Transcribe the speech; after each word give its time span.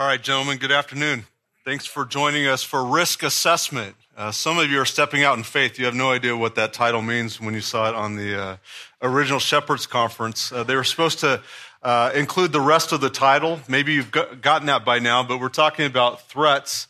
All 0.00 0.06
right, 0.06 0.22
gentlemen, 0.22 0.56
good 0.56 0.72
afternoon. 0.72 1.26
Thanks 1.62 1.84
for 1.84 2.06
joining 2.06 2.46
us 2.46 2.62
for 2.62 2.82
risk 2.82 3.22
assessment. 3.22 3.96
Uh, 4.16 4.32
some 4.32 4.58
of 4.58 4.70
you 4.70 4.80
are 4.80 4.86
stepping 4.86 5.24
out 5.24 5.36
in 5.36 5.44
faith. 5.44 5.78
You 5.78 5.84
have 5.84 5.94
no 5.94 6.10
idea 6.10 6.34
what 6.34 6.54
that 6.54 6.72
title 6.72 7.02
means 7.02 7.38
when 7.38 7.52
you 7.52 7.60
saw 7.60 7.86
it 7.90 7.94
on 7.94 8.16
the 8.16 8.42
uh, 8.42 8.56
original 9.02 9.38
Shepherds 9.38 9.84
Conference. 9.84 10.52
Uh, 10.52 10.64
they 10.64 10.74
were 10.74 10.84
supposed 10.84 11.18
to 11.18 11.42
uh, 11.82 12.12
include 12.14 12.52
the 12.52 12.62
rest 12.62 12.92
of 12.92 13.02
the 13.02 13.10
title. 13.10 13.60
Maybe 13.68 13.92
you've 13.92 14.10
gotten 14.10 14.68
that 14.68 14.86
by 14.86 15.00
now, 15.00 15.22
but 15.22 15.38
we're 15.38 15.50
talking 15.50 15.84
about 15.84 16.26
threats 16.30 16.88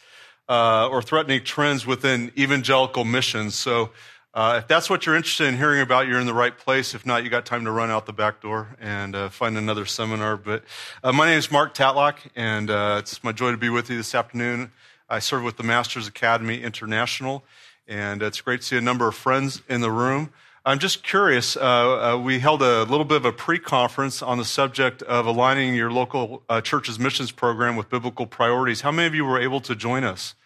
uh, 0.48 0.86
or 0.88 1.02
threatening 1.02 1.42
trends 1.42 1.84
within 1.84 2.30
evangelical 2.38 3.04
missions. 3.04 3.56
So 3.56 3.90
uh, 4.32 4.56
if 4.58 4.68
that's 4.68 4.88
what 4.88 5.06
you're 5.06 5.16
interested 5.16 5.48
in 5.48 5.56
hearing 5.56 5.80
about, 5.80 6.06
you're 6.06 6.20
in 6.20 6.26
the 6.26 6.34
right 6.34 6.56
place. 6.56 6.94
If 6.94 7.04
not, 7.04 7.24
you 7.24 7.30
got 7.30 7.44
time 7.44 7.64
to 7.64 7.70
run 7.72 7.90
out 7.90 8.06
the 8.06 8.12
back 8.12 8.40
door 8.40 8.76
and 8.80 9.16
uh, 9.16 9.28
find 9.28 9.58
another 9.58 9.84
seminar. 9.84 10.36
But 10.36 10.62
uh, 11.02 11.10
my 11.10 11.26
name 11.26 11.38
is 11.38 11.50
Mark 11.50 11.74
Tatlock, 11.74 12.18
and 12.36 12.70
uh, 12.70 12.96
it's 13.00 13.24
my 13.24 13.32
joy 13.32 13.50
to 13.50 13.56
be 13.56 13.68
with 13.68 13.90
you 13.90 13.96
this 13.96 14.14
afternoon. 14.14 14.70
I 15.08 15.18
serve 15.18 15.42
with 15.42 15.56
the 15.56 15.64
Masters 15.64 16.06
Academy 16.06 16.62
International, 16.62 17.42
and 17.88 18.22
it's 18.22 18.40
great 18.40 18.60
to 18.60 18.66
see 18.68 18.76
a 18.76 18.80
number 18.80 19.08
of 19.08 19.16
friends 19.16 19.62
in 19.68 19.80
the 19.80 19.90
room. 19.90 20.32
I'm 20.64 20.78
just 20.78 21.02
curious. 21.02 21.56
Uh, 21.56 22.14
uh, 22.14 22.18
we 22.18 22.38
held 22.38 22.62
a 22.62 22.84
little 22.84 23.04
bit 23.04 23.16
of 23.16 23.24
a 23.24 23.32
pre-conference 23.32 24.22
on 24.22 24.38
the 24.38 24.44
subject 24.44 25.02
of 25.02 25.26
aligning 25.26 25.74
your 25.74 25.90
local 25.90 26.44
church's 26.62 27.00
missions 27.00 27.32
program 27.32 27.74
with 27.74 27.88
biblical 27.88 28.26
priorities. 28.26 28.82
How 28.82 28.92
many 28.92 29.08
of 29.08 29.14
you 29.14 29.24
were 29.24 29.40
able 29.40 29.60
to 29.62 29.74
join 29.74 30.04
us? 30.04 30.36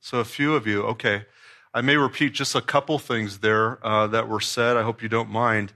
So 0.00 0.18
a 0.18 0.24
few 0.24 0.56
of 0.56 0.66
you. 0.66 0.82
Okay. 0.82 1.26
I 1.72 1.82
may 1.82 1.96
repeat 1.96 2.32
just 2.32 2.56
a 2.56 2.60
couple 2.60 2.98
things 2.98 3.38
there 3.38 3.78
uh, 3.86 4.08
that 4.08 4.28
were 4.28 4.40
said. 4.40 4.76
I 4.76 4.82
hope 4.82 5.04
you 5.04 5.08
don't 5.08 5.30
mind. 5.30 5.72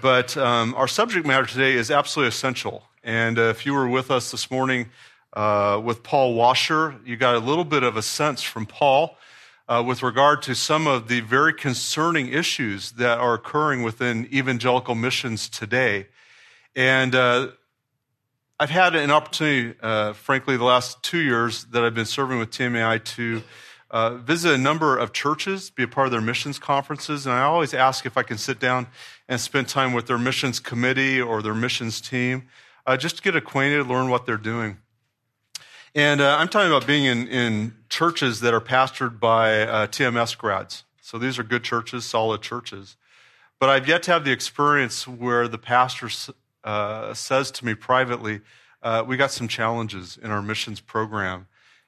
But 0.00 0.38
um, 0.38 0.74
our 0.74 0.88
subject 0.88 1.26
matter 1.26 1.44
today 1.44 1.74
is 1.74 1.90
absolutely 1.90 2.30
essential. 2.30 2.84
And 3.02 3.38
uh, 3.38 3.42
if 3.42 3.66
you 3.66 3.74
were 3.74 3.86
with 3.86 4.10
us 4.10 4.30
this 4.30 4.50
morning 4.50 4.88
uh, 5.34 5.82
with 5.84 6.02
Paul 6.02 6.32
Washer, 6.32 6.96
you 7.04 7.18
got 7.18 7.34
a 7.34 7.40
little 7.40 7.64
bit 7.64 7.82
of 7.82 7.98
a 7.98 8.02
sense 8.02 8.42
from 8.42 8.64
Paul 8.64 9.18
uh, 9.68 9.84
with 9.86 10.02
regard 10.02 10.40
to 10.42 10.54
some 10.54 10.86
of 10.86 11.08
the 11.08 11.20
very 11.20 11.52
concerning 11.52 12.28
issues 12.28 12.92
that 12.92 13.18
are 13.18 13.34
occurring 13.34 13.82
within 13.82 14.26
evangelical 14.32 14.94
missions 14.94 15.50
today. 15.50 16.06
And 16.74 17.14
uh, 17.14 17.48
I've 18.58 18.70
had 18.70 18.94
an 18.94 19.10
opportunity, 19.10 19.78
uh, 19.82 20.14
frankly, 20.14 20.56
the 20.56 20.64
last 20.64 21.02
two 21.02 21.20
years 21.20 21.64
that 21.66 21.84
I've 21.84 21.94
been 21.94 22.06
serving 22.06 22.38
with 22.38 22.50
TMAI 22.50 23.04
to 23.04 23.42
uh, 23.94 24.16
visit 24.16 24.52
a 24.52 24.58
number 24.58 24.98
of 24.98 25.12
churches, 25.12 25.70
be 25.70 25.84
a 25.84 25.86
part 25.86 26.08
of 26.08 26.10
their 26.10 26.20
missions 26.20 26.58
conferences, 26.58 27.26
and 27.26 27.34
I 27.36 27.42
always 27.42 27.72
ask 27.72 28.04
if 28.04 28.18
I 28.18 28.24
can 28.24 28.38
sit 28.38 28.58
down 28.58 28.88
and 29.28 29.40
spend 29.40 29.68
time 29.68 29.92
with 29.92 30.08
their 30.08 30.18
missions 30.18 30.58
committee 30.58 31.20
or 31.20 31.42
their 31.42 31.54
missions 31.54 32.00
team, 32.00 32.48
uh, 32.86 32.96
just 32.96 33.18
to 33.18 33.22
get 33.22 33.36
acquainted, 33.36 33.86
learn 33.86 34.08
what 34.08 34.26
they're 34.26 34.36
doing. 34.36 34.78
And 35.94 36.20
uh, 36.20 36.36
I'm 36.40 36.48
talking 36.48 36.72
about 36.72 36.88
being 36.88 37.04
in, 37.04 37.28
in 37.28 37.74
churches 37.88 38.40
that 38.40 38.52
are 38.52 38.60
pastored 38.60 39.20
by 39.20 39.62
uh, 39.62 39.86
TMS 39.86 40.36
grads. 40.36 40.82
So 41.00 41.16
these 41.16 41.38
are 41.38 41.44
good 41.44 41.62
churches, 41.62 42.04
solid 42.04 42.42
churches. 42.42 42.96
But 43.60 43.68
I've 43.68 43.86
yet 43.86 44.02
to 44.02 44.10
have 44.10 44.24
the 44.24 44.32
experience 44.32 45.06
where 45.06 45.46
the 45.46 45.56
pastor 45.56 46.10
uh, 46.64 47.14
says 47.14 47.52
to 47.52 47.64
me 47.64 47.76
privately, 47.76 48.40
uh, 48.82 49.04
we 49.06 49.16
got 49.16 49.30
some 49.30 49.46
challenges 49.46 50.18
in 50.20 50.32
our 50.32 50.42
missions 50.42 50.80
program. 50.80 51.46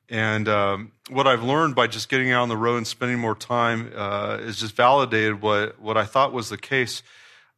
And 0.08 0.48
um, 0.48 0.92
what 1.10 1.26
I've 1.26 1.42
learned 1.42 1.74
by 1.74 1.88
just 1.88 2.08
getting 2.08 2.30
out 2.30 2.42
on 2.42 2.48
the 2.48 2.56
road 2.56 2.76
and 2.76 2.86
spending 2.86 3.18
more 3.18 3.34
time 3.34 3.92
uh, 3.94 4.38
is 4.40 4.58
just 4.58 4.76
validated 4.76 5.42
what, 5.42 5.80
what 5.80 5.96
I 5.96 6.04
thought 6.04 6.32
was 6.32 6.48
the 6.48 6.58
case. 6.58 7.02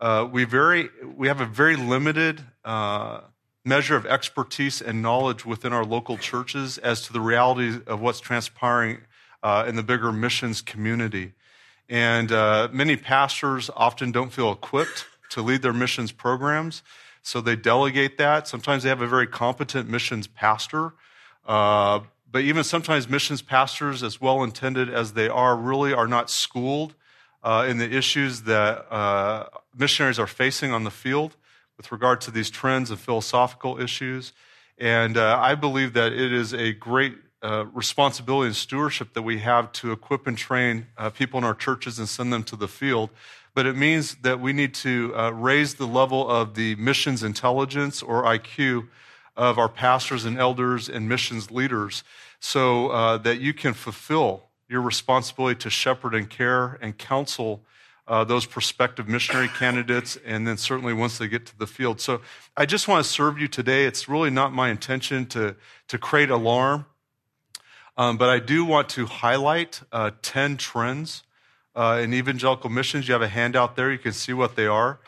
Uh, 0.00 0.26
we, 0.30 0.44
very, 0.44 0.88
we 1.16 1.28
have 1.28 1.40
a 1.40 1.46
very 1.46 1.76
limited 1.76 2.42
uh, 2.64 3.20
measure 3.64 3.96
of 3.96 4.06
expertise 4.06 4.80
and 4.80 5.02
knowledge 5.02 5.44
within 5.44 5.72
our 5.72 5.84
local 5.84 6.16
churches 6.16 6.78
as 6.78 7.02
to 7.02 7.12
the 7.12 7.20
reality 7.20 7.80
of 7.86 8.00
what's 8.00 8.20
transpiring 8.20 8.98
uh, 9.42 9.64
in 9.68 9.76
the 9.76 9.82
bigger 9.82 10.10
missions 10.10 10.62
community. 10.62 11.32
And 11.88 12.32
uh, 12.32 12.68
many 12.72 12.96
pastors 12.96 13.70
often 13.76 14.12
don't 14.12 14.32
feel 14.32 14.52
equipped 14.52 15.06
to 15.30 15.42
lead 15.42 15.62
their 15.62 15.72
missions 15.72 16.12
programs, 16.12 16.82
so 17.22 17.40
they 17.40 17.56
delegate 17.56 18.16
that. 18.18 18.48
Sometimes 18.48 18.82
they 18.82 18.88
have 18.88 19.02
a 19.02 19.06
very 19.06 19.26
competent 19.26 19.88
missions 19.88 20.26
pastor. 20.26 20.94
Uh, 21.46 22.00
but 22.30 22.42
even 22.42 22.62
sometimes 22.64 23.08
missions 23.08 23.42
pastors, 23.42 24.02
as 24.02 24.20
well 24.20 24.42
intended 24.42 24.88
as 24.88 25.12
they 25.12 25.28
are, 25.28 25.56
really 25.56 25.92
are 25.92 26.08
not 26.08 26.30
schooled 26.30 26.94
uh, 27.42 27.66
in 27.68 27.78
the 27.78 27.90
issues 27.90 28.42
that 28.42 28.92
uh, 28.92 29.46
missionaries 29.76 30.18
are 30.18 30.26
facing 30.26 30.72
on 30.72 30.84
the 30.84 30.90
field 30.90 31.36
with 31.76 31.90
regard 31.92 32.20
to 32.20 32.30
these 32.30 32.50
trends 32.50 32.90
and 32.90 32.98
philosophical 32.98 33.80
issues. 33.80 34.32
And 34.76 35.16
uh, 35.16 35.38
I 35.40 35.54
believe 35.54 35.92
that 35.94 36.12
it 36.12 36.32
is 36.32 36.52
a 36.52 36.72
great 36.72 37.14
uh, 37.42 37.66
responsibility 37.72 38.48
and 38.48 38.56
stewardship 38.56 39.14
that 39.14 39.22
we 39.22 39.38
have 39.38 39.70
to 39.72 39.92
equip 39.92 40.26
and 40.26 40.36
train 40.36 40.86
uh, 40.96 41.10
people 41.10 41.38
in 41.38 41.44
our 41.44 41.54
churches 41.54 41.98
and 41.98 42.08
send 42.08 42.32
them 42.32 42.42
to 42.44 42.56
the 42.56 42.68
field. 42.68 43.10
But 43.54 43.66
it 43.66 43.76
means 43.76 44.16
that 44.16 44.40
we 44.40 44.52
need 44.52 44.74
to 44.74 45.14
uh, 45.16 45.30
raise 45.30 45.74
the 45.74 45.86
level 45.86 46.28
of 46.28 46.54
the 46.54 46.74
missions 46.76 47.22
intelligence 47.22 48.02
or 48.02 48.24
IQ 48.24 48.88
of 49.38 49.56
our 49.56 49.68
pastors 49.68 50.24
and 50.24 50.36
elders 50.36 50.88
and 50.88 51.08
missions 51.08 51.50
leaders 51.50 52.02
so 52.40 52.88
uh, 52.88 53.16
that 53.18 53.40
you 53.40 53.54
can 53.54 53.72
fulfill 53.72 54.42
your 54.68 54.82
responsibility 54.82 55.58
to 55.58 55.70
shepherd 55.70 56.14
and 56.14 56.28
care 56.28 56.76
and 56.82 56.98
counsel 56.98 57.62
uh, 58.08 58.24
those 58.24 58.46
prospective 58.46 59.06
missionary 59.06 59.48
candidates, 59.48 60.16
and 60.24 60.46
then 60.46 60.56
certainly 60.56 60.94
once 60.94 61.18
they 61.18 61.28
get 61.28 61.44
to 61.44 61.58
the 61.58 61.66
field. 61.66 62.00
So 62.00 62.22
I 62.56 62.64
just 62.64 62.88
want 62.88 63.04
to 63.04 63.10
serve 63.10 63.38
you 63.38 63.48
today. 63.48 63.84
It's 63.84 64.08
really 64.08 64.30
not 64.30 64.52
my 64.52 64.70
intention 64.70 65.26
to, 65.26 65.56
to 65.88 65.98
create 65.98 66.30
alarm, 66.30 66.86
um, 67.98 68.16
but 68.16 68.30
I 68.30 68.38
do 68.38 68.64
want 68.64 68.88
to 68.90 69.04
highlight 69.04 69.82
uh, 69.92 70.12
10 70.22 70.56
trends 70.56 71.22
uh, 71.76 72.00
in 72.02 72.14
evangelical 72.14 72.70
missions. 72.70 73.08
You 73.08 73.12
have 73.12 73.22
a 73.22 73.28
handout 73.28 73.76
there, 73.76 73.92
you 73.92 73.98
can 73.98 74.12
see 74.12 74.32
what 74.32 74.56
they 74.56 74.66
are. 74.66 75.00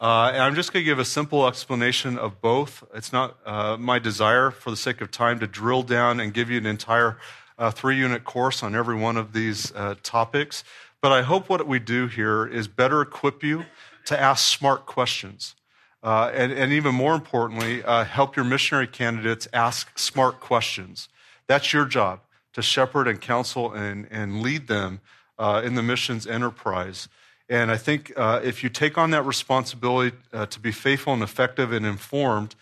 Uh, 0.00 0.30
and 0.32 0.42
I'm 0.42 0.54
just 0.54 0.72
going 0.72 0.84
to 0.84 0.84
give 0.84 1.00
a 1.00 1.04
simple 1.04 1.48
explanation 1.48 2.18
of 2.18 2.40
both. 2.40 2.84
It's 2.94 3.12
not 3.12 3.36
uh, 3.44 3.76
my 3.76 3.98
desire, 3.98 4.52
for 4.52 4.70
the 4.70 4.76
sake 4.76 5.00
of 5.00 5.10
time, 5.10 5.40
to 5.40 5.46
drill 5.48 5.82
down 5.82 6.20
and 6.20 6.32
give 6.32 6.50
you 6.50 6.58
an 6.58 6.66
entire 6.66 7.18
uh, 7.58 7.72
three 7.72 7.96
unit 7.96 8.22
course 8.22 8.62
on 8.62 8.76
every 8.76 8.94
one 8.94 9.16
of 9.16 9.32
these 9.32 9.72
uh, 9.74 9.96
topics. 10.04 10.62
But 11.00 11.10
I 11.10 11.22
hope 11.22 11.48
what 11.48 11.66
we 11.66 11.80
do 11.80 12.06
here 12.06 12.46
is 12.46 12.68
better 12.68 13.02
equip 13.02 13.42
you 13.42 13.64
to 14.04 14.18
ask 14.18 14.44
smart 14.44 14.86
questions. 14.86 15.56
Uh, 16.00 16.30
and, 16.32 16.52
and, 16.52 16.72
even 16.72 16.94
more 16.94 17.14
importantly, 17.14 17.82
uh, 17.82 18.04
help 18.04 18.36
your 18.36 18.44
missionary 18.44 18.86
candidates 18.86 19.48
ask 19.52 19.98
smart 19.98 20.38
questions. 20.38 21.08
That's 21.48 21.72
your 21.72 21.86
job 21.86 22.20
to 22.52 22.62
shepherd 22.62 23.08
and 23.08 23.20
counsel 23.20 23.72
and, 23.72 24.06
and 24.12 24.42
lead 24.42 24.68
them 24.68 25.00
in 25.40 25.74
the 25.74 25.82
missions 25.82 26.24
enterprise. 26.24 27.08
And 27.48 27.70
I 27.70 27.76
think 27.78 28.12
uh, 28.16 28.40
if 28.44 28.62
you 28.62 28.68
take 28.68 28.98
on 28.98 29.10
that 29.12 29.22
responsibility 29.22 30.16
uh, 30.32 30.46
to 30.46 30.60
be 30.60 30.70
faithful 30.70 31.14
and 31.14 31.22
effective 31.22 31.72
and 31.72 31.86
informed, 31.86 32.54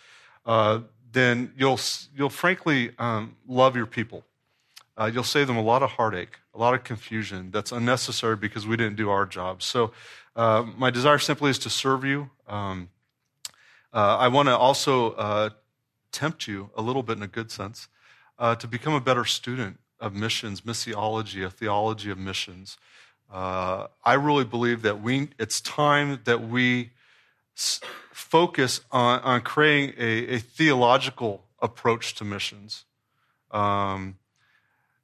uh, 0.45 0.81
then 1.11 1.53
you'll, 1.57 1.81
you'll 2.15 2.31
frankly 2.31 2.93
um, 2.99 3.37
love 3.49 3.75
your 3.75 3.87
people. 3.87 4.25
Uh, 4.97 5.11
you'll 5.13 5.25
save 5.25 5.49
them 5.49 5.57
a 5.57 5.63
lot 5.63 5.83
of 5.83 5.91
heartache, 5.91 6.39
a 6.55 6.59
lot 6.59 6.73
of 6.73 6.85
confusion 6.85 7.51
that's 7.51 7.73
unnecessary 7.73 8.37
because 8.37 8.67
we 8.67 8.77
didn't 8.77 8.97
do 8.97 9.11
our 9.11 9.27
job. 9.27 9.63
So, 9.63 9.93
uh, 10.37 10.65
my 10.77 10.91
desire 10.91 11.19
simply 11.19 11.51
is 11.51 11.59
to 11.61 11.71
serve 11.71 12.05
you. 12.05 12.31
Um, 12.47 12.91
uh, 13.93 14.19
I 14.19 14.29
want 14.29 14.49
to 14.49 14.57
also 14.57 15.51
tempt 16.13 16.47
you 16.47 16.71
a 16.77 16.83
little 16.83 17.03
bit 17.03 17.17
in 17.17 17.23
a 17.23 17.29
good 17.29 17.51
sense 17.51 17.89
to 18.39 18.67
become 18.69 18.93
a 18.93 19.01
better 19.01 19.25
student 19.25 19.79
of 19.99 20.15
missions, 20.15 20.61
missiology, 20.61 21.45
a 21.45 21.51
theology 21.51 22.11
of 22.11 22.19
missions. 22.19 22.77
Uh, 23.31 23.89
I 24.05 24.15
really 24.15 24.45
believe 24.45 24.83
that 24.83 25.03
we, 25.03 25.29
it's 25.39 25.61
time 25.61 26.21
that 26.25 26.49
we 26.49 26.91
s- 27.57 27.81
focus 28.13 28.81
on, 28.93 29.21
on 29.21 29.41
creating 29.41 29.95
a, 29.99 30.35
a, 30.35 30.39
theological 30.39 31.45
approach 31.61 32.15
to 32.17 32.25
missions. 32.25 32.85
Um, 33.51 34.19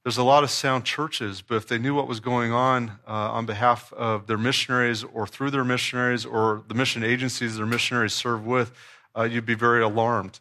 there's 0.05 0.19
a 0.19 0.23
lot 0.23 0.45
of 0.45 0.51
sound 0.51 0.85
churches, 0.85 1.43
but 1.43 1.57
if 1.57 1.69
they 1.69 1.79
knew 1.79 1.95
what 1.95 2.09
was 2.09 2.21
going 2.21 2.53
on 2.53 2.99
uh, 3.07 3.31
on 3.33 3.47
behalf 3.47 3.93
of 3.93 4.27
their 4.27 4.39
missionaries 4.39 5.05
or 5.05 5.27
through 5.27 5.51
their 5.51 5.65
missionaries 5.65 6.25
or 6.25 6.63
the 6.69 6.75
mission 6.75 7.03
agencies 7.05 7.57
their 7.57 7.67
missionaries 7.67 8.13
serve 8.13 8.45
with, 8.45 8.73
uh, 9.17 9.23
you'd 9.23 9.47
be 9.47 9.55
very 9.55 9.83
alarmed 9.83 10.41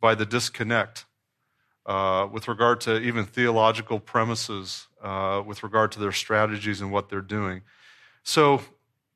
by 0.00 0.14
the 0.14 0.26
disconnect 0.26 1.04
uh, 1.86 2.28
with 2.30 2.48
regard 2.48 2.80
to 2.80 2.98
even 2.98 3.24
theological 3.24 4.00
premises, 4.00 4.88
uh, 5.02 5.42
with 5.46 5.62
regard 5.62 5.92
to 5.92 6.00
their 6.00 6.12
strategies 6.12 6.80
and 6.80 6.90
what 6.90 7.08
they're 7.08 7.20
doing. 7.20 7.62
So 8.24 8.60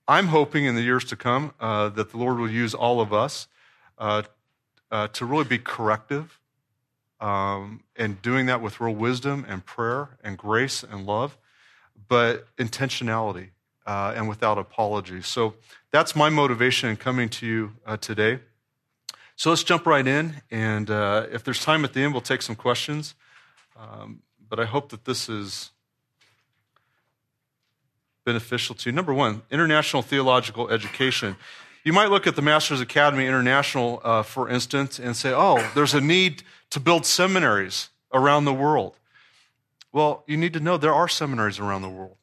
I'm 0.07 0.29
hoping 0.29 0.65
in 0.65 0.77
the 0.77 0.83
years 0.83 1.05
to 1.07 1.17
come 1.17 1.53
uh, 1.61 1.89
that 1.91 2.11
the 2.11 2.17
Lord 2.17 2.39
will 2.39 2.51
use 2.51 2.73
all 2.73 3.01
of 3.01 3.13
us 3.13 3.49
uh, 3.99 4.23
uh, 4.91 5.09
to 5.09 5.25
really 5.25 5.45
be 5.45 5.59
corrective 5.59 6.39
um, 7.21 7.83
and 7.97 8.23
doing 8.23 8.47
that 8.47 8.63
with 8.63 8.81
real 8.81 8.95
wisdom 8.95 9.45
and 9.49 9.67
prayer 9.67 10.17
and 10.23 10.39
grace 10.39 10.85
and 10.85 11.07
love, 11.07 11.37
but 12.09 12.47
intentionality 12.57 13.51
uh, 13.85 14.15
and 14.17 14.29
without 14.29 14.59
apology. 14.59 15.23
So 15.23 15.55
that's 15.91 16.15
my 16.15 16.29
motivation 16.29 16.89
in 16.89 16.97
coming 16.97 17.29
to 17.31 17.47
you 17.47 17.73
today. 18.01 18.39
So 19.41 19.49
let's 19.49 19.63
jump 19.63 19.87
right 19.87 20.07
in. 20.07 20.43
And 20.51 20.91
uh, 20.91 21.25
if 21.33 21.45
there's 21.45 21.65
time 21.65 21.83
at 21.87 21.95
the 21.95 22.03
end, 22.03 22.13
we'll 22.13 22.21
take 22.21 22.43
some 22.43 22.55
questions. 22.55 23.15
Um, 23.75 24.21
but 24.47 24.61
I 24.61 24.67
hope 24.67 24.91
that 24.91 25.07
this 25.07 25.31
is 25.31 25.71
beneficial 28.27 28.75
to 28.75 28.91
you. 28.91 28.95
Number 28.95 29.15
one, 29.15 29.41
international 29.51 30.03
theological 30.03 30.69
education. 30.69 31.37
You 31.85 31.95
might 31.95 32.11
look 32.11 32.27
at 32.27 32.37
the 32.37 32.43
Masters 32.43 32.83
Academy 32.83 33.27
International, 33.27 34.03
uh, 34.05 34.23
for 34.25 34.47
instance, 34.47 34.99
and 34.99 35.17
say, 35.17 35.33
oh, 35.35 35.67
there's 35.75 35.95
a 35.95 36.03
need 36.03 36.43
to 36.69 36.79
build 36.79 37.07
seminaries 37.07 37.89
around 38.13 38.45
the 38.45 38.53
world. 38.53 38.99
Well, 39.91 40.23
you 40.27 40.37
need 40.37 40.53
to 40.53 40.61
know 40.61 40.77
there 40.77 40.93
are 40.93 41.09
seminaries 41.09 41.59
around 41.59 41.81
the 41.81 41.89
world. 41.89 42.19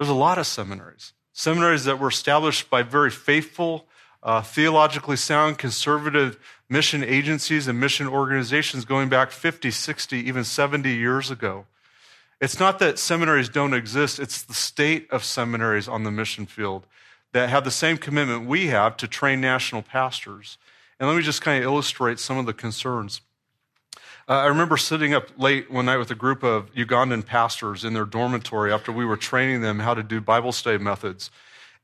There's 0.00 0.10
a 0.10 0.14
lot 0.14 0.38
of 0.38 0.48
seminaries. 0.48 1.12
Seminaries 1.32 1.84
that 1.84 2.00
were 2.00 2.08
established 2.08 2.70
by 2.70 2.82
very 2.82 3.12
faithful, 3.12 3.86
uh, 4.24 4.40
theologically 4.40 5.16
sound, 5.16 5.58
conservative 5.58 6.38
mission 6.68 7.04
agencies 7.04 7.68
and 7.68 7.78
mission 7.78 8.08
organizations 8.08 8.84
going 8.84 9.08
back 9.08 9.30
50, 9.30 9.70
60, 9.70 10.16
even 10.16 10.42
70 10.42 10.90
years 10.90 11.30
ago. 11.30 11.66
It's 12.40 12.58
not 12.58 12.78
that 12.78 12.98
seminaries 12.98 13.48
don't 13.48 13.74
exist, 13.74 14.18
it's 14.18 14.42
the 14.42 14.54
state 14.54 15.06
of 15.10 15.22
seminaries 15.22 15.86
on 15.86 16.04
the 16.04 16.10
mission 16.10 16.46
field 16.46 16.86
that 17.32 17.50
have 17.50 17.64
the 17.64 17.70
same 17.70 17.98
commitment 17.98 18.46
we 18.46 18.68
have 18.68 18.96
to 18.96 19.08
train 19.08 19.40
national 19.40 19.82
pastors. 19.82 20.56
And 20.98 21.08
let 21.08 21.16
me 21.16 21.22
just 21.22 21.42
kind 21.42 21.58
of 21.58 21.64
illustrate 21.64 22.18
some 22.18 22.38
of 22.38 22.46
the 22.46 22.52
concerns. 22.54 23.20
Uh, 24.26 24.32
I 24.34 24.46
remember 24.46 24.78
sitting 24.78 25.12
up 25.12 25.28
late 25.36 25.70
one 25.70 25.84
night 25.84 25.98
with 25.98 26.10
a 26.10 26.14
group 26.14 26.42
of 26.42 26.72
Ugandan 26.74 27.26
pastors 27.26 27.84
in 27.84 27.92
their 27.92 28.06
dormitory 28.06 28.72
after 28.72 28.90
we 28.90 29.04
were 29.04 29.18
training 29.18 29.60
them 29.60 29.80
how 29.80 29.92
to 29.92 30.02
do 30.02 30.20
Bible 30.20 30.52
study 30.52 30.78
methods. 30.78 31.30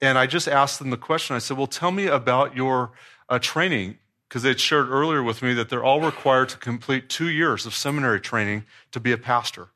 And 0.02 0.18
I 0.18 0.26
just 0.26 0.48
asked 0.48 0.78
them 0.78 0.90
the 0.90 0.96
question 0.96 1.36
I 1.36 1.38
said, 1.38 1.56
Well, 1.56 1.66
tell 1.66 1.90
me 1.90 2.06
about 2.06 2.56
your 2.56 2.92
uh, 3.28 3.38
training. 3.38 3.98
Because 4.28 4.44
they'd 4.44 4.60
shared 4.60 4.88
earlier 4.88 5.24
with 5.24 5.42
me 5.42 5.54
that 5.54 5.68
they're 5.68 5.82
all 5.82 6.00
required 6.00 6.50
to 6.50 6.56
complete 6.56 7.08
two 7.08 7.28
years 7.28 7.66
of 7.66 7.74
seminary 7.74 8.20
training 8.20 8.64
to 8.92 9.00
be 9.00 9.10
a 9.10 9.18
pastor. 9.18 9.70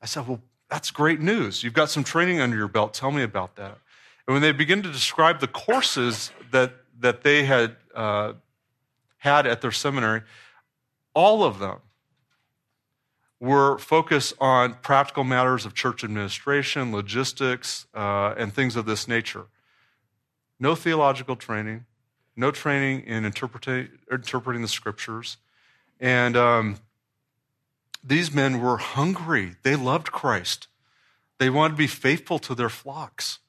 I 0.00 0.06
said, 0.06 0.28
Well, 0.28 0.40
that's 0.70 0.92
great 0.92 1.20
news. 1.20 1.64
You've 1.64 1.74
got 1.74 1.90
some 1.90 2.04
training 2.04 2.40
under 2.40 2.56
your 2.56 2.68
belt. 2.68 2.94
Tell 2.94 3.10
me 3.10 3.24
about 3.24 3.56
that. 3.56 3.78
And 4.26 4.34
when 4.34 4.42
they 4.42 4.52
begin 4.52 4.82
to 4.82 4.92
describe 4.92 5.40
the 5.40 5.48
courses 5.48 6.30
that, 6.52 6.74
that 7.00 7.22
they 7.22 7.44
had 7.44 7.76
uh, 7.94 8.34
had 9.18 9.46
at 9.46 9.60
their 9.60 9.72
seminary, 9.72 10.22
all 11.14 11.42
of 11.42 11.58
them 11.58 11.78
were 13.38 13.78
focused 13.78 14.34
on 14.40 14.74
practical 14.74 15.24
matters 15.24 15.66
of 15.66 15.74
church 15.74 16.02
administration, 16.02 16.92
logistics, 16.92 17.86
uh, 17.94 18.34
and 18.36 18.52
things 18.52 18.76
of 18.76 18.86
this 18.86 19.06
nature. 19.06 19.46
No 20.58 20.74
theological 20.74 21.36
training, 21.36 21.84
no 22.34 22.50
training 22.50 23.02
in 23.04 23.24
interpreting, 23.24 23.88
interpreting 24.10 24.62
the 24.62 24.68
scriptures. 24.68 25.36
And 26.00 26.36
um, 26.36 26.78
these 28.02 28.32
men 28.32 28.60
were 28.60 28.78
hungry. 28.78 29.56
They 29.62 29.76
loved 29.76 30.12
Christ. 30.12 30.68
They 31.38 31.50
wanted 31.50 31.74
to 31.74 31.78
be 31.78 31.86
faithful 31.86 32.38
to 32.40 32.54
their 32.54 32.70
flocks 32.70 33.40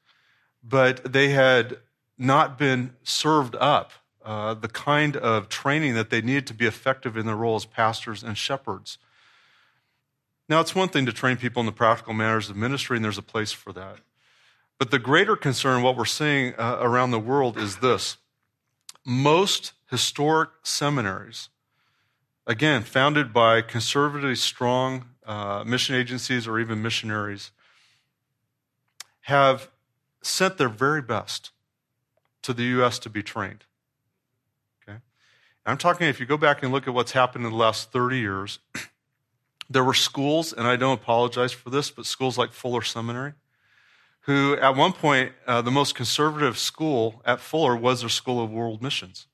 but 0.68 1.12
they 1.12 1.30
had 1.30 1.78
not 2.18 2.58
been 2.58 2.94
served 3.04 3.56
up 3.56 3.92
uh, 4.26 4.54
the 4.54 4.68
kind 4.68 5.16
of 5.16 5.48
training 5.48 5.94
that 5.94 6.10
they 6.10 6.22
needed 6.22 6.48
to 6.48 6.54
be 6.54 6.66
effective 6.66 7.16
in 7.16 7.26
their 7.26 7.36
role 7.36 7.56
as 7.56 7.66
pastors 7.66 8.24
and 8.24 8.38
shepherds. 8.38 8.98
Now, 10.50 10.62
it's 10.62 10.74
one 10.74 10.90
thing 10.90 11.06
to 11.06 11.12
train 11.12 11.38
people 11.38 11.60
in 11.60 11.66
the 11.66 11.74
practical 11.74 12.14
matters 12.14 12.50
of 12.50 12.56
ministry, 12.56 12.96
and 12.98 13.04
there's 13.04 13.18
a 13.18 13.24
place 13.24 13.52
for 13.52 13.74
that. 13.74 13.98
But 14.78 14.92
the 14.92 15.00
greater 15.00 15.36
concern, 15.36 15.82
what 15.82 15.98
we're 15.98 16.06
seeing 16.06 16.54
uh, 16.58 16.78
around 16.80 17.12
the 17.12 17.20
world, 17.20 17.58
is 17.58 17.78
this 17.78 18.18
most 19.06 19.74
historic 19.90 20.50
seminaries, 20.64 21.50
again, 22.46 22.84
founded 22.84 23.34
by 23.34 23.62
conservatively 23.62 24.36
strong 24.36 25.06
uh, 25.26 25.64
mission 25.66 25.96
agencies 25.96 26.48
or 26.48 26.60
even 26.60 26.82
missionaries, 26.82 27.52
have 29.22 29.70
sent 30.22 30.58
their 30.58 30.70
very 30.70 31.02
best 31.02 31.52
to 32.42 32.54
the 32.54 32.64
U.S. 32.64 33.00
to 33.00 33.10
be 33.10 33.22
trained. 33.22 33.66
Okay? 34.88 35.00
I'm 35.66 35.78
talking, 35.78 36.08
if 36.08 36.20
you 36.20 36.26
go 36.26 36.38
back 36.38 36.64
and 36.64 36.72
look 36.72 36.88
at 36.88 36.94
what's 36.94 37.12
happened 37.12 37.46
in 37.46 37.52
the 37.52 37.58
last 37.58 37.92
30 37.92 38.20
years, 38.20 38.60
there 39.70 39.84
were 39.84 39.94
schools, 39.94 40.54
and 40.54 40.68
I 40.68 40.76
don't 40.76 41.00
apologize 41.00 41.52
for 41.52 41.70
this, 41.70 41.90
but 41.92 42.06
schools 42.06 42.38
like 42.38 42.52
Fuller 42.52 42.82
Seminary, 42.82 43.34
who 44.22 44.56
at 44.58 44.76
one 44.76 44.94
point, 44.94 45.34
uh, 45.46 45.62
the 45.62 45.72
most 45.72 45.96
conservative 45.96 46.58
school 46.58 47.22
at 47.26 47.40
Fuller 47.40 47.76
was 47.76 48.02
their 48.02 48.10
School 48.10 48.42
of 48.44 48.52
World 48.52 48.82
Missions. 48.82 49.28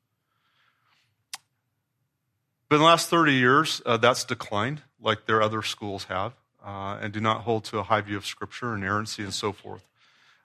But 2.70 2.76
in 2.78 2.82
the 2.82 2.88
last 2.88 3.10
30 3.10 3.34
years, 3.34 3.82
uh, 3.86 3.98
that's 3.98 4.24
declined, 4.24 4.82
like 5.00 5.26
their 5.26 5.42
other 5.42 5.62
schools 5.62 6.06
have, 6.06 6.34
uh, 6.66 6.98
and 7.02 7.14
do 7.14 7.20
not 7.20 7.42
hold 7.42 7.66
to 7.66 7.78
a 7.80 7.84
high 7.84 8.02
view 8.02 8.18
of 8.18 8.26
Scripture, 8.26 8.74
inerrancy, 8.74 9.24
and 9.24 9.34
so 9.34 9.52
forth 9.52 9.86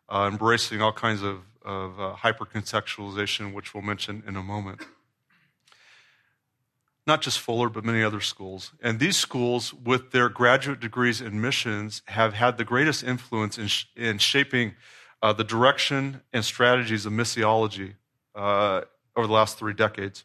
uh, 0.09 0.29
embracing 0.31 0.81
all 0.81 0.93
kinds 0.93 1.23
of, 1.23 1.41
of 1.63 2.01
uh, 2.01 2.15
hypercontextualization, 2.17 3.53
which 3.53 3.75
we'll 3.75 3.83
mention 3.83 4.23
in 4.27 4.37
a 4.37 4.43
moment. 4.43 4.81
Not 7.09 7.23
just 7.23 7.41
Fuller, 7.41 7.71
but 7.71 7.87
many 7.87 8.03
other 8.03 8.21
schools. 8.21 8.73
And 8.83 9.01
these 9.01 9.17
schools, 9.17 9.73
with 9.73 10.11
their 10.11 10.29
graduate 10.29 10.79
degrees 10.79 11.23
in 11.23 11.41
missions, 11.41 12.03
have 12.09 12.35
had 12.35 12.59
the 12.59 12.65
greatest 12.65 13.03
influence 13.03 13.57
in, 13.57 13.69
sh- 13.69 13.87
in 13.97 14.19
shaping 14.19 14.75
uh, 15.23 15.33
the 15.33 15.43
direction 15.43 16.21
and 16.35 16.45
strategies 16.45 17.07
of 17.07 17.15
missiology 17.15 17.95
uh, 18.35 18.83
over 19.17 19.27
the 19.27 19.33
last 19.33 19.59
three 19.59 19.73
decades. 19.73 20.25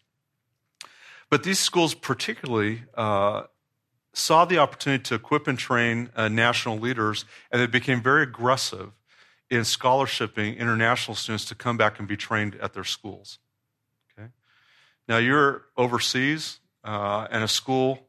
But 1.30 1.44
these 1.44 1.58
schools, 1.58 1.94
particularly, 1.94 2.84
uh, 2.96 3.44
saw 4.12 4.44
the 4.44 4.58
opportunity 4.58 5.04
to 5.04 5.16
equip 5.16 5.48
and 5.48 5.58
train 5.58 6.10
uh, 6.18 6.28
national 6.28 6.80
leaders, 6.80 7.24
and 7.50 7.62
they 7.62 7.66
became 7.66 8.02
very 8.04 8.24
aggressive 8.24 8.92
in 9.50 9.62
scholarshiping 9.62 10.58
international 10.58 11.16
students 11.16 11.46
to 11.46 11.56
come 11.56 11.78
back 11.78 11.98
and 11.98 12.10
be 12.10 12.18
trained 12.18 12.56
at 12.56 12.74
their 12.74 12.84
schools. 12.84 13.40
Okay? 14.12 14.28
Now, 15.08 15.18
you're 15.18 15.64
overseas, 15.78 16.60
uh, 16.84 17.28
and 17.32 17.44
a 17.44 17.48
school, 17.48 18.08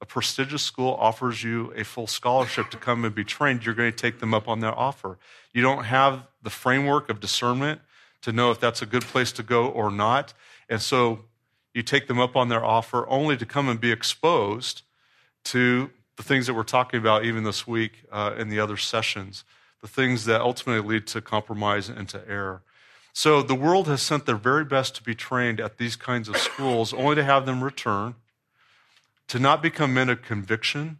a 0.00 0.06
prestigious 0.06 0.62
school, 0.62 0.94
offers 1.00 1.42
you 1.42 1.72
a 1.76 1.84
full 1.84 2.06
scholarship 2.06 2.70
to 2.70 2.76
come 2.76 3.04
and 3.04 3.14
be 3.14 3.24
trained. 3.24 3.64
You're 3.64 3.74
going 3.74 3.90
to 3.90 3.96
take 3.96 4.20
them 4.20 4.34
up 4.34 4.48
on 4.48 4.60
that 4.60 4.74
offer. 4.74 5.18
You 5.52 5.62
don't 5.62 5.84
have 5.84 6.26
the 6.42 6.50
framework 6.50 7.08
of 7.08 7.20
discernment 7.20 7.80
to 8.22 8.32
know 8.32 8.50
if 8.50 8.60
that's 8.60 8.82
a 8.82 8.86
good 8.86 9.04
place 9.04 9.32
to 9.32 9.42
go 9.42 9.68
or 9.68 9.90
not. 9.90 10.34
And 10.68 10.82
so 10.82 11.20
you 11.74 11.82
take 11.82 12.08
them 12.08 12.18
up 12.18 12.36
on 12.36 12.48
their 12.48 12.64
offer 12.64 13.08
only 13.08 13.36
to 13.36 13.46
come 13.46 13.68
and 13.68 13.80
be 13.80 13.92
exposed 13.92 14.82
to 15.44 15.90
the 16.16 16.22
things 16.22 16.46
that 16.46 16.54
we're 16.54 16.62
talking 16.62 16.98
about 16.98 17.24
even 17.24 17.44
this 17.44 17.66
week 17.66 18.04
uh, 18.10 18.34
in 18.38 18.48
the 18.48 18.58
other 18.58 18.76
sessions 18.76 19.44
the 19.86 19.88
things 19.88 20.24
that 20.24 20.40
ultimately 20.40 20.94
lead 20.94 21.06
to 21.06 21.20
compromise 21.20 21.88
and 21.88 22.08
to 22.08 22.22
error. 22.28 22.62
So 23.18 23.40
the 23.40 23.54
world 23.54 23.88
has 23.88 24.02
sent 24.02 24.26
their 24.26 24.36
very 24.36 24.66
best 24.66 24.94
to 24.96 25.02
be 25.02 25.14
trained 25.14 25.58
at 25.58 25.78
these 25.78 25.96
kinds 25.96 26.28
of 26.28 26.36
schools, 26.36 26.92
only 26.92 27.14
to 27.14 27.24
have 27.24 27.46
them 27.46 27.64
return, 27.64 28.14
to 29.28 29.38
not 29.38 29.62
become 29.62 29.94
men 29.94 30.10
of 30.10 30.20
conviction, 30.20 30.98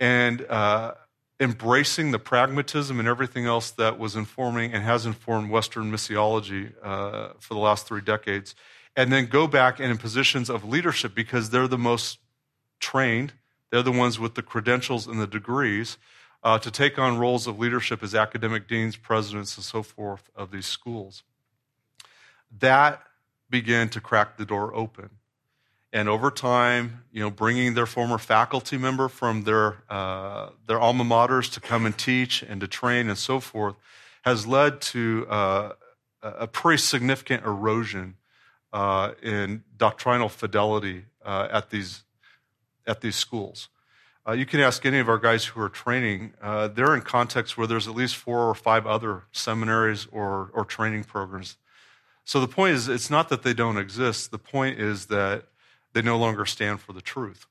and 0.00 0.44
uh, 0.46 0.94
embracing 1.38 2.10
the 2.10 2.18
pragmatism 2.18 2.98
and 2.98 3.06
everything 3.06 3.46
else 3.46 3.70
that 3.70 4.00
was 4.00 4.16
informing 4.16 4.72
and 4.72 4.82
has 4.82 5.06
informed 5.06 5.48
Western 5.48 5.92
missiology 5.92 6.72
uh, 6.82 7.28
for 7.38 7.54
the 7.54 7.60
last 7.60 7.86
three 7.86 8.00
decades, 8.00 8.56
and 8.96 9.12
then 9.12 9.26
go 9.26 9.46
back 9.46 9.78
and 9.78 9.92
in 9.92 9.96
positions 9.96 10.50
of 10.50 10.64
leadership 10.64 11.14
because 11.14 11.50
they're 11.50 11.68
the 11.68 11.78
most 11.78 12.18
trained, 12.80 13.32
they're 13.70 13.80
the 13.80 13.92
ones 13.92 14.18
with 14.18 14.34
the 14.34 14.42
credentials 14.42 15.06
and 15.06 15.20
the 15.20 15.28
degrees 15.28 15.98
uh, 16.46 16.56
to 16.60 16.70
take 16.70 16.96
on 16.96 17.18
roles 17.18 17.48
of 17.48 17.58
leadership 17.58 18.04
as 18.04 18.14
academic 18.14 18.68
deans, 18.68 18.94
presidents, 18.94 19.56
and 19.56 19.64
so 19.64 19.82
forth 19.82 20.30
of 20.36 20.52
these 20.52 20.64
schools. 20.64 21.24
That 22.60 23.02
began 23.50 23.88
to 23.88 24.00
crack 24.00 24.36
the 24.36 24.44
door 24.44 24.72
open. 24.72 25.10
And 25.92 26.08
over 26.08 26.30
time, 26.30 27.02
you 27.10 27.20
know, 27.20 27.30
bringing 27.30 27.74
their 27.74 27.84
former 27.84 28.16
faculty 28.16 28.78
member 28.78 29.08
from 29.08 29.42
their, 29.42 29.78
uh, 29.90 30.50
their 30.68 30.78
alma 30.78 31.02
maters 31.02 31.52
to 31.54 31.60
come 31.60 31.84
and 31.84 31.98
teach 31.98 32.44
and 32.44 32.60
to 32.60 32.68
train 32.68 33.08
and 33.08 33.18
so 33.18 33.40
forth 33.40 33.74
has 34.22 34.46
led 34.46 34.80
to 34.82 35.26
uh, 35.28 35.72
a 36.22 36.46
pretty 36.46 36.80
significant 36.80 37.44
erosion 37.44 38.14
uh, 38.72 39.14
in 39.20 39.64
doctrinal 39.76 40.28
fidelity 40.28 41.06
uh, 41.24 41.48
at, 41.50 41.70
these, 41.70 42.04
at 42.86 43.00
these 43.00 43.16
schools. 43.16 43.68
Uh, 44.26 44.32
you 44.32 44.44
can 44.44 44.58
ask 44.58 44.84
any 44.84 44.98
of 44.98 45.08
our 45.08 45.18
guys 45.18 45.44
who 45.44 45.60
are 45.60 45.68
training. 45.68 46.32
Uh, 46.42 46.66
they're 46.66 46.94
in 46.94 47.00
contexts 47.00 47.56
where 47.56 47.66
there's 47.66 47.86
at 47.86 47.94
least 47.94 48.16
four 48.16 48.48
or 48.50 48.54
five 48.54 48.84
other 48.84 49.22
seminaries 49.30 50.08
or, 50.10 50.50
or 50.52 50.64
training 50.64 51.04
programs. 51.04 51.56
So 52.24 52.40
the 52.40 52.48
point 52.48 52.74
is, 52.74 52.88
it's 52.88 53.08
not 53.08 53.28
that 53.28 53.44
they 53.44 53.54
don't 53.54 53.76
exist. 53.76 54.32
The 54.32 54.38
point 54.38 54.80
is 54.80 55.06
that 55.06 55.44
they 55.92 56.02
no 56.02 56.18
longer 56.18 56.44
stand 56.44 56.80
for 56.80 56.92
the 56.92 57.00
truth. 57.00 57.46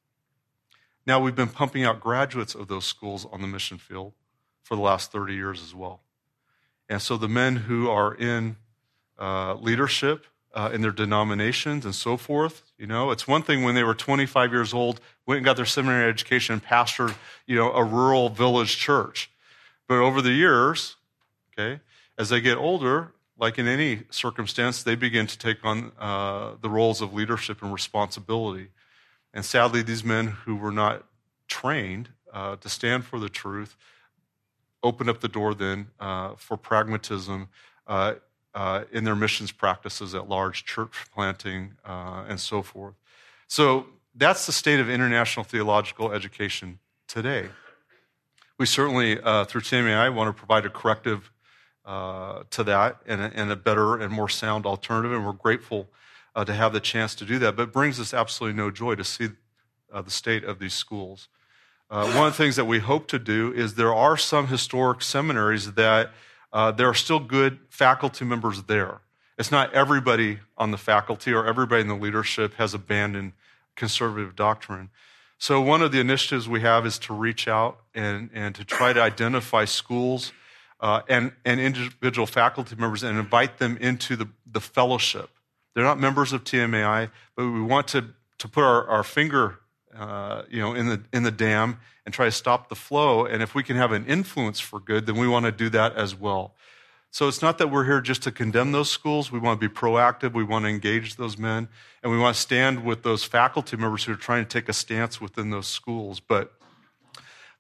Now, 1.08 1.22
we've 1.22 1.36
been 1.36 1.48
pumping 1.48 1.86
out 1.86 2.01
graduates 2.01 2.55
of 2.55 2.67
those 2.67 2.86
schools 2.86 3.25
on 3.32 3.41
the 3.41 3.48
mission 3.48 3.77
field 3.77 4.13
for 4.62 4.75
the 4.75 4.82
last 4.82 5.13
30 5.13 5.34
years 5.34 5.62
as 5.62 5.74
well. 5.74 6.01
And 6.89 7.01
so 7.01 7.15
the 7.15 7.29
men 7.29 7.55
who 7.55 7.89
are 7.89 8.13
in 8.13 8.58
uh, 9.17 9.53
leadership 9.55 10.25
uh, 10.55 10.71
in 10.74 10.81
their 10.81 10.91
denominations 10.91 11.85
and 11.85 11.93
so 11.93 12.17
forth. 12.17 12.63
You 12.77 12.88
know, 12.88 13.12
it's 13.12 13.27
one 13.27 13.43
thing 13.43 13.63
when 13.63 13.75
they 13.75 13.83
were 13.83 13.93
25 13.93 14.51
years 14.51 14.74
old, 14.74 15.01
went 15.27 15.38
and 15.38 15.45
got 15.45 15.57
their 15.57 15.65
seminary 15.65 16.09
education, 16.09 16.53
and 16.53 16.63
pastored, 16.63 17.13
you 17.45 17.55
know, 17.55 17.71
a 17.74 17.83
rural 17.83 18.29
village 18.29 18.77
church. 18.77 19.29
But 19.88 20.00
over 20.00 20.21
the 20.21 20.31
years, 20.31 20.95
okay, 21.53 21.81
as 22.17 22.29
they 22.29 22.39
get 22.39 22.57
older, 22.57 23.12
like 23.38 23.59
in 23.59 23.67
any 23.67 24.03
circumstance, 24.09 24.81
they 24.81 24.95
begin 24.95 25.27
to 25.27 25.38
take 25.38 25.63
on 25.63 25.91
uh, 26.00 26.53
the 26.62 26.69
roles 26.69 27.01
of 27.01 27.13
leadership 27.13 27.62
and 27.62 27.74
responsibility. 27.74 28.69
And 29.33 29.43
sadly, 29.43 29.81
these 29.81 30.05
men 30.05 30.27
who 30.27 30.55
were 30.55 30.71
not 30.71 31.03
trained 31.47 32.09
uh, 32.33 32.55
to 32.55 32.69
stand 32.69 33.03
for 33.03 33.19
the 33.19 33.29
truth 33.29 33.75
opened 34.81 35.09
up 35.09 35.19
the 35.19 35.27
door 35.27 35.53
then 35.53 35.88
uh, 36.00 36.35
for 36.35 36.55
pragmatism 36.55 37.50
uh, 38.55 38.57
uh, 38.57 38.83
in 38.91 39.03
their 39.03 39.15
missions 39.15 39.51
practices 39.51 40.15
at 40.15 40.29
large, 40.29 40.65
church 40.65 41.05
planting, 41.13 41.74
uh, 41.85 42.24
and 42.27 42.39
so 42.39 42.62
forth. 42.62 42.95
So 43.47 43.88
that's 44.15 44.45
the 44.45 44.51
state 44.51 44.79
of 44.79 44.89
international 44.89 45.43
theological 45.43 46.12
education 46.12 46.79
today. 47.07 47.50
We 48.57 48.65
certainly, 48.65 49.15
through 49.15 49.62
TMAI, 49.62 50.13
want 50.13 50.29
to 50.29 50.33
provide 50.33 50.65
a 50.65 50.69
corrective 50.69 51.29
uh, 51.85 52.43
to 52.50 52.63
that 52.63 52.97
and 53.05 53.21
a, 53.21 53.31
and 53.35 53.51
a, 53.51 53.55
better 53.55 53.97
and 53.97 54.12
more 54.12 54.29
sound 54.29 54.65
alternative. 54.65 55.12
And 55.12 55.25
we're 55.25 55.33
grateful 55.33 55.88
uh, 56.35 56.43
to 56.45 56.53
have 56.53 56.74
the 56.74 56.79
chance 56.79 57.13
to 57.15 57.25
do 57.25 57.38
that. 57.39 57.55
But 57.55 57.63
it 57.63 57.74
brings 57.74 58.00
us 58.00 58.13
absolutely 58.13 58.57
no 58.57 58.71
joy 58.71 58.95
to 58.95 59.03
see 59.03 59.29
uh, 59.93 60.01
the 60.01 60.12
state 60.12 60.43
of 60.43 60.59
these 60.59 60.74
schools. 60.74 61.27
Uh, 61.89 62.12
one 62.13 62.27
of 62.27 62.33
the 62.33 62.38
things 62.38 62.55
that 62.55 62.65
we 62.65 62.79
hope 62.79 63.07
to 63.09 63.19
do 63.19 63.53
is 63.53 63.75
there 63.75 63.93
are 63.93 64.17
some 64.17 64.47
historic 64.47 65.03
seminaries 65.03 65.74
that 65.74 66.12
uh, 66.55 66.71
there 66.71 66.88
are 66.88 66.93
still 66.93 67.19
good 67.19 67.59
faculty 67.69 68.24
members 68.24 68.63
there. 68.63 69.01
It's 69.38 69.51
not 69.51 69.74
everybody 69.74 70.39
on 70.57 70.71
the 70.71 70.77
faculty 70.77 71.33
or 71.33 71.45
everybody 71.45 71.81
in 71.81 71.89
the 71.89 71.95
leadership 71.95 72.53
has 72.53 72.74
abandoned 72.74 73.33
conservative 73.75 74.38
doctrine. 74.38 74.89
So, 75.38 75.59
one 75.59 75.81
of 75.81 75.91
the 75.91 76.00
initiatives 76.00 76.47
we 76.47 76.62
have 76.62 76.85
is 76.85 76.97
to 77.00 77.13
reach 77.13 77.50
out 77.50 77.81
and, 77.93 78.29
and 78.33 78.55
to 78.55 78.63
try 78.63 78.93
to 78.93 79.01
identify 79.01 79.65
schools 79.65 80.31
uh, 80.79 81.01
and, 81.09 81.33
and 81.43 81.59
individual 81.59 82.25
faculty 82.25 82.77
members 82.77 83.03
and 83.03 83.19
invite 83.19 83.57
them 83.57 83.75
into 83.81 84.15
the, 84.15 84.29
the 84.50 84.62
fellowship. 84.62 85.29
They're 85.74 85.83
not 85.83 86.00
members 86.00 86.31
of 86.31 86.45
TMAI, 86.45 87.12
but 87.35 87.51
we 87.51 87.62
want 87.63 87.89
to, 87.89 88.12
to 88.38 88.47
put 88.47 88.63
our, 88.63 88.88
our 88.88 89.03
finger 89.03 89.59
uh, 89.97 90.43
you 90.49 90.59
know, 90.59 90.73
in, 90.73 90.87
the, 90.87 91.01
in 91.13 91.23
the 91.23 91.31
dam 91.31 91.79
and 92.05 92.13
try 92.13 92.25
to 92.25 92.31
stop 92.31 92.69
the 92.69 92.75
flow. 92.75 93.25
And 93.25 93.41
if 93.41 93.55
we 93.55 93.63
can 93.63 93.77
have 93.77 93.91
an 93.91 94.05
influence 94.05 94.59
for 94.59 94.79
good, 94.79 95.05
then 95.05 95.17
we 95.17 95.27
want 95.27 95.45
to 95.45 95.51
do 95.51 95.69
that 95.69 95.95
as 95.95 96.15
well. 96.15 96.53
So 97.11 97.29
it's 97.29 97.41
not 97.41 97.59
that 97.59 97.71
we're 97.71 97.85
here 97.85 98.01
just 98.01 98.23
to 98.23 98.31
condemn 98.31 98.73
those 98.73 98.91
schools. 98.91 99.31
We 99.31 99.39
want 99.39 99.61
to 99.61 99.69
be 99.69 99.73
proactive. 99.73 100.33
We 100.33 100.43
want 100.43 100.65
to 100.65 100.69
engage 100.69 101.15
those 101.15 101.37
men. 101.37 101.69
And 102.03 102.11
we 102.11 102.19
want 102.19 102.35
to 102.35 102.41
stand 102.41 102.83
with 102.83 103.03
those 103.03 103.23
faculty 103.23 103.77
members 103.77 104.03
who 104.03 104.11
are 104.11 104.17
trying 104.17 104.43
to 104.43 104.49
take 104.49 104.67
a 104.67 104.73
stance 104.73 105.21
within 105.21 105.49
those 105.49 105.67
schools. 105.67 106.19
But 106.19 106.51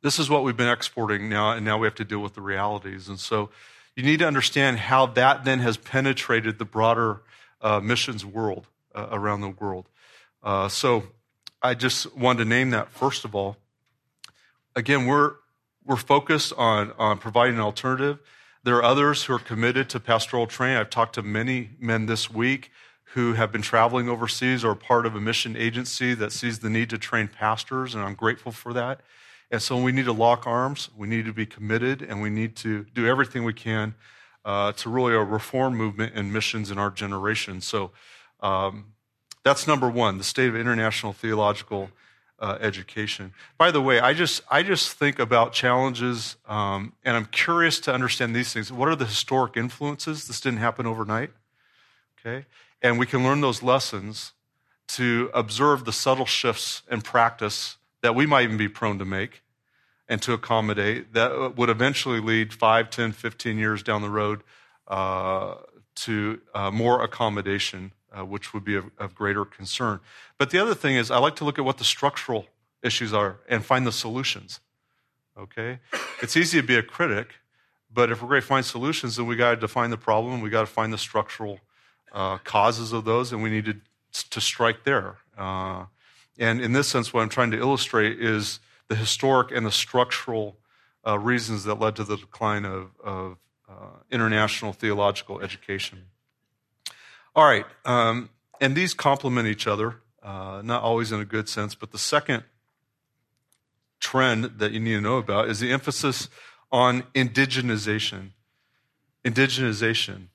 this 0.01 0.19
is 0.19 0.29
what 0.29 0.43
we've 0.43 0.57
been 0.57 0.69
exporting 0.69 1.29
now, 1.29 1.51
and 1.51 1.65
now 1.65 1.77
we 1.77 1.87
have 1.87 1.95
to 1.95 2.05
deal 2.05 2.19
with 2.19 2.33
the 2.33 2.41
realities. 2.41 3.07
And 3.07 3.19
so 3.19 3.49
you 3.95 4.03
need 4.03 4.19
to 4.19 4.27
understand 4.27 4.77
how 4.77 5.05
that 5.07 5.45
then 5.45 5.59
has 5.59 5.77
penetrated 5.77 6.59
the 6.59 6.65
broader 6.65 7.21
uh, 7.61 7.79
missions 7.79 8.25
world 8.25 8.67
uh, 8.93 9.07
around 9.09 9.41
the 9.41 9.49
world. 9.49 9.87
Uh, 10.43 10.67
so 10.67 11.03
I 11.65 11.73
just 11.73 12.15
wanted 12.15 12.43
to 12.43 12.49
name 12.49 12.69
that 12.69 12.91
first 12.91 13.25
of 13.25 13.33
all. 13.33 13.57
Again, 14.75 15.07
we're, 15.07 15.33
we're 15.83 15.95
focused 15.95 16.53
on, 16.57 16.93
on 16.99 17.17
providing 17.17 17.55
an 17.55 17.61
alternative. 17.61 18.19
There 18.63 18.75
are 18.75 18.83
others 18.83 19.23
who 19.23 19.33
are 19.33 19.39
committed 19.39 19.89
to 19.89 19.99
pastoral 19.99 20.45
training. 20.45 20.77
I've 20.77 20.91
talked 20.91 21.15
to 21.15 21.23
many 21.23 21.71
men 21.79 22.05
this 22.05 22.29
week 22.29 22.69
who 23.15 23.33
have 23.33 23.51
been 23.51 23.63
traveling 23.63 24.07
overseas 24.07 24.63
or 24.63 24.75
part 24.75 25.07
of 25.07 25.15
a 25.15 25.19
mission 25.19 25.57
agency 25.57 26.13
that 26.13 26.31
sees 26.31 26.59
the 26.59 26.69
need 26.69 26.91
to 26.91 26.99
train 26.99 27.27
pastors, 27.27 27.95
and 27.95 28.03
I'm 28.03 28.13
grateful 28.13 28.51
for 28.51 28.71
that. 28.73 29.01
And 29.49 29.59
so 29.59 29.81
we 29.81 29.91
need 29.91 30.05
to 30.05 30.13
lock 30.13 30.45
arms, 30.45 30.89
we 30.95 31.07
need 31.07 31.25
to 31.25 31.33
be 31.33 31.47
committed, 31.47 32.03
and 32.03 32.21
we 32.21 32.29
need 32.29 32.55
to 32.57 32.85
do 32.93 33.07
everything 33.07 33.43
we 33.43 33.53
can 33.53 33.95
uh, 34.43 34.73
to 34.73 34.89
really 34.91 35.15
a 35.15 35.19
reform 35.23 35.75
movement 35.75 36.13
and 36.13 36.31
missions 36.31 36.69
in 36.69 36.77
our 36.77 36.91
generation. 36.91 37.59
So 37.59 37.89
um, 38.41 38.93
that's 39.45 39.67
number 39.67 39.87
one, 39.87 40.17
the 40.17 40.23
state 40.23 40.49
of 40.49 40.55
international 40.55 41.13
theological 41.13 41.91
uh, 42.39 42.57
education. 42.59 43.31
By 43.59 43.69
the 43.69 43.79
way, 43.79 43.99
I 43.99 44.13
just 44.13 44.41
I 44.49 44.63
just 44.63 44.93
think 44.93 45.19
about 45.19 45.53
challenges, 45.53 46.35
um, 46.47 46.93
and 47.05 47.15
I'm 47.15 47.27
curious 47.27 47.79
to 47.81 47.93
understand 47.93 48.35
these 48.35 48.51
things. 48.51 48.71
What 48.71 48.89
are 48.89 48.95
the 48.95 49.05
historic 49.05 49.55
influences? 49.55 50.27
This 50.27 50.41
didn't 50.41 50.59
happen 50.59 50.87
overnight, 50.87 51.31
okay? 52.19 52.47
And 52.81 52.99
we 52.99 53.05
can 53.05 53.23
learn 53.23 53.39
those 53.41 53.61
lessons 53.63 54.33
to 54.87 55.29
observe 55.33 55.85
the 55.85 55.93
subtle 55.93 56.25
shifts 56.25 56.81
in 56.91 57.01
practice 57.01 57.77
that 58.01 58.15
we 58.15 58.25
might 58.25 58.43
even 58.43 58.57
be 58.57 58.67
prone 58.67 58.99
to 58.99 59.05
make 59.05 59.43
and 60.07 60.21
to 60.23 60.33
accommodate 60.33 61.13
that 61.13 61.55
would 61.55 61.69
eventually 61.69 62.19
lead 62.19 62.53
5, 62.53 62.89
10, 62.89 63.11
15 63.11 63.57
years 63.57 63.81
down 63.83 64.01
the 64.01 64.09
road 64.09 64.41
uh, 64.87 65.55
to 65.95 66.41
uh, 66.53 66.69
more 66.69 67.03
accommodation, 67.03 67.91
uh, 68.17 68.25
which 68.25 68.53
would 68.53 68.63
be 68.63 68.75
of, 68.75 68.85
of, 68.97 69.15
greater 69.15 69.45
concern. 69.45 69.99
But 70.37 70.49
the 70.49 70.59
other 70.59 70.73
thing 70.73 70.95
is, 70.95 71.11
I 71.11 71.17
like 71.17 71.35
to 71.37 71.45
look 71.45 71.59
at 71.59 71.65
what 71.65 71.77
the 71.77 71.83
structural 71.83 72.45
issues 72.81 73.13
are 73.13 73.37
and 73.49 73.65
find 73.65 73.85
the 73.85 73.91
solutions. 73.91 74.59
Okay? 75.37 75.79
It's 76.21 76.37
easy 76.37 76.61
to 76.61 76.65
be 76.65 76.75
a 76.75 76.83
critic, 76.83 77.35
but 77.93 78.11
if 78.11 78.21
we're 78.21 78.29
going 78.29 78.41
to 78.41 78.47
find 78.47 78.65
solutions, 78.65 79.17
then 79.17 79.25
we 79.25 79.35
got 79.35 79.51
to 79.51 79.55
define 79.57 79.89
the 79.89 79.97
problem, 79.97 80.41
we 80.41 80.49
got 80.49 80.61
to 80.61 80.67
find 80.67 80.93
the 80.93 80.97
structural 80.97 81.59
uh, 82.13 82.37
causes 82.39 82.93
of 82.93 83.03
those, 83.05 83.33
and 83.33 83.43
we 83.43 83.49
need 83.49 83.65
to, 83.65 83.75
to 84.29 84.39
strike 84.39 84.83
there. 84.85 85.17
Uh, 85.37 85.85
and 86.37 86.61
in 86.61 86.73
this 86.73 86.87
sense, 86.87 87.13
what 87.13 87.21
I'm 87.21 87.29
trying 87.29 87.51
to 87.51 87.59
illustrate 87.59 88.19
is 88.21 88.59
the 88.87 88.95
historic 88.95 89.51
and 89.51 89.65
the 89.65 89.71
structural 89.71 90.57
uh, 91.05 91.19
reasons 91.19 91.63
that 91.65 91.75
led 91.75 91.95
to 91.97 92.03
the 92.03 92.17
decline 92.17 92.65
of, 92.65 92.91
of 93.03 93.37
uh, 93.69 93.97
international 94.11 94.73
theological 94.73 95.41
education. 95.41 96.05
All 97.35 97.45
right, 97.45 97.65
um, 97.83 98.29
and 98.61 98.75
these 98.75 98.93
complement 98.93 99.47
each 99.47 99.67
other, 99.67 99.97
uh, 100.23 100.61
not 100.63 100.83
always 100.83 101.11
in 101.11 101.19
a 101.19 101.25
good 101.25 101.49
sense, 101.49 101.75
but 101.75 101.91
the 101.91 101.97
second 101.97 102.43
trend 103.99 104.45
that 104.59 104.71
you 104.71 104.79
need 104.79 104.93
to 104.93 105.01
know 105.01 105.17
about 105.17 105.49
is 105.49 105.59
the 105.59 105.71
emphasis 105.71 106.29
on 106.71 107.03
indigenization. 107.13 108.31
Indigenization. 109.25 110.27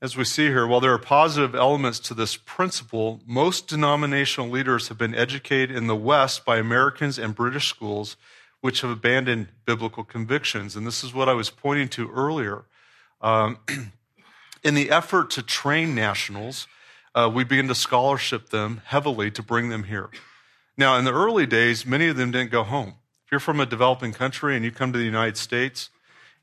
As 0.00 0.16
we 0.16 0.24
see 0.24 0.46
here, 0.46 0.66
while 0.66 0.80
there 0.80 0.94
are 0.94 0.98
positive 0.98 1.54
elements 1.54 1.98
to 2.00 2.14
this 2.14 2.36
principle, 2.36 3.20
most 3.26 3.66
denominational 3.66 4.48
leaders 4.48 4.88
have 4.88 4.96
been 4.96 5.14
educated 5.14 5.76
in 5.76 5.88
the 5.88 5.96
West 5.96 6.44
by 6.44 6.58
Americans 6.58 7.18
and 7.18 7.34
British 7.34 7.68
schools, 7.68 8.16
which 8.60 8.80
have 8.82 8.90
abandoned 8.90 9.48
biblical 9.66 10.04
convictions. 10.04 10.76
And 10.76 10.86
this 10.86 11.02
is 11.02 11.12
what 11.12 11.28
I 11.28 11.34
was 11.34 11.50
pointing 11.50 11.88
to 11.88 12.10
earlier. 12.10 12.64
Um, 13.20 13.58
in 14.62 14.74
the 14.74 14.90
effort 14.90 15.30
to 15.30 15.42
train 15.42 15.94
nationals, 15.94 16.66
uh, 17.14 17.30
we 17.32 17.44
begin 17.44 17.68
to 17.68 17.74
scholarship 17.74 18.50
them 18.50 18.82
heavily 18.86 19.30
to 19.32 19.42
bring 19.42 19.68
them 19.68 19.84
here. 19.84 20.10
Now, 20.76 20.96
in 20.96 21.04
the 21.04 21.12
early 21.12 21.46
days, 21.46 21.84
many 21.84 22.08
of 22.08 22.16
them 22.16 22.30
didn't 22.30 22.50
go 22.50 22.62
home. 22.62 22.94
If 23.24 23.32
you're 23.32 23.40
from 23.40 23.60
a 23.60 23.66
developing 23.66 24.12
country 24.12 24.56
and 24.56 24.64
you 24.64 24.70
come 24.70 24.92
to 24.92 24.98
the 24.98 25.04
United 25.04 25.36
States, 25.36 25.90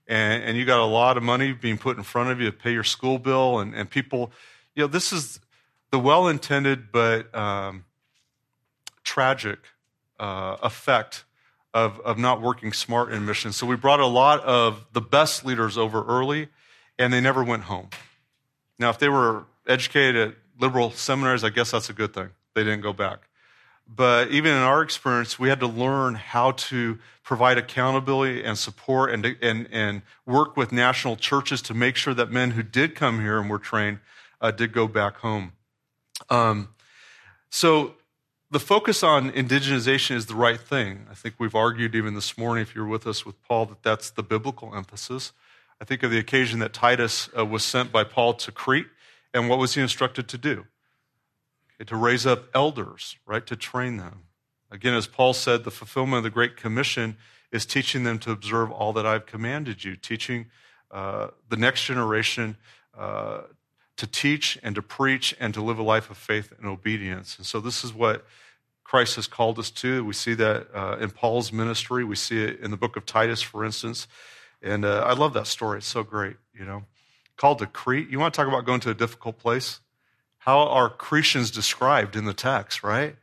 and, 0.08 0.44
and 0.44 0.58
you 0.58 0.66
got 0.66 0.80
a 0.80 0.86
lot 0.86 1.18
of 1.18 1.24
money 1.24 1.52
being 1.52 1.78
put 1.78 1.98
in 1.98 2.04
front 2.04 2.30
of 2.30 2.40
you 2.40 2.50
to 2.50 2.56
pay 2.56 2.72
your 2.72 2.84
school 2.84 3.20
bill, 3.20 3.60
and, 3.60 3.74
and 3.74 3.90
people, 3.90 4.32
you 4.76 4.84
know, 4.84 4.88
this 4.88 5.12
is 5.12 5.40
the 5.92 6.00
well 6.00 6.28
intended 6.28 6.92
but 6.92 7.34
um, 7.36 7.86
tragic 9.04 9.60
uh, 10.20 10.58
effect 10.62 11.26
of, 11.74 12.00
of 12.02 12.18
not 12.18 12.42
working 12.42 12.74
smart 12.74 13.12
in 13.12 13.26
missions. 13.26 13.56
So 13.56 13.68
we 13.68 13.76
brought 13.76 14.00
a 14.00 14.06
lot 14.06 14.42
of 14.42 14.86
the 14.94 15.02
best 15.02 15.46
leaders 15.46 15.78
over 15.78 16.04
early, 16.06 16.50
and 16.98 17.12
they 17.14 17.22
never 17.22 17.44
went 17.44 17.64
home. 17.64 17.90
Now, 18.80 18.90
if 18.90 19.00
they 19.00 19.10
were 19.10 19.46
educated 19.68 20.30
at 20.30 20.36
liberal 20.60 20.92
seminaries, 20.92 21.44
I 21.44 21.50
guess 21.50 21.72
that's 21.72 21.90
a 21.90 21.94
good 21.94 22.14
thing. 22.14 22.30
They 22.54 22.64
didn't 22.64 22.82
go 22.82 22.94
back. 22.94 23.20
But 23.88 24.32
even 24.32 24.52
in 24.52 24.58
our 24.58 24.82
experience, 24.82 25.40
we 25.40 25.48
had 25.50 25.62
to 25.62 25.68
learn 25.68 26.16
how 26.16 26.52
to 26.52 27.00
provide 27.24 27.58
accountability 27.58 28.44
and 28.44 28.58
support 28.58 29.12
and, 29.12 29.26
and, 29.42 29.68
and 29.72 30.02
work 30.26 30.58
with 30.58 30.72
national 30.72 31.16
churches 31.16 31.62
to 31.64 31.74
make 31.74 31.96
sure 31.96 32.14
that 32.14 32.30
men 32.30 32.52
who 32.52 32.64
did 32.64 32.96
come 32.96 33.22
here 33.22 33.40
and 33.40 33.50
were 33.50 33.60
trained 33.60 34.00
uh, 34.42 34.52
did 34.52 34.74
go 34.74 34.88
back 34.88 35.18
home. 35.18 35.54
Um, 36.30 36.70
so 37.50 37.96
the 38.52 38.60
focus 38.60 39.04
on 39.04 39.32
indigenization 39.32 40.16
is 40.16 40.26
the 40.26 40.36
right 40.36 40.60
thing. 40.60 41.06
I 41.10 41.14
think 41.14 41.36
we've 41.38 41.56
argued 41.56 41.96
even 41.96 42.14
this 42.14 42.38
morning, 42.38 42.62
if 42.62 42.76
you're 42.76 42.86
with 42.86 43.08
us 43.08 43.26
with 43.26 43.42
Paul, 43.44 43.68
that 43.68 43.84
that's 43.84 44.10
the 44.10 44.24
biblical 44.24 44.76
emphasis. 44.76 45.32
I 45.80 45.86
think 45.86 46.04
of 46.04 46.12
the 46.12 46.18
occasion 46.18 46.60
that 46.60 46.74
Titus 46.74 47.30
uh, 47.38 47.46
was 47.46 47.64
sent 47.64 47.92
by 47.92 48.04
Paul 48.04 48.34
to 48.36 48.52
Crete, 48.52 48.88
and 49.34 49.50
what 49.50 49.60
was 49.60 49.76
he 49.76 49.82
instructed 49.82 50.28
to 50.30 50.38
do? 50.38 50.66
to 51.86 51.96
raise 51.96 52.26
up 52.26 52.46
elders, 52.56 53.18
right, 53.26 53.46
to 53.46 53.56
train 53.56 53.98
them. 53.98 54.24
Again, 54.72 54.94
as 54.94 55.08
Paul 55.08 55.34
said, 55.34 55.64
the 55.64 55.72
fulfillment 55.72 56.18
of 56.18 56.24
the 56.24 56.30
Great 56.30 56.58
Commission 56.58 57.18
is 57.52 57.66
teaching 57.66 58.04
them 58.04 58.20
to 58.20 58.32
observe 58.32 58.72
all 58.72 58.92
that 58.94 59.06
I've 59.06 59.26
commanded 59.26 59.84
you, 59.84 59.96
teaching 59.96 60.48
uh, 60.92 61.28
the 61.50 61.56
next 61.56 61.86
generation 61.86 62.58
uh, 62.98 63.42
to 63.96 64.08
teach 64.08 64.58
and 64.64 64.76
to 64.76 64.82
preach 64.82 65.36
and 65.40 65.54
to 65.54 65.62
live 65.62 65.80
a 65.80 65.84
life 65.84 66.10
of 66.10 66.18
faith 66.18 66.52
and 66.58 66.68
obedience. 66.68 67.38
And 67.38 67.46
so 67.46 67.60
this 67.60 67.84
is 67.84 67.94
what 67.94 68.26
Christ 68.84 69.16
has 69.16 69.28
called 69.28 69.60
us 69.60 69.70
to. 69.72 70.04
We 70.04 70.14
see 70.14 70.34
that 70.34 70.68
uh, 70.74 70.98
in 71.00 71.12
Paul's 71.12 71.54
ministry. 71.54 72.04
We 72.04 72.16
see 72.16 72.44
it 72.44 72.60
in 72.60 72.72
the 72.72 72.78
book 72.78 72.96
of 72.96 73.06
Titus, 73.06 73.42
for 73.42 73.64
instance. 73.64 74.08
And 74.62 74.86
uh, 74.86 75.04
I 75.06 75.14
love 75.14 75.34
that 75.34 75.48
story. 75.48 75.80
It's 75.80 75.88
so 75.88 76.04
great, 76.04 76.38
you 76.54 76.66
know. 76.66 76.84
Called 77.36 77.60
to 77.60 77.68
Crete. 77.68 78.10
You 78.10 78.20
want 78.20 78.34
to 78.34 78.38
talk 78.38 78.48
about 78.48 78.66
going 78.66 78.80
to 78.82 78.90
a 78.90 78.96
difficult 78.96 79.38
place? 79.38 79.80
How 80.40 80.60
are 80.60 80.90
Cretians 80.90 81.54
described 81.54 82.16
in 82.16 82.26
the 82.26 82.34
text, 82.34 82.84
right? 82.84 83.16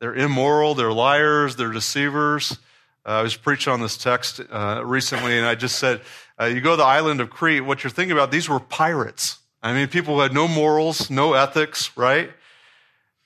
They're 0.00 0.14
immoral, 0.14 0.74
they're 0.74 0.92
liars, 0.92 1.56
they're 1.56 1.72
deceivers. 1.72 2.58
Uh, 3.06 3.10
I 3.10 3.22
was 3.22 3.36
preaching 3.36 3.72
on 3.72 3.80
this 3.80 3.96
text 3.96 4.40
uh, 4.50 4.82
recently, 4.84 5.38
and 5.38 5.46
I 5.46 5.54
just 5.54 5.78
said, 5.78 6.00
uh, 6.38 6.46
you 6.46 6.60
go 6.60 6.72
to 6.72 6.76
the 6.76 6.84
island 6.84 7.20
of 7.20 7.30
Crete, 7.30 7.64
what 7.64 7.84
you're 7.84 7.90
thinking 7.90 8.12
about, 8.12 8.30
these 8.30 8.48
were 8.48 8.60
pirates. 8.60 9.38
I 9.62 9.72
mean, 9.72 9.88
people 9.88 10.14
who 10.14 10.20
had 10.20 10.34
no 10.34 10.48
morals, 10.48 11.10
no 11.10 11.34
ethics, 11.34 11.96
right? 11.96 12.30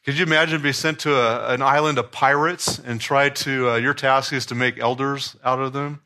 Could 0.04 0.18
you 0.18 0.26
imagine 0.26 0.60
being 0.60 0.74
sent 0.74 0.98
to 1.00 1.14
a, 1.14 1.54
an 1.54 1.62
island 1.62 1.98
of 1.98 2.12
pirates 2.12 2.78
and 2.78 3.00
try 3.00 3.30
to, 3.30 3.70
uh, 3.70 3.76
your 3.76 3.94
task 3.94 4.32
is 4.32 4.44
to 4.46 4.54
make 4.54 4.78
elders 4.78 5.36
out 5.44 5.60
of 5.60 5.72
them? 5.72 6.02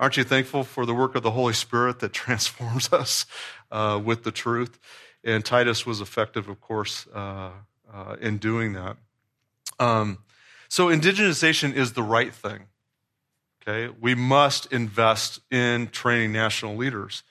Aren't 0.00 0.16
you 0.16 0.24
thankful 0.24 0.64
for 0.64 0.86
the 0.86 0.94
work 0.94 1.14
of 1.14 1.22
the 1.22 1.32
Holy 1.32 1.52
Spirit 1.52 1.98
that 1.98 2.12
transforms 2.14 2.90
us 2.90 3.26
uh, 3.70 4.00
with 4.02 4.24
the 4.24 4.32
truth? 4.32 4.80
And 5.22 5.44
Titus 5.44 5.84
was 5.84 6.00
effective, 6.00 6.48
of 6.48 6.58
course, 6.62 7.06
uh, 7.14 7.50
uh, 7.92 8.16
in 8.18 8.38
doing 8.38 8.72
that. 8.72 8.96
Um, 9.78 10.18
so, 10.68 10.86
indigenization 10.86 11.74
is 11.74 11.92
the 11.92 12.02
right 12.02 12.32
thing. 12.32 12.64
Okay, 13.60 13.94
we 14.00 14.14
must 14.14 14.72
invest 14.72 15.40
in 15.50 15.88
training 15.88 16.32
national 16.32 16.76
leaders. 16.76 17.22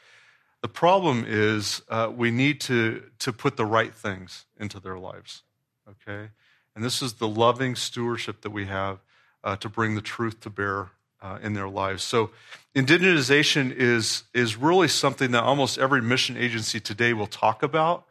The 0.61 0.67
problem 0.67 1.25
is 1.27 1.81
uh, 1.89 2.11
we 2.15 2.29
need 2.29 2.61
to, 2.61 3.03
to 3.19 3.33
put 3.33 3.57
the 3.57 3.65
right 3.65 3.95
things 3.95 4.45
into 4.59 4.79
their 4.79 4.99
lives. 4.99 5.41
Okay, 5.89 6.29
and 6.75 6.85
this 6.85 7.01
is 7.01 7.13
the 7.13 7.27
loving 7.27 7.75
stewardship 7.75 8.41
that 8.41 8.51
we 8.51 8.67
have 8.67 8.99
uh, 9.43 9.55
to 9.55 9.69
bring 9.69 9.95
the 9.95 10.01
truth 10.01 10.39
to 10.41 10.51
bear 10.51 10.91
uh, 11.21 11.39
in 11.41 11.53
their 11.53 11.69
lives. 11.69 12.03
So, 12.03 12.31
indigenization 12.75 13.73
is 13.75 14.23
is 14.33 14.55
really 14.55 14.87
something 14.87 15.31
that 15.31 15.43
almost 15.43 15.77
every 15.77 16.01
mission 16.01 16.37
agency 16.37 16.79
today 16.79 17.13
will 17.13 17.27
talk 17.27 17.63
about 17.63 18.05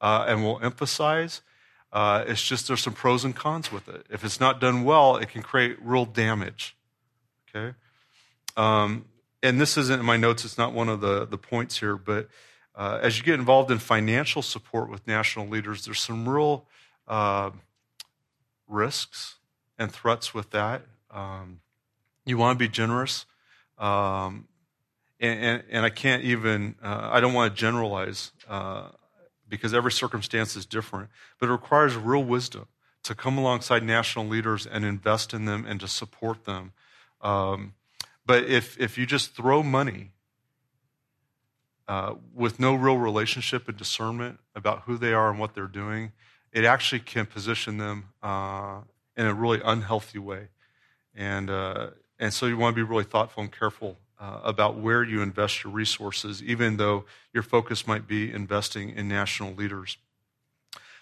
uh, 0.00 0.24
and 0.28 0.42
will 0.44 0.60
emphasize. 0.62 1.42
Uh, 1.92 2.24
it's 2.26 2.42
just 2.42 2.68
there's 2.68 2.82
some 2.82 2.92
pros 2.92 3.24
and 3.24 3.34
cons 3.34 3.72
with 3.72 3.88
it. 3.88 4.06
If 4.10 4.24
it's 4.24 4.38
not 4.40 4.60
done 4.60 4.84
well, 4.84 5.16
it 5.16 5.28
can 5.28 5.42
create 5.42 5.76
real 5.82 6.04
damage. 6.04 6.76
Okay? 7.48 7.74
Um, 8.56 9.06
and 9.42 9.60
this 9.60 9.76
isn't 9.76 10.00
in 10.00 10.06
my 10.06 10.16
notes, 10.16 10.44
it's 10.44 10.58
not 10.58 10.72
one 10.72 10.88
of 10.88 11.00
the, 11.00 11.26
the 11.26 11.38
points 11.38 11.80
here, 11.80 11.96
but 11.96 12.28
uh, 12.74 12.98
as 13.02 13.18
you 13.18 13.24
get 13.24 13.34
involved 13.34 13.70
in 13.70 13.78
financial 13.78 14.42
support 14.42 14.88
with 14.88 15.06
national 15.06 15.48
leaders, 15.48 15.84
there's 15.84 16.00
some 16.00 16.28
real 16.28 16.66
uh, 17.08 17.50
risks 18.68 19.36
and 19.78 19.90
threats 19.90 20.32
with 20.32 20.50
that. 20.50 20.82
Um, 21.10 21.60
you 22.30 22.38
want 22.38 22.58
to 22.58 22.64
be 22.64 22.68
generous. 22.68 23.26
Um, 23.78 24.48
and, 25.20 25.40
and, 25.40 25.62
and, 25.70 25.84
I 25.84 25.90
can't 25.90 26.22
even, 26.22 26.76
uh, 26.82 27.10
I 27.12 27.20
don't 27.20 27.34
want 27.34 27.54
to 27.54 27.60
generalize 27.60 28.32
uh, 28.48 28.88
because 29.48 29.74
every 29.74 29.92
circumstance 29.92 30.56
is 30.56 30.64
different, 30.64 31.10
but 31.38 31.48
it 31.48 31.52
requires 31.52 31.94
real 31.96 32.24
wisdom 32.24 32.68
to 33.02 33.14
come 33.14 33.36
alongside 33.36 33.82
national 33.82 34.26
leaders 34.26 34.66
and 34.66 34.84
invest 34.84 35.34
in 35.34 35.44
them 35.44 35.66
and 35.66 35.80
to 35.80 35.88
support 35.88 36.44
them 36.44 36.72
um, 37.20 37.74
but 38.24 38.44
if, 38.44 38.78
if 38.78 38.96
you 38.96 39.06
just 39.06 39.34
throw 39.34 39.62
money 39.62 40.12
uh, 41.88 42.14
with 42.34 42.60
no 42.60 42.74
real 42.74 42.96
relationship 42.96 43.68
and 43.68 43.76
discernment 43.76 44.38
about 44.54 44.82
who 44.82 44.96
they 44.96 45.12
are 45.12 45.30
and 45.30 45.38
what 45.38 45.54
they're 45.54 45.66
doing, 45.66 46.12
it 46.52 46.64
actually 46.64 47.00
can 47.00 47.26
position 47.26 47.78
them 47.78 48.10
uh, 48.22 48.80
in 49.16 49.26
a 49.26 49.34
really 49.34 49.60
unhealthy 49.64 50.18
way. 50.18 50.48
And, 51.14 51.50
uh, 51.50 51.90
and 52.20 52.32
so 52.32 52.46
you 52.46 52.56
want 52.56 52.76
to 52.76 52.84
be 52.84 52.88
really 52.88 53.04
thoughtful 53.04 53.42
and 53.42 53.50
careful 53.50 53.96
uh, 54.20 54.40
about 54.44 54.76
where 54.76 55.02
you 55.02 55.22
invest 55.22 55.64
your 55.64 55.72
resources, 55.72 56.42
even 56.42 56.76
though 56.76 57.06
your 57.32 57.42
focus 57.42 57.86
might 57.86 58.06
be 58.06 58.30
investing 58.30 58.90
in 58.90 59.08
national 59.08 59.54
leaders. 59.54 59.96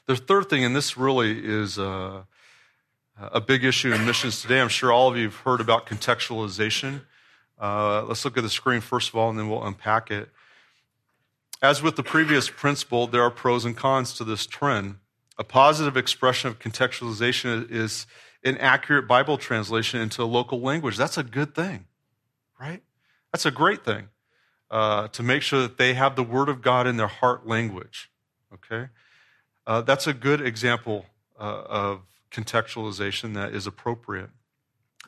The 0.06 0.16
third 0.16 0.48
thing, 0.48 0.64
and 0.64 0.74
this 0.74 0.96
really 0.96 1.44
is 1.44 1.78
uh, 1.78 2.22
a 3.18 3.40
big 3.40 3.64
issue 3.64 3.92
in 3.92 4.06
missions 4.06 4.40
today. 4.40 4.60
I'm 4.60 4.68
sure 4.68 4.92
all 4.92 5.10
of 5.10 5.16
you 5.16 5.24
have 5.24 5.36
heard 5.36 5.60
about 5.60 5.86
contextualization. 5.86 7.02
Uh, 7.60 8.04
let's 8.04 8.24
look 8.24 8.38
at 8.38 8.44
the 8.44 8.48
screen 8.48 8.80
first 8.80 9.08
of 9.08 9.16
all, 9.16 9.28
and 9.28 9.38
then 9.38 9.50
we'll 9.50 9.64
unpack 9.64 10.12
it. 10.12 10.28
As 11.60 11.82
with 11.82 11.96
the 11.96 12.04
previous 12.04 12.48
principle, 12.48 13.08
there 13.08 13.22
are 13.22 13.30
pros 13.30 13.64
and 13.64 13.76
cons 13.76 14.14
to 14.14 14.24
this 14.24 14.46
trend. 14.46 14.98
A 15.36 15.44
positive 15.44 15.96
expression 15.96 16.48
of 16.48 16.60
contextualization 16.60 17.68
is 17.70 18.06
an 18.44 18.56
accurate 18.58 19.08
Bible 19.08 19.38
translation 19.38 20.00
into 20.00 20.22
a 20.22 20.24
local 20.24 20.60
language. 20.60 20.96
That's 20.96 21.18
a 21.18 21.22
good 21.22 21.54
thing, 21.54 21.86
right? 22.60 22.82
That's 23.32 23.46
a 23.46 23.50
great 23.50 23.84
thing 23.84 24.08
uh, 24.70 25.08
to 25.08 25.22
make 25.22 25.42
sure 25.42 25.60
that 25.62 25.78
they 25.78 25.94
have 25.94 26.16
the 26.16 26.22
Word 26.22 26.48
of 26.48 26.62
God 26.62 26.86
in 26.86 26.96
their 26.96 27.08
heart 27.08 27.46
language, 27.46 28.10
okay? 28.52 28.88
Uh, 29.66 29.82
that's 29.82 30.06
a 30.06 30.14
good 30.14 30.40
example 30.40 31.06
uh, 31.38 31.62
of 31.66 32.00
contextualization 32.30 33.34
that 33.34 33.54
is 33.54 33.66
appropriate. 33.66 34.30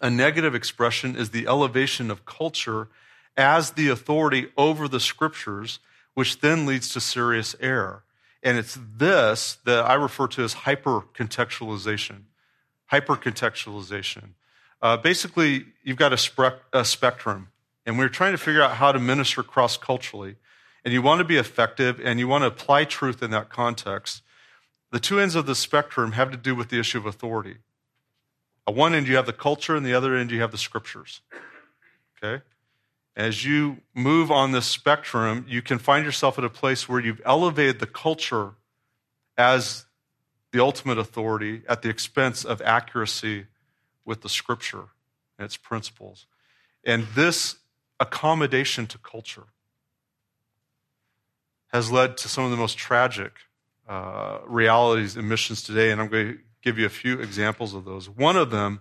A 0.03 0.11
negative 0.11 0.55
expression 0.55 1.17
is 1.17 1.31
the 1.31 1.47
elevation 1.47 2.11
of 2.11 2.25
culture 2.25 2.89
as 3.37 3.73
the 3.73 3.89
authority 3.89 4.49
over 4.57 4.89
the 4.89 5.01
scriptures, 5.01 5.79
which 6.15 6.41
then 6.41 6.67
leads 6.67 6.89
to 6.91 7.01
serious 7.01 7.55
error. 7.61 8.05
And 8.43 8.57
it's 8.57 8.79
this 8.97 9.59
that 9.65 9.85
I 9.85 9.95
refer 9.95 10.27
to 10.29 10.43
as 10.43 10.55
hyper 10.55 11.03
contextualization. 11.15 12.23
Hyper 12.91 13.17
contextualization. 13.17 14.31
Uh, 14.83 14.97
basically, 14.97 15.67
you've 15.85 15.97
got 15.97 16.13
a, 16.13 16.17
spe- 16.17 16.61
a 16.73 16.85
spectrum, 16.85 17.49
and 17.87 17.99
we're 17.99 18.09
trying 18.09 18.33
to 18.33 18.39
figure 18.39 18.63
out 18.63 18.73
how 18.73 18.91
to 18.91 18.99
minister 18.99 19.45
cross 19.45 19.77
culturally. 19.77 20.35
And 20.85 20.93
you 20.93 21.01
want 21.01 21.21
to 21.21 21.25
be 21.25 21.37
effective 21.37 22.01
and 22.03 22.19
you 22.19 22.27
want 22.27 22.43
to 22.43 22.49
apply 22.49 22.85
truth 22.85 23.23
in 23.23 23.31
that 23.31 23.49
context. 23.51 24.23
The 24.91 24.99
two 24.99 25.21
ends 25.21 25.35
of 25.35 25.47
the 25.47 25.55
spectrum 25.55 26.13
have 26.13 26.31
to 26.31 26.37
do 26.37 26.55
with 26.55 26.71
the 26.71 26.81
issue 26.81 26.99
of 26.99 27.07
authority. 27.07 27.59
At 28.67 28.75
one 28.75 28.95
end, 28.95 29.07
you 29.07 29.17
have 29.17 29.27
the 29.27 29.33
culture, 29.33 29.77
and 29.77 29.85
the 29.85 29.95
other 29.95 30.17
end, 30.17 30.31
you 30.31 30.41
have 30.41 30.51
the 30.51 30.59
scriptures. 30.59 31.21
Okay? 32.17 32.43
As 33.15 33.45
you 33.45 33.79
move 33.95 34.31
on 34.33 34.53
this 34.53 34.67
spectrum, 34.67 35.45
you 35.49 35.63
can 35.63 35.79
find 35.79 36.05
yourself 36.05 36.39
at 36.39 36.45
a 36.45 36.51
place 36.51 36.89
where 36.89 37.01
you've 37.01 37.21
elevated 37.25 37.79
the 37.79 37.87
culture 37.87 38.53
as 39.37 39.87
the 40.53 40.61
ultimate 40.61 40.99
authority 40.99 41.63
at 41.69 41.83
the 41.83 41.89
expense 41.89 42.45
of 42.45 42.61
accuracy 42.63 43.47
with 44.05 44.23
the 44.23 44.29
scripture 44.29 44.87
and 45.39 45.45
its 45.45 45.57
principles. 45.57 46.27
And 46.85 47.07
this 47.15 47.57
accommodation 47.99 48.87
to 48.89 48.99
culture 48.99 49.45
has 51.69 51.93
led 51.93 52.17
to 52.17 52.29
some 52.29 52.45
of 52.45 52.51
the 52.51 52.57
most 52.57 52.77
tragic 52.77 53.33
uh, 53.89 54.39
realities 54.47 55.17
in 55.17 55.29
missions 55.29 55.63
today, 55.63 55.91
and 55.91 56.01
I'm 56.01 56.09
going 56.09 56.33
to 56.33 56.39
give 56.63 56.79
you 56.79 56.87
a 56.87 56.91
few 56.91 57.21
examples 57.21 57.75
of 57.75 57.85
those. 57.85 58.09
One 58.09 58.37
of 58.37 58.51
them 58.51 58.81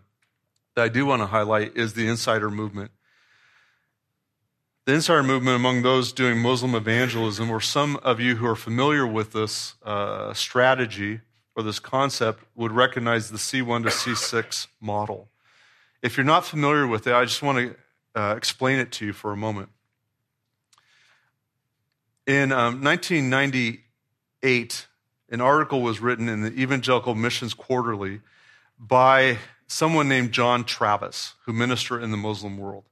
that 0.75 0.83
I 0.83 0.89
do 0.89 1.05
want 1.05 1.21
to 1.21 1.27
highlight 1.27 1.75
is 1.75 1.93
the 1.93 2.07
insider 2.07 2.49
movement. 2.49 2.91
The 4.85 4.93
insider 4.93 5.23
movement 5.23 5.55
among 5.55 5.83
those 5.83 6.11
doing 6.11 6.39
Muslim 6.39 6.73
evangelism, 6.73 7.51
or 7.51 7.61
some 7.61 7.97
of 7.97 8.19
you 8.19 8.37
who 8.37 8.47
are 8.47 8.55
familiar 8.55 9.05
with 9.05 9.33
this 9.33 9.75
uh, 9.83 10.33
strategy 10.33 11.21
or 11.55 11.63
this 11.63 11.79
concept, 11.79 12.43
would 12.55 12.71
recognize 12.71 13.29
the 13.29 13.37
C1 13.37 13.83
to 13.83 13.89
C6 13.89 14.67
model. 14.79 15.27
If 16.01 16.15
you're 16.15 16.25
not 16.25 16.45
familiar 16.45 16.87
with 16.87 17.07
it, 17.07 17.13
I 17.13 17.25
just 17.25 17.41
want 17.41 17.57
to 17.57 18.19
uh, 18.19 18.35
explain 18.35 18.79
it 18.79 18.91
to 18.93 19.05
you 19.05 19.13
for 19.13 19.31
a 19.31 19.37
moment. 19.37 19.69
In 22.25 22.51
um, 22.51 22.83
1998, 22.83 24.87
an 25.31 25.41
article 25.41 25.81
was 25.81 25.99
written 25.99 26.29
in 26.29 26.41
the 26.41 26.51
Evangelical 26.51 27.15
Missions 27.15 27.53
Quarterly 27.53 28.21
by 28.77 29.37
someone 29.67 30.07
named 30.07 30.31
John 30.31 30.63
Travis, 30.63 31.33
who 31.45 31.53
ministered 31.53 32.03
in 32.03 32.11
the 32.11 32.17
Muslim 32.17 32.57
world. 32.57 32.85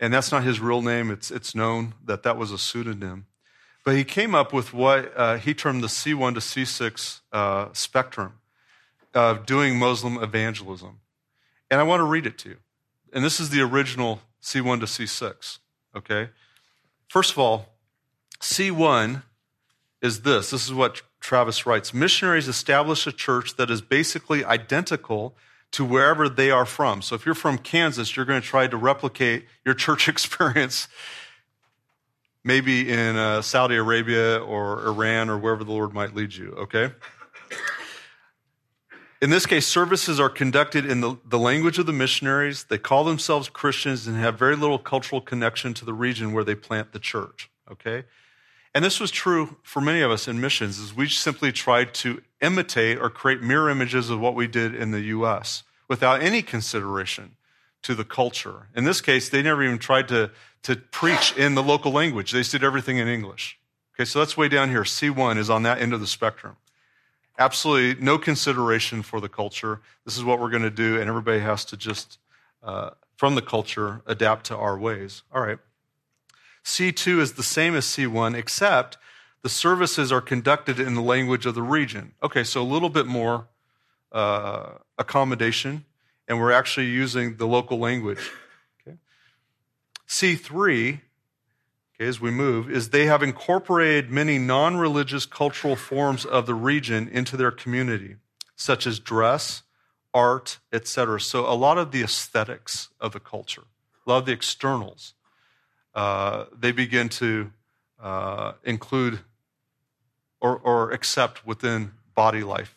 And 0.00 0.12
that's 0.12 0.32
not 0.32 0.42
his 0.42 0.58
real 0.58 0.82
name, 0.82 1.10
it's, 1.10 1.30
it's 1.30 1.54
known 1.54 1.94
that 2.04 2.24
that 2.24 2.36
was 2.36 2.50
a 2.50 2.58
pseudonym. 2.58 3.26
But 3.84 3.96
he 3.96 4.04
came 4.04 4.34
up 4.34 4.52
with 4.52 4.72
what 4.72 5.12
uh, 5.16 5.38
he 5.38 5.54
termed 5.54 5.82
the 5.82 5.88
C1 5.88 6.34
to 6.34 6.40
C6 6.40 7.20
uh, 7.32 7.68
spectrum 7.72 8.34
of 9.14 9.44
doing 9.44 9.78
Muslim 9.78 10.22
evangelism. 10.22 11.00
And 11.70 11.80
I 11.80 11.82
want 11.82 12.00
to 12.00 12.04
read 12.04 12.26
it 12.26 12.38
to 12.38 12.50
you. 12.50 12.56
And 13.12 13.24
this 13.24 13.40
is 13.40 13.50
the 13.50 13.60
original 13.60 14.22
C1 14.42 14.80
to 14.80 14.86
C6, 14.86 15.58
okay? 15.96 16.30
First 17.08 17.32
of 17.32 17.38
all, 17.38 17.66
C1 18.40 19.22
is 20.00 20.22
this. 20.22 20.50
This 20.50 20.64
is 20.64 20.72
what 20.72 21.02
Travis 21.20 21.66
writes 21.66 21.94
Missionaries 21.94 22.48
establish 22.48 23.06
a 23.06 23.12
church 23.12 23.56
that 23.56 23.70
is 23.70 23.80
basically 23.80 24.44
identical 24.44 25.36
to 25.72 25.84
wherever 25.84 26.28
they 26.28 26.50
are 26.50 26.66
from. 26.66 27.02
So 27.02 27.14
if 27.14 27.24
you're 27.24 27.34
from 27.34 27.58
Kansas, 27.58 28.16
you're 28.16 28.26
going 28.26 28.40
to 28.40 28.46
try 28.46 28.66
to 28.66 28.76
replicate 28.76 29.46
your 29.64 29.74
church 29.74 30.08
experience 30.08 30.88
maybe 32.44 32.90
in 32.90 33.16
uh, 33.16 33.42
Saudi 33.42 33.76
Arabia 33.76 34.38
or 34.38 34.86
Iran 34.86 35.30
or 35.30 35.38
wherever 35.38 35.64
the 35.64 35.72
Lord 35.72 35.92
might 35.92 36.14
lead 36.14 36.34
you, 36.34 36.52
okay? 36.52 36.92
In 39.20 39.30
this 39.30 39.46
case, 39.46 39.68
services 39.68 40.18
are 40.18 40.28
conducted 40.28 40.84
in 40.84 41.00
the, 41.00 41.16
the 41.24 41.38
language 41.38 41.78
of 41.78 41.86
the 41.86 41.92
missionaries. 41.92 42.64
They 42.64 42.78
call 42.78 43.04
themselves 43.04 43.48
Christians 43.48 44.08
and 44.08 44.16
have 44.16 44.36
very 44.36 44.56
little 44.56 44.80
cultural 44.80 45.20
connection 45.20 45.74
to 45.74 45.84
the 45.84 45.94
region 45.94 46.32
where 46.32 46.42
they 46.42 46.56
plant 46.56 46.92
the 46.92 46.98
church, 46.98 47.48
okay? 47.70 48.04
And 48.74 48.84
this 48.84 48.98
was 48.98 49.12
true 49.12 49.58
for 49.62 49.80
many 49.80 50.00
of 50.00 50.10
us 50.10 50.26
in 50.26 50.40
missions, 50.40 50.78
is 50.80 50.92
we 50.92 51.08
simply 51.08 51.52
tried 51.52 51.94
to 51.94 52.20
imitate 52.40 52.98
or 52.98 53.10
create 53.10 53.42
mirror 53.42 53.70
images 53.70 54.10
of 54.10 54.18
what 54.18 54.34
we 54.34 54.48
did 54.48 54.74
in 54.74 54.90
the 54.90 55.02
U.S. 55.02 55.62
without 55.88 56.20
any 56.20 56.42
consideration 56.42 57.36
to 57.82 57.94
the 57.94 58.04
culture. 58.04 58.68
In 58.74 58.84
this 58.84 59.00
case, 59.00 59.28
they 59.28 59.42
never 59.42 59.62
even 59.62 59.78
tried 59.78 60.08
to, 60.08 60.30
to 60.62 60.76
preach 60.76 61.36
in 61.36 61.54
the 61.54 61.62
local 61.62 61.92
language. 61.92 62.32
They 62.32 62.42
did 62.42 62.62
everything 62.62 62.98
in 62.98 63.08
English. 63.08 63.58
Okay, 63.94 64.04
so 64.04 64.20
that's 64.20 64.36
way 64.36 64.48
down 64.48 64.70
here. 64.70 64.82
C1 64.82 65.36
is 65.36 65.50
on 65.50 65.62
that 65.64 65.80
end 65.80 65.92
of 65.92 66.00
the 66.00 66.06
spectrum. 66.06 66.56
Absolutely 67.38 68.02
no 68.02 68.18
consideration 68.18 69.02
for 69.02 69.20
the 69.20 69.28
culture. 69.28 69.80
This 70.04 70.16
is 70.16 70.24
what 70.24 70.40
we're 70.40 70.50
going 70.50 70.62
to 70.62 70.70
do, 70.70 71.00
and 71.00 71.08
everybody 71.08 71.40
has 71.40 71.64
to 71.66 71.76
just, 71.76 72.18
uh, 72.62 72.90
from 73.16 73.34
the 73.34 73.42
culture, 73.42 74.02
adapt 74.06 74.46
to 74.46 74.56
our 74.56 74.78
ways. 74.78 75.22
All 75.34 75.42
right. 75.42 75.58
C2 76.64 77.18
is 77.18 77.32
the 77.32 77.42
same 77.42 77.74
as 77.74 77.84
C1, 77.86 78.36
except 78.36 78.96
the 79.42 79.48
services 79.48 80.12
are 80.12 80.20
conducted 80.20 80.78
in 80.78 80.94
the 80.94 81.02
language 81.02 81.46
of 81.46 81.54
the 81.54 81.62
region. 81.62 82.12
Okay, 82.22 82.44
so 82.44 82.62
a 82.62 82.64
little 82.64 82.88
bit 82.88 83.06
more 83.06 83.48
uh, 84.12 84.74
accommodation, 84.98 85.84
and 86.28 86.38
we're 86.38 86.52
actually 86.52 86.86
using 86.86 87.36
the 87.36 87.46
local 87.46 87.78
language. 87.78 88.30
Okay. 90.12 90.34
C3 90.34 91.00
okay, 92.02 92.08
as 92.08 92.20
we 92.20 92.30
move, 92.30 92.70
is 92.70 92.90
they 92.90 93.06
have 93.06 93.22
incorporated 93.22 94.10
many 94.10 94.38
non 94.38 94.76
religious 94.76 95.26
cultural 95.26 95.76
forms 95.76 96.24
of 96.24 96.46
the 96.46 96.54
region 96.54 97.08
into 97.08 97.36
their 97.36 97.50
community, 97.50 98.16
such 98.56 98.86
as 98.86 98.98
dress, 98.98 99.62
art, 100.12 100.58
etc. 100.72 101.20
So 101.20 101.46
a 101.46 101.54
lot 101.54 101.78
of 101.78 101.92
the 101.92 102.02
aesthetics 102.02 102.88
of 103.00 103.12
the 103.12 103.20
culture, 103.20 103.62
a 104.06 104.10
lot 104.10 104.18
of 104.18 104.26
the 104.26 104.32
externals, 104.32 105.14
uh, 105.94 106.46
they 106.56 106.72
begin 106.72 107.08
to 107.08 107.52
uh, 108.00 108.52
include 108.64 109.20
or, 110.40 110.58
or 110.58 110.90
accept 110.90 111.46
within 111.46 111.92
body 112.14 112.42
life. 112.42 112.76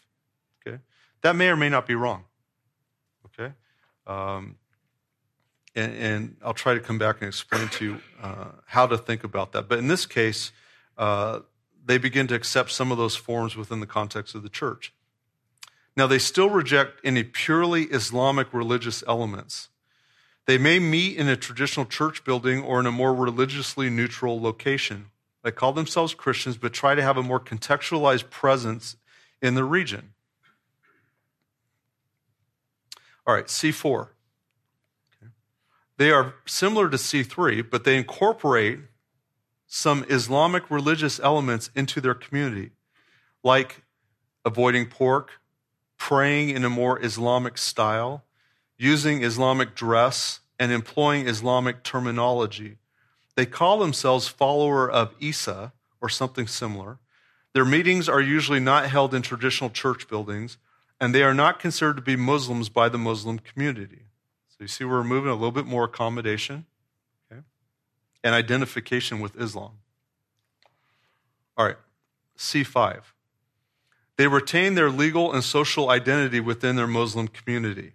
Okay, 0.66 0.80
that 1.22 1.36
may 1.36 1.50
or 1.50 1.56
may 1.56 1.70
not 1.70 1.88
be 1.88 1.96
wrong. 1.96 2.26
Okay, 3.26 3.54
um, 4.06 4.58
and, 5.76 5.94
and, 5.96 6.38
I'll 6.44 6.54
try 6.54 6.74
to 6.74 6.80
come 6.80 6.98
back 6.98 7.18
and 7.20 7.28
explain 7.28 7.68
to 7.68 7.86
you 7.86 8.02
uh, 8.22 8.48
how 8.66 8.88
to 8.88 8.98
think 8.98 9.24
about 9.24 9.52
that. 9.52 9.68
But 9.68 9.80
in 9.80 9.88
this 9.88 10.06
case, 10.06 10.52
uh, 10.98 11.40
they 11.86 11.98
begin 11.98 12.28
to 12.28 12.36
accept 12.36 12.72
some 12.72 12.92
of 12.92 12.98
those 12.98 13.16
forms 13.16 13.56
within 13.56 13.80
the 13.82 13.86
context 13.86 14.36
of 14.36 14.44
the 14.44 14.50
church. 14.50 14.94
Now, 15.98 16.08
they 16.08 16.20
still 16.20 16.50
reject 16.50 17.00
any 17.04 17.24
purely 17.24 17.84
Islamic 17.84 18.54
religious 18.54 19.04
elements. 19.08 19.70
They 20.46 20.58
may 20.58 20.80
meet 20.80 21.18
in 21.18 21.28
a 21.28 21.36
traditional 21.36 21.86
church 21.86 22.24
building 22.24 22.62
or 22.62 22.80
in 22.80 22.86
a 22.86 22.92
more 22.92 23.14
religiously 23.14 23.90
neutral 23.90 24.40
location. 24.40 25.08
They 25.44 25.52
call 25.52 25.74
themselves 25.74 26.14
Christians, 26.14 26.58
but 26.58 26.74
try 26.74 26.96
to 26.96 27.02
have 27.02 27.18
a 27.18 27.24
more 27.24 27.40
contextualized 27.40 28.30
presence 28.30 28.98
in 29.42 29.56
the 29.56 29.64
region. 29.64 30.14
All 33.28 33.34
right, 33.34 33.46
C4. 33.46 34.10
They 35.98 36.12
are 36.12 36.34
similar 36.46 36.90
to 36.90 36.98
C3, 36.98 37.70
but 37.70 37.84
they 37.84 37.98
incorporate 37.98 38.80
some 39.68 40.06
Islamic 40.10 40.70
religious 40.70 41.20
elements 41.20 41.70
into 41.76 42.02
their 42.02 42.14
community, 42.14 42.72
like 43.44 43.84
avoiding 44.44 44.88
pork, 44.88 45.32
praying 45.98 46.50
in 46.50 46.64
a 46.66 46.70
more 46.70 47.04
Islamic 47.04 47.58
style, 47.58 48.24
using 48.78 49.24
Islamic 49.24 49.74
dress, 49.76 50.42
and 50.60 50.72
employing 50.72 51.28
Islamic 51.28 51.84
terminology. 51.84 52.78
They 53.36 53.46
call 53.46 53.80
themselves 53.80 54.28
follower 54.28 54.90
of 54.90 55.14
Isa 55.20 55.74
or 56.02 56.10
something 56.10 56.48
similar. 56.48 57.00
Their 57.54 57.66
meetings 57.66 58.08
are 58.08 58.22
usually 58.22 58.60
not 58.60 58.88
held 58.90 59.14
in 59.14 59.22
traditional 59.22 59.70
church 59.70 60.08
buildings, 60.08 60.58
and 61.00 61.14
they 61.14 61.24
are 61.24 61.34
not 61.34 61.60
considered 61.60 61.98
to 61.98 62.02
be 62.02 62.16
Muslims 62.16 62.70
by 62.70 62.90
the 62.90 62.98
Muslim 62.98 63.40
community. 63.40 64.05
So 64.58 64.64
you 64.64 64.68
see, 64.70 64.86
we're 64.86 65.04
moving 65.04 65.30
a 65.30 65.34
little 65.34 65.52
bit 65.52 65.66
more 65.66 65.84
accommodation 65.84 66.66
okay, 67.30 67.42
and 68.24 68.34
identification 68.34 69.20
with 69.20 69.40
Islam. 69.40 69.72
All 71.58 71.66
right, 71.66 71.76
C5. 72.38 73.02
They 74.18 74.28
retain 74.28 74.76
their 74.76 74.90
legal 74.90 75.34
and 75.34 75.44
social 75.44 75.90
identity 75.90 76.40
within 76.40 76.78
their 76.78 76.88
Muslim 76.88 77.28
community. 77.28 77.94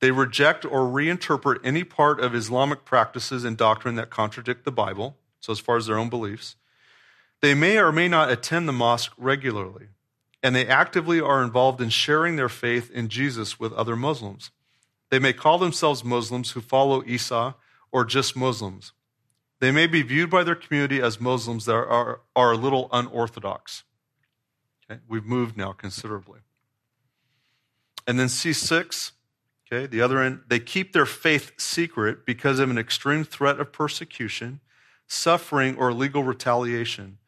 They 0.00 0.12
reject 0.12 0.64
or 0.64 0.82
reinterpret 0.82 1.58
any 1.64 1.82
part 1.82 2.20
of 2.20 2.32
Islamic 2.32 2.84
practices 2.84 3.44
and 3.44 3.56
doctrine 3.56 3.96
that 3.96 4.10
contradict 4.10 4.64
the 4.64 4.70
Bible, 4.70 5.16
so 5.40 5.50
as 5.50 5.58
far 5.58 5.76
as 5.76 5.86
their 5.86 5.98
own 5.98 6.08
beliefs. 6.08 6.54
They 7.40 7.54
may 7.54 7.78
or 7.78 7.90
may 7.90 8.06
not 8.06 8.30
attend 8.30 8.68
the 8.68 8.72
mosque 8.72 9.12
regularly, 9.18 9.88
and 10.44 10.54
they 10.54 10.66
actively 10.66 11.20
are 11.20 11.42
involved 11.42 11.80
in 11.80 11.88
sharing 11.88 12.36
their 12.36 12.48
faith 12.48 12.88
in 12.92 13.08
Jesus 13.08 13.58
with 13.58 13.72
other 13.72 13.96
Muslims. 13.96 14.52
They 15.10 15.18
may 15.18 15.32
call 15.32 15.58
themselves 15.58 16.04
Muslims 16.04 16.52
who 16.52 16.60
follow 16.60 17.02
Isa 17.06 17.54
or 17.90 18.04
just 18.04 18.36
Muslims. 18.36 18.92
They 19.60 19.70
may 19.70 19.86
be 19.86 20.02
viewed 20.02 20.30
by 20.30 20.44
their 20.44 20.54
community 20.54 21.00
as 21.00 21.20
Muslims 21.20 21.64
that 21.64 21.74
are, 21.74 22.20
are 22.36 22.52
a 22.52 22.56
little 22.56 22.88
unorthodox. 22.92 23.84
Okay? 24.88 25.00
We've 25.08 25.24
moved 25.24 25.56
now 25.56 25.72
considerably. 25.72 26.40
And 28.06 28.18
then 28.18 28.28
C6, 28.28 29.12
okay, 29.66 29.86
the 29.86 30.00
other 30.00 30.22
end, 30.22 30.40
they 30.48 30.60
keep 30.60 30.92
their 30.92 31.06
faith 31.06 31.52
secret 31.58 32.24
because 32.24 32.58
of 32.58 32.70
an 32.70 32.78
extreme 32.78 33.24
threat 33.24 33.58
of 33.60 33.72
persecution, 33.72 34.60
suffering, 35.06 35.76
or 35.76 35.92
legal 35.92 36.22
retaliation. 36.22 37.18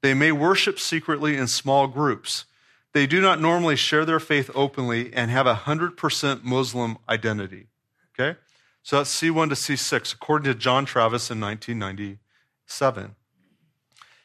They 0.00 0.14
may 0.14 0.32
worship 0.32 0.78
secretly 0.78 1.36
in 1.36 1.48
small 1.48 1.86
groups. 1.86 2.44
They 2.92 3.06
do 3.06 3.20
not 3.20 3.40
normally 3.40 3.76
share 3.76 4.04
their 4.04 4.20
faith 4.20 4.50
openly 4.54 5.12
and 5.14 5.30
have 5.30 5.46
a 5.46 5.54
100% 5.54 6.44
Muslim 6.44 6.98
identity. 7.08 7.68
Okay? 8.14 8.38
So 8.82 8.96
that's 8.96 9.14
C1 9.20 9.48
to 9.48 9.54
C6, 9.54 10.14
according 10.14 10.52
to 10.52 10.58
John 10.58 10.84
Travis 10.84 11.30
in 11.30 11.40
1997. 11.40 13.14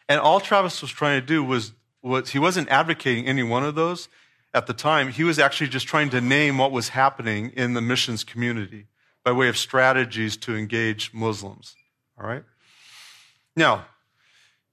And 0.10 0.20
all 0.20 0.40
Travis 0.40 0.82
was 0.82 0.92
trying 0.92 1.20
to 1.20 1.26
do 1.26 1.44
was, 1.44 1.74
was 2.02 2.32
he 2.32 2.40
wasn't 2.40 2.70
advocating 2.70 3.26
any 3.26 3.44
one 3.44 3.64
of 3.64 3.76
those 3.76 4.10
at 4.54 4.68
the 4.68 4.74
time. 4.74 5.10
He 5.10 5.24
was 5.24 5.40
actually 5.40 5.68
just 5.68 5.88
trying 5.88 6.10
to 6.10 6.22
name 6.22 6.58
what 6.58 6.72
was 6.72 6.90
happening 6.90 7.52
in 7.56 7.74
the 7.74 7.82
missions 7.82 8.24
community 8.24 8.88
by 9.24 9.32
way 9.32 9.48
of 9.48 9.58
strategies 9.58 10.38
to 10.38 10.56
engage 10.56 11.14
Muslims. 11.14 11.76
All 12.20 12.28
right? 12.28 12.44
Now, 13.56 13.86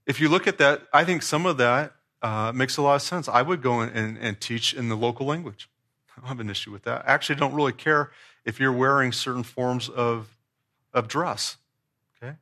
if 0.06 0.20
you 0.20 0.28
look 0.28 0.46
at 0.46 0.58
that, 0.58 0.82
I 0.92 1.04
think 1.04 1.22
some 1.22 1.46
of 1.46 1.56
that 1.58 1.92
uh, 2.24 2.52
makes 2.54 2.78
a 2.78 2.82
lot 2.82 2.94
of 2.94 3.02
sense. 3.02 3.28
I 3.28 3.42
would 3.42 3.60
go 3.60 3.80
and, 3.80 4.16
and 4.16 4.40
teach 4.40 4.72
in 4.72 4.88
the 4.88 4.96
local 4.96 5.26
language. 5.26 5.68
I 6.16 6.20
don't 6.20 6.28
have 6.28 6.40
an 6.40 6.48
issue 6.48 6.72
with 6.72 6.84
that. 6.84 7.04
I 7.06 7.12
actually 7.12 7.36
don't 7.36 7.52
really 7.52 7.74
care 7.74 8.12
if 8.46 8.58
you're 8.58 8.72
wearing 8.72 9.12
certain 9.12 9.42
forms 9.42 9.90
of, 9.90 10.38
of 10.94 11.06
dress. 11.06 11.58
Okay? 12.16 12.36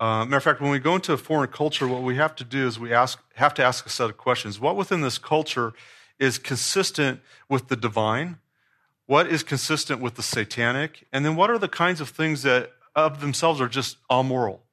Uh, 0.00 0.24
matter 0.24 0.38
of 0.38 0.42
fact, 0.42 0.60
when 0.60 0.72
we 0.72 0.80
go 0.80 0.96
into 0.96 1.12
a 1.12 1.16
foreign 1.16 1.50
culture, 1.50 1.86
what 1.86 2.02
we 2.02 2.16
have 2.16 2.34
to 2.34 2.42
do 2.42 2.66
is 2.66 2.80
we 2.80 2.92
ask, 2.92 3.22
have 3.36 3.54
to 3.54 3.64
ask 3.64 3.86
a 3.86 3.88
set 3.88 4.10
of 4.10 4.16
questions. 4.16 4.58
What 4.58 4.74
within 4.74 5.02
this 5.02 5.18
culture 5.18 5.72
is 6.18 6.36
consistent 6.36 7.20
with 7.48 7.68
the 7.68 7.76
divine? 7.76 8.38
What 9.06 9.28
is 9.28 9.44
consistent 9.44 10.00
with 10.00 10.16
the 10.16 10.22
satanic? 10.24 11.06
And 11.12 11.24
then 11.24 11.36
what 11.36 11.48
are 11.48 11.58
the 11.58 11.68
kinds 11.68 12.00
of 12.00 12.08
things 12.08 12.42
that 12.42 12.72
of 12.96 13.20
themselves 13.20 13.60
are 13.60 13.68
just 13.68 13.98
amoral? 14.10 14.64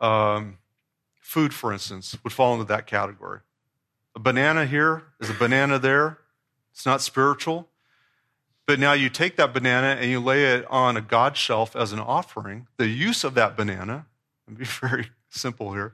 Um, 0.00 0.58
Food, 1.28 1.52
for 1.52 1.74
instance, 1.74 2.16
would 2.24 2.32
fall 2.32 2.54
into 2.54 2.64
that 2.64 2.86
category. 2.86 3.40
A 4.16 4.18
banana 4.18 4.64
here 4.64 5.02
is 5.20 5.28
a 5.28 5.34
banana 5.34 5.78
there. 5.78 6.20
It's 6.72 6.86
not 6.86 7.02
spiritual. 7.02 7.68
But 8.66 8.78
now 8.78 8.94
you 8.94 9.10
take 9.10 9.36
that 9.36 9.52
banana 9.52 9.88
and 10.00 10.10
you 10.10 10.20
lay 10.20 10.54
it 10.54 10.64
on 10.70 10.96
a 10.96 11.02
God 11.02 11.36
shelf 11.36 11.76
as 11.76 11.92
an 11.92 12.00
offering. 12.00 12.66
The 12.78 12.86
use 12.86 13.24
of 13.24 13.34
that 13.34 13.58
banana, 13.58 14.06
and 14.46 14.56
be 14.56 14.64
very 14.80 15.10
simple 15.28 15.74
here, 15.74 15.92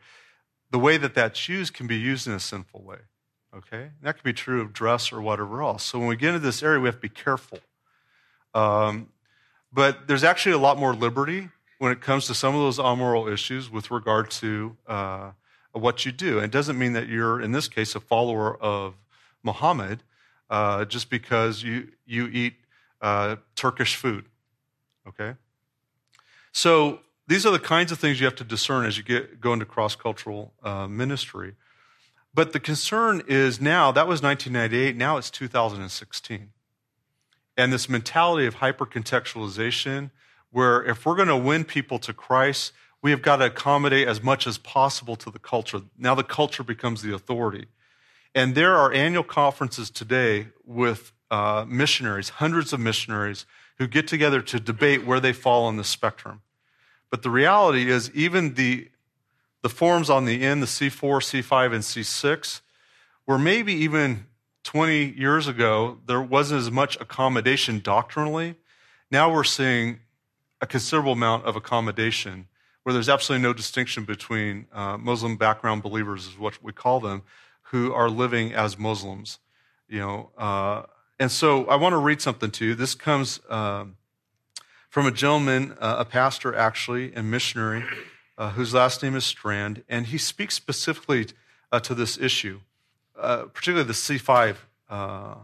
the 0.71 0.79
way 0.79 0.99
that 0.99 1.15
that's 1.17 1.49
used 1.49 1.75
can 1.75 1.89
be 1.89 1.99
used 1.99 2.29
in 2.29 2.33
a 2.33 2.39
sinful 2.39 2.83
way. 2.83 2.99
Okay? 3.57 3.83
And 3.83 4.03
that 4.03 4.15
could 4.15 4.23
be 4.23 4.33
true 4.33 4.61
of 4.61 4.73
dress 4.73 5.13
or 5.13 5.21
whatever 5.21 5.65
else. 5.65 5.83
So 5.83 5.99
when 5.99 6.07
we 6.07 6.15
get 6.15 6.29
into 6.29 6.47
this 6.47 6.63
area, 6.63 6.79
we 6.79 6.87
have 6.87 6.95
to 6.95 7.01
be 7.01 7.09
careful. 7.09 7.59
Um, 8.55 9.09
but 9.73 10.07
there's 10.07 10.23
actually 10.23 10.53
a 10.53 10.59
lot 10.59 10.79
more 10.79 10.95
liberty 10.95 11.49
when 11.79 11.93
it 11.93 12.01
comes 12.01 12.27
to 12.27 12.35
some 12.35 12.55
of 12.55 12.61
those 12.61 12.79
amoral 12.79 13.29
issues 13.29 13.71
with 13.71 13.91
regard 13.91 14.31
to 14.31 14.77
uh, 14.87 15.31
what 15.73 16.07
you 16.07 16.13
do. 16.13 16.39
It 16.39 16.51
doesn't 16.51 16.79
mean 16.79 16.93
that 16.93 17.09
you're, 17.09 17.41
in 17.41 17.53
this 17.53 17.69
case, 17.69 17.95
a 17.95 18.01
follower 18.01 18.57
of 18.57 18.95
Muhammad 19.43 20.03
uh, 20.51 20.85
just 20.85 21.11
because 21.11 21.63
you, 21.63 21.89
you 22.07 22.29
eat 22.29 22.55
uh, 23.01 23.37
Turkish 23.57 23.97
food. 23.97 24.27
Okay? 25.07 25.35
So 26.53 27.01
these 27.27 27.45
are 27.45 27.53
the 27.53 27.59
kinds 27.59 27.91
of 27.93 27.99
things 27.99 28.21
you 28.21 28.27
have 28.27 28.37
to 28.37 28.45
discern 28.45 28.87
as 28.87 28.97
you 28.97 29.03
get, 29.03 29.41
go 29.41 29.53
into 29.53 29.65
cross 29.65 29.97
cultural 29.97 30.53
uh, 30.63 30.87
ministry. 30.87 31.55
But 32.33 32.53
the 32.53 32.61
concern 32.61 33.23
is 33.29 33.61
now, 33.61 33.93
that 33.93 34.09
was 34.09 34.23
1998, 34.23 34.97
now 34.97 35.17
it's 35.17 35.31
2016. 35.31 36.51
And 37.57 37.73
this 37.73 37.89
mentality 37.89 38.47
of 38.47 38.55
hyper 38.55 38.85
contextualization, 38.85 40.11
where 40.55 40.85
if 40.85 41.05
we're 41.05 41.17
going 41.17 41.27
to 41.27 41.37
win 41.37 41.65
people 41.65 41.99
to 41.99 42.13
Christ, 42.13 42.73
we 43.03 43.11
have 43.11 43.23
got 43.23 43.39
to 43.39 43.47
accommodate 43.47 44.07
as 44.07 44.23
much 44.23 44.47
as 44.47 44.57
possible 44.57 45.17
to 45.17 45.29
the 45.29 45.41
culture. 45.41 45.81
Now 45.99 46.15
the 46.15 46.23
culture 46.23 46.63
becomes 46.63 47.03
the 47.03 47.13
authority. 47.13 47.67
And 48.37 48.55
there 48.55 48.77
are 48.77 48.93
annual 48.93 49.25
conferences 49.25 49.91
today 49.91 50.47
with 50.65 51.13
uh, 51.29 51.65
missionaries, 51.67 52.29
hundreds 52.29 52.73
of 52.73 52.79
missionaries, 52.79 53.47
who 53.79 53.89
get 53.89 54.07
together 54.07 54.41
to 54.43 54.61
debate 54.61 55.05
where 55.05 55.19
they 55.19 55.33
fall 55.33 55.65
on 55.65 55.77
the 55.77 55.83
spectrum. 55.83 56.41
But 57.11 57.23
the 57.23 57.31
reality 57.31 57.91
is, 57.91 58.13
even 58.15 58.55
the, 58.55 58.89
the 59.63 59.69
forms 59.69 60.09
on 60.09 60.25
the 60.25 60.43
end, 60.43 60.63
the 60.63 60.67
C4, 60.67 61.19
C5, 61.19 61.75
and 61.75 61.83
C6, 61.83 62.61
where 63.25 63.39
maybe 63.39 63.73
even 63.73 64.27
20 64.63 65.15
years 65.19 65.49
ago 65.49 65.99
there 66.07 66.23
wasn't 66.23 66.61
as 66.61 66.71
much 66.71 66.97
accommodation 67.01 67.81
doctrinally, 67.81 68.55
now 69.11 69.33
we're 69.33 69.43
seeing 69.43 69.99
a 70.65 70.67
considerable 70.67 71.13
amount 71.13 71.45
of 71.45 71.57
accommodation 71.57 72.47
where 72.83 72.95
there's 72.95 73.11
absolutely 73.11 73.43
no 73.43 73.53
distinction 73.53 74.05
between 74.05 74.67
uh, 74.73 74.97
Muslim 74.97 75.37
background 75.37 75.83
believers, 75.83 76.27
is 76.27 76.39
what 76.39 76.63
we 76.63 76.73
call 76.73 77.01
them, 77.01 77.23
who 77.65 77.93
are 77.93 78.09
living 78.09 78.55
as 78.55 78.79
Muslims. 78.79 79.41
You 79.91 79.99
know, 79.99 80.31
uh, 80.39 80.85
and 81.19 81.31
so 81.31 81.67
I 81.67 81.77
want 81.77 81.93
to 81.93 81.99
read 81.99 82.23
something 82.23 82.51
to 82.53 82.65
you. 82.65 82.75
This 82.75 82.95
comes 82.95 83.41
um, 83.51 83.97
from 84.89 85.07
a 85.07 85.11
gentleman, 85.11 85.77
uh, 85.79 85.97
a 85.99 86.05
pastor 86.07 86.55
actually, 86.55 87.13
and 87.15 87.31
missionary, 87.31 87.85
uh, 88.39 88.53
whose 88.53 88.73
last 88.73 89.03
name 89.03 89.17
is 89.17 89.25
Strand, 89.27 89.85
and 89.87 90.07
he 90.07 90.17
speaks 90.17 90.55
specifically 90.55 91.27
uh, 91.73 91.81
to 91.81 91.95
this 91.95 92.17
issue, 92.17 92.61
uh, 93.19 93.43
particularly 93.53 93.87
the 93.87 93.93
C5 93.93 94.57
uh, 94.89 95.35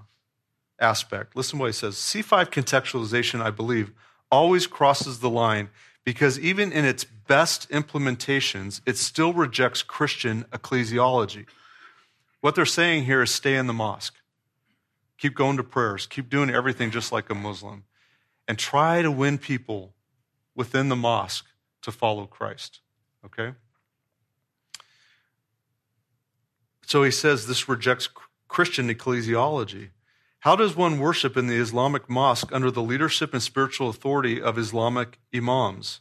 aspect. 0.78 1.36
Listen 1.36 1.58
to 1.58 1.60
what 1.60 1.66
he 1.66 1.72
says 1.74 1.96
C5 1.96 2.46
contextualization, 2.46 3.42
I 3.42 3.50
believe, 3.50 3.92
always 4.30 4.66
crosses 4.66 5.20
the 5.20 5.30
line 5.30 5.70
because 6.04 6.38
even 6.38 6.72
in 6.72 6.84
its 6.84 7.04
best 7.04 7.68
implementations, 7.70 8.80
it 8.86 8.96
still 8.96 9.32
rejects 9.32 9.82
Christian 9.82 10.44
ecclesiology. 10.50 11.46
What 12.40 12.54
they're 12.54 12.66
saying 12.66 13.04
here 13.04 13.22
is 13.22 13.30
stay 13.30 13.56
in 13.56 13.66
the 13.66 13.72
mosque, 13.72 14.16
keep 15.18 15.34
going 15.34 15.56
to 15.58 15.62
prayers, 15.62 16.06
keep 16.06 16.30
doing 16.30 16.50
everything 16.50 16.90
just 16.90 17.12
like 17.12 17.28
a 17.30 17.34
Muslim 17.34 17.84
and 18.48 18.58
try 18.58 19.02
to 19.02 19.10
win 19.10 19.38
people 19.38 19.94
within 20.54 20.88
the 20.88 20.96
mosque 20.96 21.46
to 21.82 21.92
follow 21.92 22.26
Christ. 22.26 22.80
Okay? 23.24 23.52
So 26.86 27.04
he 27.04 27.10
says 27.10 27.46
this 27.46 27.68
rejects 27.68 28.08
Christian 28.48 28.88
ecclesiology. 28.92 29.90
How 30.40 30.56
does 30.56 30.74
one 30.74 30.98
worship 30.98 31.36
in 31.36 31.48
the 31.48 31.56
Islamic 31.56 32.08
mosque 32.08 32.50
under 32.50 32.70
the 32.70 32.82
leadership 32.82 33.34
and 33.34 33.42
spiritual 33.42 33.90
authority 33.90 34.40
of 34.40 34.56
Islamic 34.56 35.18
imams? 35.34 36.00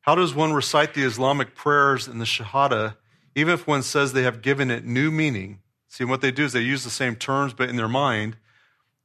How 0.00 0.16
does 0.16 0.34
one 0.34 0.52
recite 0.52 0.94
the 0.94 1.04
Islamic 1.04 1.54
prayers 1.54 2.08
and 2.08 2.20
the 2.20 2.24
Shahada, 2.24 2.96
even 3.36 3.54
if 3.54 3.68
one 3.68 3.84
says 3.84 4.12
they 4.12 4.24
have 4.24 4.42
given 4.42 4.68
it 4.72 4.84
new 4.84 5.12
meaning? 5.12 5.60
See, 5.86 6.02
what 6.02 6.22
they 6.22 6.32
do 6.32 6.44
is 6.44 6.52
they 6.52 6.60
use 6.60 6.82
the 6.82 6.90
same 6.90 7.14
terms, 7.14 7.52
but 7.52 7.68
in 7.68 7.76
their 7.76 7.88
mind, 7.88 8.36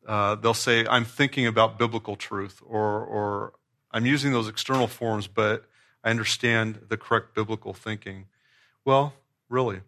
uh, 0.08 0.34
they'll 0.36 0.56
say, 0.56 0.88
I'm 0.88 1.06
thinking 1.06 1.46
about 1.46 1.78
biblical 1.78 2.16
truth, 2.16 2.60
or, 2.66 3.06
or 3.06 3.54
I'm 3.92 4.08
using 4.08 4.32
those 4.34 4.48
external 4.48 4.88
forms, 4.88 5.28
but 5.28 5.66
I 6.04 6.10
understand 6.10 6.86
the 6.90 6.98
correct 6.98 7.36
biblical 7.36 7.74
thinking. 7.74 8.26
Well, 8.84 9.14
really. 9.50 9.82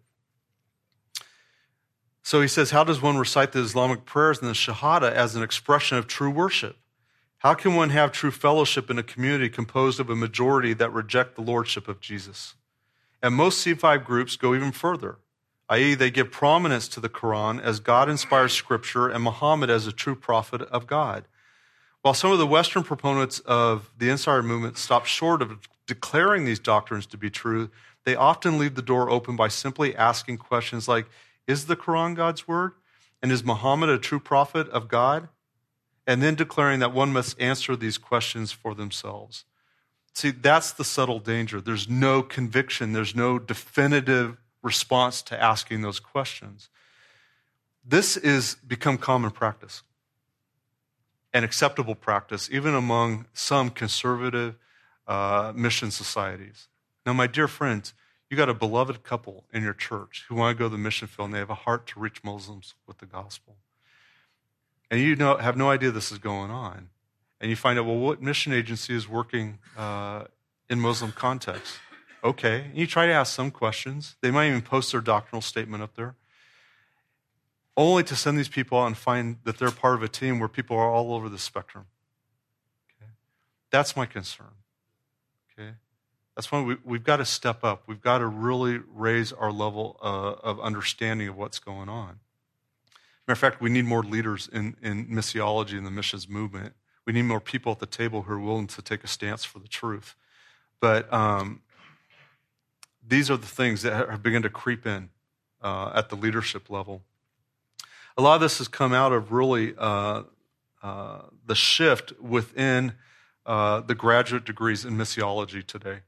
So 2.26 2.40
he 2.40 2.48
says, 2.48 2.72
How 2.72 2.82
does 2.82 3.00
one 3.00 3.18
recite 3.18 3.52
the 3.52 3.60
Islamic 3.60 4.04
prayers 4.04 4.40
and 4.40 4.48
the 4.48 4.52
Shahada 4.52 5.12
as 5.12 5.36
an 5.36 5.44
expression 5.44 5.96
of 5.96 6.08
true 6.08 6.28
worship? 6.28 6.76
How 7.38 7.54
can 7.54 7.76
one 7.76 7.90
have 7.90 8.10
true 8.10 8.32
fellowship 8.32 8.90
in 8.90 8.98
a 8.98 9.04
community 9.04 9.48
composed 9.48 10.00
of 10.00 10.10
a 10.10 10.16
majority 10.16 10.74
that 10.74 10.92
reject 10.92 11.36
the 11.36 11.42
lordship 11.42 11.86
of 11.86 12.00
Jesus? 12.00 12.54
And 13.22 13.32
most 13.32 13.64
C5 13.64 14.04
groups 14.04 14.34
go 14.34 14.56
even 14.56 14.72
further 14.72 15.18
i.e., 15.68 15.94
they 15.94 16.10
give 16.10 16.32
prominence 16.32 16.88
to 16.88 17.00
the 17.00 17.08
Quran 17.08 17.62
as 17.62 17.78
God 17.78 18.08
inspired 18.08 18.50
scripture 18.50 19.08
and 19.08 19.22
Muhammad 19.22 19.70
as 19.70 19.86
a 19.86 19.92
true 19.92 20.16
prophet 20.16 20.62
of 20.62 20.88
God. 20.88 21.26
While 22.02 22.14
some 22.14 22.32
of 22.32 22.38
the 22.38 22.46
Western 22.46 22.82
proponents 22.82 23.38
of 23.40 23.92
the 23.96 24.10
Insider 24.10 24.42
movement 24.42 24.78
stop 24.78 25.06
short 25.06 25.42
of 25.42 25.68
declaring 25.86 26.44
these 26.44 26.58
doctrines 26.58 27.06
to 27.06 27.16
be 27.16 27.30
true, 27.30 27.70
they 28.02 28.16
often 28.16 28.58
leave 28.58 28.74
the 28.74 28.82
door 28.82 29.10
open 29.10 29.36
by 29.36 29.46
simply 29.46 29.94
asking 29.94 30.38
questions 30.38 30.88
like 30.88 31.06
Is 31.46 31.66
the 31.66 31.76
Quran 31.76 32.14
God's 32.14 32.48
word? 32.48 32.72
And 33.22 33.32
is 33.32 33.44
Muhammad 33.44 33.88
a 33.88 33.98
true 33.98 34.20
prophet 34.20 34.68
of 34.68 34.88
God? 34.88 35.28
And 36.06 36.22
then 36.22 36.34
declaring 36.34 36.80
that 36.80 36.92
one 36.92 37.12
must 37.12 37.40
answer 37.40 37.74
these 37.74 37.98
questions 37.98 38.52
for 38.52 38.74
themselves. 38.74 39.44
See, 40.14 40.30
that's 40.30 40.72
the 40.72 40.84
subtle 40.84 41.18
danger. 41.18 41.60
There's 41.60 41.88
no 41.88 42.22
conviction, 42.22 42.92
there's 42.92 43.14
no 43.14 43.38
definitive 43.38 44.36
response 44.62 45.22
to 45.22 45.42
asking 45.42 45.82
those 45.82 46.00
questions. 46.00 46.70
This 47.84 48.16
is 48.16 48.56
become 48.66 48.98
common 48.98 49.30
practice 49.30 49.82
and 51.32 51.44
acceptable 51.44 51.94
practice, 51.94 52.48
even 52.50 52.74
among 52.74 53.26
some 53.34 53.68
conservative 53.68 54.56
uh, 55.06 55.52
mission 55.54 55.90
societies. 55.90 56.68
Now, 57.04 57.12
my 57.12 57.26
dear 57.26 57.46
friends, 57.46 57.92
you 58.30 58.36
got 58.36 58.48
a 58.48 58.54
beloved 58.54 59.02
couple 59.02 59.44
in 59.52 59.62
your 59.62 59.74
church 59.74 60.24
who 60.28 60.34
want 60.34 60.56
to 60.56 60.58
go 60.58 60.68
to 60.68 60.72
the 60.72 60.78
mission 60.78 61.06
field 61.06 61.26
and 61.26 61.34
they 61.34 61.38
have 61.38 61.50
a 61.50 61.54
heart 61.54 61.86
to 61.88 62.00
reach 62.00 62.24
Muslims 62.24 62.74
with 62.86 62.98
the 62.98 63.06
gospel. 63.06 63.56
And 64.90 65.00
you 65.00 65.16
know, 65.16 65.36
have 65.36 65.56
no 65.56 65.70
idea 65.70 65.90
this 65.90 66.10
is 66.10 66.18
going 66.18 66.50
on. 66.50 66.88
And 67.40 67.50
you 67.50 67.56
find 67.56 67.78
out, 67.78 67.86
well, 67.86 67.96
what 67.96 68.22
mission 68.22 68.52
agency 68.52 68.94
is 68.94 69.08
working 69.08 69.58
uh, 69.76 70.24
in 70.68 70.80
Muslim 70.80 71.12
context? 71.12 71.78
Okay. 72.24 72.62
And 72.62 72.76
you 72.76 72.86
try 72.86 73.06
to 73.06 73.12
ask 73.12 73.34
some 73.34 73.50
questions. 73.50 74.16
They 74.20 74.30
might 74.30 74.48
even 74.48 74.62
post 74.62 74.92
their 74.92 75.00
doctrinal 75.00 75.42
statement 75.42 75.82
up 75.82 75.94
there. 75.94 76.14
Only 77.76 78.02
to 78.04 78.16
send 78.16 78.38
these 78.38 78.48
people 78.48 78.78
out 78.78 78.86
and 78.86 78.96
find 78.96 79.36
that 79.44 79.58
they're 79.58 79.70
part 79.70 79.94
of 79.94 80.02
a 80.02 80.08
team 80.08 80.38
where 80.38 80.48
people 80.48 80.76
are 80.76 80.90
all 80.90 81.12
over 81.12 81.28
the 81.28 81.38
spectrum. 81.38 81.86
Okay. 82.88 83.10
That's 83.70 83.96
my 83.96 84.06
concern. 84.06 84.46
Okay. 85.52 85.72
That's 86.36 86.52
why 86.52 86.60
we, 86.60 86.76
we've 86.84 87.02
got 87.02 87.16
to 87.16 87.24
step 87.24 87.64
up. 87.64 87.84
We've 87.86 88.00
got 88.00 88.18
to 88.18 88.26
really 88.26 88.78
raise 88.94 89.32
our 89.32 89.50
level 89.50 89.98
uh, 90.02 90.46
of 90.46 90.60
understanding 90.60 91.28
of 91.28 91.36
what's 91.36 91.58
going 91.58 91.88
on. 91.88 92.20
Matter 93.26 93.32
of 93.32 93.38
fact, 93.38 93.60
we 93.60 93.70
need 93.70 93.86
more 93.86 94.02
leaders 94.02 94.48
in, 94.52 94.76
in 94.82 95.06
missiology 95.06 95.78
and 95.78 95.86
the 95.86 95.90
missions 95.90 96.28
movement. 96.28 96.74
We 97.06 97.14
need 97.14 97.22
more 97.22 97.40
people 97.40 97.72
at 97.72 97.78
the 97.78 97.86
table 97.86 98.22
who 98.22 98.32
are 98.34 98.38
willing 98.38 98.66
to 98.68 98.82
take 98.82 99.02
a 99.02 99.08
stance 99.08 99.44
for 99.44 99.58
the 99.58 99.68
truth. 99.68 100.14
But 100.78 101.10
um, 101.12 101.62
these 103.06 103.30
are 103.30 103.36
the 103.36 103.46
things 103.46 103.82
that 103.82 104.10
have 104.10 104.22
begun 104.22 104.42
to 104.42 104.50
creep 104.50 104.86
in 104.86 105.08
uh, 105.62 105.92
at 105.94 106.10
the 106.10 106.16
leadership 106.16 106.68
level. 106.68 107.02
A 108.18 108.22
lot 108.22 108.34
of 108.34 108.40
this 108.40 108.58
has 108.58 108.68
come 108.68 108.92
out 108.92 109.12
of 109.12 109.32
really 109.32 109.74
uh, 109.78 110.24
uh, 110.82 111.22
the 111.46 111.54
shift 111.54 112.12
within 112.20 112.92
uh, 113.46 113.80
the 113.80 113.94
graduate 113.94 114.44
degrees 114.44 114.84
in 114.84 114.96
missiology 114.96 115.64
today. 115.64 116.00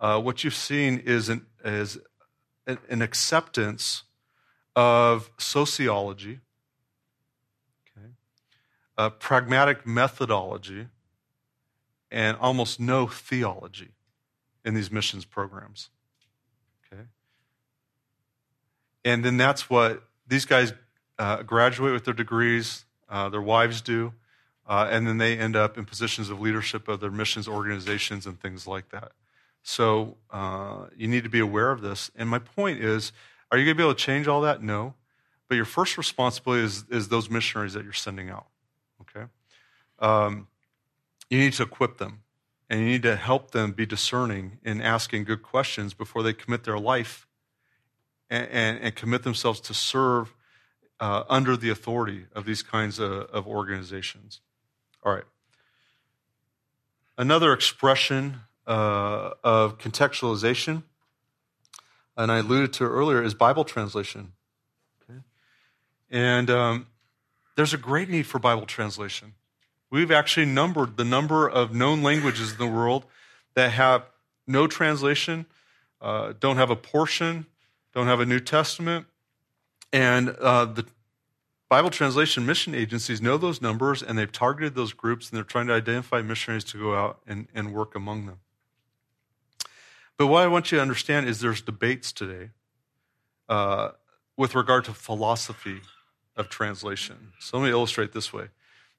Uh, 0.00 0.20
what 0.20 0.42
you've 0.42 0.54
seen 0.54 0.98
is 1.04 1.28
an, 1.28 1.44
is 1.64 1.98
an 2.66 3.02
acceptance 3.02 4.04
of 4.74 5.30
sociology, 5.36 6.40
okay, 7.96 9.14
pragmatic 9.18 9.86
methodology, 9.86 10.86
and 12.10 12.36
almost 12.38 12.80
no 12.80 13.06
theology 13.06 13.90
in 14.64 14.74
these 14.74 14.90
missions 14.90 15.24
programs. 15.24 15.90
And 19.04 19.24
then 19.24 19.36
that's 19.36 19.70
what 19.70 20.02
these 20.26 20.44
guys 20.44 20.72
uh, 21.18 21.42
graduate 21.42 21.92
with 21.92 22.04
their 22.04 22.14
degrees, 22.14 22.84
uh, 23.08 23.28
their 23.28 23.40
wives 23.40 23.80
do, 23.80 24.12
uh, 24.68 24.88
and 24.90 25.06
then 25.06 25.18
they 25.18 25.38
end 25.38 25.56
up 25.56 25.78
in 25.78 25.84
positions 25.84 26.30
of 26.30 26.40
leadership 26.40 26.86
of 26.88 27.00
their 27.00 27.10
missions 27.10 27.48
organizations 27.48 28.26
and 28.26 28.40
things 28.40 28.66
like 28.66 28.90
that. 28.90 29.12
So 29.62 30.16
uh, 30.30 30.86
you 30.96 31.08
need 31.08 31.24
to 31.24 31.30
be 31.30 31.40
aware 31.40 31.70
of 31.70 31.80
this. 31.80 32.10
And 32.16 32.28
my 32.28 32.38
point 32.38 32.80
is 32.80 33.12
are 33.50 33.58
you 33.58 33.64
going 33.64 33.76
to 33.76 33.78
be 33.78 33.82
able 33.82 33.94
to 33.94 34.00
change 34.00 34.28
all 34.28 34.42
that? 34.42 34.62
No. 34.62 34.94
But 35.48 35.56
your 35.56 35.64
first 35.64 35.98
responsibility 35.98 36.62
is, 36.62 36.84
is 36.88 37.08
those 37.08 37.28
missionaries 37.28 37.72
that 37.72 37.82
you're 37.82 37.92
sending 37.92 38.30
out. 38.30 38.46
Okay? 39.00 39.26
Um, 39.98 40.46
you 41.28 41.38
need 41.38 41.52
to 41.54 41.64
equip 41.64 41.98
them 41.98 42.22
and 42.68 42.80
you 42.80 42.86
need 42.86 43.02
to 43.02 43.16
help 43.16 43.50
them 43.50 43.72
be 43.72 43.84
discerning 43.84 44.58
in 44.62 44.80
asking 44.80 45.24
good 45.24 45.42
questions 45.42 45.92
before 45.92 46.22
they 46.22 46.32
commit 46.32 46.62
their 46.62 46.78
life 46.78 47.26
and, 48.30 48.48
and, 48.48 48.78
and 48.78 48.94
commit 48.94 49.24
themselves 49.24 49.60
to 49.62 49.74
serve 49.74 50.32
uh, 51.00 51.24
under 51.28 51.56
the 51.56 51.70
authority 51.70 52.26
of 52.32 52.44
these 52.44 52.62
kinds 52.62 53.00
of, 53.00 53.12
of 53.24 53.48
organizations. 53.48 54.40
All 55.02 55.12
right. 55.12 55.24
Another 57.18 57.52
expression 57.52 58.42
uh, 58.70 59.32
of 59.42 59.78
contextualization, 59.78 60.84
and 62.16 62.30
I 62.30 62.38
alluded 62.38 62.72
to 62.74 62.84
earlier, 62.84 63.20
is 63.20 63.34
Bible 63.34 63.64
translation. 63.64 64.32
Okay? 65.02 65.18
And 66.08 66.48
um, 66.50 66.86
there's 67.56 67.74
a 67.74 67.78
great 67.78 68.08
need 68.08 68.28
for 68.28 68.38
Bible 68.38 68.66
translation. 68.66 69.34
We've 69.90 70.12
actually 70.12 70.46
numbered 70.46 70.96
the 70.96 71.04
number 71.04 71.48
of 71.48 71.74
known 71.74 72.04
languages 72.04 72.52
in 72.52 72.58
the 72.58 72.66
world 72.68 73.06
that 73.54 73.72
have 73.72 74.04
no 74.46 74.68
translation, 74.68 75.46
uh, 76.00 76.34
don't 76.38 76.56
have 76.56 76.70
a 76.70 76.76
portion, 76.76 77.46
don't 77.92 78.06
have 78.06 78.20
a 78.20 78.26
New 78.26 78.38
Testament. 78.38 79.06
And 79.92 80.28
uh, 80.28 80.66
the 80.66 80.86
Bible 81.68 81.90
translation 81.90 82.46
mission 82.46 82.76
agencies 82.76 83.20
know 83.20 83.36
those 83.36 83.60
numbers 83.60 84.00
and 84.00 84.16
they've 84.16 84.30
targeted 84.30 84.76
those 84.76 84.92
groups 84.92 85.28
and 85.28 85.36
they're 85.36 85.42
trying 85.42 85.66
to 85.66 85.72
identify 85.72 86.22
missionaries 86.22 86.62
to 86.64 86.78
go 86.78 86.94
out 86.94 87.18
and, 87.26 87.48
and 87.52 87.74
work 87.74 87.96
among 87.96 88.26
them. 88.26 88.38
But 90.20 90.26
what 90.26 90.44
I 90.44 90.48
want 90.48 90.70
you 90.70 90.76
to 90.76 90.82
understand 90.82 91.30
is 91.30 91.40
there's 91.40 91.62
debates 91.62 92.12
today 92.12 92.50
uh, 93.48 93.92
with 94.36 94.54
regard 94.54 94.84
to 94.84 94.92
philosophy 94.92 95.80
of 96.36 96.50
translation. 96.50 97.32
So 97.38 97.56
let 97.56 97.64
me 97.64 97.70
illustrate 97.70 98.12
this 98.12 98.30
way. 98.30 98.48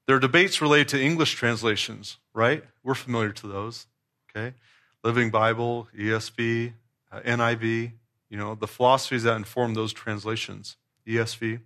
There 0.08 0.16
are 0.16 0.18
debates 0.18 0.60
related 0.60 0.88
to 0.88 1.00
English 1.00 1.34
translations, 1.34 2.18
right? 2.34 2.64
We're 2.82 2.96
familiar 2.96 3.30
to 3.30 3.46
those, 3.46 3.86
okay? 4.28 4.56
Living 5.04 5.30
Bible, 5.30 5.86
ESV, 5.96 6.72
uh, 7.12 7.20
NIV, 7.20 7.92
you 8.28 8.36
know, 8.36 8.56
the 8.56 8.66
philosophies 8.66 9.22
that 9.22 9.36
inform 9.36 9.74
those 9.74 9.92
translations, 9.92 10.76
ESV. 11.06 11.60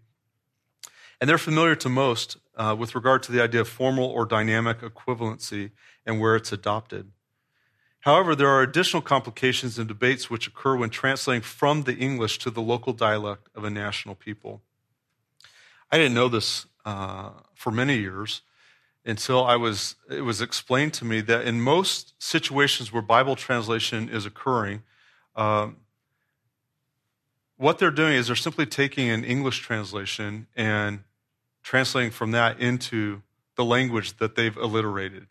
And 1.19 1.31
they're 1.31 1.39
familiar 1.39 1.77
to 1.77 1.89
most 1.89 2.37
uh, 2.57 2.77
with 2.79 2.95
regard 2.95 3.23
to 3.23 3.33
the 3.33 3.43
idea 3.43 3.63
of 3.63 3.69
formal 3.69 4.05
or 4.05 4.27
dynamic 4.27 4.81
equivalency 4.81 5.71
and 6.05 6.21
where 6.21 6.37
it's 6.37 6.53
adopted. 6.53 7.11
However, 8.07 8.37
there 8.37 8.49
are 8.49 8.63
additional 8.63 9.03
complications 9.03 9.81
and 9.81 9.89
debates 9.89 10.31
which 10.31 10.47
occur 10.47 10.77
when 10.77 10.91
translating 10.91 11.43
from 11.43 11.83
the 11.83 11.97
English 11.97 12.39
to 12.39 12.53
the 12.53 12.63
local 12.63 12.93
dialect 12.93 13.49
of 13.53 13.65
a 13.65 13.69
national 13.69 14.15
people. 14.15 14.63
I 15.91 15.97
didn't 15.97 16.15
know 16.15 16.29
this 16.29 16.67
uh, 16.85 17.31
for 17.57 17.73
many 17.73 17.97
years 17.99 18.43
until 19.05 19.45
I 19.45 19.57
was, 19.57 19.97
it 20.09 20.21
was 20.21 20.41
explained 20.41 20.95
to 20.95 21.05
me 21.05 21.21
that 21.23 21.47
in 21.47 21.61
most 21.61 22.15
situations 22.23 22.93
where 22.93 23.03
Bible 23.03 23.35
translation 23.35 24.09
is 24.09 24.25
occurring, 24.25 24.85
um, 25.35 25.79
what 27.57 27.81
they're 27.81 27.91
doing 27.91 28.13
is 28.13 28.29
they're 28.29 28.37
simply 28.37 28.67
taking 28.67 29.11
an 29.11 29.25
English 29.25 29.59
translation 29.59 30.47
and 30.55 31.01
translating 31.65 32.13
from 32.13 32.31
that 32.31 32.61
into 32.61 33.23
the 33.57 33.65
language 33.65 34.19
that 34.19 34.37
they've 34.37 34.57
alliterated. 34.59 35.27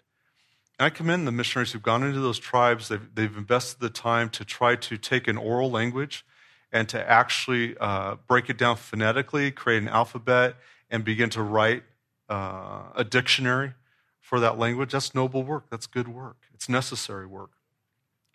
I 0.80 0.90
commend 0.90 1.26
the 1.26 1.32
missionaries 1.32 1.72
who've 1.72 1.82
gone 1.82 2.04
into 2.04 2.20
those 2.20 2.40
tribes. 2.40 2.90
They've, 2.90 3.16
they've 3.16 3.38
invested 3.38 3.80
the 3.80 3.90
time 3.90 4.30
to 4.32 4.44
try 4.44 4.76
to 4.76 4.98
take 4.98 5.28
an 5.28 5.38
oral 5.38 5.72
language 5.72 6.26
and 6.72 6.90
to 6.90 7.10
actually 7.10 7.78
uh, 7.80 8.16
break 8.28 8.50
it 8.50 8.58
down 8.58 8.76
phonetically, 8.76 9.52
create 9.52 9.82
an 9.82 9.88
alphabet, 9.88 10.56
and 10.90 11.06
begin 11.06 11.30
to 11.30 11.42
write 11.42 11.84
uh, 12.28 12.84
a 12.96 13.04
dictionary 13.04 13.74
for 14.20 14.40
that 14.42 14.58
language. 14.60 14.92
That's 14.92 15.16
noble 15.16 15.44
work. 15.44 15.66
That's 15.70 15.88
good 15.88 16.10
work. 16.10 16.38
It's 16.54 16.68
necessary 16.68 17.26
work. 17.26 17.52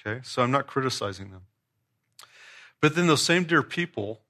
Okay? 0.00 0.20
So 0.24 0.42
I'm 0.42 0.50
not 0.50 0.66
criticizing 0.66 1.30
them. 1.30 1.42
But 2.80 2.94
then 2.94 3.06
those 3.06 3.22
same 3.22 3.44
dear 3.44 3.62
people, 3.62 4.20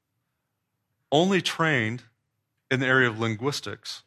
only 1.13 1.41
trained 1.41 2.03
in 2.71 2.81
the 2.81 2.87
area 2.87 3.09
of 3.09 3.21
linguistics, 3.21 4.03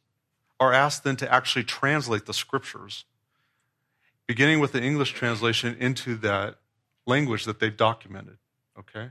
are 0.59 0.73
asked 0.73 1.03
then 1.03 1.15
to 1.17 1.33
actually 1.33 1.63
translate 1.63 2.25
the 2.25 2.33
scriptures, 2.33 3.05
beginning 4.27 4.59
with 4.59 4.71
the 4.71 4.81
English 4.81 5.12
translation 5.13 5.75
into 5.79 6.15
that 6.15 6.55
language 7.05 7.45
that 7.45 7.59
they've 7.59 7.75
documented. 7.75 8.38
Okay? 8.77 9.09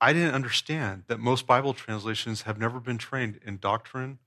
I 0.00 0.12
didn't 0.12 0.34
understand 0.34 1.04
that 1.08 1.18
most 1.18 1.46
Bible 1.46 1.74
translations 1.74 2.42
have 2.42 2.58
never 2.58 2.80
been 2.80 2.98
trained 2.98 3.40
in 3.44 3.58
doctrine 3.58 4.18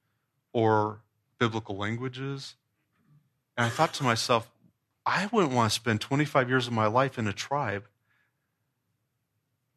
or 0.51 1.01
biblical 1.39 1.75
languages. 1.75 2.55
And 3.57 3.65
I 3.65 3.69
thought 3.69 3.93
to 3.95 4.03
myself, 4.03 4.51
I 5.05 5.27
wouldn't 5.31 5.53
want 5.53 5.71
to 5.71 5.75
spend 5.75 5.99
25 6.01 6.47
years 6.47 6.67
of 6.67 6.73
my 6.73 6.87
life 6.87 7.17
in 7.17 7.27
a 7.27 7.33
tribe 7.33 7.85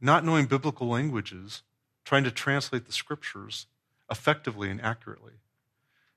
not 0.01 0.25
knowing 0.25 0.47
biblical 0.47 0.89
languages, 0.89 1.63
trying 2.05 2.25
to 2.25 2.31
translate 2.31 2.87
the 2.87 2.93
scriptures 2.93 3.67
effectively 4.11 4.71
and 4.71 4.81
accurately. 4.81 5.33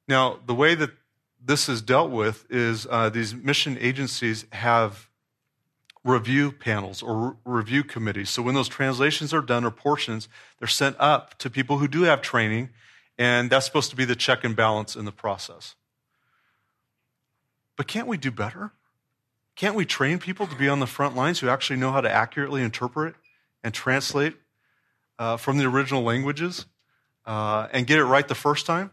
Now, 0.08 0.39
the 0.46 0.54
way 0.54 0.76
that 0.76 0.92
this 1.43 1.69
is 1.69 1.82
dealt 1.82 2.12
with 2.12 2.45
is 2.49 2.88
uh, 2.89 3.10
these 3.10 3.34
mission 3.34 3.78
agencies 3.80 4.45
have 4.52 5.10
review 6.04 6.52
panels 6.52 7.02
or 7.02 7.30
re- 7.30 7.36
review 7.45 7.84
committees. 7.84 8.30
So 8.30 8.41
when 8.41 8.56
those 8.56 8.67
translations 8.67 9.34
are 9.34 9.41
done 9.41 9.63
or 9.65 9.71
portions, 9.71 10.28
they're 10.58 10.67
sent 10.67 10.95
up 10.99 11.38
to 11.39 11.49
people 11.49 11.78
who 11.78 11.88
do 11.88 12.04
have 12.04 12.21
training, 12.21 12.69
and 13.17 13.49
that's 13.49 13.65
supposed 13.65 13.89
to 13.89 13.95
be 13.95 14.06
the 14.06 14.15
check 14.15 14.43
and 14.43 14.56
balance 14.56 14.95
in 14.95 15.06
the 15.06 15.12
process. 15.12 15.75
But 17.75 17.88
can't 17.88 18.08
we 18.08 18.17
do 18.17 18.32
better? 18.32 18.71
Can't 19.56 19.75
we 19.75 19.86
train 19.86 20.19
people 20.19 20.47
to 20.47 20.56
be 20.56 20.69
on 20.69 20.80
the 20.80 20.88
front 20.88 21.15
lines 21.15 21.39
who 21.39 21.49
actually 21.49 21.78
know 21.78 21.91
how 21.91 22.02
to 22.02 22.10
accurately 22.10 22.62
interpret 22.62 23.15
and 23.63 23.73
translate 23.73 24.36
uh, 25.17 25.38
from 25.38 25.58
the 25.58 25.65
original 25.65 26.02
languages 26.02 26.65
uh, 27.25 27.67
and 27.71 27.86
get 27.86 27.99
it 27.99 28.06
right 28.06 28.28
the 28.28 28.36
first 28.36 28.65
time. 28.65 28.91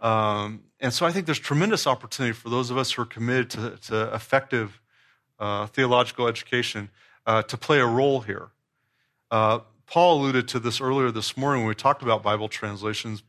Um, 0.00 0.64
and 0.84 0.92
so 0.92 1.06
I 1.06 1.12
think 1.12 1.24
there's 1.24 1.38
tremendous 1.38 1.86
opportunity 1.86 2.34
for 2.34 2.50
those 2.50 2.70
of 2.70 2.76
us 2.76 2.92
who 2.92 3.00
are 3.00 3.06
committed 3.06 3.48
to, 3.50 3.70
to 3.88 4.14
effective 4.14 4.82
uh, 5.38 5.66
theological 5.66 6.28
education 6.28 6.90
uh, 7.24 7.42
to 7.44 7.56
play 7.56 7.80
a 7.80 7.86
role 7.86 8.20
here. 8.20 8.50
Uh, 9.30 9.60
Paul 9.86 10.20
alluded 10.20 10.46
to 10.48 10.58
this 10.58 10.82
earlier 10.82 11.10
this 11.10 11.38
morning 11.38 11.62
when 11.62 11.68
we 11.68 11.74
talked 11.74 12.02
about 12.02 12.22
Bible 12.22 12.50
translations. 12.50 13.22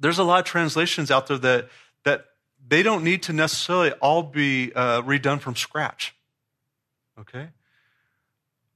There's 0.00 0.18
a 0.18 0.24
lot 0.24 0.40
of 0.40 0.44
translations 0.44 1.12
out 1.12 1.28
there 1.28 1.38
that, 1.38 1.68
that 2.02 2.24
they 2.66 2.82
don't 2.82 3.04
need 3.04 3.22
to 3.22 3.32
necessarily 3.32 3.92
all 3.92 4.24
be 4.24 4.72
uh, 4.74 5.00
redone 5.02 5.38
from 5.38 5.54
scratch. 5.54 6.12
Okay? 7.20 7.50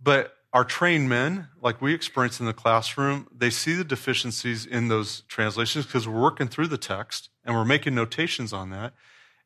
But 0.00 0.36
our 0.52 0.64
trained 0.64 1.08
men, 1.08 1.48
like 1.60 1.82
we 1.82 1.94
experience 1.94 2.38
in 2.38 2.46
the 2.46 2.52
classroom, 2.52 3.26
they 3.36 3.50
see 3.50 3.74
the 3.74 3.82
deficiencies 3.82 4.64
in 4.64 4.86
those 4.86 5.22
translations 5.22 5.84
because 5.84 6.06
we're 6.06 6.22
working 6.22 6.46
through 6.46 6.68
the 6.68 6.78
text 6.78 7.28
and 7.46 7.54
we're 7.54 7.64
making 7.64 7.94
notations 7.94 8.52
on 8.52 8.70
that. 8.70 8.92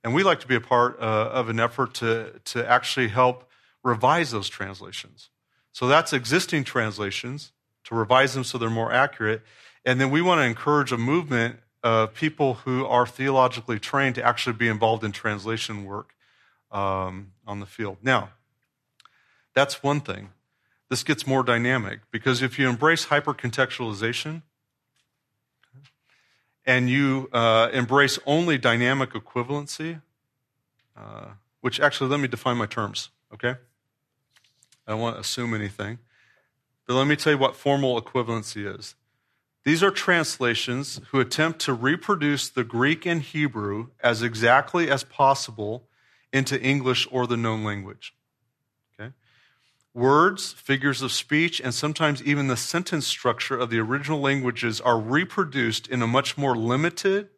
And 0.03 0.15
we 0.15 0.23
like 0.23 0.41
to 0.41 0.49
be 0.49 0.55
a 0.55 0.61
part 0.61 0.99
uh, 0.99 1.31
of 1.33 1.49
an 1.49 1.61
effort 1.61 1.95
to, 1.95 2.41
to 2.47 2.69
actually 2.69 3.09
help 3.09 3.49
revise 3.83 4.31
those 4.31 4.49
translations. 4.49 5.29
So 5.73 5.87
that's 5.87 6.13
existing 6.13 6.65
translations, 6.65 7.53
to 7.85 7.95
revise 7.95 8.35
them 8.35 8.43
so 8.43 8.59
they're 8.59 8.71
more 8.71 8.93
accurate. 8.93 9.43
And 9.85 10.01
then 10.01 10.11
we 10.11 10.23
want 10.23 10.41
to 10.41 10.45
encourage 10.45 10.91
a 10.91 10.99
movement 10.99 11.61
of 11.83 12.15
people 12.15 12.55
who 12.55 12.85
are 12.87 13.07
theologically 13.07 13.79
trained 13.79 14.15
to 14.17 14.23
actually 14.23 14.55
be 14.55 14.69
involved 14.69 15.05
in 15.05 15.13
translation 15.13 15.85
work 15.85 16.15
um, 16.71 17.33
on 17.47 17.61
the 17.61 17.67
field. 17.67 17.99
Now, 18.03 18.31
that's 19.55 19.83
one 19.83 20.01
thing 20.01 20.31
this 20.89 21.03
gets 21.05 21.27
more 21.27 21.43
dynamic 21.43 22.01
because 22.11 22.43
if 22.43 22.59
you 22.59 22.69
embrace 22.69 23.07
hypercontextualization 23.07 24.43
and 26.71 26.89
you 26.89 27.29
uh, 27.33 27.69
embrace 27.73 28.17
only 28.27 28.57
dynamic 28.57 29.11
equivalency, 29.11 30.01
uh, 30.97 31.31
which 31.63 31.81
actually, 31.81 32.09
let 32.09 32.21
me 32.21 32.29
define 32.29 32.57
my 32.57 32.67
terms, 32.67 33.11
okay? 33.35 33.57
I 34.87 34.93
don't 34.93 35.01
want 35.01 35.17
to 35.17 35.21
assume 35.21 35.53
anything. 35.53 35.99
But 36.87 36.95
let 36.95 37.09
me 37.09 37.17
tell 37.17 37.33
you 37.33 37.39
what 37.41 37.57
formal 37.57 38.01
equivalency 38.01 38.73
is. 38.79 38.95
These 39.65 39.83
are 39.83 39.91
translations 39.91 41.01
who 41.11 41.19
attempt 41.19 41.59
to 41.63 41.75
reproduce 41.75 42.49
the 42.49 42.63
Greek 42.63 43.05
and 43.05 43.21
Hebrew 43.21 43.89
as 44.01 44.23
exactly 44.23 44.89
as 44.89 45.03
possible 45.03 45.89
into 46.33 46.61
English 46.63 47.09
or 47.11 47.27
the 47.27 47.37
known 47.37 47.65
language. 47.65 48.15
Words, 49.93 50.53
figures 50.53 51.03
of 51.03 51.11
speech, 51.11 51.61
and 51.61 51.75
sometimes 51.75 52.23
even 52.23 52.47
the 52.47 52.57
sentence 52.57 53.07
structure 53.07 53.59
of 53.59 53.71
the 53.71 53.81
original 53.81 54.21
languages 54.21 54.81
are 54.81 54.99
reproduced 54.99 55.89
in 55.89 56.01
a 56.01 56.07
much 56.07 56.39
more 56.39 56.55
limited 56.55 57.29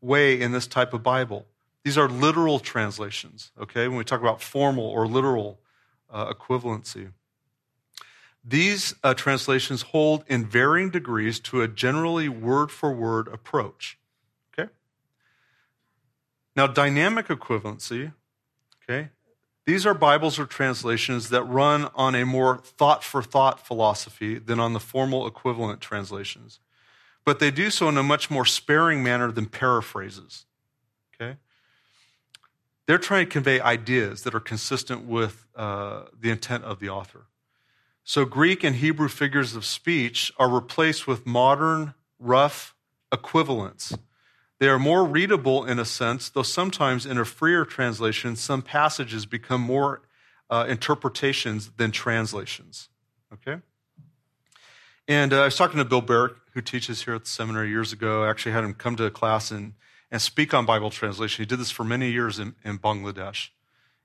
way 0.00 0.40
in 0.40 0.50
this 0.50 0.66
type 0.66 0.92
of 0.92 1.02
Bible. 1.02 1.46
These 1.84 1.96
are 1.96 2.08
literal 2.08 2.58
translations, 2.58 3.52
okay, 3.60 3.86
when 3.86 3.96
we 3.96 4.04
talk 4.04 4.20
about 4.20 4.42
formal 4.42 4.84
or 4.84 5.06
literal 5.06 5.60
uh, 6.10 6.32
equivalency. 6.32 7.12
These 8.44 8.94
uh, 9.04 9.14
translations 9.14 9.82
hold 9.82 10.24
in 10.26 10.44
varying 10.44 10.90
degrees 10.90 11.38
to 11.40 11.62
a 11.62 11.68
generally 11.68 12.28
word 12.28 12.72
for 12.72 12.92
word 12.92 13.28
approach. 13.28 13.98
Okay? 14.52 14.68
Now, 16.56 16.66
dynamic 16.66 17.28
equivalency, 17.28 18.12
okay, 18.82 19.10
these 19.66 19.86
are 19.86 19.94
Bibles 19.94 20.38
or 20.38 20.46
translations 20.46 21.28
that 21.28 21.44
run 21.44 21.88
on 21.94 22.14
a 22.14 22.24
more 22.24 22.58
thought 22.58 23.04
for 23.04 23.22
thought 23.22 23.64
philosophy 23.64 24.38
than 24.38 24.58
on 24.58 24.72
the 24.72 24.80
formal 24.80 25.26
equivalent 25.26 25.80
translations. 25.80 26.60
But 27.24 27.38
they 27.38 27.50
do 27.50 27.70
so 27.70 27.88
in 27.88 27.96
a 27.96 28.02
much 28.02 28.30
more 28.30 28.44
sparing 28.44 29.02
manner 29.02 29.30
than 29.30 29.46
paraphrases. 29.46 30.46
Okay? 31.14 31.36
they're 32.86 32.98
trying 32.98 33.26
to 33.26 33.30
convey 33.30 33.60
ideas 33.60 34.22
that 34.22 34.34
are 34.34 34.40
consistent 34.40 35.04
with 35.06 35.46
uh, 35.56 36.02
the 36.18 36.30
intent 36.30 36.64
of 36.64 36.80
the 36.80 36.88
author. 36.88 37.26
So, 38.04 38.24
Greek 38.24 38.64
and 38.64 38.76
Hebrew 38.76 39.08
figures 39.08 39.54
of 39.54 39.64
speech 39.64 40.32
are 40.38 40.48
replaced 40.48 41.06
with 41.06 41.24
modern, 41.24 41.94
rough 42.18 42.74
equivalents. 43.12 43.96
They 44.62 44.68
are 44.68 44.78
more 44.78 45.04
readable 45.04 45.64
in 45.64 45.80
a 45.80 45.84
sense, 45.84 46.28
though 46.28 46.44
sometimes 46.44 47.04
in 47.04 47.18
a 47.18 47.24
freer 47.24 47.64
translation, 47.64 48.36
some 48.36 48.62
passages 48.62 49.26
become 49.26 49.60
more 49.60 50.02
uh, 50.48 50.66
interpretations 50.68 51.72
than 51.78 51.90
translations. 51.90 52.88
Okay? 53.32 53.60
And 55.08 55.32
uh, 55.32 55.40
I 55.40 55.44
was 55.46 55.56
talking 55.56 55.78
to 55.78 55.84
Bill 55.84 56.00
Barrick, 56.00 56.34
who 56.54 56.60
teaches 56.60 57.02
here 57.02 57.16
at 57.16 57.24
the 57.24 57.28
seminary 57.28 57.70
years 57.70 57.92
ago. 57.92 58.22
I 58.22 58.30
actually 58.30 58.52
had 58.52 58.62
him 58.62 58.72
come 58.74 58.94
to 58.94 59.04
a 59.04 59.10
class 59.10 59.50
and, 59.50 59.72
and 60.12 60.22
speak 60.22 60.54
on 60.54 60.64
Bible 60.64 60.90
translation. 60.90 61.42
He 61.42 61.46
did 61.48 61.58
this 61.58 61.72
for 61.72 61.82
many 61.82 62.12
years 62.12 62.38
in, 62.38 62.54
in 62.64 62.78
Bangladesh. 62.78 63.48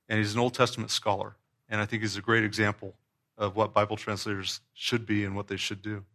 And 0.09 0.17
he's 0.17 0.33
an 0.33 0.39
Old 0.39 0.55
Testament 0.55 0.89
scholar. 0.89 1.35
And 1.69 1.79
I 1.79 1.85
think 1.85 2.01
he's 2.01 2.17
a 2.17 2.21
great 2.21 2.43
example 2.43 2.95
of 3.37 3.55
what 3.55 3.75
Bible 3.75 3.95
translators 3.95 4.61
should 4.73 5.05
be 5.05 5.23
and 5.23 5.35
what 5.35 5.49
they 5.49 5.57
should 5.57 5.83
do. 5.83 6.05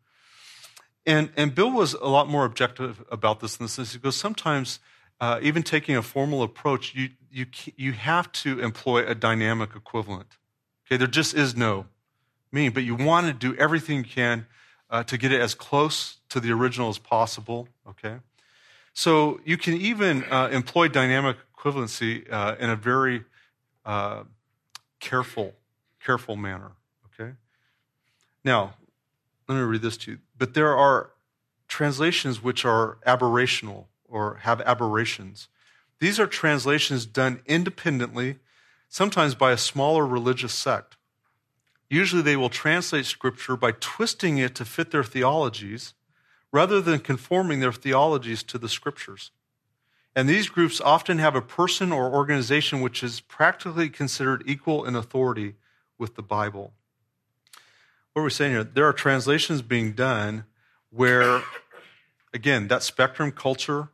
And, 1.04 1.30
and 1.36 1.54
Bill 1.54 1.70
was 1.70 1.94
a 1.94 2.06
lot 2.06 2.28
more 2.28 2.44
objective 2.44 3.04
about 3.10 3.40
this 3.40 3.58
in 3.58 3.64
the 3.64 3.68
sense 3.68 3.92
he 3.92 3.98
goes, 3.98 4.16
sometimes, 4.16 4.78
uh, 5.20 5.38
even 5.42 5.62
taking 5.62 5.96
a 5.96 6.02
formal 6.02 6.42
approach, 6.42 6.94
you, 6.94 7.10
you, 7.30 7.46
you 7.76 7.92
have 7.92 8.30
to 8.32 8.60
employ 8.60 9.06
a 9.06 9.14
dynamic 9.14 9.70
equivalent. 9.74 10.38
Okay, 10.86 10.96
there 10.96 11.06
just 11.06 11.34
is 11.34 11.56
no 11.56 11.86
mean, 12.52 12.72
but 12.72 12.84
you 12.84 12.94
want 12.94 13.26
to 13.26 13.32
do 13.32 13.56
everything 13.56 13.98
you 13.98 14.04
can 14.04 14.46
uh, 14.90 15.02
to 15.04 15.16
get 15.16 15.32
it 15.32 15.40
as 15.40 15.54
close 15.54 16.18
to 16.28 16.38
the 16.38 16.52
original 16.52 16.88
as 16.88 16.98
possible. 16.98 17.66
Okay, 17.88 18.16
so 18.92 19.40
you 19.44 19.56
can 19.56 19.74
even 19.74 20.24
uh, 20.24 20.48
employ 20.52 20.88
dynamic 20.88 21.38
equivalency 21.56 22.30
uh, 22.30 22.56
in 22.58 22.70
a 22.70 22.76
very 22.76 23.24
uh, 23.84 24.24
careful, 25.00 25.54
careful 26.04 26.36
manner. 26.36 26.72
Okay? 27.06 27.32
Now, 28.44 28.74
let 29.48 29.56
me 29.56 29.62
read 29.62 29.82
this 29.82 29.96
to 29.98 30.12
you. 30.12 30.18
But 30.42 30.54
there 30.54 30.76
are 30.76 31.12
translations 31.68 32.42
which 32.42 32.64
are 32.64 32.98
aberrational 33.06 33.84
or 34.08 34.38
have 34.42 34.60
aberrations. 34.62 35.46
These 36.00 36.18
are 36.18 36.26
translations 36.26 37.06
done 37.06 37.42
independently, 37.46 38.40
sometimes 38.88 39.36
by 39.36 39.52
a 39.52 39.56
smaller 39.56 40.04
religious 40.04 40.52
sect. 40.52 40.96
Usually 41.88 42.22
they 42.22 42.34
will 42.34 42.48
translate 42.48 43.06
scripture 43.06 43.56
by 43.56 43.70
twisting 43.78 44.38
it 44.38 44.56
to 44.56 44.64
fit 44.64 44.90
their 44.90 45.04
theologies 45.04 45.94
rather 46.50 46.80
than 46.80 46.98
conforming 46.98 47.60
their 47.60 47.72
theologies 47.72 48.42
to 48.42 48.58
the 48.58 48.68
scriptures. 48.68 49.30
And 50.16 50.28
these 50.28 50.48
groups 50.48 50.80
often 50.80 51.18
have 51.18 51.36
a 51.36 51.40
person 51.40 51.92
or 51.92 52.12
organization 52.12 52.80
which 52.80 53.04
is 53.04 53.20
practically 53.20 53.88
considered 53.88 54.42
equal 54.44 54.84
in 54.86 54.96
authority 54.96 55.54
with 55.98 56.16
the 56.16 56.22
Bible 56.22 56.72
what 58.12 58.22
we're 58.22 58.30
saying 58.30 58.52
here, 58.52 58.64
there 58.64 58.86
are 58.86 58.92
translations 58.92 59.62
being 59.62 59.92
done 59.92 60.44
where, 60.90 61.42
again, 62.34 62.68
that 62.68 62.82
spectrum 62.82 63.32
culture 63.32 63.88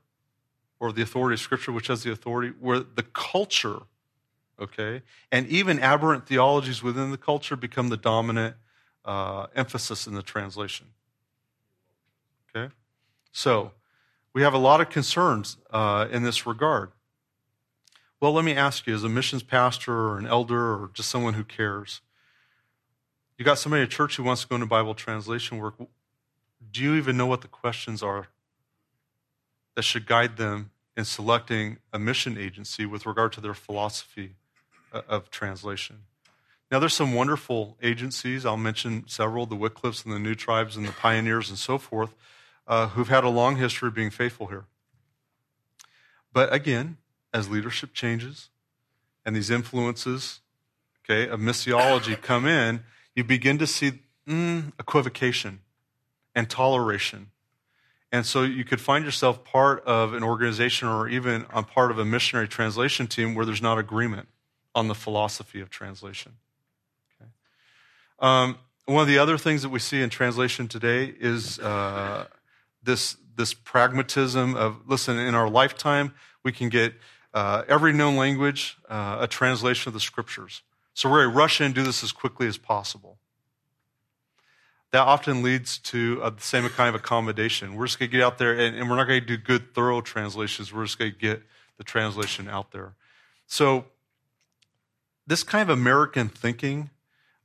or 0.80 0.92
the 0.92 1.02
authority 1.02 1.34
of 1.34 1.40
Scripture, 1.40 1.72
which 1.72 1.86
has 1.86 2.02
the 2.02 2.10
authority, 2.10 2.52
where 2.58 2.80
the 2.80 3.02
culture, 3.02 3.80
okay, 4.60 5.02
and 5.30 5.46
even 5.46 5.78
aberrant 5.78 6.26
theologies 6.26 6.82
within 6.82 7.10
the 7.10 7.18
culture 7.18 7.56
become 7.56 7.88
the 7.88 7.96
dominant 7.96 8.56
uh, 9.04 9.46
emphasis 9.54 10.06
in 10.06 10.14
the 10.14 10.22
translation. 10.22 10.88
Okay? 12.54 12.72
So, 13.32 13.72
we 14.32 14.42
have 14.42 14.54
a 14.54 14.58
lot 14.58 14.80
of 14.80 14.90
concerns 14.90 15.56
uh, 15.70 16.06
in 16.10 16.22
this 16.22 16.46
regard. 16.46 16.90
Well, 18.20 18.32
let 18.32 18.44
me 18.44 18.52
ask 18.52 18.86
you, 18.86 18.94
as 18.94 19.04
a 19.04 19.08
missions 19.08 19.44
pastor 19.44 19.92
or 19.92 20.18
an 20.18 20.26
elder 20.26 20.74
or 20.74 20.90
just 20.92 21.08
someone 21.08 21.34
who 21.34 21.44
cares, 21.44 22.00
you 23.39 23.45
got 23.45 23.59
somebody 23.59 23.84
at 23.84 23.91
church 23.91 24.16
who 24.16 24.24
wants 24.24 24.43
to 24.43 24.49
go 24.49 24.57
into 24.57 24.66
Bible 24.66 24.95
translation 24.95 25.59
work. 25.59 25.74
Do 26.70 26.82
you 26.82 26.97
even 26.97 27.16
know 27.16 27.26
what 27.26 27.41
the 27.41 27.49
questions 27.49 28.03
are 28.03 28.26
that 29.76 29.82
should 29.82 30.07
guide 30.07 30.36
them 30.36 30.70
in 30.97 31.05
selecting 31.05 31.78
a 31.93 31.99
mission 32.01 32.36
agency 32.36 32.84
with 32.84 33.07
regard 33.07 33.32
to 33.34 33.41
their 33.41 33.55
philosophy 33.55 34.34
uh, 34.93 35.03
of 35.09 35.30
translation? 35.30 36.01
Now, 36.70 36.80
there's 36.80 36.95
some 36.95 37.14
wonderful 37.14 37.78
agencies. 37.80 38.45
I'll 38.45 38.57
mention 38.57 39.05
several 39.07 39.47
the 39.47 39.57
Wycliffes 39.57 40.05
and 40.05 40.12
the 40.12 40.18
New 40.18 40.34
Tribes 40.34 40.76
and 40.76 40.86
the 40.86 40.93
Pioneers 40.93 41.49
and 41.49 41.59
so 41.59 41.78
forth, 41.78 42.14
uh, 42.66 42.89
who've 42.89 43.09
had 43.09 43.24
a 43.24 43.30
long 43.30 43.57
history 43.57 43.89
of 43.89 43.95
being 43.95 44.11
faithful 44.11 44.49
here. 44.49 44.64
But 46.32 46.53
again, 46.53 46.99
as 47.32 47.49
leadership 47.49 47.95
changes 47.95 48.51
and 49.24 49.34
these 49.34 49.49
influences 49.49 50.41
okay, 51.05 51.30
of 51.30 51.41
missiology 51.41 52.20
come 52.20 52.47
in, 52.47 52.82
you 53.18 53.24
begin 53.24 53.58
to 53.58 53.66
see 53.66 53.94
mm, 54.28 54.72
equivocation 54.78 55.58
and 56.36 56.48
toleration. 56.48 57.32
And 58.12 58.24
so 58.24 58.44
you 58.44 58.64
could 58.64 58.80
find 58.80 59.04
yourself 59.04 59.42
part 59.42 59.82
of 59.84 60.14
an 60.14 60.22
organization 60.22 60.86
or 60.86 61.08
even 61.08 61.44
on 61.52 61.64
part 61.64 61.90
of 61.90 61.98
a 61.98 62.04
missionary 62.04 62.46
translation 62.46 63.08
team 63.08 63.34
where 63.34 63.44
there's 63.44 63.60
not 63.60 63.76
agreement 63.76 64.28
on 64.72 64.86
the 64.86 64.94
philosophy 64.94 65.60
of 65.60 65.68
translation. 65.68 66.34
Okay. 67.20 67.28
Um, 68.20 68.56
one 68.86 69.02
of 69.02 69.08
the 69.08 69.18
other 69.18 69.36
things 69.36 69.62
that 69.62 69.70
we 69.70 69.80
see 69.80 70.00
in 70.00 70.10
translation 70.10 70.68
today 70.68 71.12
is 71.18 71.58
uh, 71.58 72.26
this, 72.84 73.16
this 73.34 73.52
pragmatism 73.52 74.54
of 74.54 74.76
listen, 74.86 75.18
in 75.18 75.34
our 75.34 75.50
lifetime, 75.50 76.14
we 76.44 76.52
can 76.52 76.68
get 76.68 76.94
uh, 77.34 77.64
every 77.66 77.92
known 77.92 78.16
language, 78.16 78.78
uh, 78.88 79.18
a 79.20 79.26
translation 79.26 79.88
of 79.88 79.94
the 79.94 80.00
scriptures. 80.00 80.62
So 80.99 81.09
we're 81.09 81.22
going 81.22 81.30
to 81.30 81.38
rush 81.38 81.61
in 81.61 81.66
and 81.66 81.74
do 81.76 81.84
this 81.84 82.03
as 82.03 82.11
quickly 82.11 82.49
as 82.49 82.59
possible. 82.59 83.18
That 84.90 85.03
often 85.03 85.44
leads 85.44 85.78
to 85.78 86.20
uh, 86.20 86.30
the 86.30 86.42
same 86.42 86.68
kind 86.70 86.88
of 86.88 86.96
accommodation. 86.96 87.76
We're 87.76 87.86
just 87.86 88.01
going 88.01 88.11
to 88.11 88.16
get 88.16 88.24
out 88.24 88.38
there 88.38 88.59
and, 88.59 88.74
and 88.74 88.90
we're 88.90 88.96
not 88.96 89.07
going 89.07 89.20
to 89.20 89.26
do 89.26 89.36
good, 89.36 89.76
thorough 89.76 90.01
translations. 90.01 90.72
We're 90.72 90.86
just 90.86 90.99
going 90.99 91.12
to 91.12 91.16
get 91.16 91.44
the 91.76 91.84
translation 91.84 92.49
out 92.49 92.72
there. 92.72 92.94
So, 93.46 93.84
this 95.24 95.44
kind 95.44 95.62
of 95.62 95.78
American 95.78 96.28
thinking 96.28 96.90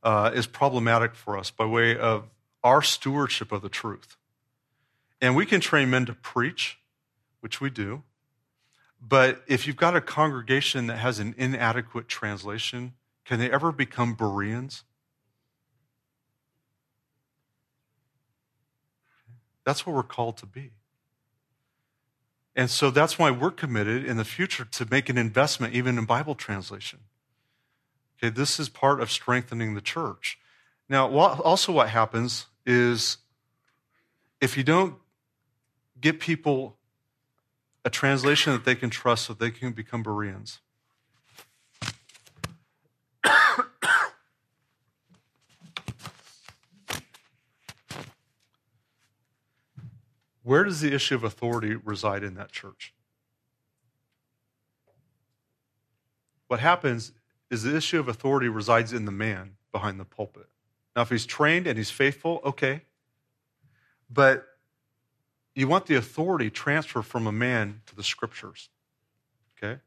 uh, 0.01 0.31
is 0.33 0.47
problematic 0.47 1.13
for 1.13 1.37
us 1.37 1.51
by 1.51 1.65
way 1.65 1.95
of 1.95 2.23
our 2.63 2.81
stewardship 2.81 3.51
of 3.51 3.61
the 3.61 3.69
truth. 3.69 4.17
And 5.21 5.35
we 5.35 5.45
can 5.45 5.61
train 5.61 5.91
men 5.91 6.07
to 6.07 6.13
preach, 6.13 6.79
which 7.41 7.61
we 7.61 7.69
do. 7.69 8.01
But 8.99 9.43
if 9.45 9.67
you've 9.67 9.77
got 9.77 9.95
a 9.95 10.01
congregation 10.01 10.87
that 10.87 10.97
has 10.97 11.19
an 11.19 11.35
inadequate 11.37 12.07
translation, 12.07 12.93
can 13.25 13.39
they 13.39 13.49
ever 13.49 13.71
become 13.71 14.15
Bereans? 14.15 14.83
That's 19.65 19.85
what 19.85 19.95
we're 19.95 20.03
called 20.03 20.37
to 20.37 20.45
be. 20.45 20.71
And 22.55 22.69
so 22.69 22.91
that's 22.91 23.17
why 23.17 23.31
we're 23.31 23.51
committed 23.51 24.05
in 24.05 24.17
the 24.17 24.25
future 24.25 24.65
to 24.65 24.87
make 24.89 25.09
an 25.09 25.17
investment 25.17 25.73
even 25.73 25.97
in 25.97 26.05
Bible 26.05 26.35
translation. 26.35 26.99
Okay, 28.17 28.29
this 28.29 28.59
is 28.59 28.69
part 28.69 29.01
of 29.01 29.09
strengthening 29.09 29.73
the 29.73 29.81
church. 29.81 30.37
Now, 30.87 31.09
also 31.09 31.71
what 31.71 31.89
happens 31.89 32.47
is 32.65 33.17
if 34.39 34.57
you 34.57 34.63
don't 34.63 34.95
get 35.99 36.19
people 36.19 36.77
a 37.85 37.89
translation 37.89 38.53
that 38.53 38.65
they 38.65 38.75
can 38.75 38.89
trust 38.89 39.25
so 39.25 39.33
they 39.33 39.51
can 39.51 39.71
become 39.71 40.03
Bereans, 40.03 40.59
Where 50.43 50.63
does 50.65 50.81
the 50.81 50.93
issue 50.93 51.15
of 51.15 51.23
authority 51.23 51.75
reside 51.75 52.23
in 52.23 52.35
that 52.35 52.51
church? 52.51 52.93
What 56.47 56.59
happens 56.59 57.13
is 57.49 57.63
the 57.63 57.75
issue 57.75 57.99
of 57.99 58.07
authority 58.07 58.49
resides 58.49 58.93
in 58.93 59.05
the 59.05 59.11
man 59.11 59.55
behind 59.71 59.99
the 59.99 60.05
pulpit. 60.05 60.47
Now, 60.95 61.01
if 61.01 61.09
he's 61.09 61.25
trained 61.25 61.65
and 61.65 61.77
he's 61.77 61.89
faithful, 61.89 62.41
okay. 62.43 62.81
But 64.09 64.45
you 65.55 65.67
want 65.67 65.85
the 65.85 65.95
authority 65.95 66.49
transferred 66.49 67.03
from 67.03 67.25
a 67.25 67.31
man 67.31 67.81
to 67.87 67.95
the 67.95 68.03
scriptures, 68.03 68.69
okay? 69.57 69.79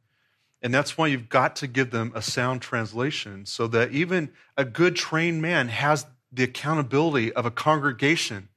And 0.62 0.72
that's 0.72 0.96
why 0.96 1.08
you've 1.08 1.28
got 1.28 1.54
to 1.56 1.66
give 1.66 1.90
them 1.90 2.12
a 2.14 2.22
sound 2.22 2.62
translation 2.62 3.46
so 3.46 3.66
that 3.68 3.92
even 3.92 4.30
a 4.56 4.64
good 4.64 4.96
trained 4.96 5.42
man 5.42 5.68
has 5.68 6.06
the 6.32 6.44
accountability 6.44 7.32
of 7.32 7.46
a 7.46 7.50
congregation 7.50 8.48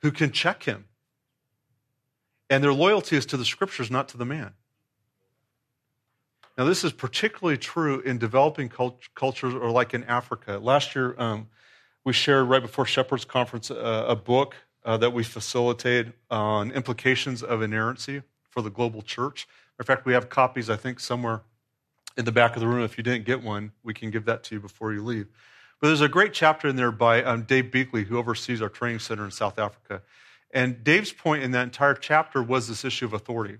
who 0.00 0.10
can 0.10 0.32
check 0.32 0.64
him 0.64 0.86
and 2.50 2.62
their 2.62 2.72
loyalty 2.72 3.16
is 3.16 3.26
to 3.26 3.36
the 3.36 3.44
scriptures, 3.44 3.90
not 3.90 4.08
to 4.08 4.16
the 4.16 4.24
man. 4.24 4.52
Now, 6.56 6.64
this 6.64 6.84
is 6.84 6.92
particularly 6.92 7.58
true 7.58 8.00
in 8.00 8.18
developing 8.18 8.68
cult- 8.68 9.08
cultures 9.14 9.54
or 9.54 9.70
like 9.70 9.92
in 9.92 10.04
Africa. 10.04 10.60
Last 10.62 10.94
year, 10.94 11.14
um, 11.18 11.48
we 12.04 12.12
shared 12.12 12.48
right 12.48 12.62
before 12.62 12.86
Shepherd's 12.86 13.24
Conference 13.24 13.70
uh, 13.70 14.04
a 14.06 14.14
book 14.14 14.54
uh, 14.84 14.96
that 14.98 15.12
we 15.12 15.24
facilitated 15.24 16.12
on 16.30 16.70
implications 16.70 17.42
of 17.42 17.62
inerrancy 17.62 18.22
for 18.50 18.62
the 18.62 18.70
global 18.70 19.02
church. 19.02 19.48
In 19.80 19.84
fact, 19.84 20.06
we 20.06 20.12
have 20.12 20.28
copies, 20.28 20.70
I 20.70 20.76
think, 20.76 21.00
somewhere 21.00 21.42
in 22.16 22.24
the 22.24 22.32
back 22.32 22.54
of 22.54 22.60
the 22.60 22.68
room. 22.68 22.84
If 22.84 22.96
you 22.98 23.02
didn't 23.02 23.24
get 23.24 23.42
one, 23.42 23.72
we 23.82 23.94
can 23.94 24.10
give 24.10 24.26
that 24.26 24.44
to 24.44 24.54
you 24.54 24.60
before 24.60 24.92
you 24.92 25.02
leave. 25.02 25.26
But 25.80 25.88
there's 25.88 26.02
a 26.02 26.08
great 26.08 26.32
chapter 26.32 26.68
in 26.68 26.76
there 26.76 26.92
by 26.92 27.22
um, 27.24 27.42
Dave 27.42 27.64
Beakley, 27.66 28.04
who 28.04 28.16
oversees 28.16 28.62
our 28.62 28.68
training 28.68 29.00
center 29.00 29.24
in 29.24 29.32
South 29.32 29.58
Africa. 29.58 30.02
And 30.54 30.84
Dave's 30.84 31.12
point 31.12 31.42
in 31.42 31.50
that 31.50 31.64
entire 31.64 31.94
chapter 31.94 32.42
was 32.42 32.68
this 32.68 32.84
issue 32.84 33.04
of 33.04 33.12
authority. 33.12 33.58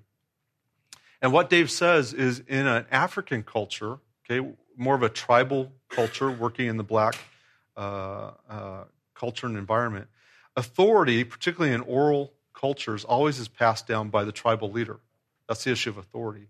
And 1.20 1.32
what 1.32 1.50
Dave 1.50 1.70
says 1.70 2.12
is 2.12 2.38
in 2.46 2.66
an 2.66 2.86
African 2.90 3.42
culture, 3.42 3.98
okay, 4.30 4.48
more 4.76 4.94
of 4.94 5.02
a 5.02 5.08
tribal 5.08 5.72
culture 5.88 6.30
working 6.30 6.68
in 6.68 6.76
the 6.76 6.84
black 6.84 7.16
uh, 7.76 8.30
uh, 8.48 8.84
culture 9.14 9.46
and 9.48 9.56
environment, 9.56 10.06
authority, 10.56 11.24
particularly 11.24 11.74
in 11.74 11.80
oral 11.80 12.32
cultures, 12.54 13.04
always 13.04 13.40
is 13.40 13.48
passed 13.48 13.88
down 13.88 14.08
by 14.08 14.22
the 14.22 14.32
tribal 14.32 14.70
leader. 14.70 15.00
That's 15.48 15.64
the 15.64 15.72
issue 15.72 15.90
of 15.90 15.98
authority. 15.98 16.46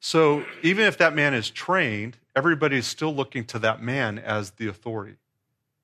So 0.00 0.44
even 0.62 0.86
if 0.86 0.98
that 0.98 1.14
man 1.14 1.34
is 1.34 1.50
trained, 1.50 2.16
everybody 2.34 2.76
is 2.76 2.86
still 2.86 3.14
looking 3.14 3.44
to 3.46 3.58
that 3.60 3.82
man 3.82 4.18
as 4.18 4.52
the 4.52 4.66
authority. 4.66 5.16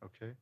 Okay? 0.04 0.32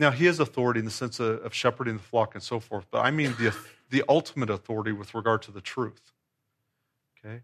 Now, 0.00 0.10
he 0.10 0.24
has 0.24 0.40
authority 0.40 0.78
in 0.78 0.86
the 0.86 0.90
sense 0.90 1.20
of, 1.20 1.44
of 1.44 1.52
shepherding 1.52 1.98
the 1.98 2.02
flock 2.02 2.34
and 2.34 2.42
so 2.42 2.58
forth, 2.58 2.86
but 2.90 3.04
I 3.04 3.10
mean 3.10 3.34
the, 3.38 3.54
the 3.90 4.02
ultimate 4.08 4.48
authority 4.48 4.92
with 4.92 5.14
regard 5.14 5.42
to 5.42 5.52
the 5.52 5.60
truth. 5.60 6.00
Okay? 7.18 7.42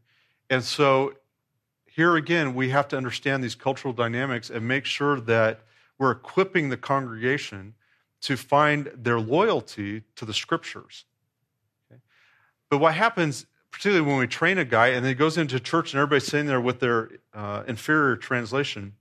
And 0.49 0.65
so 0.65 1.13
here 1.85 2.17
again, 2.17 2.55
we 2.55 2.71
have 2.71 2.89
to 2.89 2.97
understand 2.97 3.45
these 3.45 3.55
cultural 3.55 3.93
dynamics 3.93 4.49
and 4.49 4.67
make 4.67 4.87
sure 4.87 5.21
that 5.21 5.61
we're 5.99 6.13
equipping 6.13 6.71
the 6.71 6.79
congregation 6.79 7.75
to 8.23 8.39
find 8.39 8.91
their 8.97 9.21
loyalty 9.21 10.05
to 10.15 10.25
the 10.25 10.33
scriptures. 10.33 11.05
Okay? 11.91 12.01
But 12.71 12.79
what 12.79 12.95
happens 12.95 13.45
particularly 13.71 14.09
when 14.09 14.17
we 14.17 14.27
train 14.27 14.57
a 14.57 14.65
guy 14.65 14.89
and 14.89 15.05
then 15.05 15.11
he 15.11 15.15
goes 15.15 15.37
into 15.37 15.61
church 15.61 15.93
and 15.93 16.01
everybody's 16.01 16.25
sitting 16.25 16.47
there 16.47 16.63
with 16.63 16.81
their 16.81 17.11
uh, 17.35 17.65
inferior 17.69 18.17
translation, 18.17 18.95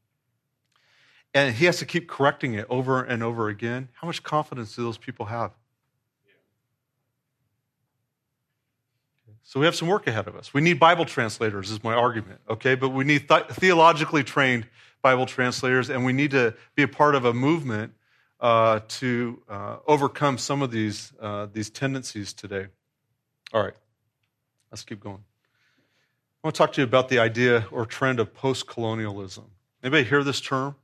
and 1.36 1.54
he 1.54 1.66
has 1.66 1.78
to 1.80 1.86
keep 1.86 2.08
correcting 2.08 2.54
it 2.54 2.66
over 2.70 3.04
and 3.04 3.22
over 3.22 3.50
again, 3.50 3.90
how 3.94 4.08
much 4.08 4.24
confidence 4.24 4.76
do 4.76 4.84
those 4.84 4.98
people 4.98 5.26
have? 5.26 5.52
So 9.44 9.60
we 9.60 9.68
have 9.68 9.76
some 9.76 9.90
work 9.90 10.08
ahead 10.08 10.28
of 10.28 10.36
us. 10.36 10.54
We 10.54 10.62
need 10.62 10.80
Bible 10.80 11.06
translators, 11.06 11.70
is 11.70 11.84
my 11.84 11.94
argument, 11.94 12.40
okay? 12.50 12.74
But 12.74 12.90
we 12.90 13.04
need 13.04 13.28
th- 13.28 13.46
theologically 13.52 14.24
trained 14.24 14.66
Bible 15.04 15.28
translators, 15.28 15.90
and 15.92 16.04
we 16.04 16.14
need 16.14 16.32
to 16.32 16.56
be 16.74 16.82
a 16.82 16.88
part 16.88 17.14
of 17.14 17.26
a 17.26 17.34
movement 17.34 17.94
uh, 18.40 18.80
to 18.88 19.44
uh, 19.48 19.78
overcome 19.86 20.38
some 20.38 20.62
of 20.62 20.72
these, 20.72 21.14
uh, 21.22 21.48
these 21.54 21.70
tendencies 21.70 22.34
today. 22.34 22.68
All 23.54 23.62
right. 23.62 23.76
Let's 24.72 24.84
keep 24.84 25.00
going. 25.00 25.24
I 26.44 26.48
want 26.48 26.56
to 26.56 26.58
talk 26.58 26.74
to 26.74 26.82
you 26.82 26.86
about 26.86 27.10
the 27.10 27.20
idea 27.20 27.68
or 27.72 27.86
trend 27.86 28.20
of 28.20 28.34
post 28.34 28.68
colonialism. 28.68 29.46
Anybody 29.84 30.06
hear 30.06 30.24
this 30.24 30.42
term? 30.42 30.76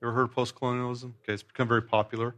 You 0.00 0.08
ever 0.08 0.16
heard 0.16 0.22
of 0.24 0.32
post 0.32 0.54
colonialism? 0.54 1.14
Okay, 1.22 1.34
it's 1.34 1.42
become 1.42 1.68
very 1.68 1.82
popular. 1.82 2.34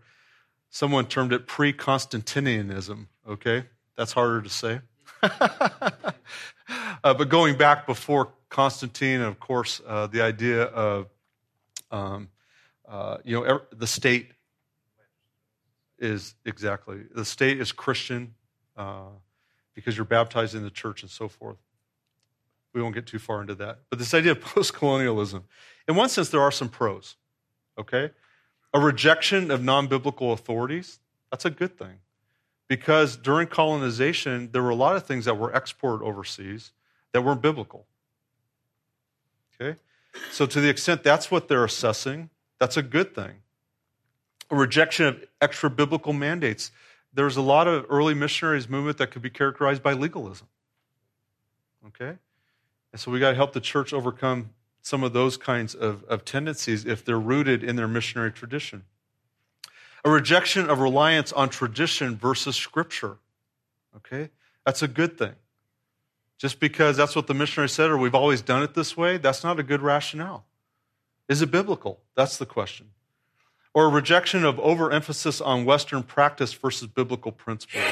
Someone 0.70 1.06
termed 1.06 1.32
it 1.32 1.46
pre 1.46 1.72
Constantinianism, 1.72 3.06
okay? 3.28 3.64
That's 3.96 4.12
harder 4.12 4.42
to 4.42 4.48
say. 4.48 4.80
uh, 5.22 6.00
but 7.02 7.28
going 7.28 7.56
back 7.56 7.86
before 7.86 8.32
Constantine, 8.48 9.20
of 9.20 9.38
course, 9.38 9.80
uh, 9.86 10.06
the 10.06 10.22
idea 10.22 10.64
of 10.64 11.08
um, 11.90 12.28
uh, 12.88 13.18
you 13.24 13.40
know 13.40 13.60
the 13.72 13.86
state 13.86 14.32
is 15.98 16.34
exactly 16.44 17.02
the 17.14 17.24
state 17.24 17.60
is 17.60 17.70
Christian. 17.70 18.34
Uh, 18.76 19.10
because 19.74 19.96
you're 19.96 20.06
baptized 20.06 20.54
in 20.54 20.62
the 20.62 20.70
church 20.70 21.02
and 21.02 21.10
so 21.10 21.28
forth. 21.28 21.56
We 22.74 22.82
won't 22.82 22.94
get 22.94 23.06
too 23.06 23.18
far 23.18 23.40
into 23.40 23.54
that. 23.56 23.80
But 23.90 23.98
this 23.98 24.14
idea 24.14 24.32
of 24.32 24.40
post 24.40 24.74
colonialism, 24.74 25.44
in 25.88 25.96
one 25.96 26.08
sense, 26.08 26.28
there 26.28 26.40
are 26.40 26.50
some 26.50 26.68
pros, 26.68 27.16
okay? 27.78 28.10
A 28.74 28.80
rejection 28.80 29.50
of 29.50 29.62
non 29.62 29.86
biblical 29.86 30.32
authorities, 30.32 30.98
that's 31.30 31.44
a 31.44 31.50
good 31.50 31.76
thing. 31.76 31.98
Because 32.68 33.16
during 33.16 33.48
colonization, 33.48 34.50
there 34.52 34.62
were 34.62 34.70
a 34.70 34.74
lot 34.74 34.96
of 34.96 35.04
things 35.04 35.26
that 35.26 35.36
were 35.36 35.52
exported 35.52 36.04
overseas 36.04 36.72
that 37.12 37.22
weren't 37.22 37.42
biblical. 37.42 37.86
Okay? 39.60 39.78
So, 40.30 40.46
to 40.46 40.60
the 40.60 40.68
extent 40.68 41.02
that's 41.02 41.30
what 41.30 41.48
they're 41.48 41.64
assessing, 41.64 42.30
that's 42.58 42.76
a 42.76 42.82
good 42.82 43.14
thing. 43.14 43.42
A 44.50 44.56
rejection 44.56 45.06
of 45.06 45.24
extra 45.40 45.68
biblical 45.68 46.12
mandates 46.12 46.70
there 47.14 47.24
was 47.26 47.36
a 47.36 47.42
lot 47.42 47.68
of 47.68 47.86
early 47.90 48.14
missionaries 48.14 48.68
movement 48.68 48.98
that 48.98 49.10
could 49.10 49.22
be 49.22 49.30
characterized 49.30 49.82
by 49.82 49.92
legalism. 49.92 50.46
Okay? 51.88 52.16
And 52.92 53.00
so 53.00 53.10
we 53.10 53.20
got 53.20 53.30
to 53.30 53.36
help 53.36 53.52
the 53.52 53.60
church 53.60 53.92
overcome 53.92 54.50
some 54.82 55.02
of 55.02 55.12
those 55.12 55.36
kinds 55.36 55.74
of, 55.74 56.04
of 56.04 56.24
tendencies 56.24 56.84
if 56.84 57.04
they're 57.04 57.18
rooted 57.18 57.64
in 57.64 57.76
their 57.76 57.88
missionary 57.88 58.32
tradition. 58.32 58.84
A 60.04 60.10
rejection 60.10 60.68
of 60.68 60.80
reliance 60.80 61.32
on 61.32 61.48
tradition 61.48 62.16
versus 62.16 62.56
scripture. 62.56 63.18
Okay? 63.96 64.30
That's 64.66 64.82
a 64.82 64.88
good 64.88 65.16
thing. 65.16 65.34
Just 66.38 66.58
because 66.58 66.96
that's 66.96 67.14
what 67.14 67.28
the 67.28 67.34
missionary 67.34 67.68
said 67.68 67.90
or 67.90 67.96
we've 67.96 68.14
always 68.14 68.42
done 68.42 68.62
it 68.62 68.74
this 68.74 68.96
way, 68.96 69.16
that's 69.16 69.44
not 69.44 69.60
a 69.60 69.62
good 69.62 69.80
rationale. 69.80 70.44
Is 71.28 71.40
it 71.40 71.52
biblical? 71.52 72.00
That's 72.16 72.36
the 72.36 72.46
question 72.46 72.88
or 73.74 73.86
a 73.86 73.88
rejection 73.88 74.44
of 74.44 74.58
overemphasis 74.60 75.40
on 75.40 75.64
Western 75.64 76.02
practice 76.02 76.52
versus 76.52 76.88
biblical 76.88 77.32
principles. 77.32 77.84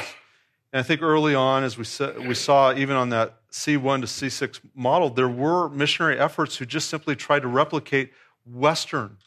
And 0.73 0.79
I 0.79 0.83
think 0.83 1.01
early 1.01 1.35
on, 1.35 1.63
as 1.63 1.77
we, 1.77 1.83
saw, 1.83 2.13
we 2.19 2.33
saw 2.33 2.73
even 2.73 2.95
on 2.95 3.09
that 3.09 3.49
C1 3.51 4.01
to 4.01 4.07
C6 4.07 4.59
model, 4.73 5.09
there 5.09 5.27
were 5.27 5.69
missionary 5.69 6.17
efforts 6.17 6.57
who 6.57 6.65
just 6.65 6.89
simply 6.89 7.15
tried 7.15 7.41
to 7.41 7.47
replicate 7.47 8.13
Western 8.45 9.17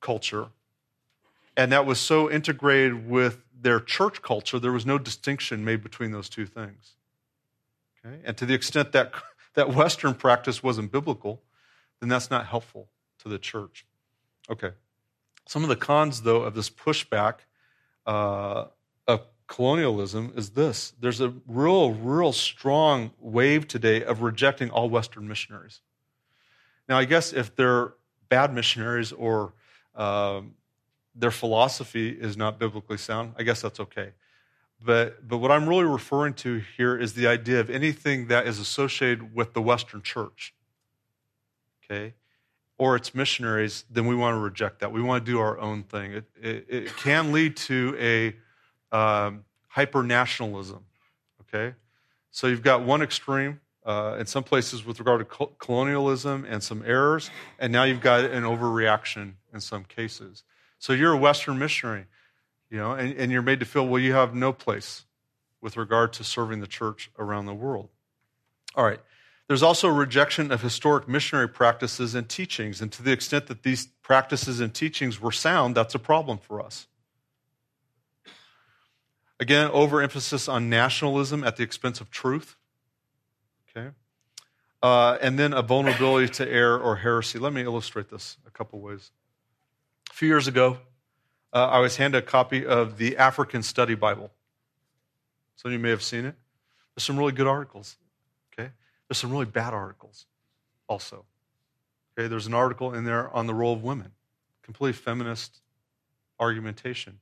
culture. 0.00 0.48
And 1.56 1.72
that 1.72 1.84
was 1.84 1.98
so 1.98 2.30
integrated 2.30 3.08
with 3.08 3.42
their 3.60 3.80
church 3.80 4.22
culture, 4.22 4.60
there 4.60 4.72
was 4.72 4.86
no 4.86 4.98
distinction 4.98 5.64
made 5.64 5.82
between 5.82 6.12
those 6.12 6.28
two 6.28 6.46
things. 6.46 6.94
Okay? 8.04 8.20
And 8.24 8.36
to 8.36 8.46
the 8.46 8.54
extent 8.54 8.92
that, 8.92 9.12
that 9.54 9.74
Western 9.74 10.14
practice 10.14 10.62
wasn't 10.62 10.92
biblical, 10.92 11.42
then 12.00 12.08
that's 12.08 12.30
not 12.30 12.46
helpful 12.46 12.88
to 13.18 13.28
the 13.28 13.38
church. 13.38 13.84
Okay. 14.48 14.70
Some 15.46 15.62
of 15.64 15.68
the 15.68 15.76
cons, 15.76 16.22
though, 16.22 16.42
of 16.42 16.54
this 16.54 16.70
pushback 16.70 17.38
uh, 18.06 18.66
of 19.06 19.22
colonialism 19.48 20.32
is 20.36 20.50
this 20.50 20.92
there's 21.00 21.20
a 21.20 21.34
real, 21.46 21.92
real 21.92 22.32
strong 22.32 23.10
wave 23.18 23.66
today 23.66 24.04
of 24.04 24.22
rejecting 24.22 24.70
all 24.70 24.88
Western 24.88 25.26
missionaries. 25.26 25.80
Now, 26.88 26.98
I 26.98 27.04
guess 27.04 27.32
if 27.32 27.56
they're 27.56 27.94
bad 28.28 28.54
missionaries 28.54 29.10
or 29.12 29.52
um, 29.96 30.54
their 31.14 31.30
philosophy 31.30 32.10
is 32.10 32.36
not 32.36 32.58
biblically 32.58 32.98
sound, 32.98 33.34
I 33.36 33.42
guess 33.42 33.60
that's 33.60 33.80
okay. 33.80 34.12
But, 34.80 35.26
but 35.26 35.38
what 35.38 35.50
I'm 35.50 35.68
really 35.68 35.84
referring 35.84 36.34
to 36.34 36.62
here 36.76 36.96
is 36.96 37.14
the 37.14 37.26
idea 37.26 37.58
of 37.58 37.68
anything 37.68 38.28
that 38.28 38.46
is 38.46 38.60
associated 38.60 39.34
with 39.34 39.52
the 39.52 39.60
Western 39.60 40.02
church. 40.02 40.54
Okay? 41.84 42.14
or 42.78 42.94
its 42.94 43.12
missionaries, 43.12 43.84
then 43.90 44.06
we 44.06 44.14
want 44.14 44.34
to 44.34 44.38
reject 44.38 44.80
that. 44.80 44.92
We 44.92 45.02
want 45.02 45.26
to 45.26 45.32
do 45.32 45.40
our 45.40 45.58
own 45.58 45.82
thing. 45.82 46.12
It, 46.12 46.24
it, 46.40 46.66
it 46.68 46.96
can 46.96 47.32
lead 47.32 47.56
to 47.56 47.96
a 47.98 48.36
um, 48.92 49.44
hyper 49.68 50.02
nationalism. 50.02 50.84
Okay? 51.42 51.74
So 52.30 52.46
you've 52.46 52.62
got 52.62 52.82
one 52.82 53.02
extreme 53.02 53.60
uh, 53.84 54.16
in 54.18 54.26
some 54.26 54.44
places 54.44 54.84
with 54.84 54.98
regard 54.98 55.20
to 55.20 55.48
colonialism 55.58 56.44
and 56.48 56.62
some 56.62 56.82
errors, 56.86 57.30
and 57.58 57.72
now 57.72 57.84
you've 57.84 58.02
got 58.02 58.24
an 58.24 58.44
overreaction 58.44 59.32
in 59.52 59.60
some 59.60 59.84
cases. 59.84 60.44
So 60.78 60.92
you're 60.92 61.12
a 61.12 61.16
Western 61.16 61.58
missionary, 61.58 62.06
you 62.70 62.78
know, 62.78 62.92
and, 62.92 63.14
and 63.14 63.32
you're 63.32 63.42
made 63.42 63.60
to 63.60 63.66
feel, 63.66 63.86
well, 63.86 64.00
you 64.00 64.12
have 64.12 64.34
no 64.34 64.52
place 64.52 65.04
with 65.60 65.76
regard 65.76 66.12
to 66.14 66.24
serving 66.24 66.60
the 66.60 66.66
church 66.66 67.10
around 67.18 67.46
the 67.46 67.54
world. 67.54 67.88
All 68.74 68.84
right. 68.84 69.00
There's 69.48 69.62
also 69.62 69.88
a 69.88 69.92
rejection 69.92 70.52
of 70.52 70.60
historic 70.60 71.08
missionary 71.08 71.48
practices 71.48 72.14
and 72.14 72.28
teachings. 72.28 72.82
And 72.82 72.92
to 72.92 73.02
the 73.02 73.12
extent 73.12 73.46
that 73.46 73.62
these 73.62 73.86
practices 74.02 74.60
and 74.60 74.74
teachings 74.74 75.20
were 75.20 75.32
sound, 75.32 75.74
that's 75.74 75.94
a 75.94 75.98
problem 75.98 76.36
for 76.36 76.60
us. 76.60 76.86
Again, 79.40 79.70
overemphasis 79.70 80.48
on 80.48 80.68
nationalism 80.68 81.44
at 81.44 81.56
the 81.56 81.62
expense 81.62 82.00
of 82.00 82.10
truth. 82.10 82.56
Okay. 83.70 83.90
Uh, 84.82 85.18
and 85.20 85.38
then 85.38 85.52
a 85.52 85.62
vulnerability 85.62 86.28
to 86.34 86.48
error 86.48 86.78
or 86.78 86.96
heresy. 86.96 87.38
Let 87.38 87.52
me 87.52 87.62
illustrate 87.62 88.10
this 88.10 88.36
a 88.46 88.50
couple 88.50 88.80
ways. 88.80 89.10
A 90.10 90.14
few 90.14 90.28
years 90.28 90.48
ago, 90.48 90.78
uh, 91.52 91.66
I 91.66 91.78
was 91.78 91.96
handed 91.96 92.18
a 92.18 92.26
copy 92.26 92.66
of 92.66 92.98
the 92.98 93.16
African 93.16 93.62
Study 93.62 93.94
Bible. 93.94 94.30
Some 95.56 95.70
of 95.70 95.72
you 95.72 95.78
may 95.78 95.90
have 95.90 96.02
seen 96.02 96.24
it. 96.24 96.34
There's 96.94 97.04
some 97.04 97.18
really 97.18 97.32
good 97.32 97.46
articles 97.46 97.96
Okay. 98.52 98.70
there's 99.08 99.18
some 99.18 99.30
really 99.30 99.46
bad 99.46 99.72
articles 99.72 100.26
also. 100.88 101.24
Okay, 102.18 102.26
there's 102.26 102.46
an 102.46 102.54
article 102.54 102.94
in 102.94 103.04
there 103.04 103.34
on 103.34 103.46
the 103.46 103.54
role 103.54 103.72
of 103.72 103.82
women, 103.82 104.12
completely 104.62 104.92
feminist 104.92 105.60
argumentation. 106.40 107.20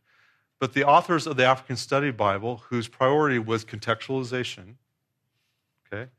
But 0.59 0.73
the 0.73 0.85
authors 0.85 1.27
of 1.27 1.37
the 1.37 1.45
African 1.45 1.77
Study 1.77 2.11
Bible, 2.11 2.63
whose 2.69 2.89
priority 2.89 3.39
was 3.39 3.65
contextualization, 3.65 4.75
okay, 5.87 6.11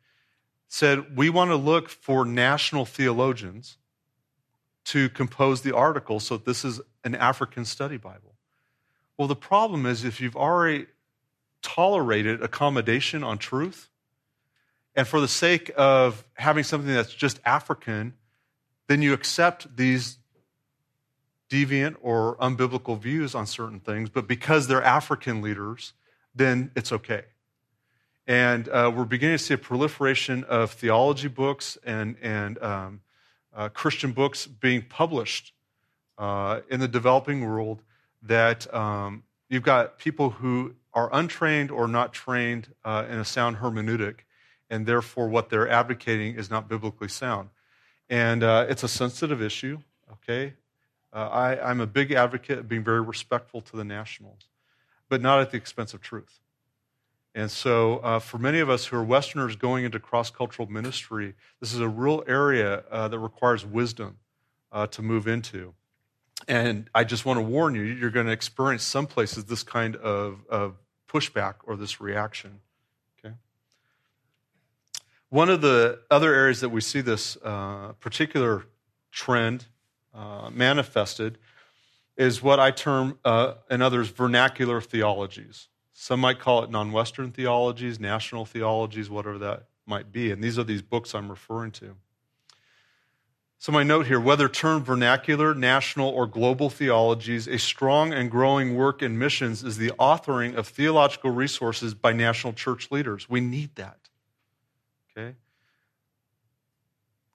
said, 0.67 1.17
We 1.17 1.29
want 1.29 1.51
to 1.51 1.55
look 1.55 1.89
for 1.89 2.25
national 2.25 2.85
theologians 2.85 3.77
to 4.85 5.09
compose 5.09 5.61
the 5.61 5.75
article 5.75 6.19
so 6.19 6.37
this 6.37 6.63
is 6.63 6.79
an 7.03 7.15
African 7.15 7.65
study 7.65 7.97
Bible. 7.97 8.35
Well, 9.17 9.27
the 9.27 9.35
problem 9.35 9.85
is 9.85 10.05
if 10.05 10.21
you've 10.21 10.37
already 10.37 10.85
tolerated 11.61 12.41
accommodation 12.41 13.23
on 13.23 13.37
truth, 13.37 13.89
and 14.95 15.07
for 15.07 15.19
the 15.19 15.27
sake 15.27 15.71
of 15.75 16.25
having 16.35 16.63
something 16.63 16.93
that's 16.93 17.13
just 17.13 17.39
African, 17.45 18.13
then 18.87 19.01
you 19.01 19.13
accept 19.13 19.75
these 19.75 20.17
deviant 21.49 21.95
or 22.01 22.35
unbiblical 22.37 22.99
views 22.99 23.33
on 23.35 23.45
certain 23.45 23.79
things, 23.79 24.09
but 24.09 24.27
because 24.27 24.67
they're 24.67 24.83
African 24.83 25.41
leaders, 25.41 25.93
then 26.35 26.71
it's 26.75 26.91
okay. 26.91 27.23
And 28.27 28.67
uh, 28.67 28.91
we're 28.93 29.05
beginning 29.05 29.37
to 29.37 29.43
see 29.43 29.53
a 29.53 29.57
proliferation 29.57 30.43
of 30.43 30.71
theology 30.71 31.29
books 31.29 31.77
and, 31.85 32.17
and 32.21 32.61
um, 32.61 33.01
uh, 33.55 33.69
Christian 33.69 34.11
books 34.11 34.45
being 34.45 34.81
published 34.81 35.53
uh, 36.17 36.61
in 36.69 36.79
the 36.79 36.87
developing 36.87 37.45
world 37.45 37.81
that 38.21 38.71
um, 38.73 39.23
you've 39.49 39.63
got 39.63 39.97
people 39.97 40.31
who 40.31 40.75
are 40.93 41.09
untrained 41.13 41.71
or 41.71 41.87
not 41.87 42.11
trained 42.11 42.73
uh, 42.83 43.05
in 43.09 43.19
a 43.19 43.25
sound 43.25 43.57
hermeneutic, 43.57 44.19
and 44.69 44.85
therefore 44.85 45.29
what 45.29 45.49
they're 45.49 45.69
advocating 45.69 46.35
is 46.35 46.49
not 46.49 46.67
biblically 46.67 47.07
sound. 47.07 47.49
And 48.09 48.43
uh, 48.43 48.65
it's 48.67 48.83
a 48.83 48.87
sensitive 48.87 49.41
issue, 49.41 49.79
okay? 50.11 50.53
Uh, 51.13 51.27
I, 51.27 51.69
I'm 51.69 51.81
a 51.81 51.87
big 51.87 52.11
advocate 52.11 52.59
of 52.59 52.67
being 52.67 52.83
very 52.83 53.01
respectful 53.01 53.61
to 53.61 53.77
the 53.77 53.83
nationals, 53.83 54.47
but 55.09 55.21
not 55.21 55.39
at 55.39 55.51
the 55.51 55.57
expense 55.57 55.93
of 55.93 56.01
truth. 56.01 56.39
And 57.33 57.51
so, 57.51 57.97
uh, 57.99 58.19
for 58.19 58.39
many 58.39 58.59
of 58.59 58.69
us 58.69 58.87
who 58.87 58.97
are 58.97 59.03
Westerners 59.03 59.55
going 59.55 59.85
into 59.85 59.99
cross 59.99 60.31
cultural 60.31 60.67
ministry, 60.67 61.35
this 61.59 61.71
is 61.71 61.79
a 61.79 61.87
real 61.87 62.23
area 62.27 62.83
uh, 62.89 63.07
that 63.07 63.19
requires 63.19 63.63
wisdom 63.63 64.17
uh, 64.71 64.87
to 64.87 65.01
move 65.01 65.27
into. 65.27 65.73
And 66.47 66.89
I 66.95 67.03
just 67.03 67.25
want 67.25 67.37
to 67.37 67.43
warn 67.43 67.75
you, 67.75 67.83
you're 67.83 68.09
going 68.09 68.25
to 68.25 68.31
experience 68.31 68.83
some 68.83 69.05
places 69.05 69.45
this 69.45 69.63
kind 69.63 69.95
of, 69.97 70.39
of 70.49 70.75
pushback 71.07 71.55
or 71.63 71.75
this 71.75 72.01
reaction. 72.01 72.59
Okay? 73.19 73.35
One 75.29 75.49
of 75.49 75.61
the 75.61 75.99
other 76.09 76.33
areas 76.33 76.61
that 76.61 76.69
we 76.69 76.81
see 76.81 77.01
this 77.01 77.37
uh, 77.43 77.93
particular 77.99 78.65
trend 79.11 79.67
uh, 80.17 80.49
manifested 80.51 81.37
is 82.17 82.41
what 82.41 82.59
I 82.59 82.71
term, 82.71 83.19
uh, 83.23 83.53
and 83.69 83.83
others, 83.83 84.09
vernacular 84.09 84.81
theologies. 84.81 85.67
Some 85.93 86.19
might 86.19 86.39
call 86.39 86.63
it 86.63 86.71
non 86.71 86.91
Western 86.91 87.31
theologies, 87.31 87.99
national 87.99 88.45
theologies, 88.45 89.09
whatever 89.09 89.37
that 89.37 89.67
might 89.85 90.11
be. 90.11 90.31
And 90.31 90.43
these 90.43 90.57
are 90.57 90.63
these 90.63 90.81
books 90.81 91.13
I'm 91.13 91.29
referring 91.29 91.71
to. 91.73 91.95
So, 93.59 93.71
my 93.71 93.83
note 93.83 94.07
here 94.07 94.19
whether 94.19 94.49
termed 94.49 94.85
vernacular, 94.85 95.53
national, 95.53 96.09
or 96.09 96.27
global 96.27 96.69
theologies, 96.69 97.47
a 97.47 97.57
strong 97.57 98.13
and 98.13 98.29
growing 98.29 98.75
work 98.75 99.01
in 99.01 99.17
missions 99.17 99.63
is 99.63 99.77
the 99.77 99.91
authoring 99.99 100.55
of 100.55 100.67
theological 100.67 101.31
resources 101.31 101.93
by 101.93 102.13
national 102.13 102.53
church 102.53 102.91
leaders. 102.91 103.29
We 103.29 103.41
need 103.41 103.75
that. 103.75 104.09
Okay? 105.15 105.35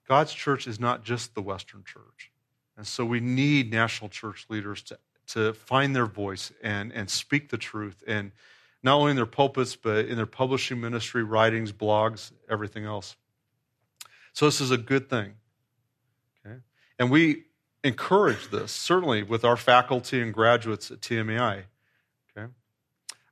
God's 0.07 0.33
church 0.33 0.67
is 0.67 0.79
not 0.79 1.03
just 1.03 1.33
the 1.33 1.41
Western 1.41 1.83
church. 1.85 2.32
And 2.77 2.87
so 2.87 3.05
we 3.05 3.19
need 3.19 3.71
national 3.71 4.09
church 4.09 4.45
leaders 4.49 4.81
to, 4.83 4.97
to 5.27 5.53
find 5.53 5.95
their 5.95 6.05
voice 6.05 6.51
and, 6.63 6.91
and 6.91 7.09
speak 7.09 7.49
the 7.49 7.57
truth, 7.57 8.03
and 8.07 8.31
not 8.81 8.95
only 8.95 9.11
in 9.11 9.15
their 9.15 9.25
pulpits, 9.25 9.75
but 9.75 10.05
in 10.05 10.17
their 10.17 10.25
publishing 10.25 10.81
ministry, 10.81 11.23
writings, 11.23 11.71
blogs, 11.71 12.31
everything 12.49 12.83
else. 12.83 13.15
So 14.33 14.45
this 14.45 14.59
is 14.59 14.71
a 14.71 14.77
good 14.77 15.09
thing. 15.09 15.35
Okay? 16.45 16.57
And 16.99 17.09
we 17.09 17.43
encourage 17.83 18.49
this, 18.49 18.71
certainly 18.71 19.23
with 19.23 19.45
our 19.45 19.55
faculty 19.55 20.21
and 20.21 20.33
graduates 20.33 20.89
at 20.91 20.99
TMAI. 20.99 21.63
Okay? 22.35 22.51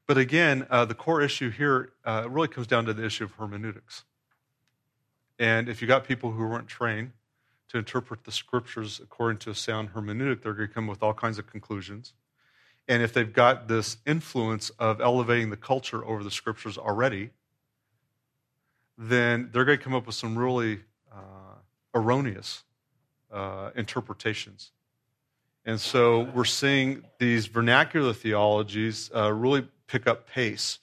But 0.07 0.17
again, 0.17 0.67
uh, 0.69 0.85
the 0.85 0.93
core 0.93 1.21
issue 1.21 1.49
here 1.49 1.91
uh, 2.05 2.27
really 2.29 2.47
comes 2.47 2.67
down 2.67 2.85
to 2.85 2.93
the 2.93 3.03
issue 3.03 3.23
of 3.23 3.31
hermeneutics. 3.33 4.03
And 5.39 5.67
if 5.67 5.81
you 5.81 5.87
got 5.87 6.05
people 6.05 6.31
who 6.31 6.47
weren't 6.47 6.67
trained, 6.67 7.11
to 7.71 7.77
interpret 7.77 8.25
the 8.25 8.31
scriptures 8.33 8.99
according 9.01 9.37
to 9.39 9.49
a 9.49 9.55
sound 9.55 9.93
hermeneutic, 9.93 10.41
they're 10.41 10.53
going 10.53 10.67
to 10.67 10.73
come 10.73 10.87
with 10.87 11.01
all 11.01 11.13
kinds 11.13 11.39
of 11.39 11.47
conclusions. 11.47 12.13
And 12.87 13.01
if 13.01 13.13
they've 13.13 13.31
got 13.31 13.69
this 13.69 13.97
influence 14.05 14.71
of 14.71 14.99
elevating 14.99 15.51
the 15.51 15.57
culture 15.57 16.03
over 16.05 16.21
the 16.21 16.31
scriptures 16.31 16.77
already, 16.77 17.29
then 18.97 19.49
they're 19.53 19.63
going 19.63 19.77
to 19.77 19.83
come 19.83 19.95
up 19.95 20.05
with 20.05 20.15
some 20.15 20.37
really 20.37 20.81
uh, 21.13 21.55
erroneous 21.95 22.63
uh, 23.31 23.69
interpretations. 23.73 24.71
And 25.63 25.79
so 25.79 26.29
we're 26.33 26.43
seeing 26.43 27.03
these 27.19 27.45
vernacular 27.45 28.11
theologies 28.11 29.09
uh, 29.15 29.31
really 29.31 29.65
pick 29.87 30.07
up 30.07 30.27
pace. 30.27 30.79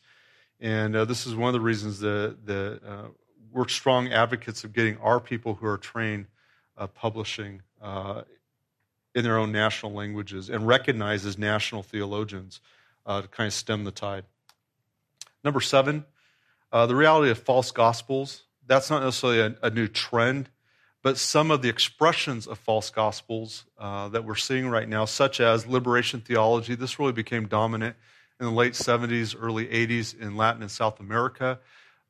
And 0.59 0.97
uh, 0.97 1.05
this 1.05 1.27
is 1.27 1.35
one 1.35 1.49
of 1.49 1.53
the 1.53 1.61
reasons 1.61 2.01
that, 2.01 2.47
that 2.47 2.81
uh, 2.87 3.09
we're 3.53 3.69
strong 3.69 4.11
advocates 4.11 4.65
of 4.65 4.73
getting 4.73 4.97
our 4.99 5.21
people 5.21 5.55
who 5.55 5.67
are 5.67 5.77
trained 5.77 6.27
publishing 6.87 7.63
uh, 7.83 8.23
in 9.15 9.25
their 9.25 9.39
own 9.39 9.51
national 9.51 9.93
languages 9.93 10.49
and 10.49 10.67
recognized 10.67 11.27
as 11.27 11.39
national 11.39 11.83
theologians 11.83 12.61
uh, 13.07 13.23
to 13.23 13.29
kind 13.29 13.49
of 13.49 13.53
stem 13.53 13.85
the 13.85 13.91
tide. 13.91 14.25
Number 15.43 15.61
seven, 15.61 16.05
uh, 16.73 16.87
the 16.87 16.95
reality 16.95 17.31
of 17.31 17.39
false 17.39 17.71
gospels. 17.71 18.45
That's 18.67 18.91
not 18.91 19.03
necessarily 19.03 19.41
a, 19.41 19.67
a, 19.67 19.71
new 19.71 19.89
trend, 19.89 20.51
but 21.03 21.17
some 21.17 21.51
of 21.51 21.63
the 21.63 21.71
expressions 21.71 22.47
of 22.47 22.59
false 22.59 22.91
gospels 22.91 23.65
uh, 23.79 24.09
that 24.11 24.25
we're 24.25 24.35
seeing 24.35 24.69
right 24.69 24.89
now, 24.89 25.07
such 25.07 25.41
as 25.41 25.67
liberation 25.67 26.21
theology, 26.21 26.75
this 26.75 26.99
really 26.99 27.13
became 27.13 27.49
dominant 27.49 27.97
in 28.39 28.47
the 28.47 28.53
late 28.53 28.75
70s, 28.75 29.35
early 29.39 29.67
80s 29.67 30.19
in 30.21 30.37
Latin 30.37 30.63
and 30.63 30.71
South 30.71 31.01
America. 31.01 31.59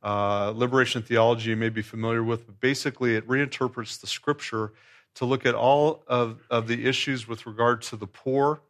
Uh, 0.02 0.52
liberation 0.54 1.02
theology 1.02 1.50
you 1.50 1.56
may 1.56 1.68
be 1.68 1.82
familiar 1.82 2.22
with, 2.22 2.46
but 2.46 2.60
basically 2.60 3.16
it 3.16 3.26
reinterprets 3.26 4.00
the 4.00 4.06
scripture 4.06 4.72
to 5.14 5.24
look 5.24 5.44
at 5.44 5.54
all 5.54 6.04
of, 6.06 6.46
of 6.50 6.68
the 6.68 6.86
issues 6.86 7.26
with 7.26 7.46
regard 7.46 7.82
to 7.82 7.96
the 7.96 8.06
poor 8.06 8.60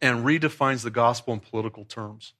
and 0.00 0.24
redefines 0.24 0.82
the 0.82 0.90
gospel 0.90 1.34
in 1.34 1.40
political 1.40 1.84
terms. 1.84 2.32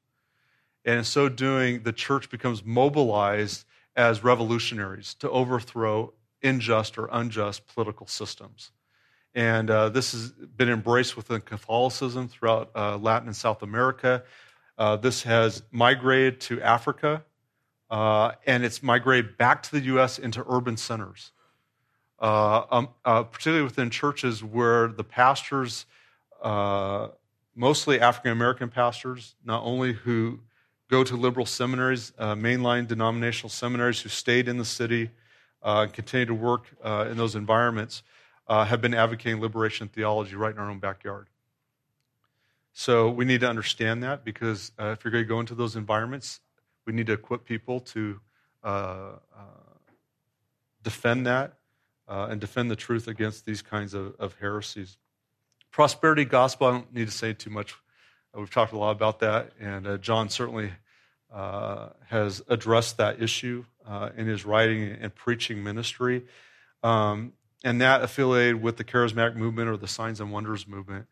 And 0.85 0.99
in 0.99 1.05
so 1.05 1.29
doing, 1.29 1.83
the 1.83 1.93
church 1.93 2.31
becomes 2.31 2.65
mobilized 2.65 3.65
as 3.95 4.25
revolutionaries 4.25 5.15
to 5.15 5.29
overthrow 5.31 6.13
unjust 6.43 6.97
or 6.97 7.09
unjust 7.13 7.67
political 7.67 8.07
systems. 8.07 8.71
And 9.35 9.71
uh, 9.71 9.91
this 9.91 10.13
has 10.13 10.31
been 10.31 10.71
embraced 10.71 11.17
within 11.17 11.43
Catholicism 11.43 12.29
throughout 12.29 12.71
uh, 12.75 12.97
Latin 12.97 13.29
and 13.29 13.37
South 13.37 13.63
America. 13.63 14.23
Uh, 14.79 14.97
this 14.97 15.25
has 15.25 15.63
migrated 15.71 16.41
to 16.43 16.63
Africa 16.63 17.23
uh, 17.91 18.33
and 18.47 18.65
it's 18.65 18.83
migrated 18.83 19.37
back 19.37 19.63
to 19.63 19.73
the 19.73 19.81
U.S. 19.87 20.19
into 20.19 20.45
urban 20.49 20.77
centers, 20.77 21.33
uh, 22.19 22.65
um, 22.71 22.89
uh, 23.05 23.23
particularly 23.23 23.65
within 23.65 23.91
churches 23.91 24.43
where 24.43 24.89
the 24.89 25.05
pastors, 25.05 25.87
uh, 26.43 27.09
mostly 27.55 28.01
African 28.01 28.33
American 28.33 28.69
pastors, 28.69 29.35
not 29.45 29.63
only 29.63 29.93
who 29.93 30.41
go 30.91 31.05
to 31.05 31.17
liberal 31.17 31.47
seminaries, 31.47 32.13
uh, 32.19 32.35
mainline 32.35 32.87
denominational 32.87 33.51
seminaries, 33.51 34.01
who 34.01 34.09
stayed 34.09 34.49
in 34.49 34.57
the 34.57 34.65
city 34.65 35.11
uh, 35.63 35.83
and 35.83 35.93
continue 35.93 36.27
to 36.27 36.35
work 36.35 36.65
in 36.85 37.17
those 37.17 37.35
environments, 37.35 38.03
have 38.49 38.81
been 38.81 38.95
advocating 38.95 39.41
liberation 39.41 39.89
theology 39.89 40.35
right 40.35 40.53
in 40.53 40.59
our 40.59 40.71
own 40.71 40.79
backyard. 40.79 41.29
So 42.73 43.11
we 43.11 43.25
need 43.25 43.41
to 43.41 43.49
understand 43.49 44.03
that 44.03 44.25
because 44.25 44.71
if 44.79 45.03
you're 45.05 45.11
going 45.11 45.25
to 45.25 45.29
go 45.29 45.41
into 45.41 45.55
those 45.55 45.77
environments, 45.77 46.41
we 46.87 46.93
need 46.93 47.07
to 47.07 47.13
equip 47.13 47.45
people 47.45 47.81
to 47.81 48.21
uh, 48.63 49.13
uh, 49.37 49.43
defend 50.83 51.27
that 51.27 51.55
uh, 52.09 52.29
and 52.31 52.41
defend 52.41 52.71
the 52.71 52.77
truth 52.77 53.09
against 53.09 53.45
these 53.45 53.63
kinds 53.63 53.93
of, 53.95 54.15
of, 54.19 54.37
heresies. 54.41 54.97
Prosperity 55.71 56.25
gospel, 56.25 56.67
I 56.69 56.71
don't 56.73 56.95
need 56.95 57.07
to 57.07 57.13
say 57.13 57.33
too 57.33 57.51
much. 57.51 57.75
We've 58.35 58.51
talked 58.51 58.73
a 58.73 58.79
lot 58.79 58.93
about 58.93 59.21
that, 59.21 59.53
and 59.61 60.01
John 60.03 60.29
certainly 60.29 60.71
has 61.33 62.43
addressed 62.49 62.99
that 62.99 63.23
issue 63.23 63.65
in 64.17 64.27
his 64.27 64.45
writing 64.45 64.97
and 65.01 65.15
preaching 65.15 65.65
ministry. 65.65 66.25
Um, 66.83 67.33
and 67.65 67.81
that 67.81 68.03
affiliated 68.03 68.63
with 68.63 68.77
the 68.77 68.85
charismatic 68.85 69.35
movement 69.35 69.69
or 69.69 69.77
the 69.77 69.89
signs 69.89 70.21
and 70.21 70.31
wonders 70.31 70.69
movement. 70.69 71.07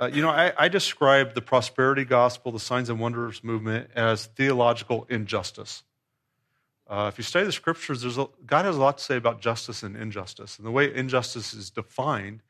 Uh, 0.00 0.08
you 0.12 0.22
know, 0.22 0.30
I, 0.30 0.52
I, 0.56 0.68
describe 0.68 1.34
the 1.34 1.42
prosperity 1.42 2.04
gospel, 2.04 2.52
the 2.52 2.60
signs 2.60 2.88
and 2.88 3.00
wonders 3.00 3.42
movement, 3.42 3.90
as 3.96 4.26
theological 4.26 5.06
injustice. 5.10 5.82
Uh, 6.88 7.10
if 7.12 7.18
you 7.18 7.24
study 7.24 7.44
the 7.44 7.52
scriptures, 7.52 8.04
a, 8.16 8.28
God 8.46 8.64
has 8.64 8.76
a 8.76 8.80
lot 8.80 8.98
to 8.98 9.04
say 9.04 9.16
about 9.16 9.40
justice 9.40 9.82
and 9.82 9.96
injustice. 9.96 10.56
And 10.56 10.66
the 10.66 10.70
way 10.70 10.94
injustice 10.94 11.52
is 11.52 11.70
defined 11.70 12.42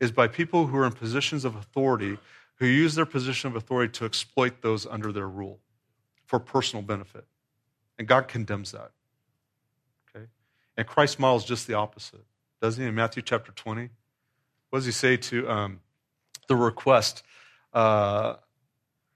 is 0.00 0.12
by 0.12 0.28
people 0.28 0.66
who 0.66 0.78
are 0.78 0.86
in 0.86 0.92
positions 0.92 1.44
of 1.44 1.54
authority 1.54 2.18
who 2.56 2.66
use 2.66 2.94
their 2.94 3.06
position 3.06 3.50
of 3.50 3.56
authority 3.56 3.92
to 3.92 4.04
exploit 4.04 4.62
those 4.62 4.86
under 4.86 5.12
their 5.12 5.28
rule 5.28 5.60
for 6.24 6.38
personal 6.38 6.82
benefit. 6.82 7.26
And 7.98 8.08
God 8.08 8.28
condemns 8.28 8.72
that. 8.72 8.90
Okay? 10.08 10.26
And 10.76 10.86
Christ 10.86 11.18
models 11.18 11.44
just 11.44 11.66
the 11.66 11.74
opposite, 11.74 12.24
doesn't 12.62 12.82
he? 12.82 12.88
In 12.88 12.94
Matthew 12.94 13.22
chapter 13.22 13.52
20, 13.52 13.90
what 14.70 14.78
does 14.78 14.86
he 14.86 14.92
say 14.92 15.16
to 15.16 15.48
um, 15.48 15.80
the 16.48 16.56
request 16.56 17.22
uh, 17.72 18.36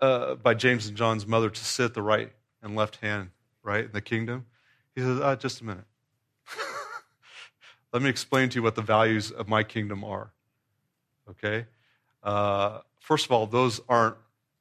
uh, 0.01 0.35
by 0.37 0.55
James 0.55 0.87
and 0.87 0.97
John's 0.97 1.27
mother 1.27 1.51
to 1.51 1.65
sit 1.65 1.85
at 1.85 1.95
the 1.95 2.03
right 2.03 2.33
and 2.63 2.75
left 2.75 2.97
hand, 2.97 3.31
right, 3.63 3.85
in 3.85 3.93
the 3.93 4.01
kingdom? 4.01 4.47
He 4.95 5.01
says, 5.01 5.21
uh, 5.21 5.37
just 5.37 5.61
a 5.61 5.65
minute. 5.65 5.85
Let 7.93 8.03
me 8.03 8.11
explain 8.11 8.49
to 8.51 8.57
you 8.57 8.63
what 8.63 8.75
the 8.75 8.83
values 8.83 9.31
of 9.31 9.49
my 9.49 9.63
kingdom 9.63 10.05
are. 10.05 10.33
Okay? 11.31 11.67
Uh, 12.23 12.81
first 13.01 13.25
of 13.27 13.33
all, 13.33 13.47
those 13.47 13.81
aren't 13.89 14.17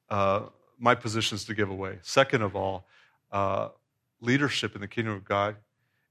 uh, 0.09 0.41
my 0.79 0.95
positions 0.95 1.45
to 1.45 1.53
give 1.53 1.69
away. 1.69 1.99
Second 2.01 2.41
of 2.41 2.55
all, 2.55 2.87
uh, 3.31 3.69
leadership 4.21 4.75
in 4.75 4.81
the 4.81 4.87
kingdom 4.87 5.13
of 5.13 5.25
God 5.25 5.55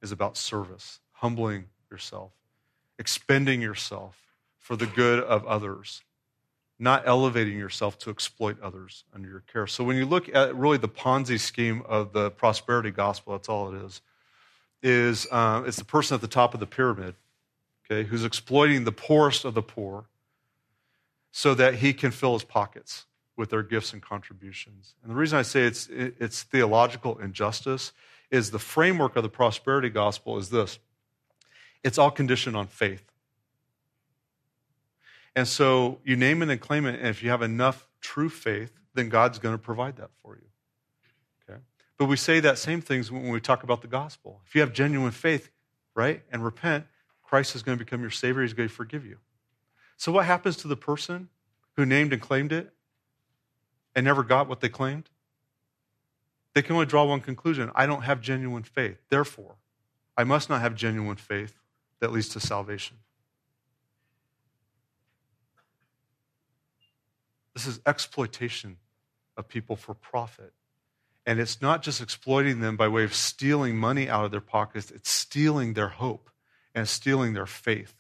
is 0.03 0.13
about 0.13 0.37
service, 0.37 1.01
humbling 1.13 1.67
yourself, 1.91 2.33
expending 2.99 3.63
yourself 3.63 4.21
for 4.59 4.77
the 4.77 4.87
good 4.87 5.23
of 5.23 5.47
others, 5.47 6.03
not 6.79 7.05
elevating 7.07 7.59
yourself 7.59 7.99
to 7.99 8.11
exploit 8.11 8.61
others 8.61 9.05
under 9.15 9.29
your 9.29 9.41
care. 9.41 9.67
So 9.67 9.83
when 9.83 9.97
you 9.97 10.05
look 10.05 10.35
at 10.35 10.55
really 10.55 10.77
the 10.79 10.89
Ponzi 10.89 11.41
scheme 11.41 11.83
of 11.89 12.13
the 12.13 12.31
prosperity 12.31 12.91
gospel, 12.91 13.33
that's 13.33 13.49
all 13.49 13.75
it 13.75 13.83
is. 13.85 14.03
Is 14.83 15.27
uh, 15.31 15.63
it's 15.67 15.79
the 15.79 15.85
person 15.85 16.15
at 16.15 16.21
the 16.21 16.29
top 16.29 16.53
of 16.55 16.61
the 16.61 16.67
pyramid, 16.67 17.15
okay, 17.85 18.07
who's 18.07 18.25
exploiting 18.25 18.85
the 18.85 18.93
poorest 18.93 19.45
of 19.45 19.55
the 19.55 19.63
poor, 19.63 20.05
so 21.33 21.55
that 21.55 21.77
he 21.77 21.93
can 21.93 22.11
fill 22.11 22.35
his 22.35 22.45
pockets 22.45 23.07
with 23.37 23.51
their 23.51 23.63
gifts 23.63 23.93
and 23.93 24.03
contributions. 24.03 24.95
And 25.03 25.11
the 25.11 25.17
reason 25.17 25.39
I 25.39 25.43
say 25.43 25.63
it's, 25.63 25.89
it's 25.91 26.43
theological 26.43 27.19
injustice 27.19 27.93
is 28.31 28.51
the 28.51 28.59
framework 28.59 29.17
of 29.17 29.23
the 29.23 29.29
prosperity 29.29 29.91
gospel 29.91 30.39
is 30.39 30.51
this 30.51 30.79
it's 31.83 31.99
all 31.99 32.11
conditioned 32.11 32.57
on 32.57 32.67
faith. 32.67 33.05
And 35.37 35.47
so 35.47 36.01
you 36.03 36.17
name 36.17 36.43
it 36.43 36.49
and 36.49 36.61
claim 36.61 36.85
it, 36.87 36.99
and 36.99 37.07
if 37.07 37.23
you 37.23 37.31
have 37.31 37.43
enough 37.43 37.87
true 38.01 38.29
faith, 38.29 38.73
then 38.95 39.09
God's 39.09 39.39
going 39.39 39.55
to 39.55 39.63
provide 39.63 39.97
that 39.99 40.11
for 40.23 40.35
you. 40.35 40.47
Okay? 41.49 41.61
But 41.97 42.07
we 42.07 42.17
say 42.17 42.41
that 42.41 42.59
same 42.59 42.81
things 42.81 43.13
when 43.13 43.29
we 43.29 43.41
talk 43.41 43.63
about 43.63 43.83
the 43.83 43.89
gospel. 43.89 44.41
If 44.47 44.55
you 44.57 44.63
have 44.63 44.73
genuine 44.73 45.13
faith, 45.13 45.51
right, 45.95 46.23
and 46.33 46.43
repent, 46.43 46.87
Christ 47.23 47.55
is 47.55 47.63
going 47.63 47.79
to 47.79 47.85
become 47.85 48.01
your 48.01 48.11
Savior. 48.11 48.43
He's 48.43 48.55
going 48.55 48.69
to 48.69 48.75
forgive 48.75 49.07
you. 49.07 49.19
So 49.97 50.11
what 50.11 50.25
happens 50.25 50.57
to 50.59 50.69
the 50.69 50.77
person 50.77 51.29
who 51.77 51.87
named 51.87 52.13
and 52.13 52.21
claimed 52.21 52.53
it? 52.53 52.73
and 53.97 54.05
never 54.05 54.23
got 54.23 54.47
what 54.47 54.61
they 54.61 54.69
claimed? 54.69 55.09
They 56.55 56.63
can 56.63 56.75
only 56.75 56.87
draw 56.87 57.05
one 57.05 57.21
conclusion 57.21 57.73
I 57.75 57.87
don't 57.87 58.03
have 58.03 58.21
genuine 58.21 58.63
faith. 58.63 58.99
Therefore, 59.09 59.57
I 60.17 60.25
must 60.25 60.49
not 60.49 60.61
have 60.61 60.75
genuine 60.75 61.17
faith 61.17 61.55
that 62.01 62.13
leads 62.13 62.29
to 62.31 62.41
salvation. 62.41 62.99
This 67.57 67.67
is 67.67 67.81
exploitation 67.87 68.77
of 69.35 69.49
people 69.49 69.77
for 69.77 69.95
profit. 69.95 70.53
And 71.25 71.41
it's 71.41 71.63
not 71.63 71.83
just 71.83 72.03
exploiting 72.03 72.61
them 72.61 72.77
by 72.77 72.87
way 72.87 73.03
of 73.03 73.15
stealing 73.15 73.79
money 73.79 74.11
out 74.11 74.27
of 74.27 74.31
their 74.31 74.43
pockets, 74.43 74.91
it's 74.91 75.09
stealing 75.09 75.73
their 75.73 75.89
hope 75.89 76.29
and 76.75 76.87
stealing 76.87 77.33
their 77.33 77.47
faith. 77.47 77.95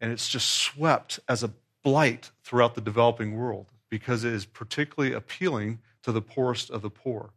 And 0.00 0.10
it's 0.10 0.26
just 0.26 0.50
swept 0.50 1.20
as 1.28 1.42
a 1.42 1.52
blight 1.82 2.30
throughout 2.42 2.76
the 2.76 2.80
developing 2.80 3.36
world 3.36 3.66
because 3.90 4.24
it 4.24 4.32
is 4.32 4.46
particularly 4.46 5.14
appealing 5.14 5.80
to 6.02 6.12
the 6.12 6.22
poorest 6.22 6.70
of 6.70 6.80
the 6.80 6.88
poor. 6.88 7.28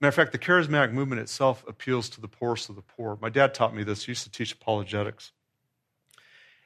Matter 0.00 0.08
of 0.08 0.14
fact, 0.14 0.32
the 0.32 0.38
charismatic 0.38 0.92
movement 0.94 1.20
itself 1.20 1.62
appeals 1.68 2.08
to 2.08 2.22
the 2.22 2.28
poorest 2.28 2.70
of 2.70 2.74
the 2.74 2.80
poor. 2.80 3.18
My 3.20 3.28
dad 3.28 3.52
taught 3.52 3.76
me 3.76 3.84
this. 3.84 4.06
He 4.06 4.12
used 4.12 4.24
to 4.24 4.30
teach 4.30 4.52
apologetics. 4.52 5.32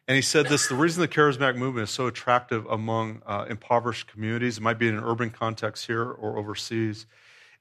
And 0.09 0.15
he 0.15 0.23
said 0.23 0.47
this 0.47 0.67
the 0.67 0.75
reason 0.75 1.03
the 1.03 1.09
charismatic 1.09 1.57
movement 1.57 1.91
is 1.91 1.95
so 1.95 2.07
attractive 2.07 2.65
among 2.67 3.23
uh, 3.27 3.45
impoverished 3.49 4.09
communities, 4.09 4.57
it 4.57 4.63
might 4.63 4.79
be 4.79 4.89
in 4.89 4.97
an 4.97 5.05
urban 5.05 5.29
context 5.29 5.87
here 5.87 6.03
or 6.03 6.39
overseas, 6.39 7.05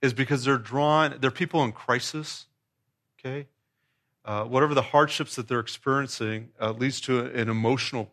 is 0.02 0.14
because 0.14 0.46
they're 0.46 0.58
drawn, 0.58 1.18
they're 1.20 1.30
people 1.30 1.62
in 1.66 1.74
crisis, 1.74 2.46
okay? 3.20 3.48
Uh, 4.24 4.46
whatever 4.46 4.74
the 4.74 4.82
hardships 4.82 5.36
that 5.36 5.50
they're 5.50 5.60
experiencing 5.60 6.50
uh, 6.62 6.72
leads 6.72 7.02
to 7.02 7.26
an 7.26 7.50
emotional 7.50 8.12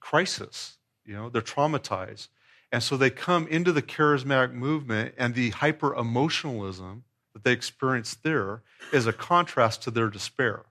crisis. 0.00 0.78
You 1.04 1.14
know, 1.14 1.28
they're 1.28 1.40
traumatized. 1.40 2.28
And 2.72 2.82
so 2.82 2.96
they 2.96 3.10
come 3.10 3.46
into 3.46 3.70
the 3.70 3.82
charismatic 3.82 4.52
movement, 4.52 5.14
and 5.16 5.36
the 5.36 5.50
hyper 5.50 5.94
emotionalism 5.94 7.04
that 7.32 7.44
they 7.44 7.52
experience 7.52 8.14
there 8.14 8.62
is 8.92 9.06
a 9.06 9.12
contrast 9.12 9.82
to 9.82 9.92
their 9.92 10.08
despair. 10.08 10.64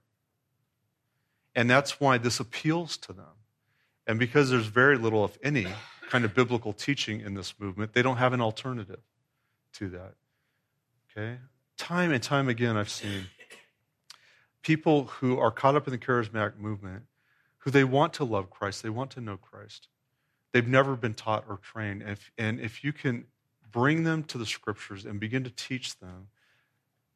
And 1.56 1.68
that's 1.68 1.98
why 1.98 2.18
this 2.18 2.38
appeals 2.38 2.96
to 2.98 3.12
them. 3.12 3.34
And 4.06 4.20
because 4.20 4.50
there's 4.50 4.66
very 4.66 4.96
little, 4.96 5.24
if 5.24 5.36
any, 5.42 5.66
kind 6.08 6.24
of 6.24 6.32
biblical 6.32 6.72
teaching 6.72 7.20
in 7.20 7.34
this 7.34 7.54
movement, 7.58 7.92
they 7.92 8.02
don't 8.02 8.18
have 8.18 8.32
an 8.32 8.40
alternative 8.40 9.00
to 9.72 9.88
that. 9.88 10.14
Okay? 11.10 11.38
Time 11.76 12.12
and 12.12 12.22
time 12.22 12.48
again, 12.48 12.76
I've 12.76 12.90
seen 12.90 13.26
people 14.62 15.06
who 15.06 15.38
are 15.38 15.50
caught 15.50 15.74
up 15.74 15.88
in 15.88 15.90
the 15.92 15.98
charismatic 15.98 16.56
movement 16.58 17.02
who 17.58 17.72
they 17.72 17.82
want 17.82 18.12
to 18.12 18.24
love 18.24 18.48
Christ, 18.48 18.84
they 18.84 18.90
want 18.90 19.10
to 19.12 19.20
know 19.20 19.36
Christ, 19.36 19.88
They've 20.56 20.66
never 20.66 20.96
been 20.96 21.12
taught 21.12 21.44
or 21.50 21.58
trained. 21.58 22.00
And 22.00 22.12
if, 22.12 22.32
and 22.38 22.60
if 22.60 22.82
you 22.82 22.90
can 22.90 23.26
bring 23.70 24.04
them 24.04 24.24
to 24.24 24.38
the 24.38 24.46
scriptures 24.46 25.04
and 25.04 25.20
begin 25.20 25.44
to 25.44 25.50
teach 25.50 25.98
them, 25.98 26.28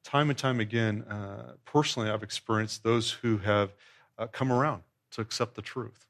time 0.04 0.28
and 0.28 0.38
time 0.38 0.60
again, 0.60 1.04
uh, 1.04 1.52
personally, 1.64 2.10
I've 2.10 2.22
experienced 2.22 2.82
those 2.82 3.10
who 3.10 3.38
have 3.38 3.72
uh, 4.20 4.26
come 4.26 4.52
around 4.52 4.82
to 5.12 5.20
accept 5.20 5.54
the 5.54 5.62
truth. 5.62 6.06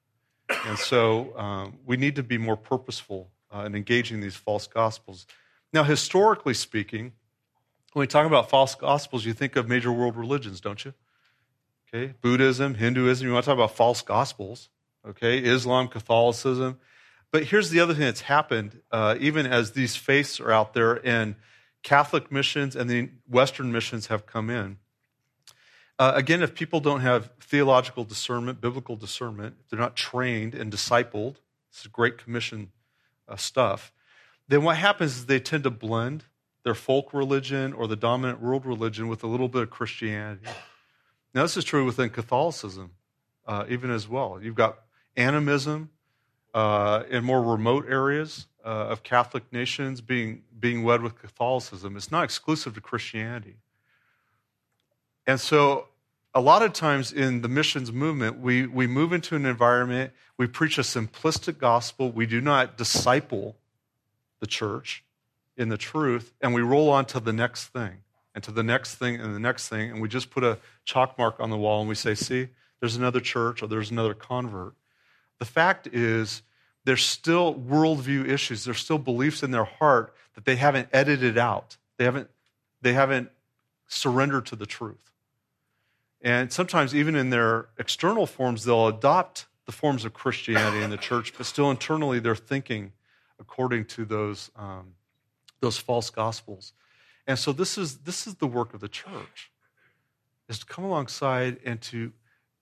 And 0.66 0.76
so 0.78 1.36
um, 1.38 1.78
we 1.86 1.96
need 1.96 2.16
to 2.16 2.22
be 2.22 2.36
more 2.36 2.56
purposeful 2.56 3.30
uh, 3.54 3.60
in 3.60 3.74
engaging 3.74 4.20
these 4.20 4.34
false 4.34 4.66
gospels. 4.66 5.26
Now, 5.72 5.84
historically 5.84 6.54
speaking, 6.54 7.12
when 7.92 8.02
we 8.02 8.06
talk 8.06 8.26
about 8.26 8.50
false 8.50 8.74
gospels, 8.74 9.24
you 9.24 9.32
think 9.32 9.56
of 9.56 9.68
major 9.68 9.92
world 9.92 10.16
religions, 10.16 10.60
don't 10.60 10.84
you? 10.84 10.92
Okay, 11.92 12.14
Buddhism, 12.20 12.74
Hinduism, 12.74 13.26
you 13.26 13.32
want 13.32 13.44
to 13.44 13.50
talk 13.50 13.56
about 13.56 13.76
false 13.76 14.02
gospels. 14.02 14.68
Okay, 15.08 15.38
Islam, 15.38 15.88
Catholicism. 15.88 16.78
But 17.32 17.44
here's 17.44 17.70
the 17.70 17.80
other 17.80 17.94
thing 17.94 18.04
that's 18.04 18.22
happened, 18.22 18.80
uh, 18.90 19.16
even 19.20 19.46
as 19.46 19.72
these 19.72 19.96
faiths 19.96 20.40
are 20.40 20.50
out 20.50 20.74
there 20.74 21.04
and 21.06 21.36
Catholic 21.82 22.30
missions 22.30 22.76
and 22.76 22.90
the 22.90 23.10
Western 23.28 23.72
missions 23.72 24.08
have 24.08 24.26
come 24.26 24.50
in. 24.50 24.78
Uh, 26.00 26.12
again, 26.14 26.42
if 26.42 26.54
people 26.54 26.80
don't 26.80 27.02
have 27.02 27.28
theological 27.40 28.04
discernment, 28.04 28.58
biblical 28.58 28.96
discernment, 28.96 29.54
if 29.60 29.68
they're 29.68 29.78
not 29.78 29.94
trained 29.94 30.54
and 30.54 30.72
discipled, 30.72 31.34
this 31.70 31.82
is 31.82 31.88
great 31.88 32.16
commission 32.16 32.72
uh, 33.28 33.36
stuff, 33.36 33.92
then 34.48 34.62
what 34.62 34.78
happens 34.78 35.14
is 35.14 35.26
they 35.26 35.38
tend 35.38 35.62
to 35.62 35.70
blend 35.70 36.24
their 36.62 36.74
folk 36.74 37.12
religion 37.12 37.74
or 37.74 37.86
the 37.86 37.96
dominant 37.96 38.40
world 38.40 38.64
religion 38.64 39.08
with 39.08 39.22
a 39.22 39.26
little 39.26 39.46
bit 39.46 39.60
of 39.60 39.68
Christianity. 39.68 40.46
Now, 41.34 41.42
this 41.42 41.58
is 41.58 41.64
true 41.64 41.84
within 41.84 42.08
Catholicism, 42.08 42.92
uh, 43.46 43.66
even 43.68 43.90
as 43.90 44.08
well. 44.08 44.40
You've 44.42 44.54
got 44.54 44.78
animism, 45.18 45.90
uh, 46.54 47.02
in 47.10 47.24
more 47.24 47.42
remote 47.42 47.84
areas 47.86 48.46
uh, 48.64 48.68
of 48.68 49.02
Catholic 49.02 49.52
nations 49.52 50.00
being, 50.00 50.44
being 50.58 50.82
wed 50.82 51.02
with 51.02 51.20
Catholicism. 51.20 51.94
It's 51.94 52.10
not 52.10 52.24
exclusive 52.24 52.72
to 52.76 52.80
Christianity. 52.80 53.58
And 55.26 55.38
so, 55.38 55.89
a 56.34 56.40
lot 56.40 56.62
of 56.62 56.72
times 56.72 57.12
in 57.12 57.42
the 57.42 57.48
missions 57.48 57.92
movement, 57.92 58.38
we, 58.38 58.66
we 58.66 58.86
move 58.86 59.12
into 59.12 59.34
an 59.34 59.46
environment, 59.46 60.12
we 60.36 60.46
preach 60.46 60.78
a 60.78 60.82
simplistic 60.82 61.58
gospel, 61.58 62.10
we 62.10 62.26
do 62.26 62.40
not 62.40 62.76
disciple 62.76 63.56
the 64.38 64.46
church 64.46 65.04
in 65.56 65.68
the 65.68 65.76
truth, 65.76 66.32
and 66.40 66.54
we 66.54 66.62
roll 66.62 66.88
on 66.88 67.04
to 67.06 67.20
the 67.20 67.32
next 67.32 67.66
thing, 67.68 67.98
and 68.34 68.44
to 68.44 68.52
the 68.52 68.62
next 68.62 68.94
thing, 68.94 69.20
and 69.20 69.34
the 69.34 69.40
next 69.40 69.68
thing, 69.68 69.90
and 69.90 70.00
we 70.00 70.08
just 70.08 70.30
put 70.30 70.44
a 70.44 70.58
chalk 70.84 71.18
mark 71.18 71.40
on 71.40 71.50
the 71.50 71.56
wall 71.56 71.80
and 71.80 71.88
we 71.88 71.94
say, 71.94 72.14
see, 72.14 72.48
there's 72.78 72.96
another 72.96 73.20
church 73.20 73.62
or 73.62 73.66
there's 73.66 73.90
another 73.90 74.14
convert. 74.14 74.74
The 75.38 75.44
fact 75.44 75.88
is, 75.88 76.42
there's 76.84 77.04
still 77.04 77.54
worldview 77.54 78.26
issues. 78.26 78.64
There's 78.64 78.78
still 78.78 78.98
beliefs 78.98 79.42
in 79.42 79.50
their 79.50 79.64
heart 79.64 80.14
that 80.34 80.44
they 80.44 80.56
haven't 80.56 80.88
edited 80.92 81.36
out. 81.36 81.76
They 81.98 82.04
haven't, 82.04 82.30
they 82.80 82.94
haven't 82.94 83.30
surrendered 83.86 84.46
to 84.46 84.56
the 84.56 84.66
truth. 84.66 85.09
And 86.22 86.52
sometimes, 86.52 86.94
even 86.94 87.16
in 87.16 87.30
their 87.30 87.68
external 87.78 88.26
forms, 88.26 88.64
they'll 88.64 88.88
adopt 88.88 89.46
the 89.64 89.72
forms 89.72 90.04
of 90.04 90.12
Christianity 90.12 90.82
in 90.82 90.90
the 90.90 90.96
church, 91.08 91.32
but 91.36 91.46
still 91.46 91.70
internally 91.70 92.20
they're 92.20 92.36
thinking 92.36 92.92
according 93.38 93.86
to 93.86 94.04
those, 94.04 94.50
um, 94.56 94.94
those 95.60 95.78
false 95.78 96.10
gospels. 96.10 96.72
And 97.26 97.38
so 97.38 97.52
this 97.52 97.78
is, 97.78 97.98
this 97.98 98.26
is 98.26 98.34
the 98.34 98.46
work 98.46 98.74
of 98.74 98.80
the 98.80 98.88
church, 98.88 99.50
is 100.48 100.58
to 100.58 100.66
come 100.66 100.84
alongside 100.84 101.58
and 101.64 101.80
to 101.82 102.12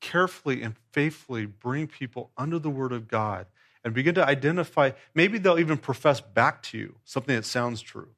carefully 0.01 0.63
and 0.63 0.77
faithfully 0.93 1.47
bring 1.47 1.87
people 1.87 2.31
under 2.37 2.59
the 2.59 2.71
word 2.71 2.93
of 2.93 3.09
God 3.09 3.47
and 3.83 3.95
begin 3.95 4.15
to 4.15 4.25
identify. 4.25 4.93
Maybe 5.15 5.39
they'll 5.39 5.59
even 5.59 5.79
profess 5.79 6.21
back 6.21 6.63
to 6.65 6.79
you 6.79 6.97
something 7.05 7.35
that 7.35 7.45
sounds 7.45 7.81
true. 7.81 8.11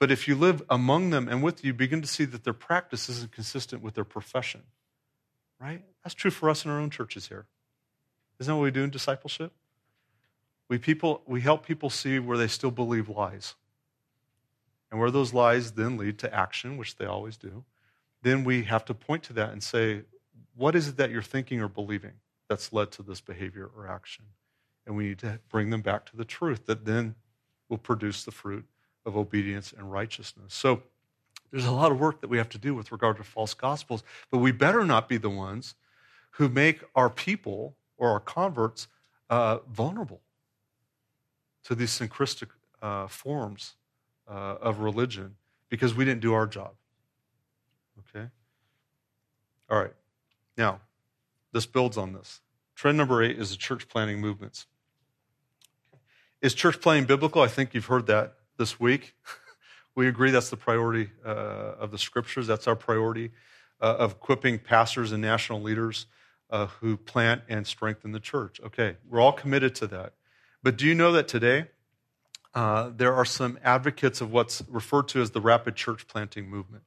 But 0.00 0.10
if 0.10 0.26
you 0.26 0.34
live 0.34 0.62
among 0.70 1.10
them 1.10 1.28
and 1.28 1.42
with 1.42 1.62
you, 1.62 1.74
begin 1.74 2.00
to 2.00 2.08
see 2.08 2.24
that 2.24 2.42
their 2.42 2.54
practice 2.54 3.08
isn't 3.10 3.32
consistent 3.32 3.82
with 3.82 3.94
their 3.94 4.04
profession. 4.04 4.62
Right? 5.60 5.84
That's 6.02 6.14
true 6.14 6.30
for 6.30 6.48
us 6.48 6.64
in 6.64 6.70
our 6.70 6.80
own 6.80 6.88
churches 6.88 7.28
here. 7.28 7.46
Isn't 8.40 8.50
that 8.50 8.56
what 8.56 8.64
we 8.64 8.70
do 8.70 8.82
in 8.82 8.88
discipleship? 8.88 9.52
We, 10.70 10.78
people, 10.78 11.22
we 11.26 11.42
help 11.42 11.66
people 11.66 11.90
see 11.90 12.18
where 12.18 12.38
they 12.38 12.46
still 12.48 12.70
believe 12.70 13.10
lies. 13.10 13.56
And 14.90 14.98
where 14.98 15.10
those 15.10 15.34
lies 15.34 15.72
then 15.72 15.98
lead 15.98 16.18
to 16.20 16.34
action, 16.34 16.78
which 16.78 16.96
they 16.96 17.04
always 17.04 17.36
do, 17.36 17.64
then 18.22 18.42
we 18.42 18.62
have 18.64 18.86
to 18.86 18.94
point 18.94 19.22
to 19.24 19.34
that 19.34 19.50
and 19.50 19.62
say, 19.62 20.02
what 20.56 20.74
is 20.74 20.88
it 20.88 20.96
that 20.96 21.10
you're 21.10 21.20
thinking 21.20 21.60
or 21.60 21.68
believing 21.68 22.12
that's 22.48 22.72
led 22.72 22.90
to 22.92 23.02
this 23.02 23.20
behavior 23.20 23.70
or 23.76 23.86
action? 23.86 24.24
And 24.86 24.96
we 24.96 25.08
need 25.08 25.18
to 25.18 25.40
bring 25.50 25.68
them 25.68 25.82
back 25.82 26.06
to 26.06 26.16
the 26.16 26.24
truth 26.24 26.64
that 26.66 26.86
then 26.86 27.16
will 27.68 27.78
produce 27.78 28.24
the 28.24 28.32
fruit 28.32 28.64
of 29.06 29.16
obedience 29.16 29.72
and 29.76 29.90
righteousness. 29.90 30.54
So 30.54 30.82
there's 31.50 31.66
a 31.66 31.72
lot 31.72 31.90
of 31.90 31.98
work 31.98 32.20
that 32.20 32.28
we 32.28 32.38
have 32.38 32.48
to 32.50 32.58
do 32.58 32.74
with 32.74 32.92
regard 32.92 33.16
to 33.16 33.24
false 33.24 33.54
gospels, 33.54 34.04
but 34.30 34.38
we 34.38 34.52
better 34.52 34.84
not 34.84 35.08
be 35.08 35.16
the 35.16 35.30
ones 35.30 35.74
who 36.32 36.48
make 36.48 36.82
our 36.94 37.10
people 37.10 37.76
or 37.96 38.10
our 38.10 38.20
converts 38.20 38.88
uh, 39.28 39.58
vulnerable 39.70 40.20
to 41.64 41.74
these 41.74 41.90
syncretic 41.90 42.48
uh, 42.80 43.06
forms 43.06 43.74
uh, 44.28 44.56
of 44.60 44.80
religion 44.80 45.36
because 45.68 45.94
we 45.94 46.04
didn't 46.04 46.20
do 46.20 46.32
our 46.32 46.46
job. 46.46 46.72
Okay? 48.14 48.26
All 49.68 49.78
right. 49.78 49.94
Now, 50.56 50.80
this 51.52 51.66
builds 51.66 51.96
on 51.96 52.12
this. 52.12 52.40
Trend 52.74 52.96
number 52.96 53.22
eight 53.22 53.38
is 53.38 53.50
the 53.50 53.56
church 53.56 53.88
planting 53.88 54.20
movements. 54.20 54.66
Is 56.40 56.54
church 56.54 56.80
planting 56.80 57.06
biblical? 57.06 57.42
I 57.42 57.48
think 57.48 57.74
you've 57.74 57.86
heard 57.86 58.06
that 58.06 58.34
this 58.60 58.78
week. 58.78 59.14
we 59.94 60.06
agree 60.06 60.30
that's 60.30 60.50
the 60.50 60.56
priority 60.56 61.10
uh, 61.24 61.28
of 61.80 61.90
the 61.90 61.98
scriptures. 61.98 62.46
That's 62.46 62.68
our 62.68 62.76
priority 62.76 63.30
uh, 63.80 63.96
of 63.98 64.12
equipping 64.12 64.58
pastors 64.58 65.12
and 65.12 65.22
national 65.22 65.62
leaders 65.62 66.04
uh, 66.50 66.66
who 66.66 66.98
plant 66.98 67.40
and 67.48 67.66
strengthen 67.66 68.12
the 68.12 68.20
church. 68.20 68.60
Okay, 68.62 68.98
we're 69.08 69.18
all 69.18 69.32
committed 69.32 69.74
to 69.76 69.86
that. 69.86 70.12
But 70.62 70.76
do 70.76 70.86
you 70.86 70.94
know 70.94 71.10
that 71.12 71.26
today 71.26 71.68
uh, 72.54 72.90
there 72.94 73.14
are 73.14 73.24
some 73.24 73.58
advocates 73.64 74.20
of 74.20 74.30
what's 74.30 74.62
referred 74.68 75.08
to 75.08 75.22
as 75.22 75.30
the 75.30 75.40
rapid 75.40 75.74
church 75.74 76.06
planting 76.06 76.50
movement? 76.50 76.84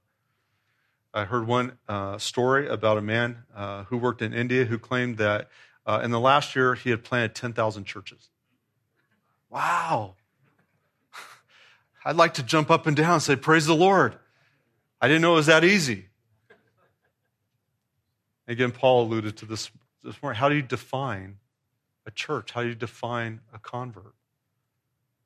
I 1.11 1.25
heard 1.25 1.47
one 1.47 1.79
uh, 1.87 2.19
story 2.19 2.67
about 2.67 2.99
a 2.99 3.01
man 3.01 3.45
uh, 3.55 3.85
who 3.85 3.97
worked 3.97 4.21
in 4.21 4.31
India 4.31 4.65
who 4.65 4.77
claimed 4.77 5.17
that 5.17 5.49
in 6.03 6.11
the 6.11 6.19
last 6.19 6.55
year 6.55 6.75
he 6.75 6.91
had 6.91 7.03
planted 7.03 7.33
10,000 7.33 7.83
churches. 7.83 8.29
Wow. 9.49 10.15
I'd 12.05 12.15
like 12.15 12.35
to 12.35 12.43
jump 12.43 12.69
up 12.69 12.87
and 12.87 12.95
down 12.95 13.13
and 13.13 13.21
say, 13.23 13.35
Praise 13.35 13.65
the 13.65 13.75
Lord. 13.75 14.17
I 15.01 15.07
didn't 15.07 15.21
know 15.21 15.33
it 15.33 15.37
was 15.37 15.45
that 15.47 15.63
easy. 15.63 16.05
Again, 18.47 18.71
Paul 18.71 19.03
alluded 19.03 19.37
to 19.37 19.45
this 19.45 19.71
this 20.03 20.21
morning. 20.21 20.37
How 20.37 20.49
do 20.49 20.55
you 20.55 20.61
define 20.61 21.37
a 22.05 22.11
church? 22.11 22.51
How 22.51 22.61
do 22.61 22.69
you 22.69 22.75
define 22.75 23.39
a 23.53 23.59
convert? 23.59 24.15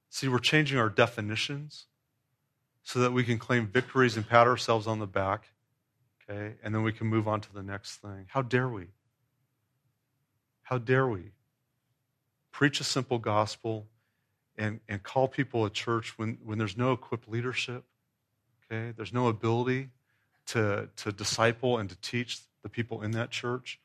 See, 0.10 0.28
we're 0.28 0.40
changing 0.40 0.78
our 0.78 0.90
definitions 0.90 1.88
so 2.84 3.00
that 3.00 3.12
we 3.12 3.24
can 3.24 3.38
claim 3.38 3.68
victories 3.68 4.16
and 4.16 4.28
pat 4.28 4.48
ourselves 4.48 4.88
on 4.88 5.00
the 5.00 5.08
back, 5.08 5.50
okay? 6.30 6.56
And 6.64 6.74
then 6.74 6.84
we 6.84 6.94
can 6.94 7.08
move 7.08 7.28
on 7.28 7.42
to 7.42 7.54
the 7.54 7.64
next 7.64 7.98
thing. 7.98 8.28
How 8.30 8.42
dare 8.42 8.70
we? 8.70 8.88
How 10.64 10.78
dare 10.78 11.08
we? 11.08 11.32
Preach 12.52 12.80
a 12.80 12.84
simple 12.84 13.18
gospel 13.18 13.88
and, 14.58 14.80
and 14.88 15.04
call 15.04 15.28
people 15.28 15.66
a 15.66 15.70
church 15.70 16.18
when, 16.18 16.38
when 16.44 16.58
there's 16.58 16.78
no 16.78 16.92
equipped 16.92 17.30
leadership, 17.30 17.84
okay? 18.66 18.94
There's 18.96 19.14
no 19.14 19.28
ability 19.28 19.90
to, 20.48 20.90
to 20.98 21.12
disciple 21.12 21.78
and 21.78 21.90
to 21.90 21.96
teach 22.02 22.40
the 22.64 22.70
people 22.70 23.02
in 23.02 23.12
that 23.12 23.30
church. 23.30 23.80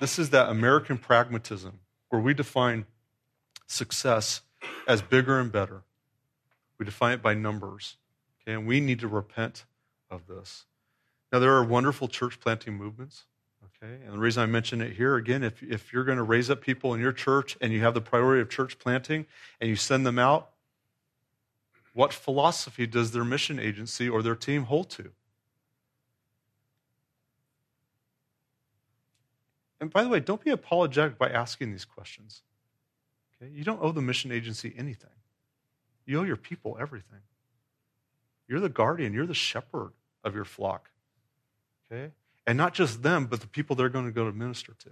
This 0.00 0.18
is 0.18 0.30
that 0.30 0.48
American 0.48 0.96
pragmatism 0.96 1.80
where 2.08 2.20
we 2.20 2.32
define 2.32 2.86
success 3.66 4.42
as 4.86 5.02
bigger 5.02 5.40
and 5.40 5.50
better. 5.50 5.82
We 6.78 6.86
define 6.86 7.14
it 7.14 7.22
by 7.22 7.34
numbers. 7.34 7.96
Okay, 8.40 8.54
and 8.54 8.66
we 8.66 8.78
need 8.80 9.00
to 9.00 9.08
repent 9.08 9.64
of 10.08 10.26
this. 10.26 10.66
Now, 11.32 11.40
there 11.40 11.52
are 11.52 11.64
wonderful 11.64 12.08
church 12.08 12.40
planting 12.40 12.74
movements. 12.74 13.24
Okay, 13.82 13.94
and 14.04 14.14
the 14.14 14.18
reason 14.18 14.42
I 14.42 14.46
mention 14.46 14.80
it 14.80 14.92
here 14.92 15.16
again, 15.16 15.44
if, 15.44 15.62
if 15.62 15.92
you're 15.92 16.04
going 16.04 16.18
to 16.18 16.24
raise 16.24 16.50
up 16.50 16.60
people 16.60 16.94
in 16.94 17.00
your 17.00 17.12
church 17.12 17.56
and 17.60 17.72
you 17.72 17.80
have 17.80 17.94
the 17.94 18.00
priority 18.00 18.42
of 18.42 18.50
church 18.50 18.78
planting 18.78 19.26
and 19.60 19.70
you 19.70 19.76
send 19.76 20.04
them 20.04 20.18
out, 20.18 20.50
what 21.94 22.12
philosophy 22.12 22.86
does 22.86 23.12
their 23.12 23.24
mission 23.24 23.58
agency 23.58 24.08
or 24.08 24.22
their 24.22 24.34
team 24.34 24.64
hold 24.64 24.90
to? 24.90 25.12
And 29.80 29.92
by 29.92 30.02
the 30.02 30.08
way, 30.08 30.18
don't 30.18 30.42
be 30.42 30.50
apologetic 30.50 31.18
by 31.18 31.28
asking 31.28 31.70
these 31.70 31.84
questions. 31.84 32.42
Okay? 33.40 33.52
You 33.52 33.62
don't 33.62 33.80
owe 33.80 33.92
the 33.92 34.02
mission 34.02 34.32
agency 34.32 34.74
anything, 34.76 35.10
you 36.04 36.18
owe 36.18 36.24
your 36.24 36.36
people 36.36 36.76
everything. 36.80 37.20
You're 38.48 38.60
the 38.60 38.68
guardian, 38.68 39.12
you're 39.12 39.26
the 39.26 39.34
shepherd 39.34 39.92
of 40.24 40.34
your 40.34 40.46
flock. 40.46 40.90
Okay? 41.92 42.12
And 42.48 42.56
not 42.56 42.72
just 42.72 43.02
them, 43.02 43.26
but 43.26 43.42
the 43.42 43.46
people 43.46 43.76
they're 43.76 43.90
going 43.90 44.06
to 44.06 44.10
go 44.10 44.24
to 44.24 44.32
minister 44.32 44.72
to. 44.78 44.90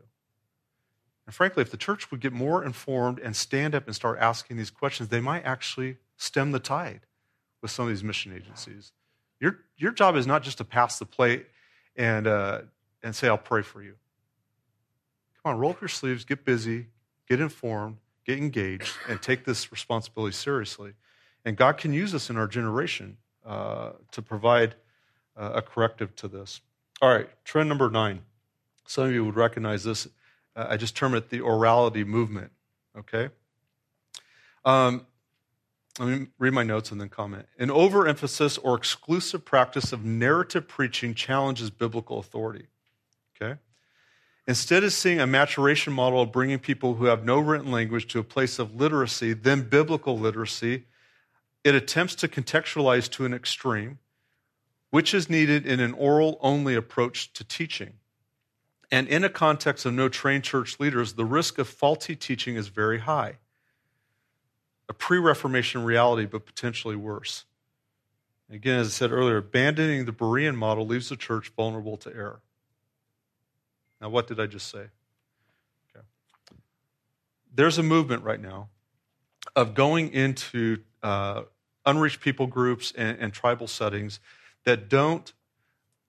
And 1.25 1.35
frankly, 1.35 1.63
if 1.63 1.71
the 1.71 1.79
church 1.79 2.11
would 2.11 2.21
get 2.21 2.35
more 2.35 2.63
informed 2.63 3.19
and 3.19 3.35
stand 3.35 3.75
up 3.75 3.87
and 3.87 3.97
start 3.97 4.19
asking 4.21 4.59
these 4.59 4.69
questions, 4.69 5.09
they 5.09 5.23
might 5.23 5.43
actually 5.47 5.97
stem 6.19 6.53
the 6.53 6.61
tide 6.61 7.01
with 7.63 7.71
some 7.71 7.85
of 7.85 7.89
these 7.89 8.05
mission 8.05 8.35
agencies. 8.35 8.93
Your, 9.41 9.61
your 9.79 9.93
job 9.93 10.17
is 10.17 10.27
not 10.27 10.43
just 10.43 10.59
to 10.59 10.65
pass 10.65 10.99
the 10.99 11.07
plate 11.07 11.47
and, 11.97 12.27
uh, 12.27 12.61
and 13.03 13.17
say, 13.17 13.27
I'll 13.27 13.39
pray 13.39 13.63
for 13.63 13.83
you. 13.83 13.95
Come 15.43 15.55
on, 15.55 15.59
roll 15.59 15.71
up 15.71 15.81
your 15.81 15.89
sleeves, 15.89 16.27
get 16.27 16.45
busy, 16.45 16.89
get 17.27 17.41
informed, 17.41 17.97
get 18.27 18.37
engaged, 18.37 18.93
and 19.09 19.23
take 19.23 19.47
this 19.47 19.73
responsibility 19.73 20.35
seriously. 20.35 20.93
And 21.47 21.57
God 21.57 21.79
can 21.79 21.95
use 21.95 22.15
us 22.15 22.29
in 22.29 22.37
our 22.37 22.49
generation 22.49 23.17
uh, 23.47 23.93
to 24.11 24.21
provide 24.21 24.75
uh, 25.39 25.53
a 25.55 25.63
corrective 25.63 26.15
to 26.17 26.29
this. 26.29 26.61
All 27.03 27.11
right, 27.11 27.29
trend 27.45 27.69
number 27.69 27.91
nine. 27.91 28.23
Some 28.87 29.07
of 29.07 29.13
you 29.13 29.25
would 29.25 29.37
recognize 29.37 29.85
this. 29.85 30.09
Uh, 30.55 30.67
I 30.71 30.77
just 30.77 30.97
term 30.97 31.15
it 31.15 31.29
the 31.29 31.41
orality 31.41 32.07
movement, 32.07 32.51
okay? 32.97 33.29
Um, 34.65 35.07
let 35.99 36.09
me 36.09 36.27
read 36.39 36.55
my 36.55 36.63
notes 36.63 36.91
and 36.93 37.01
then 37.01 37.11
comment. 37.11 37.47
An 37.59 37.71
overemphasis 37.71 38.57
or 38.59 38.77
exclusive 38.77 39.45
practice 39.45 39.93
of 39.93 40.05
narrative 40.05 40.69
preaching 40.69 41.15
challenges 41.15 41.69
biblical 41.69 42.19
authority, 42.19 42.67
okay? 43.35 43.59
Instead 44.47 44.85
of 44.85 44.93
seeing 44.93 45.21
a 45.21 45.27
maturation 45.27 45.93
model 45.93 46.23
of 46.23 46.33
bringing 46.33 46.59
people 46.59 46.95
who 46.95 47.07
have 47.07 47.25
no 47.25 47.39
written 47.39 47.71
language 47.71 48.07
to 48.09 48.19
a 48.19 48.25
place 48.25 48.59
of 48.59 48.75
literacy, 48.75 49.35
then 49.35 49.63
biblical 49.63 50.19
literacy, 50.19 50.85
it 51.65 51.75
attempts 51.75 52.15
to 52.15 52.29
contextualize 52.29 53.11
to 53.11 53.25
an 53.25 53.35
extreme, 53.35 53.99
which 54.91 55.13
is 55.13 55.29
needed 55.29 55.67
in 55.67 55.81
an 55.81 55.93
oral 55.93 56.39
only 56.41 56.75
approach 56.75 57.33
to 57.35 57.45
teaching. 57.45 57.95
And 58.91 59.09
in 59.09 59.25
a 59.25 59.29
context 59.29 59.85
of 59.85 59.95
no 59.95 60.09
trained 60.09 60.45
church 60.45 60.79
leaders, 60.79 61.15
the 61.15 61.25
risk 61.25 61.59
of 61.59 61.69
faulty 61.69 62.15
teaching 62.15 62.57
is 62.57 62.69
very 62.69 63.01
high. 63.01 63.39
A 64.89 64.93
pre 64.93 65.19
Reformation 65.19 65.83
reality, 65.83 66.27
but 66.27 66.47
potentially 66.47 66.95
worse. 66.95 67.45
Again, 68.51 68.79
as 68.79 68.87
I 68.87 68.91
said 68.91 69.11
earlier, 69.11 69.39
abandoning 69.39 70.05
the 70.05 70.13
Berean 70.13 70.55
model 70.55 70.87
leaves 70.87 71.09
the 71.09 71.17
church 71.17 71.53
vulnerable 71.57 71.97
to 71.99 72.15
error. 72.15 72.41
Now, 74.01 74.09
what 74.09 74.29
did 74.29 74.39
I 74.39 74.47
just 74.47 74.69
say? 74.69 74.79
Okay. 75.91 76.05
There's 77.53 77.79
a 77.79 77.83
movement 77.83 78.23
right 78.23 78.41
now 78.41 78.69
of 79.57 79.75
going 79.75 80.13
into 80.13 80.79
uh, 81.03 81.43
unreached 81.85 82.21
people 82.21 82.47
groups 82.47 82.93
and, 82.97 83.19
and 83.19 83.33
tribal 83.33 83.67
settings 83.67 84.21
that 84.67 84.91
don't 84.91 85.33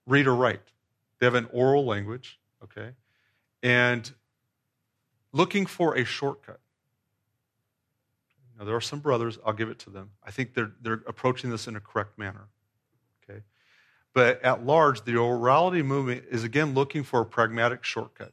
read 0.06 0.26
or 0.26 0.34
write. 0.34 0.60
They 1.18 1.26
have 1.26 1.34
an 1.34 1.48
oral 1.52 1.86
language, 1.86 2.38
okay, 2.62 2.90
and 3.62 4.12
looking 5.32 5.64
for 5.64 5.96
a 5.96 6.04
shortcut. 6.04 6.60
Now, 8.58 8.64
there 8.64 8.74
are 8.74 8.80
some 8.80 8.98
brothers, 8.98 9.38
I'll 9.46 9.52
give 9.52 9.68
it 9.68 9.78
to 9.80 9.90
them. 9.90 10.10
I 10.24 10.32
think 10.32 10.54
they're, 10.54 10.72
they're 10.82 11.02
approaching 11.06 11.50
this 11.50 11.68
in 11.68 11.76
a 11.76 11.80
correct 11.80 12.18
manner. 12.18 12.48
Okay? 13.22 13.42
But 14.12 14.42
at 14.42 14.66
large, 14.66 15.04
the 15.04 15.12
orality 15.12 15.84
movement 15.84 16.24
is 16.28 16.42
again 16.42 16.74
looking 16.74 17.04
for 17.04 17.20
a 17.20 17.24
pragmatic 17.24 17.84
shortcut. 17.84 18.32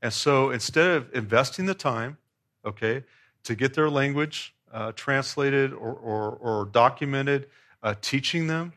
And 0.00 0.12
so 0.12 0.50
instead 0.50 0.90
of 0.92 1.12
investing 1.12 1.66
the 1.66 1.74
time, 1.74 2.18
okay, 2.64 3.02
to 3.42 3.56
get 3.56 3.74
their 3.74 3.90
language 3.90 4.54
uh, 4.72 4.92
translated 4.92 5.72
or, 5.72 5.94
or, 5.94 6.30
or 6.30 6.64
documented, 6.66 7.48
uh, 7.82 7.94
teaching 8.00 8.46
them 8.46 8.72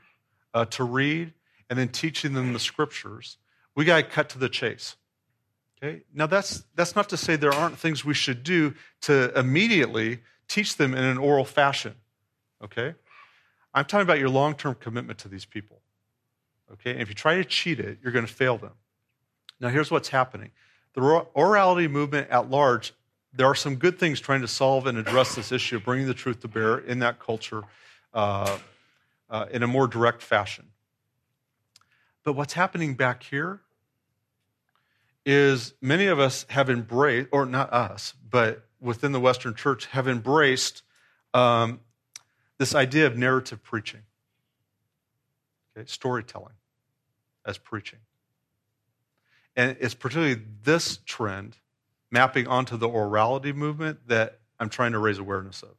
uh, 0.53 0.65
to 0.65 0.83
read, 0.83 1.33
and 1.69 1.77
then 1.77 1.89
teaching 1.89 2.33
them 2.33 2.53
the 2.53 2.59
scriptures, 2.59 3.37
we 3.75 3.85
got 3.85 3.97
to 3.97 4.03
cut 4.03 4.29
to 4.29 4.39
the 4.39 4.49
chase. 4.49 4.95
Okay? 5.81 6.03
Now, 6.13 6.27
that's, 6.27 6.63
that's 6.75 6.95
not 6.95 7.09
to 7.09 7.17
say 7.17 7.35
there 7.35 7.53
aren't 7.53 7.77
things 7.77 8.03
we 8.03 8.13
should 8.13 8.43
do 8.43 8.73
to 9.01 9.37
immediately 9.37 10.19
teach 10.47 10.77
them 10.77 10.93
in 10.93 11.03
an 11.03 11.17
oral 11.17 11.45
fashion. 11.45 11.95
okay? 12.63 12.95
I'm 13.73 13.85
talking 13.85 14.01
about 14.01 14.19
your 14.19 14.29
long 14.29 14.55
term 14.55 14.75
commitment 14.75 15.19
to 15.19 15.27
these 15.27 15.45
people, 15.45 15.79
okay? 16.73 16.91
And 16.91 17.01
if 17.01 17.09
you 17.09 17.15
try 17.15 17.35
to 17.35 17.45
cheat 17.45 17.79
it, 17.79 17.99
you're 18.01 18.11
going 18.11 18.25
to 18.25 18.33
fail 18.33 18.57
them. 18.57 18.73
Now, 19.59 19.69
here's 19.69 19.91
what's 19.91 20.09
happening 20.09 20.51
the 20.93 21.01
orality 21.01 21.89
movement 21.89 22.29
at 22.29 22.49
large, 22.49 22.93
there 23.31 23.45
are 23.45 23.55
some 23.55 23.75
good 23.75 23.99
things 23.99 24.19
trying 24.19 24.41
to 24.41 24.47
solve 24.47 24.87
and 24.87 24.97
address 24.97 25.35
this 25.35 25.51
issue 25.51 25.79
bringing 25.79 26.07
the 26.07 26.13
truth 26.13 26.39
to 26.41 26.47
bear 26.47 26.79
in 26.79 26.99
that 26.99 27.19
culture 27.19 27.63
uh, 28.13 28.57
uh, 29.29 29.45
in 29.51 29.63
a 29.63 29.67
more 29.67 29.87
direct 29.87 30.21
fashion. 30.21 30.67
But 32.23 32.33
what's 32.33 32.53
happening 32.53 32.95
back 32.95 33.23
here 33.23 33.61
is 35.25 35.73
many 35.81 36.07
of 36.07 36.19
us 36.19 36.45
have 36.49 36.69
embraced, 36.69 37.29
or 37.31 37.45
not 37.45 37.71
us, 37.71 38.13
but 38.29 38.65
within 38.79 39.11
the 39.11 39.19
Western 39.19 39.53
church, 39.53 39.85
have 39.87 40.07
embraced 40.07 40.83
um, 41.33 41.79
this 42.57 42.73
idea 42.73 43.07
of 43.07 43.17
narrative 43.17 43.63
preaching, 43.63 44.01
okay, 45.77 45.85
storytelling 45.87 46.55
as 47.45 47.57
preaching. 47.57 47.99
And 49.55 49.77
it's 49.79 49.93
particularly 49.93 50.41
this 50.63 50.99
trend 51.05 51.57
mapping 52.11 52.47
onto 52.47 52.77
the 52.77 52.87
orality 52.87 53.53
movement 53.53 54.07
that 54.07 54.39
I'm 54.59 54.69
trying 54.69 54.93
to 54.93 54.99
raise 54.99 55.19
awareness 55.19 55.63
of. 55.63 55.75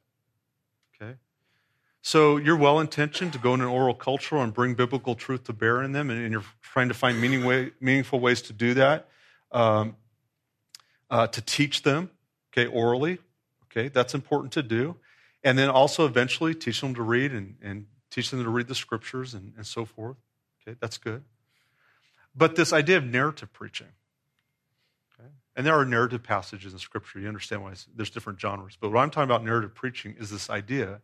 So 2.03 2.39
you're 2.39 2.57
well 2.57 2.81
intentioned 2.81 3.33
to 3.35 3.39
go 3.39 3.53
in 3.55 3.61
an 3.61 3.67
oral 3.67 3.95
culture 3.95 4.37
and 4.37 4.55
bring 4.55 4.75
biblical 4.75 5.15
truth 5.15 5.45
to 5.45 5.53
bear 5.53 5.83
in 5.83 5.93
them, 5.93 6.11
and, 6.11 6.33
you're 6.33 6.45
trying 6.63 6.89
to 6.89 6.95
find 6.95 7.21
meaning 7.21 7.45
way, 7.45 7.73
meaningful 7.81 8.21
ways 8.21 8.41
to 8.43 8.53
do 8.53 8.75
that, 8.75 9.09
um, 9.53 9.97
uh, 11.11 11.27
to 11.27 11.43
teach 11.43 11.83
them, 11.83 12.11
okay, 12.53 12.67
orally. 12.67 13.19
Okay, 13.65 13.89
that's 13.89 14.15
important 14.15 14.53
to 14.55 14.65
do. 14.65 14.97
And 15.45 15.57
then 15.57 15.69
also 15.69 16.05
eventually 16.05 16.55
teach 16.55 16.81
them 16.81 16.95
to 16.95 17.03
read 17.03 17.33
and, 17.33 17.55
and 17.63 17.87
teach 18.11 18.31
them 18.31 18.43
to 18.43 18.51
read 18.51 18.67
the 18.67 18.75
scriptures 18.75 19.33
and, 19.33 19.53
and 19.57 19.65
so 19.65 19.85
forth. 19.85 20.17
Okay, 20.67 20.77
that's 20.81 20.99
good. 20.99 21.23
But 22.35 22.57
this 22.57 22.73
idea 22.73 22.97
of 22.97 23.05
narrative 23.05 23.53
preaching, 23.53 23.89
okay, 25.15 25.29
and 25.55 25.65
there 25.65 25.75
are 25.75 25.85
narrative 25.85 26.23
passages 26.23 26.73
in 26.73 26.79
scripture. 26.81 27.21
You 27.21 27.29
understand 27.29 27.63
why 27.63 27.75
there's 27.95 28.11
different 28.11 28.41
genres. 28.41 28.77
But 28.81 28.91
what 28.91 29.01
I'm 29.01 29.11
talking 29.11 29.31
about 29.31 29.45
narrative 29.45 29.75
preaching 29.75 30.17
is 30.19 30.31
this 30.31 30.51
idea 30.51 31.01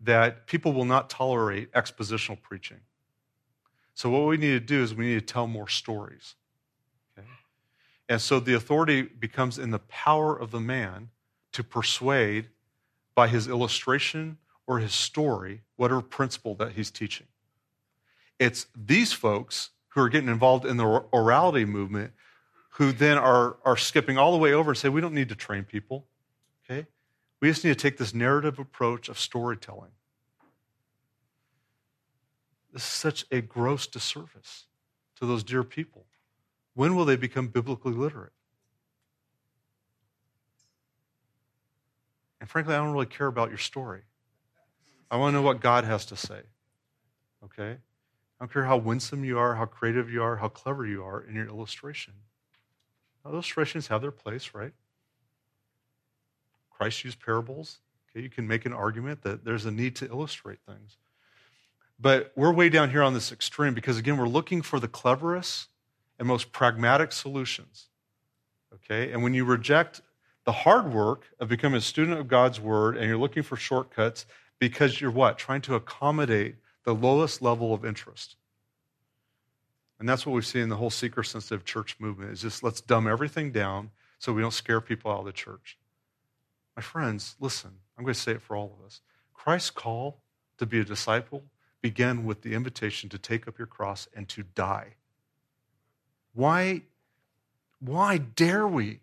that 0.00 0.46
people 0.46 0.72
will 0.72 0.84
not 0.84 1.08
tolerate 1.08 1.72
expositional 1.72 2.40
preaching. 2.40 2.80
So, 3.94 4.10
what 4.10 4.26
we 4.26 4.36
need 4.36 4.52
to 4.52 4.60
do 4.60 4.82
is 4.82 4.94
we 4.94 5.06
need 5.06 5.26
to 5.26 5.32
tell 5.32 5.46
more 5.46 5.68
stories. 5.68 6.34
Okay? 7.18 7.26
And 8.08 8.20
so 8.20 8.40
the 8.40 8.54
authority 8.54 9.02
becomes 9.02 9.58
in 9.58 9.70
the 9.70 9.78
power 9.78 10.36
of 10.36 10.50
the 10.50 10.60
man 10.60 11.08
to 11.52 11.64
persuade 11.64 12.48
by 13.14 13.28
his 13.28 13.48
illustration 13.48 14.36
or 14.66 14.78
his 14.80 14.92
story 14.92 15.62
whatever 15.76 16.02
principle 16.02 16.54
that 16.56 16.72
he's 16.72 16.90
teaching. 16.90 17.26
It's 18.38 18.66
these 18.76 19.12
folks 19.12 19.70
who 19.88 20.02
are 20.02 20.10
getting 20.10 20.28
involved 20.28 20.66
in 20.66 20.76
the 20.76 20.84
orality 20.84 21.66
movement 21.66 22.12
who 22.72 22.92
then 22.92 23.16
are, 23.16 23.56
are 23.64 23.78
skipping 23.78 24.18
all 24.18 24.32
the 24.32 24.38
way 24.38 24.52
over 24.52 24.72
and 24.72 24.78
say, 24.78 24.90
we 24.90 25.00
don't 25.00 25.14
need 25.14 25.30
to 25.30 25.34
train 25.34 25.64
people. 25.64 26.04
We 27.40 27.48
just 27.48 27.64
need 27.64 27.70
to 27.70 27.74
take 27.76 27.98
this 27.98 28.14
narrative 28.14 28.58
approach 28.58 29.08
of 29.08 29.18
storytelling. 29.18 29.90
This 32.72 32.82
is 32.82 32.88
such 32.88 33.24
a 33.30 33.40
gross 33.40 33.86
disservice 33.86 34.66
to 35.16 35.26
those 35.26 35.44
dear 35.44 35.64
people. 35.64 36.06
When 36.74 36.94
will 36.94 37.04
they 37.04 37.16
become 37.16 37.48
biblically 37.48 37.94
literate? 37.94 38.32
And 42.40 42.48
frankly, 42.50 42.74
I 42.74 42.78
don't 42.78 42.92
really 42.92 43.06
care 43.06 43.26
about 43.26 43.48
your 43.48 43.58
story. 43.58 44.02
I 45.10 45.16
want 45.16 45.32
to 45.32 45.40
know 45.40 45.42
what 45.42 45.60
God 45.60 45.84
has 45.84 46.04
to 46.06 46.16
say. 46.16 46.40
Okay? 47.44 47.72
I 47.72 48.44
don't 48.44 48.52
care 48.52 48.64
how 48.64 48.76
winsome 48.76 49.24
you 49.24 49.38
are, 49.38 49.54
how 49.54 49.64
creative 49.64 50.10
you 50.10 50.22
are, 50.22 50.36
how 50.36 50.48
clever 50.48 50.86
you 50.86 51.02
are 51.02 51.22
in 51.22 51.34
your 51.34 51.46
illustration. 51.46 52.12
illustrations 53.24 53.88
have 53.88 54.02
their 54.02 54.10
place, 54.10 54.50
right? 54.52 54.72
Christ 56.76 57.04
used 57.04 57.20
parables. 57.20 57.78
Okay, 58.10 58.22
you 58.22 58.28
can 58.28 58.46
make 58.46 58.66
an 58.66 58.72
argument 58.72 59.22
that 59.22 59.44
there's 59.44 59.64
a 59.64 59.70
need 59.70 59.96
to 59.96 60.06
illustrate 60.06 60.58
things. 60.66 60.96
But 61.98 62.32
we're 62.36 62.52
way 62.52 62.68
down 62.68 62.90
here 62.90 63.02
on 63.02 63.14
this 63.14 63.32
extreme 63.32 63.72
because, 63.72 63.96
again, 63.96 64.18
we're 64.18 64.28
looking 64.28 64.60
for 64.60 64.78
the 64.78 64.88
cleverest 64.88 65.68
and 66.18 66.28
most 66.28 66.52
pragmatic 66.52 67.12
solutions. 67.12 67.86
Okay? 68.74 69.12
And 69.12 69.22
when 69.22 69.32
you 69.32 69.44
reject 69.44 70.02
the 70.44 70.52
hard 70.52 70.92
work 70.92 71.24
of 71.40 71.48
becoming 71.48 71.78
a 71.78 71.82
student 71.82 72.18
of 72.18 72.28
God's 72.28 72.60
word 72.60 72.96
and 72.96 73.08
you're 73.08 73.18
looking 73.18 73.42
for 73.42 73.56
shortcuts 73.56 74.26
because 74.58 75.00
you're 75.00 75.10
what? 75.10 75.38
Trying 75.38 75.62
to 75.62 75.74
accommodate 75.74 76.56
the 76.84 76.94
lowest 76.94 77.42
level 77.42 77.72
of 77.72 77.84
interest. 77.84 78.36
And 79.98 80.08
that's 80.08 80.26
what 80.26 80.34
we 80.34 80.42
see 80.42 80.60
in 80.60 80.68
the 80.68 80.76
whole 80.76 80.90
seeker 80.90 81.22
sensitive 81.22 81.64
church 81.64 81.96
movement 81.98 82.32
is 82.32 82.42
just 82.42 82.62
let's 82.62 82.82
dumb 82.82 83.08
everything 83.08 83.50
down 83.50 83.90
so 84.18 84.32
we 84.32 84.42
don't 84.42 84.52
scare 84.52 84.80
people 84.80 85.10
out 85.10 85.20
of 85.20 85.24
the 85.26 85.32
church. 85.32 85.78
My 86.76 86.82
friends, 86.82 87.36
listen, 87.40 87.70
I'm 87.96 88.04
going 88.04 88.14
to 88.14 88.20
say 88.20 88.32
it 88.32 88.42
for 88.42 88.54
all 88.54 88.76
of 88.78 88.84
us. 88.84 89.00
Christ's 89.32 89.70
call 89.70 90.20
to 90.58 90.66
be 90.66 90.78
a 90.78 90.84
disciple 90.84 91.44
began 91.80 92.24
with 92.24 92.42
the 92.42 92.52
invitation 92.52 93.08
to 93.08 93.18
take 93.18 93.48
up 93.48 93.58
your 93.58 93.66
cross 93.66 94.08
and 94.14 94.28
to 94.28 94.42
die. 94.42 94.94
Why, 96.34 96.82
why 97.80 98.18
dare 98.18 98.66
we 98.66 99.00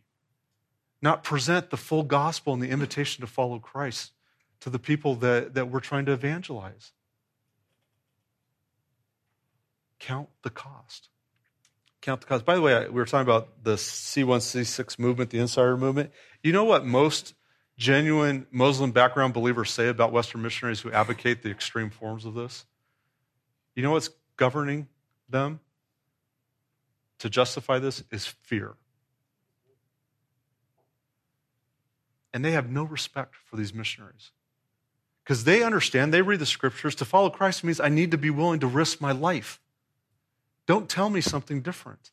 not 1.01 1.23
present 1.23 1.69
the 1.69 1.77
full 1.77 2.03
gospel 2.03 2.53
and 2.53 2.61
the 2.61 2.69
invitation 2.69 3.21
to 3.21 3.27
follow 3.27 3.57
Christ 3.57 4.11
to 4.59 4.69
the 4.69 4.79
people 4.79 5.15
that, 5.15 5.55
that 5.55 5.69
we're 5.69 5.79
trying 5.79 6.05
to 6.05 6.11
evangelize? 6.11 6.91
Count 9.99 10.29
the 10.43 10.49
cost. 10.49 11.09
Count 12.01 12.21
the 12.21 12.27
cost. 12.27 12.45
By 12.45 12.55
the 12.55 12.61
way, 12.61 12.85
we 12.87 12.95
were 12.95 13.05
talking 13.05 13.27
about 13.27 13.63
the 13.63 13.75
C1, 13.75 14.39
C6 14.39 14.99
movement, 14.99 15.29
the 15.29 15.39
insider 15.39 15.77
movement. 15.77 16.11
You 16.43 16.51
know 16.51 16.65
what 16.65 16.85
most 16.85 17.33
genuine 17.77 18.47
Muslim 18.51 18.91
background 18.91 19.33
believers 19.33 19.71
say 19.71 19.87
about 19.87 20.11
Western 20.11 20.41
missionaries 20.41 20.81
who 20.81 20.91
advocate 20.91 21.43
the 21.43 21.49
extreme 21.49 21.89
forms 21.89 22.25
of 22.25 22.33
this? 22.33 22.65
You 23.75 23.83
know 23.83 23.91
what's 23.91 24.09
governing 24.37 24.87
them 25.29 25.59
to 27.19 27.29
justify 27.29 27.79
this 27.79 28.03
is 28.11 28.25
fear. 28.25 28.73
And 32.33 32.43
they 32.43 32.51
have 32.51 32.69
no 32.69 32.83
respect 32.83 33.35
for 33.35 33.55
these 33.55 33.73
missionaries. 33.73 34.31
Because 35.23 35.43
they 35.45 35.63
understand, 35.63 36.13
they 36.13 36.21
read 36.21 36.39
the 36.39 36.45
scriptures. 36.45 36.95
To 36.95 37.05
follow 37.05 37.29
Christ 37.29 37.63
means 37.63 37.79
I 37.79 37.89
need 37.89 38.11
to 38.11 38.17
be 38.17 38.29
willing 38.29 38.59
to 38.59 38.67
risk 38.67 38.99
my 38.99 39.11
life. 39.11 39.61
Don't 40.65 40.89
tell 40.89 41.09
me 41.09 41.21
something 41.21 41.61
different. 41.61 42.11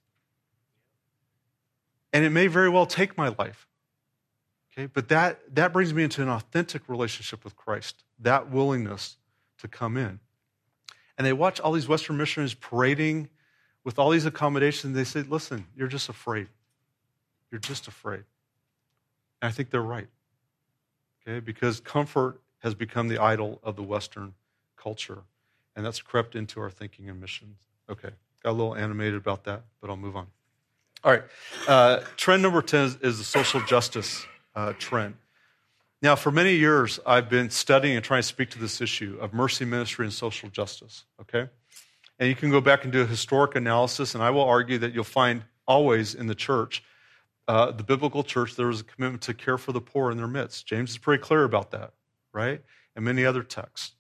And 2.13 2.25
it 2.25 2.31
may 2.31 2.47
very 2.47 2.69
well 2.69 2.87
take 2.87 3.17
my 3.17 3.35
life. 3.37 3.67
Okay, 4.81 4.91
but 4.93 5.09
that, 5.09 5.55
that 5.55 5.73
brings 5.75 5.93
me 5.93 6.03
into 6.03 6.23
an 6.23 6.31
authentic 6.31 6.89
relationship 6.89 7.45
with 7.45 7.55
Christ, 7.55 8.03
that 8.19 8.51
willingness 8.51 9.19
to 9.59 9.69
come 9.69 9.99
in. 9.99 10.21
And 11.19 11.27
they 11.27 11.35
watch 11.35 11.61
all 11.61 11.73
these 11.73 11.87
Western 11.87 12.17
missionaries 12.17 12.55
parading 12.55 13.29
with 13.85 13.99
all 13.99 14.09
these 14.09 14.25
accommodations. 14.25 14.95
They 14.95 15.05
say, 15.05 15.21
listen, 15.21 15.67
you're 15.77 15.89
just 15.89 16.09
afraid. 16.09 16.49
You're 17.51 17.61
just 17.61 17.89
afraid. 17.89 18.25
And 19.43 19.49
I 19.49 19.51
think 19.51 19.69
they're 19.71 19.83
right. 19.83 20.09
Okay, 21.29 21.41
because 21.41 21.81
comfort 21.81 22.41
has 22.61 22.75
become 22.75 23.09
the 23.09 23.19
idol 23.19 23.61
of 23.63 23.77
the 23.77 23.83
Western 23.83 24.33
culture. 24.79 25.25
And 25.77 25.85
that's 25.85 26.01
crept 26.01 26.35
into 26.35 26.59
our 26.59 26.71
thinking 26.71 27.11
and 27.11 27.21
missions. 27.21 27.59
Okay, 27.91 28.11
got 28.43 28.51
a 28.51 28.53
little 28.53 28.75
animated 28.75 29.17
about 29.17 29.45
that, 29.45 29.65
but 29.83 29.91
I'll 29.91 29.97
move 29.97 30.17
on. 30.17 30.27
All 31.05 31.13
right, 31.13 31.23
uh, 31.69 32.01
trend 32.17 32.43
number 32.43 32.63
10 32.63 32.85
is, 32.85 32.97
is 33.03 33.19
the 33.19 33.25
social 33.25 33.61
justice 33.67 34.25
uh, 34.55 34.73
trend. 34.79 35.15
Now, 36.03 36.17
for 36.17 36.31
many 36.31 36.55
years, 36.55 36.99
I've 37.05 37.29
been 37.29 37.51
studying 37.51 37.97
and 37.97 38.05
trying 38.05 38.23
to 38.23 38.29
speak 38.29 38.51
to 38.51 38.59
this 38.59 38.81
issue 38.81 39.19
of 39.21 39.35
mercy 39.35 39.65
ministry 39.65 40.07
and 40.07 40.13
social 40.13 40.49
justice, 40.49 41.05
okay? 41.21 41.51
And 42.19 42.29
you 42.29 42.35
can 42.35 42.51
go 42.51 42.61
back 42.61 42.85
and 42.85 42.93
do 42.93 43.03
a 43.03 43.07
historic 43.07 43.55
analysis, 43.55 44.15
and 44.15 44.25
I 44.25 44.31
will 44.31 44.45
argue 44.45 44.79
that 44.79 44.95
you'll 44.95 45.05
find 45.05 45.43
always 45.67 46.15
in 46.15 46.27
the 46.27 46.35
church, 46.35 46.83
uh, 47.49 47.71
the 47.73 47.83
biblical 47.83 48.23
church, 48.23 48.57
there 48.57 48.69
was 48.69 48.81
a 48.81 48.85
commitment 48.85 49.23
to 49.23 49.35
care 49.35 49.59
for 49.59 49.73
the 49.73 49.81
poor 49.81 50.11
in 50.11 50.17
their 50.17 50.27
midst. 50.27 50.67
James 50.67 50.91
is 50.91 50.99
pretty 50.99 51.23
clear 51.23 51.45
about 51.45 51.71
that, 51.73 51.93
right? 52.33 52.63
And 52.97 53.05
many 53.05 53.25
other 53.25 53.43
texts 53.43 53.93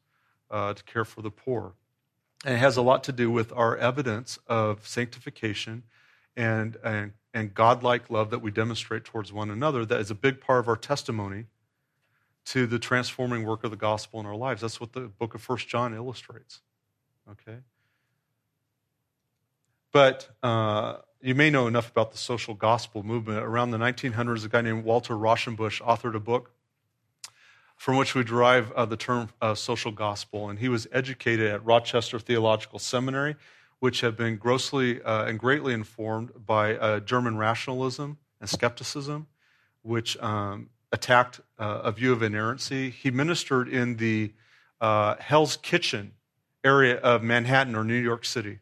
uh, 0.51 0.75
to 0.75 0.83
care 0.85 1.05
for 1.05 1.21
the 1.21 1.31
poor. 1.31 1.75
And 2.45 2.55
it 2.55 2.59
has 2.59 2.77
a 2.77 2.83
lot 2.83 3.05
to 3.05 3.13
do 3.13 3.31
with 3.31 3.53
our 3.53 3.77
evidence 3.77 4.39
of 4.47 4.87
sanctification 4.87 5.83
and, 6.37 6.77
and 6.83 7.13
and 7.33 7.55
godlike 7.55 8.11
love 8.11 8.31
that 8.31 8.41
we 8.41 8.51
demonstrate 8.51 9.05
towards 9.05 9.33
one 9.33 9.51
another 9.51 9.85
that 9.85 10.01
is 10.01 10.11
a 10.11 10.15
big 10.15 10.41
part 10.41 10.61
of 10.61 10.69
our 10.69 10.77
testimony 10.77 11.47
to 12.47 12.67
the 12.67 12.79
transforming 12.79 13.45
work 13.45 13.65
of 13.65 13.71
the 13.71 13.77
gospel 13.77 14.21
in 14.21 14.27
our 14.27 14.35
lives. 14.35 14.63
That's 14.63 14.81
what 14.81 14.93
the 14.93 15.03
book 15.03 15.35
of 15.35 15.43
First 15.43 15.69
John 15.69 15.95
illustrates. 15.95 16.61
Okay? 17.31 17.59
But 19.93 20.31
uh, 20.43 20.97
you 21.21 21.35
may 21.35 21.51
know 21.51 21.67
enough 21.67 21.91
about 21.91 22.13
the 22.13 22.19
social 22.19 22.55
gospel 22.55 23.03
movement. 23.03 23.45
Around 23.45 23.73
the 23.73 23.79
1900s, 23.79 24.45
a 24.45 24.49
guy 24.49 24.63
named 24.63 24.85
Walter 24.85 25.15
Rauschenbusch 25.15 25.81
authored 25.83 26.15
a 26.15 26.21
book 26.21 26.53
from 27.77 27.97
which 27.97 28.15
we 28.15 28.23
derive 28.23 28.73
uh, 28.73 28.85
the 28.85 28.97
term 28.97 29.31
uh, 29.41 29.55
social 29.55 29.91
gospel. 29.91 30.51
And 30.51 30.59
he 30.59 30.69
was 30.69 30.87
educated 30.93 31.51
at 31.51 31.65
Rochester 31.65 32.19
Theological 32.19 32.79
Seminary, 32.79 33.37
which 33.81 34.01
have 34.03 34.17
been 34.17 34.37
grossly 34.37 35.03
uh, 35.03 35.25
and 35.25 35.39
greatly 35.39 35.73
informed 35.75 36.31
by 36.47 36.77
uh, 36.77 37.01
German 37.01 37.37
rationalism 37.37 38.19
and 38.41 38.49
skepticism, 38.49 39.27
which 39.83 40.17
um, 40.23 40.71
attacked 40.93 41.41
uh, 41.59 41.81
a 41.85 41.93
view 41.93 42.13
of 42.13 42.23
inerrancy. 42.23 42.91
He 42.91 43.11
ministered 43.11 43.69
in 43.69 43.97
the 43.97 44.33
uh, 44.81 45.17
Hell's 45.19 45.57
Kitchen 45.57 46.13
area 46.63 46.99
of 46.99 47.23
Manhattan 47.23 47.75
or 47.75 47.85
New 47.85 47.95
York 47.95 48.25
City. 48.25 48.61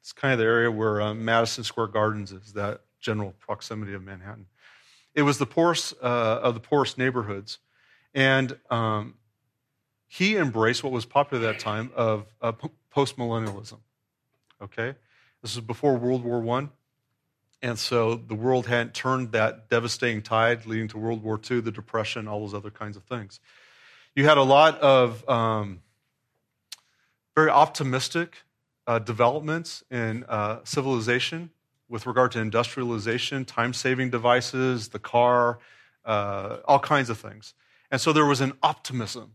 It's 0.00 0.12
kind 0.12 0.32
of 0.32 0.38
the 0.38 0.44
area 0.44 0.70
where 0.70 1.14
Madison 1.14 1.62
Square 1.62 1.88
Gardens 1.88 2.32
is, 2.32 2.54
that 2.54 2.80
general 3.00 3.34
proximity 3.38 3.94
of 3.94 4.02
Manhattan. 4.02 4.46
It 5.14 5.22
was 5.22 5.38
the 5.38 5.46
poorest 5.46 5.92
of 6.00 6.54
the 6.54 6.60
poorest 6.60 6.98
neighborhoods. 6.98 7.58
And 8.14 8.58
um, 8.70 9.14
he 10.06 10.36
embraced 10.36 10.84
what 10.84 10.92
was 10.92 11.06
popular 11.06 11.48
at 11.48 11.52
that 11.52 11.60
time 11.60 11.90
of 11.94 12.26
uh, 12.40 12.52
postmillennialism. 12.94 13.78
Okay? 14.62 14.94
This 15.42 15.54
is 15.54 15.60
before 15.60 15.96
World 15.96 16.24
War 16.24 16.58
I. 16.58 16.68
And 17.62 17.78
so 17.78 18.16
the 18.16 18.34
world 18.34 18.66
hadn't 18.66 18.94
turned 18.94 19.32
that 19.32 19.68
devastating 19.68 20.22
tide 20.22 20.66
leading 20.66 20.88
to 20.88 20.98
World 20.98 21.22
War 21.22 21.40
II, 21.50 21.60
the 21.60 21.70
Depression, 21.70 22.26
all 22.26 22.40
those 22.40 22.54
other 22.54 22.70
kinds 22.70 22.96
of 22.96 23.04
things. 23.04 23.38
You 24.16 24.24
had 24.24 24.36
a 24.36 24.42
lot 24.42 24.78
of 24.80 25.28
um, 25.28 25.80
very 27.36 27.50
optimistic 27.50 28.38
uh, 28.86 28.98
developments 28.98 29.84
in 29.90 30.24
uh, 30.28 30.58
civilization 30.64 31.50
with 31.88 32.06
regard 32.06 32.32
to 32.32 32.40
industrialization, 32.40 33.44
time 33.44 33.72
saving 33.72 34.10
devices, 34.10 34.88
the 34.88 34.98
car, 34.98 35.58
uh, 36.04 36.56
all 36.64 36.80
kinds 36.80 37.10
of 37.10 37.18
things. 37.18 37.54
And 37.90 38.00
so 38.00 38.12
there 38.12 38.26
was 38.26 38.40
an 38.40 38.54
optimism 38.62 39.34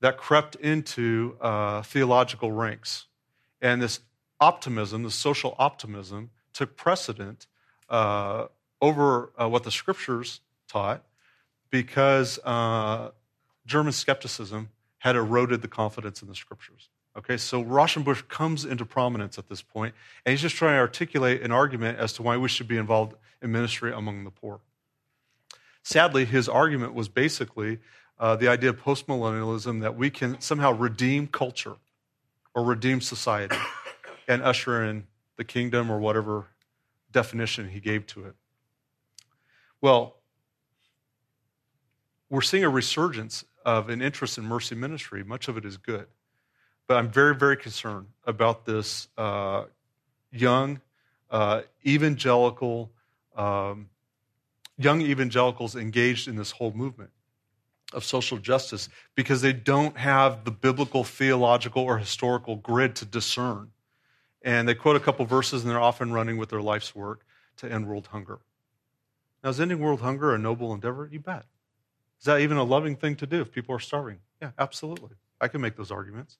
that 0.00 0.18
crept 0.18 0.54
into 0.56 1.36
uh, 1.40 1.82
theological 1.82 2.52
ranks. 2.52 3.06
And 3.60 3.82
this 3.82 4.00
optimism, 4.40 5.02
the 5.02 5.10
social 5.10 5.54
optimism, 5.58 6.30
took 6.52 6.76
precedent 6.76 7.46
uh, 7.88 8.46
over 8.80 9.32
uh, 9.40 9.48
what 9.48 9.64
the 9.64 9.70
scriptures 9.70 10.40
taught 10.68 11.04
because 11.70 12.38
uh, 12.44 13.10
German 13.66 13.92
skepticism 13.92 14.70
had 14.98 15.16
eroded 15.16 15.62
the 15.62 15.68
confidence 15.68 16.22
in 16.22 16.28
the 16.28 16.34
scriptures. 16.34 16.88
Okay, 17.16 17.36
so 17.36 17.62
Rauschenbusch 17.62 18.28
comes 18.28 18.64
into 18.64 18.84
prominence 18.84 19.36
at 19.38 19.48
this 19.48 19.62
point, 19.62 19.94
and 20.24 20.32
he's 20.32 20.40
just 20.40 20.54
trying 20.54 20.74
to 20.74 20.78
articulate 20.78 21.42
an 21.42 21.50
argument 21.50 21.98
as 21.98 22.12
to 22.14 22.22
why 22.22 22.36
we 22.36 22.48
should 22.48 22.68
be 22.68 22.76
involved 22.76 23.14
in 23.42 23.50
ministry 23.50 23.92
among 23.92 24.24
the 24.24 24.30
poor. 24.30 24.60
Sadly, 25.82 26.24
his 26.24 26.48
argument 26.48 26.94
was 26.94 27.08
basically 27.08 27.78
uh, 28.18 28.36
the 28.36 28.48
idea 28.48 28.70
of 28.70 28.80
postmillennialism 28.80 29.80
that 29.80 29.96
we 29.96 30.10
can 30.10 30.40
somehow 30.40 30.72
redeem 30.72 31.26
culture 31.26 31.76
or 32.54 32.62
redeem 32.62 33.00
society 33.00 33.56
and 34.30 34.44
usher 34.44 34.84
in 34.84 35.04
the 35.36 35.42
kingdom 35.42 35.90
or 35.90 35.98
whatever 35.98 36.46
definition 37.10 37.68
he 37.68 37.80
gave 37.80 38.06
to 38.06 38.24
it. 38.24 38.36
Well, 39.80 40.14
we're 42.28 42.40
seeing 42.40 42.62
a 42.62 42.68
resurgence 42.68 43.44
of 43.66 43.88
an 43.88 44.00
interest 44.00 44.38
in 44.38 44.44
mercy 44.44 44.76
ministry. 44.76 45.24
Much 45.24 45.48
of 45.48 45.56
it 45.56 45.64
is 45.64 45.76
good. 45.76 46.06
But 46.86 46.98
I'm 46.98 47.10
very, 47.10 47.34
very 47.34 47.56
concerned 47.56 48.06
about 48.24 48.64
this 48.64 49.08
uh, 49.18 49.64
young, 50.30 50.80
uh, 51.28 51.62
evangelical, 51.84 52.92
um, 53.34 53.88
young 54.78 55.00
evangelicals 55.00 55.74
engaged 55.74 56.28
in 56.28 56.36
this 56.36 56.52
whole 56.52 56.72
movement 56.72 57.10
of 57.92 58.04
social 58.04 58.38
justice 58.38 58.88
because 59.16 59.42
they 59.42 59.52
don't 59.52 59.96
have 59.96 60.44
the 60.44 60.52
biblical, 60.52 61.02
theological, 61.02 61.82
or 61.82 61.98
historical 61.98 62.54
grid 62.54 62.94
to 62.94 63.04
discern. 63.04 63.72
And 64.42 64.68
they 64.68 64.74
quote 64.74 64.96
a 64.96 65.00
couple 65.00 65.24
verses 65.26 65.62
and 65.62 65.70
they're 65.70 65.80
often 65.80 66.12
running 66.12 66.38
with 66.38 66.48
their 66.48 66.62
life's 66.62 66.94
work 66.94 67.24
to 67.58 67.70
end 67.70 67.86
world 67.86 68.08
hunger. 68.08 68.40
Now, 69.42 69.50
is 69.50 69.60
ending 69.60 69.78
world 69.78 70.00
hunger 70.00 70.34
a 70.34 70.38
noble 70.38 70.72
endeavor? 70.72 71.08
You 71.10 71.20
bet. 71.20 71.44
Is 72.18 72.26
that 72.26 72.40
even 72.40 72.56
a 72.56 72.64
loving 72.64 72.96
thing 72.96 73.16
to 73.16 73.26
do 73.26 73.40
if 73.40 73.50
people 73.50 73.74
are 73.74 73.80
starving? 73.80 74.18
Yeah, 74.40 74.50
absolutely. 74.58 75.10
I 75.40 75.48
can 75.48 75.60
make 75.60 75.76
those 75.76 75.90
arguments. 75.90 76.38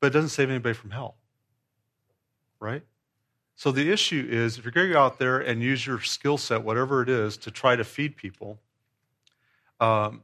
But 0.00 0.08
it 0.08 0.10
doesn't 0.10 0.30
save 0.30 0.50
anybody 0.50 0.74
from 0.74 0.90
hell, 0.90 1.16
right? 2.60 2.82
So 3.56 3.70
the 3.70 3.90
issue 3.90 4.26
is 4.28 4.58
if 4.58 4.64
you're 4.64 4.72
going 4.72 4.88
to 4.88 4.92
go 4.94 5.00
out 5.00 5.18
there 5.18 5.38
and 5.38 5.62
use 5.62 5.86
your 5.86 6.00
skill 6.00 6.38
set, 6.38 6.62
whatever 6.62 7.02
it 7.02 7.08
is, 7.08 7.36
to 7.38 7.50
try 7.50 7.76
to 7.76 7.84
feed 7.84 8.16
people, 8.16 8.58
um, 9.80 10.22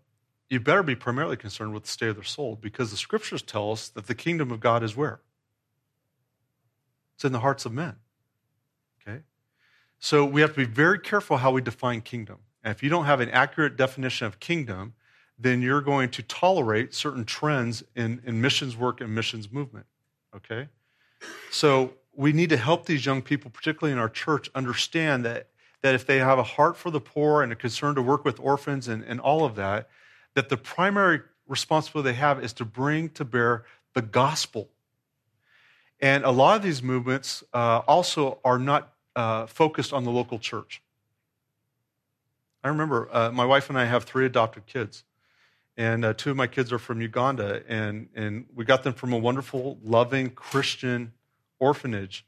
you 0.49 0.59
better 0.59 0.83
be 0.83 0.97
primarily 0.97 1.37
concerned 1.37 1.73
with 1.73 1.85
the 1.85 1.89
state 1.89 2.09
of 2.09 2.17
their 2.17 2.25
soul 2.25 2.59
because 2.61 2.91
the 2.91 2.97
scriptures 2.97 3.43
tell 3.43 3.71
us 3.73 3.89
that 3.91 4.07
the 4.07 4.15
kingdom 4.15 4.51
of 4.51 4.59
God 4.59 4.83
is 4.83 4.97
where? 4.97 5.21
It's 7.21 7.27
in 7.27 7.33
the 7.33 7.41
hearts 7.41 7.67
of 7.67 7.75
men. 7.75 7.97
Okay? 9.07 9.19
So 9.99 10.25
we 10.25 10.41
have 10.41 10.55
to 10.55 10.57
be 10.57 10.65
very 10.65 10.99
careful 10.99 11.37
how 11.37 11.51
we 11.51 11.61
define 11.61 12.01
kingdom. 12.01 12.39
And 12.65 12.75
if 12.75 12.83
you 12.83 12.89
don't 12.89 13.05
have 13.05 13.21
an 13.21 13.29
accurate 13.29 13.77
definition 13.77 14.27
of 14.27 14.41
kingdom, 14.41 14.95
then 15.39 15.61
you're 15.61 15.83
going 15.83 16.09
to 16.13 16.23
tolerate 16.23 16.95
certain 16.95 17.27
trends 17.27 17.85
in, 17.95 18.23
in 18.25 18.41
missions 18.41 18.75
work 18.75 19.03
and 19.03 19.15
missions 19.15 19.53
movement. 19.53 19.85
Okay? 20.35 20.69
So 21.51 21.93
we 22.15 22.33
need 22.33 22.49
to 22.49 22.57
help 22.57 22.87
these 22.87 23.05
young 23.05 23.21
people, 23.21 23.51
particularly 23.51 23.93
in 23.93 23.99
our 23.99 24.09
church, 24.09 24.49
understand 24.55 25.27
that, 25.27 25.49
that 25.83 25.95
if 25.95 26.07
they 26.07 26.21
have 26.21 26.39
a 26.39 26.43
heart 26.43 26.75
for 26.75 26.91
the 26.91 27.03
poor 27.03 27.43
and 27.43 27.53
a 27.53 27.55
concern 27.55 27.97
to 27.97 28.03
work 28.03 28.25
with 28.25 28.41
orphans 28.41 28.89
and, 28.89 29.05
and 29.05 29.21
all 29.21 29.45
of 29.45 29.57
that, 29.57 29.91
that 30.33 30.49
the 30.49 30.57
primary 30.57 31.21
responsibility 31.47 32.13
they 32.13 32.17
have 32.17 32.43
is 32.43 32.55
to 32.55 32.65
bring 32.65 33.11
to 33.11 33.27
bear 33.27 33.67
the 33.93 34.01
gospel. 34.01 34.71
And 36.01 36.25
a 36.25 36.31
lot 36.31 36.57
of 36.57 36.63
these 36.63 36.83
movements 36.83 37.45
uh, 37.53 37.83
also 37.87 38.39
are 38.45 38.59
not 38.59 38.93
uh, 39.17 39.47
focused 39.47 39.93
on 39.93 40.05
the 40.05 40.11
local 40.11 40.39
church. 40.39 40.83
I 42.63 42.69
remember 42.69 43.09
uh, 43.13 43.31
my 43.31 43.45
wife 43.45 43.69
and 43.69 43.79
I 43.79 43.85
have 43.85 44.05
three 44.05 44.27
adopted 44.27 44.67
kids. 44.67 45.05
And 45.77 46.05
uh, 46.05 46.13
two 46.15 46.31
of 46.31 46.37
my 46.37 46.47
kids 46.47 46.73
are 46.73 46.79
from 46.79 47.01
Uganda, 47.01 47.63
and, 47.67 48.09
and 48.15 48.45
we 48.55 48.67
got 48.67 48.83
them 48.83 48.93
from 48.93 49.15
a 49.15 49.19
wonderful, 49.19 49.79
loving 49.83 50.29
Christian 50.29 51.13
orphanage. 51.59 52.27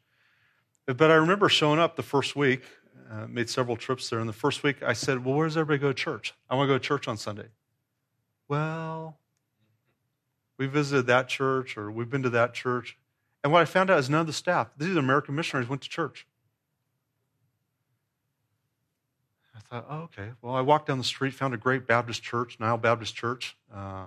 But 0.87 1.11
I 1.11 1.14
remember 1.14 1.51
showing 1.51 1.79
up 1.79 1.97
the 1.97 2.03
first 2.03 2.35
week, 2.35 2.62
uh, 3.11 3.27
made 3.27 3.51
several 3.51 3.77
trips 3.77 4.09
there. 4.09 4.20
And 4.20 4.29
the 4.29 4.33
first 4.33 4.62
week 4.62 4.83
I 4.83 4.95
said, 4.95 5.25
Well, 5.25 5.35
where 5.35 5.47
does 5.47 5.57
everybody 5.57 5.83
go 5.83 5.89
to 5.89 5.95
church? 5.95 6.35
I 6.49 6.55
want 6.55 6.68
to 6.68 6.75
go 6.75 6.79
to 6.79 6.85
church 6.85 7.09
on 7.09 7.16
Sunday. 7.18 7.49
Well, 8.49 9.18
we 10.57 10.66
visited 10.66 11.07
that 11.09 11.29
church 11.29 11.77
or 11.77 11.91
we've 11.91 12.09
been 12.09 12.23
to 12.23 12.31
that 12.31 12.55
church. 12.55 12.97
And 13.43 13.53
what 13.53 13.61
I 13.61 13.64
found 13.64 13.90
out 13.90 13.99
is 13.99 14.09
none 14.09 14.20
of 14.20 14.26
the 14.26 14.33
staff, 14.33 14.68
these 14.76 14.96
American 14.96 15.34
missionaries, 15.34 15.68
went 15.68 15.83
to 15.83 15.88
church. 15.88 16.26
I 19.57 19.61
thought, 19.61 19.87
oh, 19.88 19.99
okay. 20.03 20.30
Well, 20.41 20.54
I 20.54 20.61
walked 20.61 20.87
down 20.87 20.99
the 20.99 21.04
street, 21.04 21.34
found 21.34 21.53
a 21.54 21.57
great 21.57 21.87
Baptist 21.87 22.22
church, 22.22 22.58
Nile 22.61 22.79
Baptist 22.79 23.14
Church, 23.14 23.57
uh, 23.75 24.07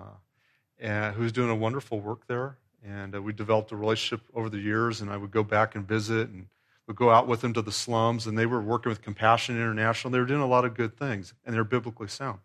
and 0.78 1.14
who's 1.14 1.32
doing 1.32 1.50
a 1.50 1.54
wonderful 1.54 2.00
work 2.00 2.26
there. 2.26 2.58
And 2.84 3.14
uh, 3.14 3.22
we 3.22 3.32
developed 3.32 3.72
a 3.72 3.76
relationship 3.76 4.24
over 4.34 4.48
the 4.48 4.58
years, 4.58 5.00
and 5.00 5.10
I 5.10 5.16
would 5.16 5.30
go 5.30 5.42
back 5.42 5.74
and 5.74 5.86
visit 5.86 6.28
and 6.28 6.46
would 6.86 6.96
go 6.96 7.10
out 7.10 7.26
with 7.26 7.40
them 7.40 7.52
to 7.54 7.62
the 7.62 7.72
slums. 7.72 8.26
And 8.26 8.38
they 8.38 8.46
were 8.46 8.60
working 8.60 8.90
with 8.90 9.02
Compassion 9.02 9.56
International. 9.56 10.10
They 10.10 10.18
were 10.18 10.26
doing 10.26 10.40
a 10.40 10.46
lot 10.46 10.64
of 10.64 10.74
good 10.74 10.96
things, 10.96 11.34
and 11.44 11.54
they're 11.54 11.64
biblically 11.64 12.08
sound. 12.08 12.38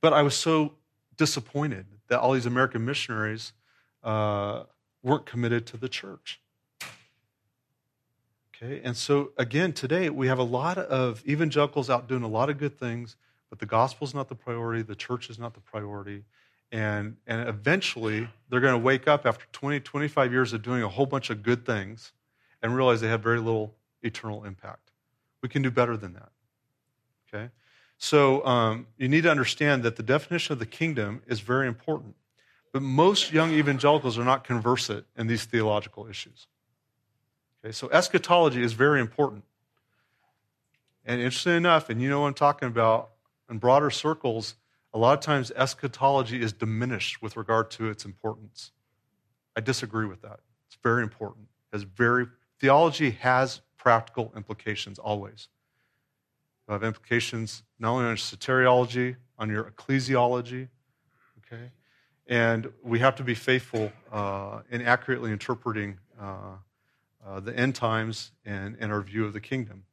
But 0.00 0.12
I 0.12 0.22
was 0.22 0.34
so 0.34 0.74
disappointed 1.16 1.86
that 2.08 2.20
all 2.20 2.32
these 2.32 2.46
American 2.46 2.84
missionaries 2.84 3.52
uh, 4.02 4.64
weren't 5.06 5.24
committed 5.24 5.64
to 5.66 5.76
the 5.76 5.88
church. 5.88 6.40
Okay, 8.54 8.80
and 8.82 8.96
so 8.96 9.30
again, 9.38 9.72
today 9.72 10.10
we 10.10 10.26
have 10.26 10.40
a 10.40 10.42
lot 10.42 10.78
of 10.78 11.22
evangelicals 11.28 11.88
out 11.88 12.08
doing 12.08 12.24
a 12.24 12.28
lot 12.28 12.50
of 12.50 12.58
good 12.58 12.76
things, 12.76 13.14
but 13.48 13.60
the 13.60 13.66
gospel 13.66 14.04
is 14.04 14.14
not 14.14 14.28
the 14.28 14.34
priority, 14.34 14.82
the 14.82 14.96
church 14.96 15.30
is 15.30 15.38
not 15.38 15.54
the 15.54 15.60
priority. 15.60 16.24
And, 16.72 17.16
and 17.28 17.48
eventually, 17.48 18.28
they're 18.48 18.60
going 18.60 18.74
to 18.74 18.84
wake 18.84 19.06
up 19.06 19.26
after 19.26 19.46
20, 19.52 19.78
25 19.78 20.32
years 20.32 20.52
of 20.52 20.62
doing 20.62 20.82
a 20.82 20.88
whole 20.88 21.06
bunch 21.06 21.30
of 21.30 21.44
good 21.44 21.64
things 21.64 22.12
and 22.60 22.74
realize 22.74 23.00
they 23.00 23.08
have 23.08 23.22
very 23.22 23.38
little 23.38 23.74
eternal 24.02 24.42
impact. 24.42 24.90
We 25.40 25.48
can 25.48 25.62
do 25.62 25.70
better 25.70 25.96
than 25.96 26.14
that. 26.14 26.30
Okay? 27.32 27.50
So 27.98 28.44
um, 28.44 28.88
you 28.98 29.08
need 29.08 29.22
to 29.22 29.30
understand 29.30 29.84
that 29.84 29.94
the 29.94 30.02
definition 30.02 30.54
of 30.54 30.58
the 30.58 30.66
kingdom 30.66 31.22
is 31.28 31.38
very 31.38 31.68
important. 31.68 32.16
But 32.76 32.82
most 32.82 33.32
young 33.32 33.52
evangelicals 33.52 34.18
are 34.18 34.24
not 34.24 34.44
conversant 34.44 35.06
in 35.16 35.28
these 35.28 35.46
theological 35.46 36.08
issues. 36.08 36.46
Okay, 37.64 37.72
so 37.72 37.88
eschatology 37.88 38.62
is 38.62 38.74
very 38.74 39.00
important. 39.00 39.44
And 41.06 41.18
interesting 41.18 41.56
enough, 41.56 41.88
and 41.88 42.02
you 42.02 42.10
know 42.10 42.20
what 42.20 42.26
I'm 42.26 42.34
talking 42.34 42.68
about, 42.68 43.12
in 43.48 43.56
broader 43.56 43.90
circles, 43.90 44.56
a 44.92 44.98
lot 44.98 45.14
of 45.14 45.20
times 45.20 45.50
eschatology 45.56 46.42
is 46.42 46.52
diminished 46.52 47.22
with 47.22 47.38
regard 47.38 47.70
to 47.70 47.88
its 47.88 48.04
importance. 48.04 48.72
I 49.56 49.62
disagree 49.62 50.04
with 50.04 50.20
that. 50.20 50.40
It's 50.66 50.76
very 50.82 51.02
important. 51.02 51.48
It's 51.72 51.84
very 51.84 52.26
theology 52.60 53.12
has 53.12 53.62
practical 53.78 54.34
implications 54.36 54.98
always. 54.98 55.48
You 56.68 56.74
have 56.74 56.84
implications 56.84 57.62
not 57.78 57.92
only 57.92 58.04
on 58.04 58.10
your 58.10 58.16
soteriology, 58.18 59.16
on 59.38 59.48
your 59.48 59.64
ecclesiology. 59.64 60.68
Okay? 61.38 61.70
And 62.28 62.72
we 62.82 62.98
have 62.98 63.16
to 63.16 63.22
be 63.22 63.34
faithful 63.34 63.92
uh, 64.10 64.60
in 64.70 64.82
accurately 64.82 65.30
interpreting 65.30 65.98
uh, 66.20 66.56
uh, 67.24 67.40
the 67.40 67.56
end 67.56 67.74
times 67.74 68.32
and, 68.44 68.76
and 68.80 68.92
our 68.92 69.00
view 69.00 69.24
of 69.24 69.32
the 69.32 69.40
kingdom. 69.40 69.84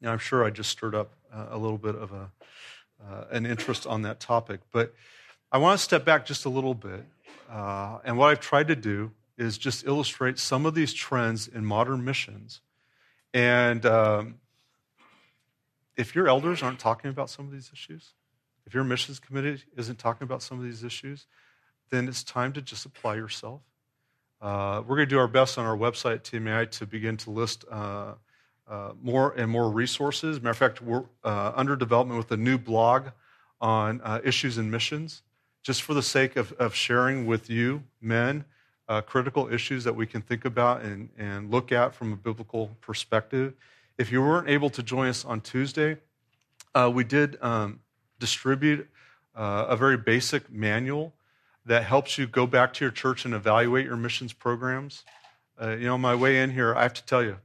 Now, 0.00 0.12
I'm 0.12 0.18
sure 0.18 0.44
I 0.44 0.50
just 0.50 0.70
stirred 0.70 0.94
up 0.94 1.12
a 1.32 1.56
little 1.56 1.78
bit 1.78 1.94
of 1.94 2.12
a, 2.12 2.30
uh, 3.04 3.24
an 3.30 3.46
interest 3.46 3.86
on 3.86 4.02
that 4.02 4.18
topic, 4.18 4.60
but 4.72 4.94
I 5.52 5.58
want 5.58 5.78
to 5.78 5.84
step 5.84 6.04
back 6.04 6.26
just 6.26 6.44
a 6.44 6.48
little 6.48 6.74
bit. 6.74 7.04
Uh, 7.48 7.98
and 8.04 8.16
what 8.16 8.30
I've 8.30 8.40
tried 8.40 8.68
to 8.68 8.76
do 8.76 9.12
is 9.36 9.58
just 9.58 9.86
illustrate 9.86 10.38
some 10.38 10.66
of 10.66 10.74
these 10.74 10.92
trends 10.92 11.48
in 11.48 11.64
modern 11.64 12.04
missions. 12.04 12.60
And 13.32 13.86
um, 13.86 14.36
if 15.96 16.14
your 16.14 16.28
elders 16.28 16.62
aren't 16.62 16.78
talking 16.78 17.10
about 17.10 17.30
some 17.30 17.46
of 17.46 17.52
these 17.52 17.70
issues, 17.72 18.12
if 18.66 18.74
your 18.74 18.84
missions 18.84 19.18
committee 19.18 19.62
isn't 19.76 19.98
talking 19.98 20.24
about 20.24 20.42
some 20.42 20.58
of 20.58 20.64
these 20.64 20.84
issues, 20.84 21.26
then 21.90 22.08
it's 22.08 22.22
time 22.22 22.52
to 22.52 22.62
just 22.62 22.86
apply 22.86 23.16
yourself. 23.16 23.60
Uh, 24.40 24.82
we're 24.86 24.96
going 24.96 25.08
to 25.08 25.14
do 25.14 25.18
our 25.18 25.28
best 25.28 25.58
on 25.58 25.66
our 25.66 25.76
website 25.76 26.14
at 26.14 26.24
TMAI 26.24 26.70
to 26.70 26.86
begin 26.86 27.16
to 27.18 27.30
list 27.30 27.64
uh, 27.70 28.14
uh, 28.68 28.92
more 29.02 29.32
and 29.32 29.50
more 29.50 29.70
resources. 29.70 30.40
Matter 30.40 30.50
of 30.50 30.56
fact, 30.56 30.80
we're 30.80 31.04
uh, 31.24 31.52
under 31.54 31.76
development 31.76 32.16
with 32.16 32.30
a 32.30 32.36
new 32.36 32.56
blog 32.56 33.08
on 33.60 34.00
uh, 34.02 34.20
issues 34.24 34.56
and 34.56 34.70
missions, 34.70 35.22
just 35.62 35.82
for 35.82 35.92
the 35.92 36.02
sake 36.02 36.36
of, 36.36 36.52
of 36.52 36.74
sharing 36.74 37.26
with 37.26 37.50
you, 37.50 37.82
men, 38.00 38.44
uh, 38.88 39.02
critical 39.02 39.52
issues 39.52 39.84
that 39.84 39.94
we 39.94 40.06
can 40.06 40.22
think 40.22 40.46
about 40.46 40.80
and, 40.82 41.10
and 41.18 41.50
look 41.50 41.70
at 41.70 41.94
from 41.94 42.12
a 42.12 42.16
biblical 42.16 42.70
perspective. 42.80 43.52
If 43.98 44.10
you 44.10 44.22
weren't 44.22 44.48
able 44.48 44.70
to 44.70 44.82
join 44.82 45.08
us 45.08 45.24
on 45.24 45.42
Tuesday, 45.42 45.98
we 46.94 47.04
did 47.04 47.36
um, 47.42 47.80
distribute 48.18 48.88
a 49.34 49.76
very 49.76 49.98
basic 49.98 50.50
manual 50.50 51.12
that 51.66 51.84
helps 51.84 52.18
you 52.18 52.26
go 52.26 52.46
back 52.46 52.72
to 52.74 52.84
your 52.84 52.92
church 52.92 53.24
and 53.24 53.34
evaluate 53.34 53.86
your 53.86 53.96
missions 53.96 54.32
programs. 54.32 55.04
Uh, 55.60 55.70
you 55.70 55.86
know, 55.86 55.98
my 55.98 56.14
way 56.14 56.40
in 56.40 56.50
here, 56.50 56.74
I 56.74 56.82
have 56.82 56.94
to 56.94 57.04
tell 57.04 57.22
you, 57.22 57.36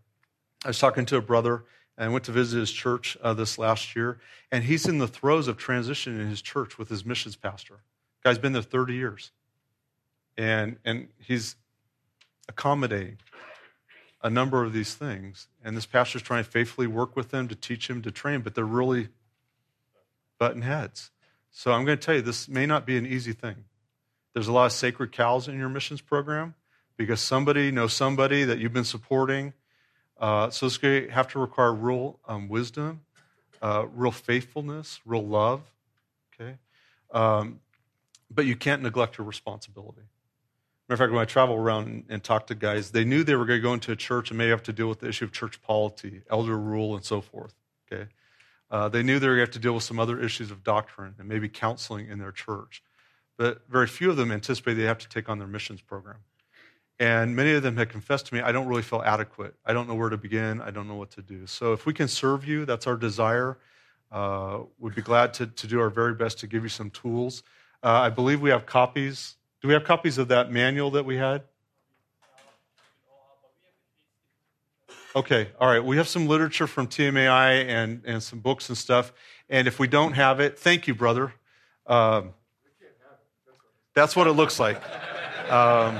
I 0.63 0.69
was 0.69 0.79
talking 0.79 1.05
to 1.07 1.17
a 1.17 1.21
brother 1.21 1.65
and 1.97 2.09
I 2.09 2.11
went 2.11 2.25
to 2.25 2.31
visit 2.31 2.59
his 2.59 2.71
church 2.71 3.17
uh, 3.21 3.33
this 3.33 3.57
last 3.57 3.95
year, 3.95 4.19
and 4.51 4.63
he's 4.63 4.85
in 4.85 4.97
the 4.97 5.07
throes 5.07 5.47
of 5.47 5.57
transition 5.57 6.19
in 6.19 6.27
his 6.27 6.41
church 6.41 6.77
with 6.77 6.89
his 6.89 7.05
missions 7.05 7.35
pastor. 7.35 7.79
Guy's 8.23 8.37
been 8.37 8.53
there 8.53 8.61
30 8.61 8.93
years, 8.95 9.31
and 10.37 10.77
and 10.83 11.07
he's 11.19 11.55
accommodating 12.49 13.17
a 14.21 14.29
number 14.29 14.63
of 14.63 14.73
these 14.73 14.95
things. 14.95 15.47
And 15.63 15.77
this 15.77 15.85
pastor's 15.85 16.23
trying 16.23 16.43
to 16.43 16.49
faithfully 16.49 16.87
work 16.87 17.15
with 17.15 17.29
them 17.29 17.47
to 17.47 17.55
teach 17.55 17.89
him 17.89 18.01
to 18.01 18.11
train, 18.11 18.41
but 18.41 18.55
they're 18.55 18.65
really 18.65 19.09
button 20.39 20.63
heads. 20.63 21.11
So 21.51 21.71
I'm 21.71 21.85
going 21.85 21.97
to 21.97 22.03
tell 22.03 22.15
you, 22.15 22.21
this 22.21 22.49
may 22.49 22.65
not 22.65 22.85
be 22.85 22.97
an 22.97 23.05
easy 23.05 23.33
thing. 23.33 23.65
There's 24.35 24.49
a 24.49 24.51
lot 24.51 24.65
of 24.65 24.73
sacred 24.73 25.13
cows 25.13 25.47
in 25.47 25.57
your 25.57 25.69
missions 25.69 26.01
program 26.01 26.55
because 26.97 27.21
somebody 27.21 27.71
knows 27.71 27.93
somebody 27.93 28.43
that 28.43 28.59
you've 28.59 28.73
been 28.73 28.83
supporting. 28.83 29.53
Uh, 30.19 30.49
so 30.49 30.65
it's 30.65 30.77
going 30.77 31.05
to 31.05 31.11
have 31.11 31.29
to 31.29 31.39
require 31.39 31.73
real 31.73 32.19
um, 32.27 32.49
wisdom, 32.49 32.99
uh, 33.61 33.85
real 33.95 34.11
faithfulness, 34.11 34.99
real 35.05 35.25
love. 35.25 35.61
Okay, 36.33 36.57
um, 37.11 37.61
but 38.29 38.45
you 38.45 38.57
can't 38.57 38.81
neglect 38.81 39.17
your 39.17 39.25
responsibility. 39.25 40.01
Matter 40.89 40.95
of 40.95 40.99
fact, 40.99 41.11
when 41.13 41.21
I 41.21 41.25
travel 41.25 41.55
around 41.55 42.03
and, 42.09 42.21
talk 42.21 42.47
to 42.47 42.55
guys, 42.55 42.91
they 42.91 43.05
knew 43.05 43.23
they 43.23 43.35
were 43.35 43.45
going 43.45 43.59
to 43.59 43.63
go 43.63 43.73
into 43.73 43.93
a 43.93 43.95
church 43.95 44.31
and 44.31 44.37
may 44.37 44.49
have 44.49 44.63
to 44.63 44.73
deal 44.73 44.89
with 44.89 44.99
the 44.99 45.07
issue 45.07 45.23
of 45.23 45.31
church 45.31 45.61
polity, 45.61 46.23
elder 46.29 46.57
rule, 46.57 46.93
and 46.93 47.05
so 47.05 47.21
forth. 47.21 47.55
Okay, 47.89 48.09
uh, 48.69 48.89
they 48.89 49.01
knew 49.01 49.17
they 49.17 49.29
were 49.29 49.35
going 49.35 49.47
to 49.47 49.49
have 49.49 49.53
to 49.53 49.59
deal 49.59 49.75
with 49.75 49.83
some 49.83 49.97
other 49.97 50.19
issues 50.19 50.51
of 50.51 50.61
doctrine 50.61 51.15
and 51.19 51.29
maybe 51.29 51.47
counseling 51.47 52.09
in 52.09 52.19
their 52.19 52.33
church 52.33 52.83
but 53.37 53.61
very 53.69 53.87
few 53.87 54.09
of 54.09 54.17
them 54.17 54.31
anticipate 54.31 54.75
they 54.75 54.83
have 54.83 54.97
to 54.99 55.09
take 55.09 55.29
on 55.29 55.39
their 55.39 55.47
missions 55.47 55.81
program. 55.81 56.17
And 56.99 57.35
many 57.35 57.51
of 57.53 57.63
them 57.63 57.75
had 57.75 57.89
confessed 57.89 58.27
to 58.27 58.33
me, 58.33 58.41
I 58.41 58.51
don't 58.51 58.67
really 58.67 58.81
feel 58.81 59.01
adequate. 59.01 59.55
I 59.65 59.73
don't 59.73 59.87
know 59.87 59.95
where 59.95 60.09
to 60.09 60.17
begin. 60.17 60.61
I 60.61 60.71
don't 60.71 60.87
know 60.87 60.95
what 60.95 61.11
to 61.11 61.21
do. 61.21 61.45
So 61.45 61.73
if 61.73 61.85
we 61.85 61.93
can 61.93 62.07
serve 62.07 62.45
you, 62.45 62.65
that's 62.65 62.87
our 62.87 62.95
desire. 62.95 63.57
Uh, 64.11 64.59
we'd 64.79 64.95
be 64.95 65.01
glad 65.01 65.33
to, 65.35 65.47
to 65.47 65.67
do 65.67 65.81
our 65.81 65.89
very 65.89 66.13
best 66.13 66.39
to 66.39 66.47
give 66.47 66.63
you 66.63 66.69
some 66.69 66.89
tools. 66.89 67.43
Uh, 67.83 67.89
I 67.89 68.09
believe 68.09 68.39
we 68.39 68.49
have 68.49 68.65
copies. 68.65 69.35
Do 69.61 69.67
we 69.67 69.73
have 69.73 69.83
copies 69.83 70.17
of 70.17 70.29
that 70.29 70.51
manual 70.51 70.91
that 70.91 71.05
we 71.05 71.17
had? 71.17 71.43
Okay, 75.15 75.49
all 75.59 75.67
right. 75.67 75.83
We 75.83 75.97
have 75.97 76.07
some 76.07 76.27
literature 76.27 76.67
from 76.67 76.87
TMAI 76.87 77.65
and, 77.67 78.01
and 78.05 78.21
some 78.21 78.39
books 78.39 78.69
and 78.69 78.77
stuff. 78.77 79.13
And 79.49 79.67
if 79.67 79.79
we 79.79 79.87
don't 79.87 80.13
have 80.13 80.39
it, 80.39 80.59
thank 80.59 80.87
you, 80.87 80.95
brother. 80.95 81.33
Um, 81.87 82.33
that's 83.95 84.15
what 84.15 84.27
it 84.27 84.33
looks 84.33 84.59
like. 84.59 84.81
Um, 85.49 85.99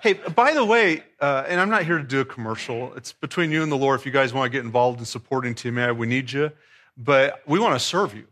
hey, 0.00 0.14
by 0.14 0.54
the 0.54 0.64
way, 0.64 1.02
uh, 1.20 1.44
and 1.48 1.60
I'm 1.60 1.68
not 1.68 1.84
here 1.84 1.98
to 1.98 2.04
do 2.04 2.20
a 2.20 2.24
commercial. 2.24 2.94
It's 2.94 3.12
between 3.12 3.50
you 3.50 3.62
and 3.62 3.70
the 3.70 3.76
Lord. 3.76 3.98
If 3.98 4.06
you 4.06 4.12
guys 4.12 4.32
want 4.32 4.50
to 4.50 4.56
get 4.56 4.64
involved 4.64 5.00
in 5.00 5.04
supporting 5.04 5.54
TMAI, 5.54 5.96
we 5.96 6.06
need 6.06 6.30
you. 6.30 6.52
But 6.96 7.42
we 7.46 7.58
want 7.58 7.74
to 7.74 7.84
serve 7.84 8.14
you. 8.14 8.26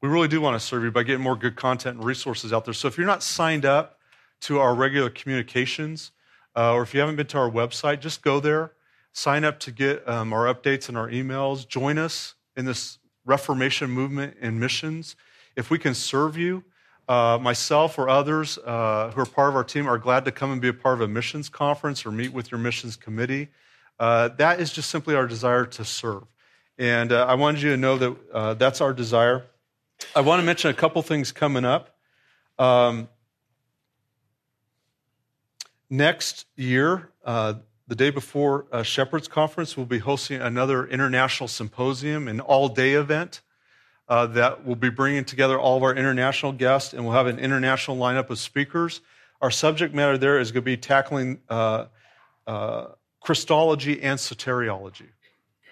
We 0.00 0.08
really 0.08 0.28
do 0.28 0.40
want 0.40 0.58
to 0.58 0.66
serve 0.66 0.82
you 0.82 0.90
by 0.90 1.04
getting 1.04 1.22
more 1.22 1.36
good 1.36 1.54
content 1.54 1.98
and 1.98 2.04
resources 2.04 2.52
out 2.52 2.64
there. 2.64 2.74
So 2.74 2.88
if 2.88 2.96
you're 2.96 3.06
not 3.06 3.22
signed 3.22 3.64
up 3.64 3.98
to 4.40 4.58
our 4.58 4.74
regular 4.74 5.10
communications, 5.10 6.10
uh, 6.56 6.72
or 6.72 6.82
if 6.82 6.94
you 6.94 7.00
haven't 7.00 7.16
been 7.16 7.26
to 7.28 7.38
our 7.38 7.50
website, 7.50 8.00
just 8.00 8.22
go 8.22 8.40
there, 8.40 8.72
sign 9.12 9.44
up 9.44 9.60
to 9.60 9.70
get 9.70 10.06
um, 10.08 10.32
our 10.32 10.52
updates 10.52 10.88
and 10.88 10.98
our 10.98 11.08
emails. 11.08 11.68
Join 11.68 11.98
us 11.98 12.34
in 12.56 12.64
this 12.64 12.98
Reformation 13.24 13.88
movement 13.90 14.36
and 14.40 14.58
missions. 14.58 15.14
If 15.54 15.70
we 15.70 15.78
can 15.78 15.94
serve 15.94 16.36
you, 16.36 16.64
uh, 17.12 17.38
myself 17.38 17.98
or 17.98 18.08
others 18.08 18.56
uh, 18.64 19.12
who 19.14 19.20
are 19.20 19.26
part 19.26 19.50
of 19.50 19.54
our 19.54 19.64
team 19.64 19.86
are 19.86 19.98
glad 19.98 20.24
to 20.24 20.32
come 20.32 20.50
and 20.50 20.62
be 20.62 20.68
a 20.68 20.72
part 20.72 20.94
of 20.94 21.02
a 21.02 21.08
missions 21.08 21.50
conference 21.50 22.06
or 22.06 22.10
meet 22.10 22.32
with 22.32 22.50
your 22.50 22.58
missions 22.58 22.96
committee. 22.96 23.48
Uh, 24.00 24.28
that 24.38 24.60
is 24.60 24.72
just 24.72 24.88
simply 24.88 25.14
our 25.14 25.26
desire 25.26 25.66
to 25.66 25.84
serve. 25.84 26.22
And 26.78 27.12
uh, 27.12 27.26
I 27.28 27.34
wanted 27.34 27.60
you 27.60 27.68
to 27.72 27.76
know 27.76 27.98
that 27.98 28.16
uh, 28.32 28.54
that's 28.54 28.80
our 28.80 28.94
desire. 28.94 29.44
I 30.16 30.22
want 30.22 30.40
to 30.40 30.46
mention 30.46 30.70
a 30.70 30.74
couple 30.74 31.02
things 31.02 31.32
coming 31.32 31.66
up. 31.66 31.94
Um, 32.58 33.10
next 35.90 36.46
year, 36.56 37.10
uh, 37.26 37.54
the 37.88 37.94
day 37.94 38.08
before 38.08 38.64
Shepherd's 38.84 39.28
Conference, 39.28 39.76
we'll 39.76 39.84
be 39.84 39.98
hosting 39.98 40.40
another 40.40 40.86
international 40.86 41.48
symposium, 41.48 42.26
an 42.26 42.40
all 42.40 42.70
day 42.70 42.94
event 42.94 43.42
uh, 44.12 44.26
that 44.26 44.66
will 44.66 44.76
be 44.76 44.90
bringing 44.90 45.24
together 45.24 45.58
all 45.58 45.78
of 45.78 45.82
our 45.82 45.94
international 45.94 46.52
guests, 46.52 46.92
and 46.92 47.02
we'll 47.02 47.14
have 47.14 47.26
an 47.26 47.38
international 47.38 47.96
lineup 47.96 48.28
of 48.28 48.38
speakers. 48.38 49.00
Our 49.40 49.50
subject 49.50 49.94
matter 49.94 50.18
there 50.18 50.38
is 50.38 50.52
going 50.52 50.64
to 50.64 50.66
be 50.66 50.76
tackling 50.76 51.40
uh, 51.48 51.86
uh, 52.46 52.88
Christology 53.20 54.02
and 54.02 54.18
soteriology. 54.18 55.08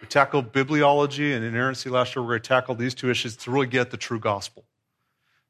We 0.01 0.07
tackled 0.09 0.55
bibliology 0.55 1.37
and 1.37 1.45
inerrancy 1.45 1.91
last 1.91 2.17
year. 2.17 2.23
We're 2.23 2.31
going 2.31 2.41
to 2.41 2.49
tackle 2.49 2.75
these 2.77 2.95
two 2.95 3.11
issues 3.11 3.37
to 3.37 3.51
really 3.51 3.67
get 3.67 3.91
the 3.91 3.99
true 3.99 4.19
gospel. 4.19 4.65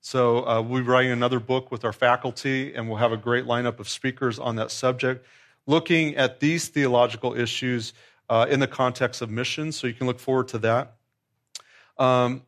So 0.00 0.44
uh, 0.44 0.60
we'll 0.60 0.82
be 0.82 0.88
writing 0.88 1.12
another 1.12 1.38
book 1.38 1.70
with 1.70 1.84
our 1.84 1.92
faculty, 1.92 2.74
and 2.74 2.88
we'll 2.88 2.98
have 2.98 3.12
a 3.12 3.16
great 3.16 3.44
lineup 3.44 3.78
of 3.78 3.88
speakers 3.88 4.40
on 4.40 4.56
that 4.56 4.72
subject, 4.72 5.24
looking 5.68 6.16
at 6.16 6.40
these 6.40 6.66
theological 6.66 7.38
issues 7.38 7.92
uh, 8.28 8.46
in 8.50 8.58
the 8.58 8.66
context 8.66 9.22
of 9.22 9.30
missions. 9.30 9.76
So 9.76 9.86
you 9.86 9.94
can 9.94 10.08
look 10.08 10.18
forward 10.18 10.48
to 10.48 10.58
that. 10.58 10.96
Um, 11.96 12.42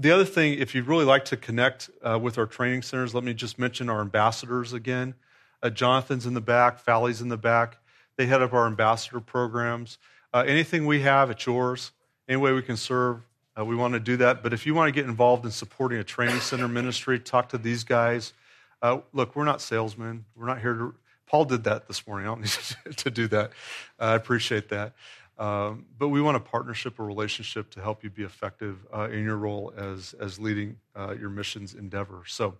the 0.00 0.10
other 0.10 0.24
thing, 0.24 0.58
if 0.58 0.74
you'd 0.74 0.86
really 0.86 1.04
like 1.04 1.26
to 1.26 1.36
connect 1.36 1.90
uh, 2.02 2.18
with 2.18 2.38
our 2.38 2.46
training 2.46 2.80
centers, 2.82 3.14
let 3.14 3.22
me 3.22 3.34
just 3.34 3.58
mention 3.58 3.90
our 3.90 4.00
ambassadors 4.00 4.72
again. 4.72 5.14
Uh, 5.62 5.68
Jonathan's 5.68 6.24
in 6.24 6.32
the 6.32 6.40
back, 6.40 6.78
Fally's 6.78 7.20
in 7.20 7.28
the 7.28 7.36
back. 7.36 7.76
They 8.16 8.24
head 8.24 8.40
up 8.40 8.54
our 8.54 8.66
ambassador 8.66 9.20
programs. 9.20 9.98
Uh, 10.32 10.44
anything 10.46 10.86
we 10.86 11.02
have, 11.02 11.30
it's 11.30 11.44
yours. 11.44 11.92
Any 12.28 12.38
way 12.38 12.52
we 12.52 12.62
can 12.62 12.78
serve, 12.78 13.20
uh, 13.58 13.64
we 13.64 13.76
want 13.76 13.92
to 13.92 14.00
do 14.00 14.16
that. 14.18 14.42
But 14.42 14.54
if 14.54 14.64
you 14.64 14.74
want 14.74 14.88
to 14.88 14.92
get 14.92 15.06
involved 15.06 15.44
in 15.44 15.50
supporting 15.50 15.98
a 15.98 16.04
training 16.04 16.40
center 16.40 16.68
ministry, 16.68 17.18
talk 17.18 17.50
to 17.50 17.58
these 17.58 17.84
guys. 17.84 18.32
Uh, 18.80 19.00
look, 19.12 19.36
we're 19.36 19.44
not 19.44 19.60
salesmen. 19.60 20.24
We're 20.34 20.46
not 20.46 20.60
here 20.60 20.74
to. 20.74 20.94
Paul 21.26 21.44
did 21.44 21.64
that 21.64 21.86
this 21.88 22.06
morning. 22.06 22.26
I 22.26 22.30
don't 22.30 22.40
need 22.86 22.96
to 22.96 23.10
do 23.10 23.28
that. 23.28 23.52
I 23.98 24.14
appreciate 24.14 24.70
that. 24.70 24.94
Um, 25.40 25.86
but 25.98 26.08
we 26.08 26.20
want 26.20 26.36
a 26.36 26.40
partnership, 26.40 26.98
a 26.98 27.02
relationship 27.02 27.70
to 27.70 27.80
help 27.80 28.04
you 28.04 28.10
be 28.10 28.24
effective 28.24 28.86
uh, 28.94 29.08
in 29.08 29.24
your 29.24 29.36
role 29.36 29.72
as, 29.74 30.14
as 30.20 30.38
leading 30.38 30.76
uh, 30.94 31.14
your 31.18 31.30
missions 31.30 31.72
endeavor. 31.72 32.24
So 32.26 32.58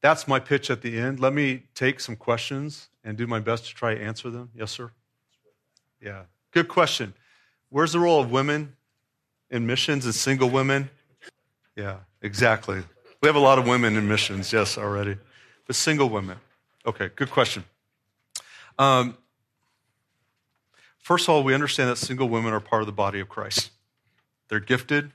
that's 0.00 0.28
my 0.28 0.38
pitch 0.38 0.70
at 0.70 0.80
the 0.80 0.96
end. 0.96 1.18
Let 1.18 1.32
me 1.32 1.64
take 1.74 1.98
some 1.98 2.14
questions 2.14 2.88
and 3.02 3.18
do 3.18 3.26
my 3.26 3.40
best 3.40 3.66
to 3.66 3.74
try 3.74 3.96
to 3.96 4.00
answer 4.00 4.30
them. 4.30 4.50
Yes, 4.54 4.70
sir? 4.70 4.92
Yeah. 6.00 6.22
Good 6.52 6.68
question. 6.68 7.14
Where's 7.68 7.92
the 7.92 7.98
role 7.98 8.20
of 8.20 8.30
women 8.30 8.76
in 9.50 9.66
missions 9.66 10.04
and 10.04 10.14
single 10.14 10.50
women? 10.50 10.88
Yeah, 11.74 11.96
exactly. 12.22 12.80
We 13.22 13.26
have 13.26 13.36
a 13.36 13.40
lot 13.40 13.58
of 13.58 13.66
women 13.66 13.96
in 13.96 14.06
missions, 14.06 14.52
yes, 14.52 14.78
already. 14.78 15.16
But 15.66 15.74
single 15.74 16.08
women. 16.08 16.38
Okay, 16.86 17.10
good 17.16 17.30
question. 17.30 17.64
Um, 18.78 19.16
First 21.00 21.28
of 21.28 21.34
all, 21.34 21.42
we 21.42 21.54
understand 21.54 21.90
that 21.90 21.96
single 21.96 22.28
women 22.28 22.52
are 22.52 22.60
part 22.60 22.82
of 22.82 22.86
the 22.86 22.92
body 22.92 23.20
of 23.20 23.28
Christ. 23.28 23.70
They're 24.48 24.60
gifted. 24.60 25.12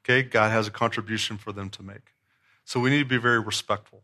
Okay, 0.00 0.22
God 0.22 0.50
has 0.50 0.66
a 0.66 0.70
contribution 0.70 1.36
for 1.36 1.52
them 1.52 1.68
to 1.70 1.82
make. 1.82 2.14
So 2.64 2.80
we 2.80 2.90
need 2.90 3.00
to 3.00 3.08
be 3.08 3.18
very 3.18 3.38
respectful. 3.38 4.02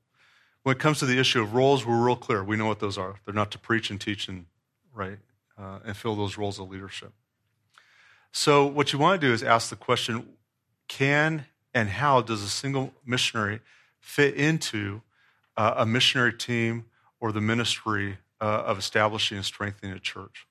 When 0.62 0.74
it 0.74 0.78
comes 0.78 0.98
to 0.98 1.06
the 1.06 1.18
issue 1.18 1.40
of 1.40 1.54
roles, 1.54 1.86
we're 1.86 2.04
real 2.04 2.16
clear. 2.16 2.42
We 2.42 2.56
know 2.56 2.66
what 2.66 2.80
those 2.80 2.98
are. 2.98 3.14
They're 3.24 3.34
not 3.34 3.50
to 3.52 3.58
preach 3.58 3.90
and 3.90 4.00
teach 4.00 4.28
and 4.28 4.46
right 4.92 5.18
uh, 5.56 5.78
and 5.84 5.96
fill 5.96 6.16
those 6.16 6.36
roles 6.36 6.58
of 6.58 6.68
leadership. 6.68 7.12
So 8.32 8.66
what 8.66 8.92
you 8.92 8.98
want 8.98 9.20
to 9.20 9.26
do 9.26 9.32
is 9.32 9.42
ask 9.42 9.70
the 9.70 9.76
question: 9.76 10.26
Can 10.88 11.46
and 11.72 11.88
how 11.88 12.20
does 12.20 12.42
a 12.42 12.48
single 12.48 12.92
missionary 13.04 13.60
fit 14.00 14.34
into 14.34 15.02
uh, 15.56 15.74
a 15.76 15.86
missionary 15.86 16.32
team 16.32 16.86
or 17.20 17.32
the 17.32 17.40
ministry 17.40 18.18
uh, 18.40 18.44
of 18.66 18.78
establishing 18.78 19.36
and 19.36 19.46
strengthening 19.46 19.92
a 19.92 20.00
church? 20.00 20.45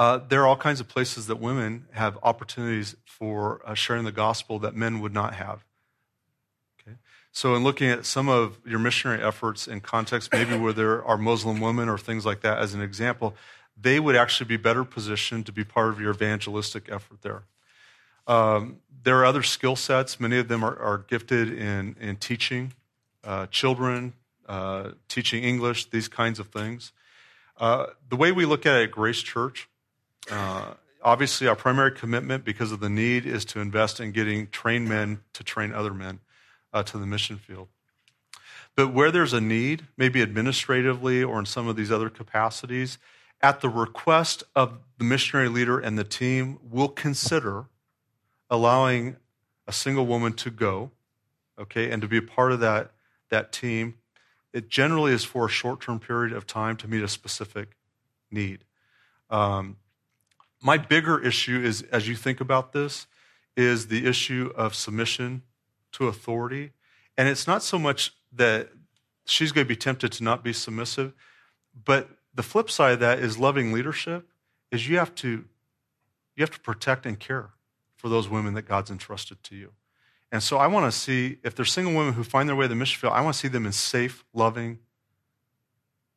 Uh, 0.00 0.18
there 0.30 0.40
are 0.40 0.46
all 0.46 0.56
kinds 0.56 0.80
of 0.80 0.88
places 0.88 1.26
that 1.26 1.36
women 1.36 1.84
have 1.92 2.18
opportunities 2.22 2.96
for 3.04 3.60
uh, 3.66 3.74
sharing 3.74 4.02
the 4.02 4.10
gospel 4.10 4.58
that 4.58 4.74
men 4.74 4.98
would 5.00 5.12
not 5.12 5.34
have. 5.34 5.62
Okay? 6.80 6.96
So, 7.32 7.54
in 7.54 7.62
looking 7.62 7.90
at 7.90 8.06
some 8.06 8.26
of 8.26 8.58
your 8.64 8.78
missionary 8.78 9.22
efforts 9.22 9.68
in 9.68 9.82
context, 9.82 10.32
maybe 10.32 10.56
where 10.56 10.72
there 10.72 11.04
are 11.04 11.18
Muslim 11.18 11.60
women 11.60 11.90
or 11.90 11.98
things 11.98 12.24
like 12.24 12.40
that, 12.40 12.56
as 12.56 12.72
an 12.72 12.80
example, 12.80 13.34
they 13.78 14.00
would 14.00 14.16
actually 14.16 14.46
be 14.46 14.56
better 14.56 14.84
positioned 14.84 15.44
to 15.44 15.52
be 15.52 15.64
part 15.64 15.88
of 15.90 16.00
your 16.00 16.12
evangelistic 16.12 16.88
effort 16.90 17.20
there. 17.20 17.42
Um, 18.26 18.78
there 19.02 19.18
are 19.18 19.26
other 19.26 19.42
skill 19.42 19.76
sets. 19.76 20.18
Many 20.18 20.38
of 20.38 20.48
them 20.48 20.64
are, 20.64 20.78
are 20.78 21.04
gifted 21.08 21.52
in, 21.52 21.94
in 22.00 22.16
teaching 22.16 22.72
uh, 23.22 23.48
children, 23.48 24.14
uh, 24.48 24.92
teaching 25.08 25.44
English, 25.44 25.90
these 25.90 26.08
kinds 26.08 26.38
of 26.38 26.46
things. 26.46 26.92
Uh, 27.58 27.88
the 28.08 28.16
way 28.16 28.32
we 28.32 28.46
look 28.46 28.64
at 28.64 28.80
it 28.80 28.84
at 28.84 28.90
Grace 28.90 29.20
Church 29.20 29.68
uh, 30.30 30.74
obviously, 31.02 31.46
our 31.46 31.56
primary 31.56 31.92
commitment, 31.92 32.44
because 32.44 32.72
of 32.72 32.80
the 32.80 32.90
need, 32.90 33.26
is 33.26 33.44
to 33.46 33.60
invest 33.60 34.00
in 34.00 34.12
getting 34.12 34.48
trained 34.48 34.88
men 34.88 35.20
to 35.34 35.44
train 35.44 35.72
other 35.72 35.94
men 35.94 36.20
uh, 36.72 36.82
to 36.82 36.98
the 36.98 37.06
mission 37.06 37.36
field. 37.36 37.68
But 38.76 38.88
where 38.88 39.10
there's 39.10 39.32
a 39.32 39.40
need, 39.40 39.86
maybe 39.96 40.22
administratively 40.22 41.22
or 41.22 41.38
in 41.38 41.46
some 41.46 41.68
of 41.68 41.76
these 41.76 41.90
other 41.90 42.08
capacities, 42.08 42.98
at 43.42 43.60
the 43.60 43.68
request 43.68 44.44
of 44.54 44.78
the 44.98 45.04
missionary 45.04 45.48
leader 45.48 45.78
and 45.78 45.98
the 45.98 46.04
team, 46.04 46.58
we'll 46.62 46.88
consider 46.88 47.66
allowing 48.48 49.16
a 49.66 49.72
single 49.72 50.06
woman 50.06 50.32
to 50.34 50.50
go, 50.50 50.90
okay, 51.58 51.90
and 51.90 52.02
to 52.02 52.08
be 52.08 52.18
a 52.18 52.22
part 52.22 52.52
of 52.52 52.60
that, 52.60 52.90
that 53.30 53.52
team. 53.52 53.94
It 54.52 54.68
generally 54.68 55.12
is 55.12 55.24
for 55.24 55.46
a 55.46 55.48
short 55.48 55.80
term 55.80 56.00
period 56.00 56.32
of 56.32 56.46
time 56.46 56.76
to 56.78 56.88
meet 56.88 57.02
a 57.02 57.08
specific 57.08 57.76
need. 58.30 58.64
Um, 59.30 59.76
my 60.62 60.78
bigger 60.78 61.22
issue 61.22 61.62
is, 61.62 61.82
as 61.90 62.08
you 62.08 62.14
think 62.14 62.40
about 62.40 62.72
this, 62.72 63.06
is 63.56 63.88
the 63.88 64.06
issue 64.06 64.52
of 64.56 64.74
submission 64.74 65.42
to 65.92 66.06
authority. 66.06 66.72
And 67.16 67.28
it's 67.28 67.46
not 67.46 67.62
so 67.62 67.78
much 67.78 68.12
that 68.32 68.70
she's 69.24 69.52
going 69.52 69.64
to 69.64 69.68
be 69.68 69.76
tempted 69.76 70.12
to 70.12 70.24
not 70.24 70.44
be 70.44 70.52
submissive, 70.52 71.12
but 71.84 72.08
the 72.34 72.42
flip 72.42 72.70
side 72.70 72.92
of 72.92 73.00
that 73.00 73.18
is 73.18 73.38
loving 73.38 73.72
leadership 73.72 74.28
is 74.70 74.88
you 74.88 74.98
have 74.98 75.14
to 75.16 75.44
you 76.36 76.42
have 76.42 76.50
to 76.50 76.60
protect 76.60 77.04
and 77.04 77.18
care 77.18 77.50
for 77.96 78.08
those 78.08 78.28
women 78.28 78.54
that 78.54 78.62
God's 78.62 78.90
entrusted 78.90 79.42
to 79.42 79.56
you. 79.56 79.72
And 80.32 80.42
so 80.42 80.56
I 80.56 80.68
want 80.68 80.90
to 80.90 80.96
see 80.96 81.38
if 81.42 81.54
there's 81.54 81.72
single 81.72 81.92
women 81.92 82.14
who 82.14 82.24
find 82.24 82.48
their 82.48 82.56
way 82.56 82.64
to 82.64 82.68
the 82.68 82.74
mission 82.76 82.98
field, 82.98 83.12
I 83.12 83.20
want 83.20 83.34
to 83.34 83.40
see 83.40 83.48
them 83.48 83.66
in 83.66 83.72
safe, 83.72 84.24
loving, 84.32 84.78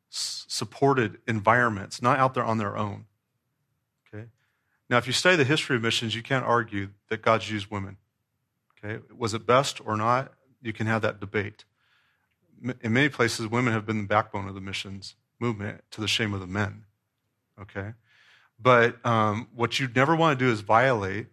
supported 0.08 1.18
environments, 1.26 2.00
not 2.00 2.18
out 2.18 2.32
there 2.32 2.44
on 2.44 2.58
their 2.58 2.76
own. 2.76 3.06
Now, 4.90 4.98
if 4.98 5.06
you 5.06 5.12
study 5.12 5.36
the 5.36 5.44
history 5.44 5.76
of 5.76 5.82
missions, 5.82 6.14
you 6.14 6.22
can't 6.22 6.44
argue 6.44 6.90
that 7.08 7.22
God's 7.22 7.50
used 7.50 7.70
women. 7.70 7.96
Okay? 8.84 9.02
Was 9.16 9.34
it 9.34 9.46
best 9.46 9.80
or 9.84 9.96
not? 9.96 10.32
You 10.62 10.72
can 10.72 10.86
have 10.86 11.02
that 11.02 11.20
debate. 11.20 11.64
In 12.80 12.92
many 12.92 13.08
places, 13.08 13.46
women 13.46 13.72
have 13.72 13.86
been 13.86 13.98
the 13.98 14.08
backbone 14.08 14.48
of 14.48 14.54
the 14.54 14.60
missions 14.60 15.14
movement 15.40 15.82
to 15.90 16.00
the 16.00 16.08
shame 16.08 16.32
of 16.34 16.40
the 16.40 16.46
men. 16.46 16.84
Okay? 17.60 17.92
But 18.60 19.04
um, 19.04 19.48
what 19.54 19.80
you 19.80 19.88
never 19.94 20.14
want 20.14 20.38
to 20.38 20.44
do 20.44 20.50
is 20.50 20.60
violate 20.60 21.26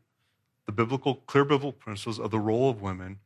the 0.66 0.72
biblical, 0.72 1.16
clear 1.16 1.44
biblical 1.44 1.72
principles 1.72 2.20
of 2.20 2.32
the 2.32 2.40
role 2.40 2.70
of 2.70 2.82
women 2.82 3.20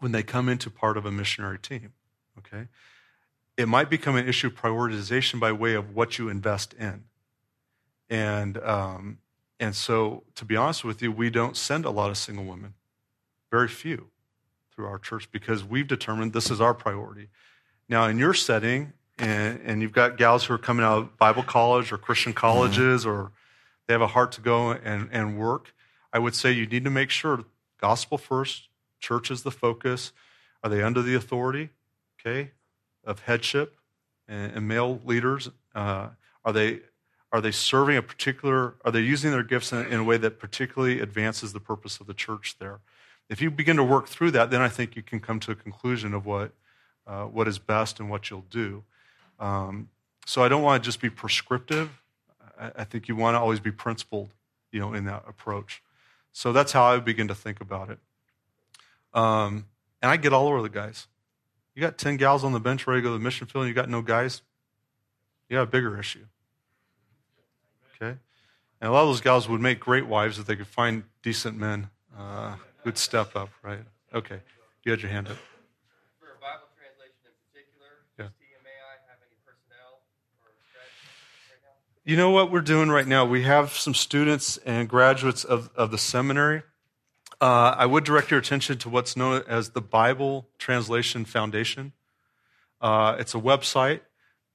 when 0.00 0.12
they 0.12 0.22
come 0.22 0.48
into 0.48 0.70
part 0.70 0.96
of 0.96 1.06
a 1.06 1.10
missionary 1.10 1.58
team. 1.58 1.92
Okay? 2.38 2.68
It 3.56 3.68
might 3.68 3.88
become 3.88 4.16
an 4.16 4.28
issue 4.28 4.48
of 4.48 4.54
prioritization 4.54 5.40
by 5.40 5.52
way 5.52 5.74
of 5.74 5.94
what 5.94 6.18
you 6.18 6.28
invest 6.28 6.74
in. 6.74 7.04
And 8.08 8.58
um, 8.58 9.18
and 9.58 9.74
so, 9.74 10.24
to 10.34 10.44
be 10.44 10.56
honest 10.56 10.84
with 10.84 11.00
you, 11.00 11.10
we 11.10 11.30
don't 11.30 11.56
send 11.56 11.84
a 11.84 11.90
lot 11.90 12.10
of 12.10 12.18
single 12.18 12.44
women, 12.44 12.74
very 13.50 13.68
few, 13.68 14.08
through 14.74 14.86
our 14.86 14.98
church 14.98 15.30
because 15.32 15.64
we've 15.64 15.86
determined 15.86 16.32
this 16.32 16.50
is 16.50 16.60
our 16.60 16.74
priority. 16.74 17.28
Now, 17.88 18.06
in 18.06 18.18
your 18.18 18.34
setting, 18.34 18.92
and, 19.18 19.60
and 19.64 19.80
you've 19.80 19.92
got 19.92 20.18
gals 20.18 20.44
who 20.44 20.54
are 20.54 20.58
coming 20.58 20.84
out 20.84 20.98
of 20.98 21.16
Bible 21.16 21.42
college 21.42 21.90
or 21.92 21.98
Christian 21.98 22.32
mm-hmm. 22.32 22.40
colleges, 22.40 23.02
mm-hmm. 23.02 23.10
or 23.10 23.32
they 23.86 23.94
have 23.94 24.02
a 24.02 24.08
heart 24.08 24.32
to 24.32 24.40
go 24.40 24.72
and, 24.72 25.08
and 25.10 25.38
work, 25.38 25.72
I 26.12 26.18
would 26.18 26.34
say 26.34 26.52
you 26.52 26.66
need 26.66 26.84
to 26.84 26.90
make 26.90 27.10
sure 27.10 27.44
gospel 27.80 28.18
first, 28.18 28.68
church 29.00 29.30
is 29.30 29.42
the 29.42 29.50
focus. 29.50 30.12
Are 30.62 30.70
they 30.70 30.82
under 30.82 31.02
the 31.02 31.14
authority, 31.14 31.70
okay, 32.20 32.50
of 33.04 33.20
headship 33.20 33.76
and, 34.28 34.52
and 34.52 34.68
male 34.68 35.00
leaders? 35.04 35.48
Uh, 35.74 36.08
are 36.44 36.52
they 36.52 36.80
are 37.36 37.40
they 37.40 37.50
serving 37.50 37.96
a 37.96 38.02
particular, 38.02 38.74
are 38.84 38.90
they 38.90 39.00
using 39.00 39.30
their 39.30 39.42
gifts 39.42 39.72
in, 39.72 39.86
in, 39.86 40.00
a 40.00 40.04
way 40.04 40.16
that 40.16 40.38
particularly 40.38 41.00
advances 41.00 41.52
the 41.52 41.60
purpose 41.60 42.00
of 42.00 42.06
the 42.06 42.14
church 42.14 42.56
there? 42.58 42.80
If 43.28 43.42
you 43.42 43.50
begin 43.50 43.76
to 43.76 43.84
work 43.84 44.08
through 44.08 44.30
that, 44.32 44.50
then 44.50 44.62
I 44.62 44.68
think 44.68 44.96
you 44.96 45.02
can 45.02 45.20
come 45.20 45.38
to 45.40 45.50
a 45.50 45.54
conclusion 45.54 46.14
of 46.14 46.24
what, 46.24 46.52
uh, 47.06 47.24
what 47.24 47.46
is 47.46 47.58
best 47.58 48.00
and 48.00 48.08
what 48.08 48.30
you'll 48.30 48.46
do. 48.48 48.84
Um, 49.38 49.90
so 50.24 50.42
I 50.42 50.48
don't 50.48 50.62
want 50.62 50.82
to 50.82 50.86
just 50.86 51.00
be 51.00 51.10
prescriptive. 51.10 51.90
I, 52.58 52.72
I 52.76 52.84
think 52.84 53.06
you 53.06 53.16
want 53.16 53.34
to 53.34 53.40
always 53.40 53.60
be 53.60 53.70
principled, 53.70 54.30
you 54.72 54.80
know, 54.80 54.94
in 54.94 55.04
that 55.04 55.24
approach. 55.28 55.82
So 56.32 56.52
that's 56.52 56.72
how 56.72 56.84
I 56.84 56.98
begin 57.00 57.28
to 57.28 57.34
think 57.34 57.60
about 57.60 57.90
it. 57.90 57.98
Um, 59.12 59.66
and 60.00 60.10
I 60.10 60.16
get 60.16 60.32
all 60.32 60.48
over 60.48 60.62
the 60.62 60.68
guys. 60.68 61.06
You 61.74 61.82
got 61.82 61.98
10 61.98 62.16
gals 62.16 62.44
on 62.44 62.52
the 62.52 62.60
bench 62.60 62.86
ready 62.86 63.00
to 63.00 63.02
go 63.02 63.12
to 63.12 63.18
the 63.18 63.24
mission 63.24 63.46
field 63.46 63.64
and 63.64 63.68
you 63.68 63.74
got 63.74 63.90
no 63.90 64.00
guys, 64.00 64.40
you 65.48 65.56
got 65.56 65.62
a 65.62 65.66
bigger 65.66 65.98
issue. 65.98 66.24
Okay? 67.96 68.18
And 68.80 68.90
a 68.90 68.92
lot 68.92 69.02
of 69.02 69.08
those 69.08 69.20
gals 69.20 69.48
would 69.48 69.60
make 69.60 69.80
great 69.80 70.06
wives 70.06 70.38
if 70.38 70.46
they 70.46 70.56
could 70.56 70.66
find 70.66 71.04
decent 71.22 71.56
men 71.56 71.88
uh, 72.16 72.56
who'd 72.82 72.98
step 72.98 73.34
up, 73.34 73.50
right? 73.62 73.80
Okay. 74.14 74.40
You 74.84 74.92
had 74.92 75.02
your 75.02 75.10
hand 75.10 75.28
up. 75.28 75.36
For 76.20 76.26
a 76.26 76.40
Bible 76.40 76.68
translation 76.76 77.24
in 77.24 77.32
particular, 77.48 77.88
yeah. 78.18 78.26
TMAI 78.26 79.08
have 79.08 79.18
any 79.26 79.36
personnel 79.44 80.00
or 80.42 80.50
right 81.50 81.60
now? 81.64 81.70
You 82.04 82.16
know 82.16 82.30
what 82.30 82.52
we're 82.52 82.60
doing 82.60 82.90
right 82.90 83.06
now? 83.06 83.24
We 83.24 83.42
have 83.42 83.72
some 83.72 83.94
students 83.94 84.58
and 84.58 84.88
graduates 84.88 85.42
of, 85.42 85.70
of 85.74 85.90
the 85.90 85.98
seminary. 85.98 86.62
Uh, 87.40 87.74
I 87.76 87.86
would 87.86 88.04
direct 88.04 88.30
your 88.30 88.40
attention 88.40 88.78
to 88.78 88.88
what's 88.88 89.16
known 89.16 89.42
as 89.48 89.70
the 89.70 89.82
Bible 89.82 90.48
Translation 90.58 91.24
Foundation. 91.24 91.92
Uh, 92.80 93.16
it's 93.18 93.34
a 93.34 93.38
website 93.38 94.00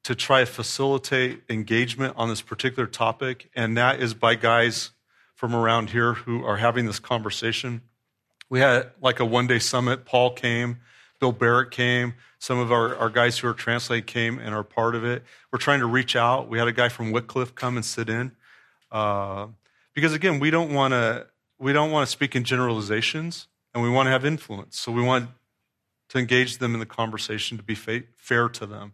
to 0.04 0.16
try 0.16 0.40
to 0.40 0.46
facilitate 0.46 1.42
engagement 1.50 2.16
on 2.18 2.30
this 2.30 2.42
particular 2.42 2.88
topic, 2.88 3.50
and 3.56 3.78
that 3.78 4.00
is 4.00 4.14
by 4.14 4.36
guys 4.36 4.92
from 5.36 5.56
around 5.56 5.92
here 5.92 6.14
who 6.14 6.44
are 6.44 6.58
having 6.58 6.86
this 6.86 7.00
conversation. 7.00 7.82
We 8.50 8.60
had 8.60 8.92
like 9.02 9.20
a 9.20 9.26
one 9.26 9.48
day 9.48 9.60
summit. 9.60 10.06
Paul 10.06 10.34
came, 10.34 10.80
Bill 11.20 11.32
Barrick 11.32 11.72
came, 11.72 12.16
some 12.40 12.58
of 12.58 12.72
our, 12.72 12.96
our 12.96 13.10
guys 13.10 13.38
who 13.38 13.48
are 13.48 13.54
translating 13.54 14.06
came 14.06 14.40
and 14.40 14.56
are 14.56 14.64
part 14.64 14.96
of 14.96 15.06
it. 15.06 15.24
We're 15.52 15.60
trying 15.60 15.80
to 15.82 15.86
reach 15.86 16.16
out. 16.16 16.50
We 16.50 16.58
had 16.58 16.68
a 16.68 16.72
guy 16.72 16.90
from 16.90 17.12
Wycliffe 17.12 17.54
come 17.54 17.76
and 17.76 17.86
sit 17.86 18.10
in. 18.10 18.32
Uh, 18.92 19.48
because 19.94 20.14
again, 20.14 20.40
we 20.40 20.50
don't 20.50 20.74
want 20.74 20.94
to 20.94 21.28
we 21.60 21.74
don't 21.74 21.92
want 21.92 22.08
to 22.08 22.12
speak 22.12 22.36
in 22.36 22.44
generalizations, 22.44 23.48
and 23.74 23.84
we 23.84 23.90
want 23.90 24.08
to 24.08 24.12
have 24.12 24.26
influence. 24.26 24.80
So 24.80 24.92
we 24.92 25.04
want 25.04 25.30
to 26.10 26.18
engage 26.18 26.58
them 26.58 26.74
in 26.74 26.80
the 26.80 26.86
conversation 26.88 27.58
to 27.58 27.64
be 27.64 27.76
fa- 27.76 28.04
fair 28.18 28.50
to 28.50 28.66
them. 28.66 28.94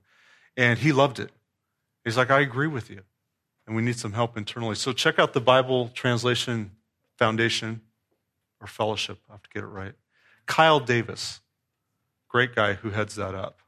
And 0.58 0.80
he 0.80 0.92
loved 0.92 1.20
it. 1.20 1.30
He's 2.04 2.18
like, 2.18 2.32
I 2.32 2.42
agree 2.42 2.68
with 2.68 2.90
you. 2.90 3.02
And 3.66 3.76
we 3.76 3.82
need 3.82 3.98
some 3.98 4.14
help 4.14 4.38
internally. 4.38 4.76
So 4.76 4.92
check 4.92 5.20
out 5.20 5.34
the 5.34 5.42
Bible 5.42 5.90
Translation 5.94 6.72
Foundation 7.18 7.82
or 8.60 8.68
Fellowship. 8.68 9.20
I 9.30 9.34
have 9.34 9.44
to 9.44 9.50
get 9.54 9.64
it 9.64 9.68
right. 9.68 9.94
Kyle 10.48 10.80
Davis, 10.80 11.42
great 12.28 12.56
guy 12.56 12.74
who 12.74 12.90
heads 12.90 13.16
that 13.16 13.36
up. 13.36 13.60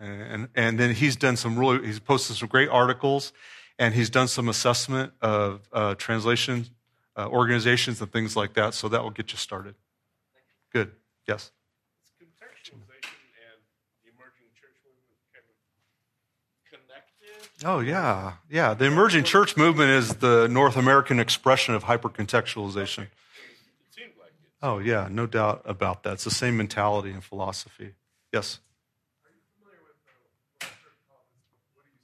And, 0.00 0.48
and, 0.54 0.78
then 0.78 0.92
he's 0.94 1.16
done 1.16 1.36
some 1.36 1.56
really, 1.56 1.86
he's 1.86 2.00
posted 2.00 2.36
some 2.36 2.48
great 2.48 2.68
articles 2.68 3.32
and 3.78 3.94
he's 3.94 4.10
done 4.10 4.28
some 4.28 4.48
assessment 4.48 5.12
of 5.22 5.60
uh, 5.72 5.94
translation 5.94 6.66
uh, 7.16 7.28
organizations 7.28 8.00
and 8.00 8.12
things 8.12 8.36
like 8.36 8.54
that. 8.54 8.74
So 8.74 8.88
that 8.88 9.02
will 9.02 9.10
get 9.10 9.32
you 9.32 9.38
started. 9.38 9.76
Good. 10.72 10.90
Yes. 11.28 11.52
Oh, 17.64 17.80
yeah. 17.80 18.34
Yeah. 18.50 18.74
The 18.74 18.84
emerging 18.84 19.24
church 19.24 19.56
movement 19.56 19.90
is 19.90 20.16
the 20.16 20.46
North 20.48 20.76
American 20.76 21.18
expression 21.18 21.74
of 21.74 21.84
hypercontextualization. 21.84 23.06
Oh, 24.62 24.78
yeah, 24.78 25.08
no 25.10 25.26
doubt 25.26 25.62
about 25.66 26.04
that. 26.04 26.14
It's 26.14 26.24
the 26.24 26.30
same 26.30 26.56
mentality 26.56 27.10
and 27.10 27.22
philosophy. 27.22 27.92
Yes? 28.32 28.60
Are 29.22 29.28
you 29.30 29.36
familiar 29.58 29.78
with 29.82 29.92
the? 30.06 30.12
What 31.74 31.84
do 31.84 31.90
you 31.90 31.96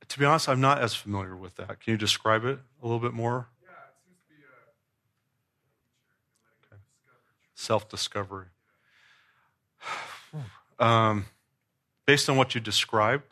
see 0.00 0.06
to 0.08 0.18
be 0.18 0.24
honest, 0.24 0.48
I'm 0.48 0.62
not 0.62 0.80
as 0.80 0.94
familiar 0.94 1.36
with 1.36 1.56
that. 1.56 1.78
Can 1.80 1.90
you 1.92 1.98
describe 1.98 2.46
it 2.46 2.58
a 2.82 2.86
little 2.86 3.00
bit 3.00 3.12
more? 3.12 3.48
Yeah, 3.62 3.68
it 3.70 3.96
seems 4.02 4.16
to 4.28 4.34
be 6.70 6.72
a 6.72 6.76
Self 7.54 7.86
discovery. 7.88 8.46
Um, 10.78 11.26
based 12.06 12.28
on 12.28 12.36
what 12.36 12.54
you 12.54 12.60
described, 12.60 13.24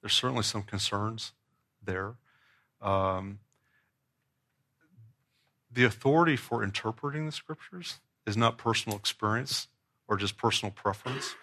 there's 0.00 0.12
certainly 0.12 0.42
some 0.42 0.62
concerns 0.62 1.32
there. 1.84 2.14
Um, 2.80 3.40
the 5.70 5.84
authority 5.84 6.36
for 6.36 6.62
interpreting 6.62 7.26
the 7.26 7.32
scriptures 7.32 7.98
is 8.26 8.36
not 8.36 8.58
personal 8.58 8.96
experience 8.96 9.68
or 10.06 10.16
just 10.16 10.36
personal 10.36 10.72
preference. 10.72 11.34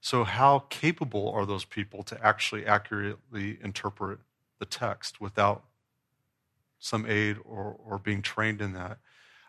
So, 0.00 0.24
how 0.24 0.64
capable 0.68 1.30
are 1.30 1.46
those 1.46 1.64
people 1.64 2.02
to 2.04 2.24
actually 2.24 2.66
accurately 2.66 3.58
interpret 3.62 4.18
the 4.58 4.66
text 4.66 5.20
without 5.20 5.64
some 6.78 7.06
aid 7.08 7.36
or, 7.44 7.76
or 7.84 7.98
being 7.98 8.22
trained 8.22 8.60
in 8.60 8.72
that? 8.72 8.98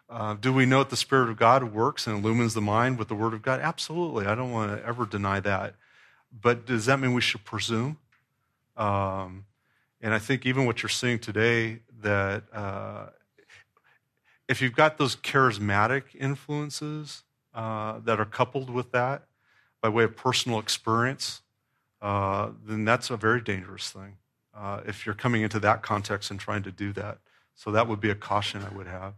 Uh, 0.10 0.36
do 0.36 0.54
we 0.54 0.66
know 0.66 0.80
that 0.80 0.90
the 0.90 0.96
Spirit 0.96 1.30
of 1.30 1.38
God 1.38 1.74
works 1.74 2.06
and 2.06 2.24
illumines 2.24 2.54
the 2.54 2.62
mind 2.62 3.00
with 3.00 3.08
the 3.08 3.16
Word 3.16 3.34
of 3.34 3.42
God? 3.42 3.62
Absolutely. 3.62 4.28
I 4.28 4.36
don't 4.36 4.52
want 4.52 4.78
to 4.78 4.86
ever 4.86 5.06
deny 5.06 5.40
that. 5.40 5.76
But 6.42 6.66
does 6.66 6.86
that 6.88 7.00
mean 7.00 7.14
we 7.14 7.22
should 7.22 7.44
presume? 7.44 7.98
Um, 8.76 9.46
and 10.02 10.14
I 10.14 10.20
think 10.20 10.46
even 10.46 10.66
what 10.66 10.82
you're 10.82 10.90
seeing 10.90 11.20
today, 11.20 11.80
that 12.02 12.44
uh, 12.54 13.08
if 14.48 14.62
you've 14.62 14.76
got 14.76 14.98
those 14.98 15.16
charismatic 15.16 16.04
influences 16.20 17.24
uh, 17.54 18.00
that 18.00 18.20
are 18.20 18.26
coupled 18.26 18.70
with 18.70 18.92
that 18.92 19.24
by 19.82 19.90
way 19.90 20.04
of 20.04 20.16
personal 20.16 20.60
experience, 20.60 21.42
uh, 22.02 22.50
then 22.66 22.84
that's 22.84 23.10
a 23.10 23.18
very 23.18 23.42
dangerous 23.42 23.90
thing 23.90 24.18
uh, 24.56 24.82
if 24.86 25.06
you're 25.06 25.16
coming 25.16 25.42
into 25.42 25.60
that 25.60 25.82
context 25.82 26.32
and 26.32 26.40
trying 26.40 26.64
to 26.64 26.72
do 26.72 26.92
that. 26.94 27.20
So 27.56 27.72
that 27.72 27.88
would 27.88 28.02
be 28.02 28.10
a 28.10 28.16
caution 28.16 28.62
I 28.64 28.76
would 28.76 28.88
have. 28.88 29.14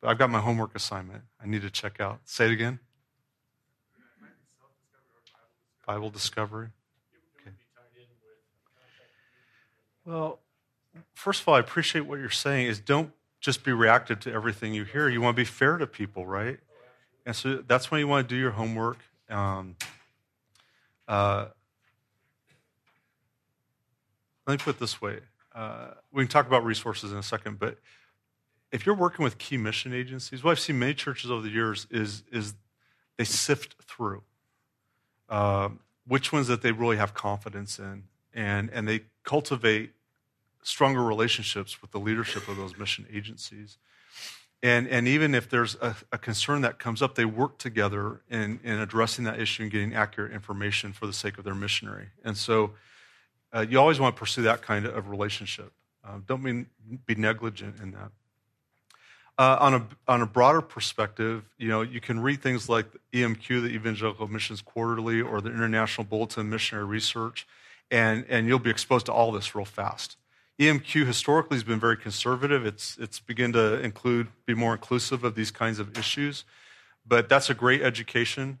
But 0.00 0.08
I've 0.08 0.18
got 0.18 0.30
my 0.30 0.40
homework 0.40 0.74
assignment 0.74 1.22
I 1.42 1.46
need 1.46 1.62
to 1.62 1.70
check 1.70 2.00
out. 2.00 2.20
Say 2.24 2.46
it 2.46 2.52
again. 2.52 2.80
Bible 5.90 6.08
discovery. 6.08 6.68
Okay. 7.40 7.50
Well, 10.04 10.38
first 11.14 11.42
of 11.42 11.48
all, 11.48 11.56
I 11.56 11.58
appreciate 11.58 12.02
what 12.02 12.20
you're 12.20 12.30
saying. 12.30 12.68
Is 12.68 12.78
don't 12.78 13.10
just 13.40 13.64
be 13.64 13.72
reactive 13.72 14.20
to 14.20 14.32
everything 14.32 14.72
you 14.72 14.84
hear. 14.84 15.08
You 15.08 15.20
want 15.20 15.34
to 15.34 15.40
be 15.40 15.44
fair 15.44 15.78
to 15.78 15.88
people, 15.88 16.24
right? 16.24 16.60
And 17.26 17.34
so 17.34 17.64
that's 17.66 17.90
when 17.90 17.98
you 17.98 18.06
want 18.06 18.28
to 18.28 18.32
do 18.32 18.38
your 18.38 18.52
homework. 18.52 18.98
Um, 19.28 19.74
uh, 21.08 21.46
let 24.46 24.60
me 24.60 24.62
put 24.62 24.76
it 24.76 24.78
this 24.78 25.02
way. 25.02 25.18
Uh, 25.52 25.88
we 26.12 26.22
can 26.22 26.30
talk 26.30 26.46
about 26.46 26.64
resources 26.64 27.10
in 27.10 27.18
a 27.18 27.22
second, 27.24 27.58
but 27.58 27.78
if 28.70 28.86
you're 28.86 28.94
working 28.94 29.24
with 29.24 29.38
key 29.38 29.56
mission 29.56 29.92
agencies, 29.92 30.44
what 30.44 30.52
I've 30.52 30.60
seen 30.60 30.78
many 30.78 30.94
churches 30.94 31.32
over 31.32 31.42
the 31.42 31.50
years 31.50 31.88
is, 31.90 32.22
is 32.30 32.54
they 33.16 33.24
sift 33.24 33.74
through 33.82 34.22
uh, 35.30 35.70
which 36.06 36.32
ones 36.32 36.48
that 36.48 36.60
they 36.60 36.72
really 36.72 36.96
have 36.96 37.14
confidence 37.14 37.78
in, 37.78 38.04
and, 38.34 38.68
and 38.70 38.86
they 38.86 39.00
cultivate 39.24 39.92
stronger 40.62 41.02
relationships 41.02 41.80
with 41.80 41.90
the 41.92 41.98
leadership 41.98 42.48
of 42.48 42.56
those 42.56 42.76
mission 42.76 43.06
agencies. 43.12 43.78
And, 44.62 44.86
and 44.88 45.08
even 45.08 45.34
if 45.34 45.48
there's 45.48 45.76
a, 45.76 45.96
a 46.12 46.18
concern 46.18 46.60
that 46.62 46.78
comes 46.78 47.00
up, 47.00 47.14
they 47.14 47.24
work 47.24 47.56
together 47.56 48.20
in, 48.28 48.60
in 48.62 48.78
addressing 48.78 49.24
that 49.24 49.40
issue 49.40 49.62
and 49.62 49.72
getting 49.72 49.94
accurate 49.94 50.32
information 50.32 50.92
for 50.92 51.06
the 51.06 51.14
sake 51.14 51.38
of 51.38 51.44
their 51.44 51.54
missionary. 51.54 52.08
And 52.24 52.36
so 52.36 52.72
uh, 53.54 53.64
you 53.68 53.80
always 53.80 53.98
want 53.98 54.14
to 54.14 54.18
pursue 54.18 54.42
that 54.42 54.60
kind 54.60 54.84
of 54.84 55.08
relationship. 55.08 55.72
Uh, 56.04 56.18
don't 56.26 56.42
mean, 56.42 56.66
be 57.06 57.14
negligent 57.14 57.80
in 57.80 57.92
that. 57.92 58.10
Uh, 59.38 59.56
on, 59.58 59.74
a, 59.74 59.86
on 60.06 60.20
a 60.20 60.26
broader 60.26 60.60
perspective, 60.60 61.44
you 61.56 61.68
know, 61.68 61.80
you 61.80 62.00
can 62.00 62.20
read 62.20 62.42
things 62.42 62.68
like 62.68 62.86
EMQ, 63.14 63.62
the 63.62 63.68
Evangelical 63.68 64.28
Missions 64.28 64.60
Quarterly, 64.60 65.22
or 65.22 65.40
the 65.40 65.48
International 65.48 66.04
Bulletin 66.04 66.42
of 66.42 66.46
Missionary 66.46 66.84
Research, 66.84 67.46
and, 67.90 68.26
and 68.28 68.46
you'll 68.46 68.58
be 68.58 68.68
exposed 68.68 69.06
to 69.06 69.12
all 69.12 69.32
this 69.32 69.54
real 69.54 69.64
fast. 69.64 70.18
EMQ 70.58 71.06
historically 71.06 71.56
has 71.56 71.64
been 71.64 71.80
very 71.80 71.96
conservative. 71.96 72.66
It's, 72.66 72.98
it's 73.00 73.18
begun 73.18 73.52
to 73.54 73.80
include, 73.80 74.28
be 74.44 74.52
more 74.52 74.74
inclusive 74.74 75.24
of 75.24 75.34
these 75.34 75.50
kinds 75.50 75.78
of 75.78 75.96
issues. 75.96 76.44
But 77.06 77.30
that's 77.30 77.48
a 77.48 77.54
great 77.54 77.80
education. 77.80 78.58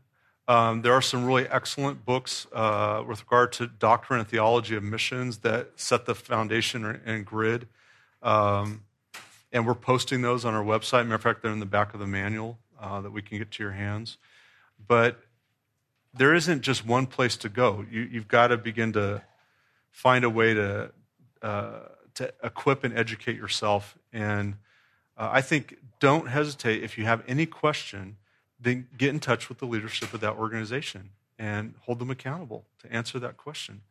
Um, 0.48 0.80
there 0.80 0.94
are 0.94 1.02
some 1.02 1.26
really 1.26 1.46
excellent 1.46 2.06
books 2.06 2.46
uh, 2.52 3.04
with 3.06 3.20
regard 3.20 3.52
to 3.52 3.66
doctrine 3.66 4.18
and 4.18 4.28
theology 4.28 4.74
of 4.76 4.82
missions 4.82 5.38
that 5.38 5.72
set 5.76 6.06
the 6.06 6.14
foundation 6.14 6.84
and 7.04 7.26
grid. 7.26 7.68
Um, 8.22 8.82
and 9.52 9.66
we're 9.66 9.74
posting 9.74 10.22
those 10.22 10.44
on 10.44 10.54
our 10.54 10.64
website. 10.64 11.04
Matter 11.04 11.14
of 11.14 11.22
fact, 11.22 11.42
they're 11.42 11.52
in 11.52 11.60
the 11.60 11.66
back 11.66 11.94
of 11.94 12.00
the 12.00 12.06
manual 12.06 12.58
uh, 12.80 13.00
that 13.00 13.10
we 13.10 13.22
can 13.22 13.38
get 13.38 13.50
to 13.52 13.62
your 13.62 13.72
hands. 13.72 14.16
But 14.86 15.20
there 16.14 16.34
isn't 16.34 16.62
just 16.62 16.86
one 16.86 17.06
place 17.06 17.36
to 17.38 17.48
go. 17.48 17.84
You, 17.90 18.08
have 18.14 18.28
got 18.28 18.48
to 18.48 18.56
begin 18.56 18.92
to 18.94 19.22
find 19.90 20.24
a 20.24 20.30
way 20.30 20.54
to 20.54 20.90
uh, 21.42 21.80
to 22.14 22.32
equip 22.42 22.84
and 22.84 22.96
educate 22.96 23.36
yourself. 23.36 23.96
And 24.12 24.54
uh, 25.16 25.30
I 25.32 25.40
think 25.40 25.76
don't 26.00 26.28
hesitate 26.28 26.82
if 26.82 26.98
you 26.98 27.04
have 27.04 27.22
any 27.26 27.46
question, 27.46 28.16
then 28.58 28.88
get 28.96 29.10
in 29.10 29.20
touch 29.20 29.48
with 29.48 29.58
the 29.58 29.66
leadership 29.66 30.12
of 30.12 30.20
that 30.20 30.36
organization 30.36 31.10
and 31.38 31.74
hold 31.82 31.98
them 31.98 32.10
accountable 32.10 32.66
to 32.80 32.92
answer 32.92 33.18
that 33.20 33.36
question. 33.36 33.82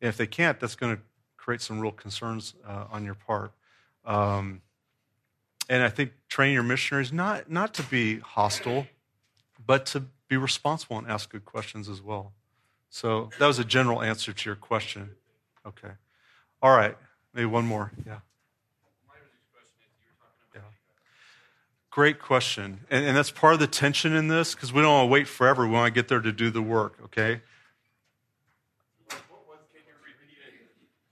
And 0.00 0.08
if 0.08 0.16
they 0.16 0.26
can't, 0.26 0.60
that's 0.60 0.76
going 0.76 0.96
to 0.96 1.02
create 1.36 1.60
some 1.60 1.80
real 1.80 1.92
concerns 1.92 2.54
uh, 2.66 2.84
on 2.90 3.04
your 3.04 3.14
part. 3.14 3.52
Um, 4.04 4.60
and 5.68 5.82
I 5.82 5.88
think 5.88 6.12
training 6.28 6.54
your 6.54 6.62
missionaries 6.62 7.12
not 7.12 7.50
not 7.50 7.74
to 7.74 7.82
be 7.82 8.18
hostile, 8.18 8.86
but 9.64 9.86
to 9.86 10.04
be 10.28 10.36
responsible 10.36 10.98
and 10.98 11.06
ask 11.06 11.30
good 11.30 11.44
questions 11.44 11.88
as 11.88 12.02
well. 12.02 12.32
So 12.90 13.30
that 13.38 13.46
was 13.46 13.58
a 13.58 13.64
general 13.64 14.02
answer 14.02 14.32
to 14.32 14.48
your 14.48 14.56
question. 14.56 15.10
Okay. 15.66 15.92
All 16.62 16.76
right. 16.76 16.96
Maybe 17.32 17.46
one 17.46 17.66
more. 17.66 17.90
Yeah. 18.06 18.18
Yeah. 20.54 20.60
Great 21.90 22.20
question. 22.20 22.80
And, 22.90 23.04
and 23.04 23.16
that's 23.16 23.30
part 23.30 23.54
of 23.54 23.60
the 23.60 23.66
tension 23.66 24.14
in 24.14 24.28
this 24.28 24.54
because 24.54 24.72
we 24.72 24.80
don't 24.80 24.92
want 24.92 25.08
to 25.08 25.12
wait 25.12 25.26
forever. 25.26 25.66
We 25.66 25.72
want 25.72 25.92
to 25.92 26.00
get 26.00 26.08
there 26.08 26.20
to 26.20 26.32
do 26.32 26.50
the 26.50 26.62
work, 26.62 26.98
okay? 27.04 27.40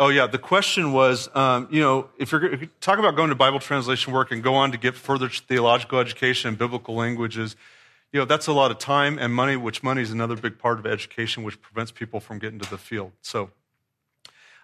Oh, 0.01 0.09
yeah. 0.09 0.27
The 0.27 0.39
question 0.39 0.93
was 0.93 1.29
um, 1.35 1.69
you 1.71 1.81
know, 1.81 2.09
if 2.19 2.33
you're, 2.33 2.45
if 2.47 2.61
you're 2.61 2.71
talking 2.81 3.05
about 3.05 3.17
going 3.17 3.29
to 3.29 3.35
Bible 3.35 3.61
translation 3.61 4.13
work 4.13 4.33
and 4.33 4.43
go 4.43 4.55
on 4.55 4.73
to 4.73 4.79
get 4.79 4.95
further 4.95 5.29
theological 5.29 5.99
education 6.01 6.49
and 6.49 6.59
biblical 6.59 6.95
languages, 6.95 7.57
you 8.13 8.19
know, 8.19 8.25
that's 8.25 8.47
a 8.47 8.53
lot 8.53 8.71
of 8.71 8.79
time 8.79 9.19
and 9.19 9.35
money, 9.35 9.57
which 9.57 9.83
money 9.83 10.03
is 10.03 10.11
another 10.11 10.37
big 10.37 10.59
part 10.59 10.79
of 10.79 10.87
education, 10.87 11.45
which 11.45 11.61
prevents 11.61 11.91
people 11.91 12.21
from 12.21 12.39
getting 12.39 12.59
to 12.59 12.69
the 12.69 12.79
field. 12.79 13.13
So, 13.23 13.51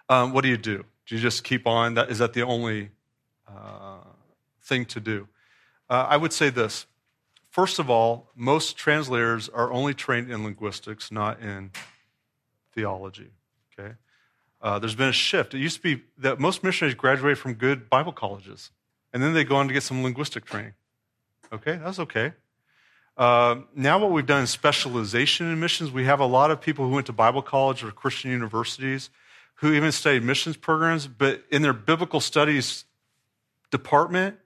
um, 0.07 0.33
what 0.33 0.43
do 0.43 0.49
you 0.49 0.57
do? 0.57 0.85
Do 1.05 1.15
you 1.15 1.21
just 1.21 1.43
keep 1.43 1.65
on? 1.65 1.95
That, 1.95 2.11
is 2.11 2.19
that 2.19 2.33
the 2.33 2.43
only 2.43 2.91
uh, 3.47 3.99
thing 4.61 4.85
to 4.85 4.99
do? 4.99 5.27
Uh, 5.89 6.05
I 6.09 6.17
would 6.17 6.33
say 6.33 6.49
this. 6.49 6.85
First 7.49 7.79
of 7.79 7.89
all, 7.89 8.29
most 8.35 8.77
translators 8.77 9.49
are 9.49 9.71
only 9.71 9.93
trained 9.95 10.29
in 10.29 10.43
linguistics, 10.43 11.11
not 11.11 11.41
in 11.41 11.71
theology. 12.73 13.31
Okay? 13.73 13.93
Uh, 14.61 14.79
there's 14.79 14.95
been 14.95 15.09
a 15.09 15.13
shift. 15.13 15.53
It 15.53 15.59
used 15.59 15.77
to 15.77 15.81
be 15.81 16.03
that 16.17 16.39
most 16.39 16.63
missionaries 16.63 16.95
graduate 16.95 17.37
from 17.37 17.53
good 17.53 17.89
Bible 17.89 18.11
colleges, 18.11 18.71
and 19.13 19.23
then 19.23 19.33
they 19.33 19.43
go 19.43 19.55
on 19.55 19.67
to 19.67 19.73
get 19.73 19.83
some 19.83 20.03
linguistic 20.03 20.45
training. 20.45 20.73
Okay, 21.51 21.79
that's 21.83 21.99
okay. 21.99 22.33
Uh, 23.17 23.61
now, 23.75 23.99
what 23.99 24.11
we've 24.11 24.25
done 24.25 24.43
is 24.43 24.49
specialization 24.49 25.51
in 25.51 25.59
missions. 25.59 25.91
We 25.91 26.05
have 26.05 26.19
a 26.19 26.25
lot 26.25 26.51
of 26.51 26.61
people 26.61 26.87
who 26.87 26.93
went 26.93 27.07
to 27.07 27.13
Bible 27.13 27.41
college 27.41 27.83
or 27.83 27.91
Christian 27.91 28.31
universities 28.31 29.09
who 29.55 29.73
even 29.73 29.91
studied 29.91 30.23
missions 30.23 30.55
programs, 30.55 31.05
but 31.07 31.43
in 31.51 31.61
their 31.61 31.73
biblical 31.73 32.21
studies 32.21 32.85
department, 33.71 34.37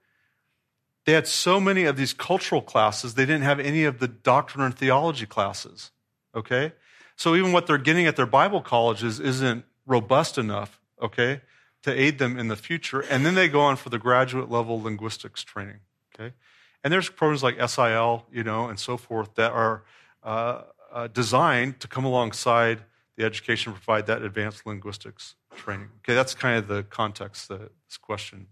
they 1.04 1.12
had 1.12 1.28
so 1.28 1.60
many 1.60 1.84
of 1.84 1.96
these 1.96 2.12
cultural 2.12 2.60
classes, 2.60 3.14
they 3.14 3.24
didn't 3.24 3.42
have 3.42 3.60
any 3.60 3.84
of 3.84 4.00
the 4.00 4.08
doctrine 4.08 4.64
and 4.64 4.76
theology 4.76 5.26
classes. 5.26 5.92
Okay? 6.34 6.72
So 7.14 7.36
even 7.36 7.52
what 7.52 7.68
they're 7.68 7.78
getting 7.78 8.06
at 8.06 8.16
their 8.16 8.26
Bible 8.26 8.60
colleges 8.60 9.20
isn't 9.20 9.64
robust 9.86 10.38
enough, 10.38 10.80
okay, 11.00 11.40
to 11.82 11.92
aid 11.92 12.18
them 12.18 12.38
in 12.38 12.48
the 12.48 12.56
future. 12.56 13.00
And 13.00 13.24
then 13.24 13.34
they 13.34 13.48
go 13.48 13.60
on 13.60 13.76
for 13.76 13.90
the 13.90 13.98
graduate 13.98 14.50
level 14.50 14.80
linguistics 14.80 15.42
training, 15.44 15.80
okay? 16.14 16.34
And 16.82 16.92
there's 16.92 17.08
programs 17.08 17.42
like 17.42 17.56
SIL, 17.68 18.26
you 18.32 18.42
know, 18.42 18.68
and 18.68 18.78
so 18.78 18.96
forth 18.96 19.34
that 19.34 19.52
are 19.52 19.84
uh, 20.22 20.62
uh, 20.92 21.08
designed 21.08 21.80
to 21.80 21.88
come 21.88 22.04
alongside 22.04 22.82
the 23.16 23.24
education 23.24 23.72
provide 23.72 24.06
that 24.06 24.22
advanced 24.22 24.66
linguistics 24.66 25.34
training. 25.56 25.88
Okay, 25.98 26.14
that's 26.14 26.34
kind 26.34 26.58
of 26.58 26.68
the 26.68 26.82
context 26.82 27.48
that 27.48 27.70
this 27.88 27.96
question 27.96 28.46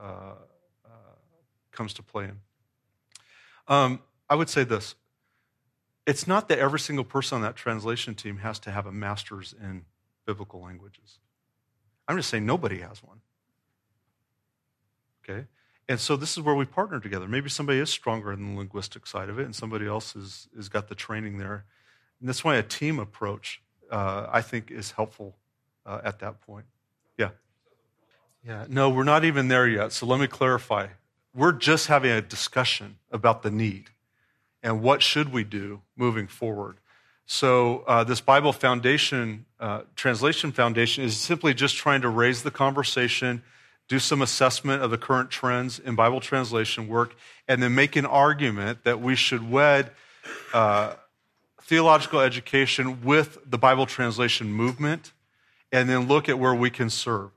uh, 0.00 0.34
uh 0.84 0.88
comes 1.72 1.92
to 1.94 2.02
play 2.02 2.24
in. 2.24 2.38
Um, 3.68 4.00
I 4.28 4.34
would 4.34 4.48
say 4.48 4.64
this 4.64 4.94
it's 6.06 6.26
not 6.26 6.48
that 6.48 6.58
every 6.58 6.80
single 6.80 7.04
person 7.04 7.36
on 7.36 7.42
that 7.42 7.54
translation 7.54 8.14
team 8.14 8.38
has 8.38 8.58
to 8.60 8.70
have 8.70 8.86
a 8.86 8.92
master's 8.92 9.54
in 9.60 9.84
biblical 10.26 10.60
languages. 10.60 11.18
I'm 12.08 12.16
just 12.16 12.30
saying 12.30 12.46
nobody 12.46 12.78
has 12.78 13.02
one. 13.02 13.20
Okay? 15.22 15.46
And 15.88 15.98
so 16.00 16.16
this 16.16 16.36
is 16.36 16.40
where 16.42 16.54
we 16.54 16.64
partner 16.64 17.00
together. 17.00 17.28
Maybe 17.28 17.48
somebody 17.48 17.78
is 17.78 17.90
stronger 17.90 18.32
in 18.32 18.54
the 18.54 18.58
linguistic 18.58 19.06
side 19.06 19.28
of 19.28 19.38
it, 19.38 19.44
and 19.44 19.54
somebody 19.54 19.86
else 19.86 20.14
has, 20.14 20.48
has 20.56 20.68
got 20.68 20.88
the 20.88 20.94
training 20.94 21.38
there. 21.38 21.64
And 22.20 22.28
that's 22.28 22.44
why 22.44 22.56
a 22.56 22.62
team 22.62 22.98
approach, 22.98 23.60
uh, 23.90 24.26
I 24.30 24.42
think, 24.42 24.70
is 24.70 24.92
helpful 24.92 25.36
uh, 25.84 26.00
at 26.04 26.20
that 26.20 26.40
point. 26.40 26.66
Yeah. 27.18 27.30
Yeah. 28.46 28.66
No, 28.68 28.90
we're 28.90 29.04
not 29.04 29.24
even 29.24 29.48
there 29.48 29.66
yet. 29.66 29.92
So 29.92 30.06
let 30.06 30.20
me 30.20 30.28
clarify. 30.28 30.88
We're 31.34 31.52
just 31.52 31.88
having 31.88 32.10
a 32.10 32.20
discussion 32.20 32.98
about 33.10 33.42
the 33.42 33.50
need 33.50 33.90
and 34.62 34.82
what 34.82 35.02
should 35.02 35.32
we 35.32 35.44
do 35.44 35.82
moving 35.96 36.26
forward. 36.26 36.78
So 37.26 37.84
uh, 37.86 38.04
this 38.04 38.20
Bible 38.20 38.52
Foundation 38.52 39.46
uh, 39.60 39.82
translation 39.94 40.52
foundation 40.52 41.04
is 41.04 41.16
simply 41.16 41.54
just 41.54 41.76
trying 41.76 42.02
to 42.02 42.08
raise 42.08 42.42
the 42.42 42.50
conversation 42.50 43.42
do 43.88 43.98
some 43.98 44.22
assessment 44.22 44.82
of 44.82 44.90
the 44.90 44.96
current 44.96 45.30
trends 45.30 45.78
in 45.78 45.94
Bible 45.94 46.20
translation 46.20 46.88
work, 46.88 47.14
and 47.46 47.62
then 47.62 47.74
make 47.74 47.94
an 47.94 48.06
argument 48.06 48.84
that 48.84 49.00
we 49.00 49.14
should 49.14 49.50
wed 49.50 49.90
uh, 50.54 50.94
theological 51.60 52.20
education 52.20 53.02
with 53.02 53.38
the 53.44 53.58
Bible 53.58 53.84
translation 53.84 54.50
movement, 54.50 55.12
and 55.70 55.90
then 55.90 56.08
look 56.08 56.28
at 56.28 56.38
where 56.38 56.54
we 56.54 56.70
can 56.70 56.88
serve. 56.88 57.30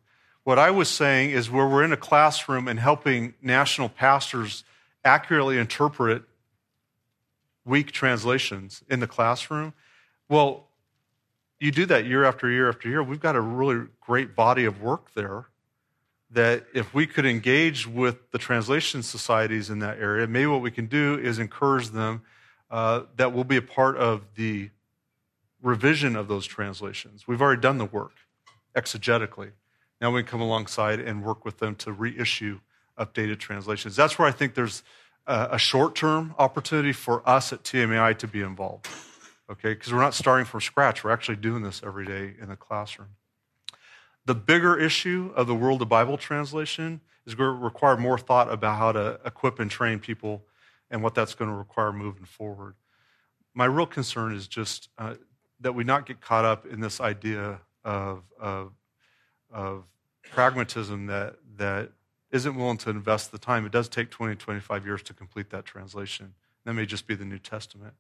What 0.46 0.58
I 0.58 0.72
was 0.72 0.88
saying 0.88 1.32
is 1.32 1.50
where 1.50 1.68
we're 1.68 1.84
in 1.84 1.92
a 1.92 1.98
classroom 1.98 2.68
and 2.68 2.80
helping 2.80 3.34
national 3.42 3.90
pastors 3.90 4.64
accurately 5.04 5.58
interpret 5.58 6.24
weak 7.66 7.92
translations 7.92 8.84
in 8.90 9.00
the 9.00 9.08
classroom. 9.08 9.74
Well, 10.30 10.68
you 11.60 11.72
do 11.72 11.86
that 11.88 12.06
year 12.06 12.24
after 12.24 12.50
year 12.50 12.70
after 12.70 12.88
year. 12.88 13.02
We've 13.02 13.20
got 13.20 13.36
a 13.36 13.42
really 13.42 13.88
great 14.00 14.36
body 14.36 14.66
of 14.66 14.82
work 14.82 15.14
there 15.14 15.48
that 16.32 16.66
if 16.74 16.94
we 16.94 17.08
could 17.08 17.26
engage 17.26 17.88
with 17.88 18.32
the 18.32 18.38
translation 18.38 19.02
societies 19.02 19.70
in 19.70 19.80
that 19.80 20.00
area, 20.00 20.28
maybe 20.28 20.48
what 20.48 20.62
we 20.62 20.72
can 20.72 20.86
do 20.86 21.18
is 21.18 21.40
encourage 21.40 21.90
them 21.90 22.22
uh, 22.70 23.04
that 23.16 23.32
will 23.34 23.44
be 23.44 23.58
a 23.58 23.62
part 23.62 23.96
of 23.98 24.22
the 24.36 24.70
revision 25.62 26.16
of 26.16 26.28
those 26.28 26.46
translations. 26.46 27.28
We've 27.28 27.42
already 27.42 27.62
done 27.62 27.78
the 27.78 27.86
work 27.86 28.14
exegetically. 28.76 29.52
Now 30.02 30.12
we 30.12 30.22
can 30.24 30.30
come 30.30 30.42
alongside 30.42 31.00
and 31.00 31.24
work 31.24 31.46
with 31.46 31.60
them 31.60 31.76
to 31.78 31.92
reissue 31.92 32.60
updated 33.00 33.40
translations. 33.40 33.96
That's 33.96 34.20
where 34.20 34.28
I 34.28 34.32
think 34.32 34.56
there's 34.56 34.84
a, 35.28 35.58
short 35.58 35.96
term 35.96 36.36
opportunity 36.38 36.94
for 36.94 37.28
us 37.28 37.52
at 37.52 37.64
TMAI 37.64 38.18
to 38.20 38.28
be 38.28 38.42
involved. 38.42 38.88
Okay, 39.50 39.74
because 39.74 39.94
we're 39.94 40.02
not 40.02 40.16
starting 40.16 40.46
from 40.46 40.62
scratch. 40.62 41.04
We're 41.04 41.12
actually 41.12 41.36
doing 41.36 41.62
this 41.62 41.82
every 41.86 42.06
day 42.06 42.34
in 42.42 42.50
the 42.50 42.56
classroom. 42.56 43.10
The 44.26 44.34
bigger 44.34 44.78
issue 44.78 45.32
of 45.36 45.46
the 45.46 45.54
world 45.54 45.84
of 45.84 45.90
Bible 45.90 46.18
translation 46.18 47.02
is 47.28 47.36
going 47.36 47.56
to 47.56 47.64
require 47.64 47.96
more 47.96 48.18
thought 48.18 48.52
about 48.52 48.78
how 48.78 48.92
to 48.92 49.20
equip 49.24 49.60
and 49.60 49.70
train 49.70 50.00
people 50.00 50.44
and 50.90 51.04
what 51.04 51.14
that's 51.14 51.36
going 51.36 51.50
to 51.50 51.56
require 51.56 51.92
moving 51.92 52.26
forward. 52.26 52.76
My 53.54 53.66
real 53.66 53.86
concern 53.86 54.34
is 54.34 54.48
just 54.48 54.90
uh, 54.98 55.16
that 55.60 55.74
we 55.74 55.84
not 55.84 56.06
get 56.08 56.22
caught 56.22 56.46
up 56.46 56.66
in 56.66 56.80
this 56.80 57.00
idea 57.00 57.62
of, 57.84 58.24
of, 58.40 58.74
of 59.52 59.84
pragmatism 60.32 61.06
that, 61.06 61.36
that 61.58 61.92
isn't 62.36 62.56
willing 62.56 62.78
to 62.78 62.90
invest 62.90 63.32
the 63.32 63.38
time. 63.38 63.66
It 63.66 63.72
does 63.72 63.88
take 63.88 64.12
20, 64.12 64.36
25 64.36 64.86
years 64.86 65.02
to 65.04 65.14
complete 65.14 65.50
that 65.52 65.66
translation. 65.66 66.34
That 66.66 66.74
may 66.74 66.86
just 66.86 67.08
be 67.08 67.16
the 67.16 67.26
New 67.26 67.40
Testament. 67.40 67.94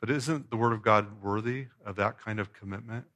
But 0.00 0.10
isn't 0.10 0.50
the 0.50 0.56
Word 0.56 0.72
of 0.72 0.82
God 0.82 1.22
worthy 1.22 1.66
of 1.84 1.96
that 1.96 2.18
kind 2.18 2.38
of 2.38 2.52
commitment? 2.52 3.06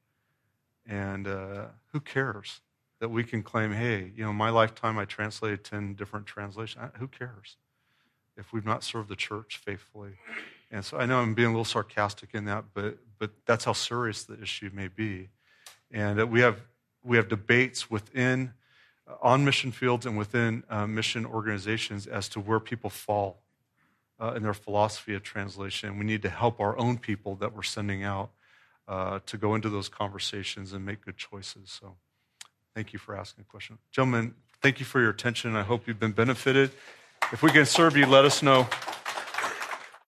And 0.87 1.29
uh, 1.29 1.67
who 1.93 2.01
cares 2.01 2.61
that 2.99 3.09
we 3.09 3.23
can 3.23 3.43
claim, 3.43 3.73
hey, 3.73 4.11
you 4.17 4.25
know, 4.25 4.33
my 4.33 4.51
lifetime 4.51 4.99
I 4.99 5.05
translated 5.05 5.63
10 5.63 5.95
different 5.95 6.27
translations? 6.27 6.91
Who 6.99 7.07
cares 7.07 7.57
if 8.37 8.53
we've 8.53 8.67
not 8.67 8.83
served 8.83 9.09
the 9.09 9.17
church 9.17 9.61
faithfully? 9.65 10.13
And 10.73 10.85
so 10.85 10.99
I 10.99 11.07
know 11.07 11.21
I'm 11.21 11.35
being 11.35 11.49
a 11.49 11.51
little 11.53 11.65
sarcastic 11.65 12.31
in 12.35 12.47
that, 12.47 12.65
but, 12.75 12.99
but 13.19 13.31
that's 13.47 13.65
how 13.65 13.75
serious 13.75 14.25
the 14.25 14.41
issue 14.43 14.71
may 14.73 14.89
be. 14.89 15.29
And 15.93 16.21
uh, 16.21 16.27
we, 16.27 16.41
have, 16.41 16.61
we 17.05 17.17
have 17.17 17.29
debates 17.29 17.89
within, 17.91 18.55
on 19.21 19.45
mission 19.45 19.73
fields 19.73 20.07
and 20.07 20.17
within 20.17 20.65
uh, 20.71 20.87
mission 20.87 21.27
organizations 21.27 22.07
as 22.07 22.29
to 22.31 22.41
where 22.41 22.61
people 22.61 22.91
fall 22.91 23.43
uh, 24.21 24.33
in 24.35 24.43
their 24.43 24.55
philosophy 24.55 25.15
of 25.15 25.23
translation. 25.23 25.99
We 25.99 26.05
need 26.05 26.23
to 26.23 26.31
help 26.31 26.61
our 26.61 26.79
own 26.79 26.99
people 26.99 27.35
that 27.37 27.55
we're 27.55 27.63
sending 27.63 28.05
out 28.05 28.31
uh, 28.89 29.21
to 29.27 29.37
go 29.37 29.55
into 29.55 29.69
those 29.69 29.89
conversations 29.89 30.73
and 30.73 30.85
make 30.85 31.05
good 31.05 31.17
choices. 31.17 31.71
So 31.81 31.97
thank 32.75 32.93
you 32.93 32.99
for 32.99 33.17
asking 33.17 33.43
a 33.43 33.51
question. 33.51 33.79
Gentlemen, 33.91 34.35
thank 34.61 34.79
you 34.79 34.87
for 34.87 35.01
your 35.01 35.11
attention. 35.11 35.57
I 35.57 35.63
hope 35.63 35.87
you've 35.87 36.01
been 36.01 36.13
benefited. 36.13 36.71
If 37.33 37.43
we 37.43 37.51
can 37.51 37.67
serve 37.67 37.97
you, 37.97 38.07
let 38.07 38.25
us 38.25 38.43
know. 38.43 38.69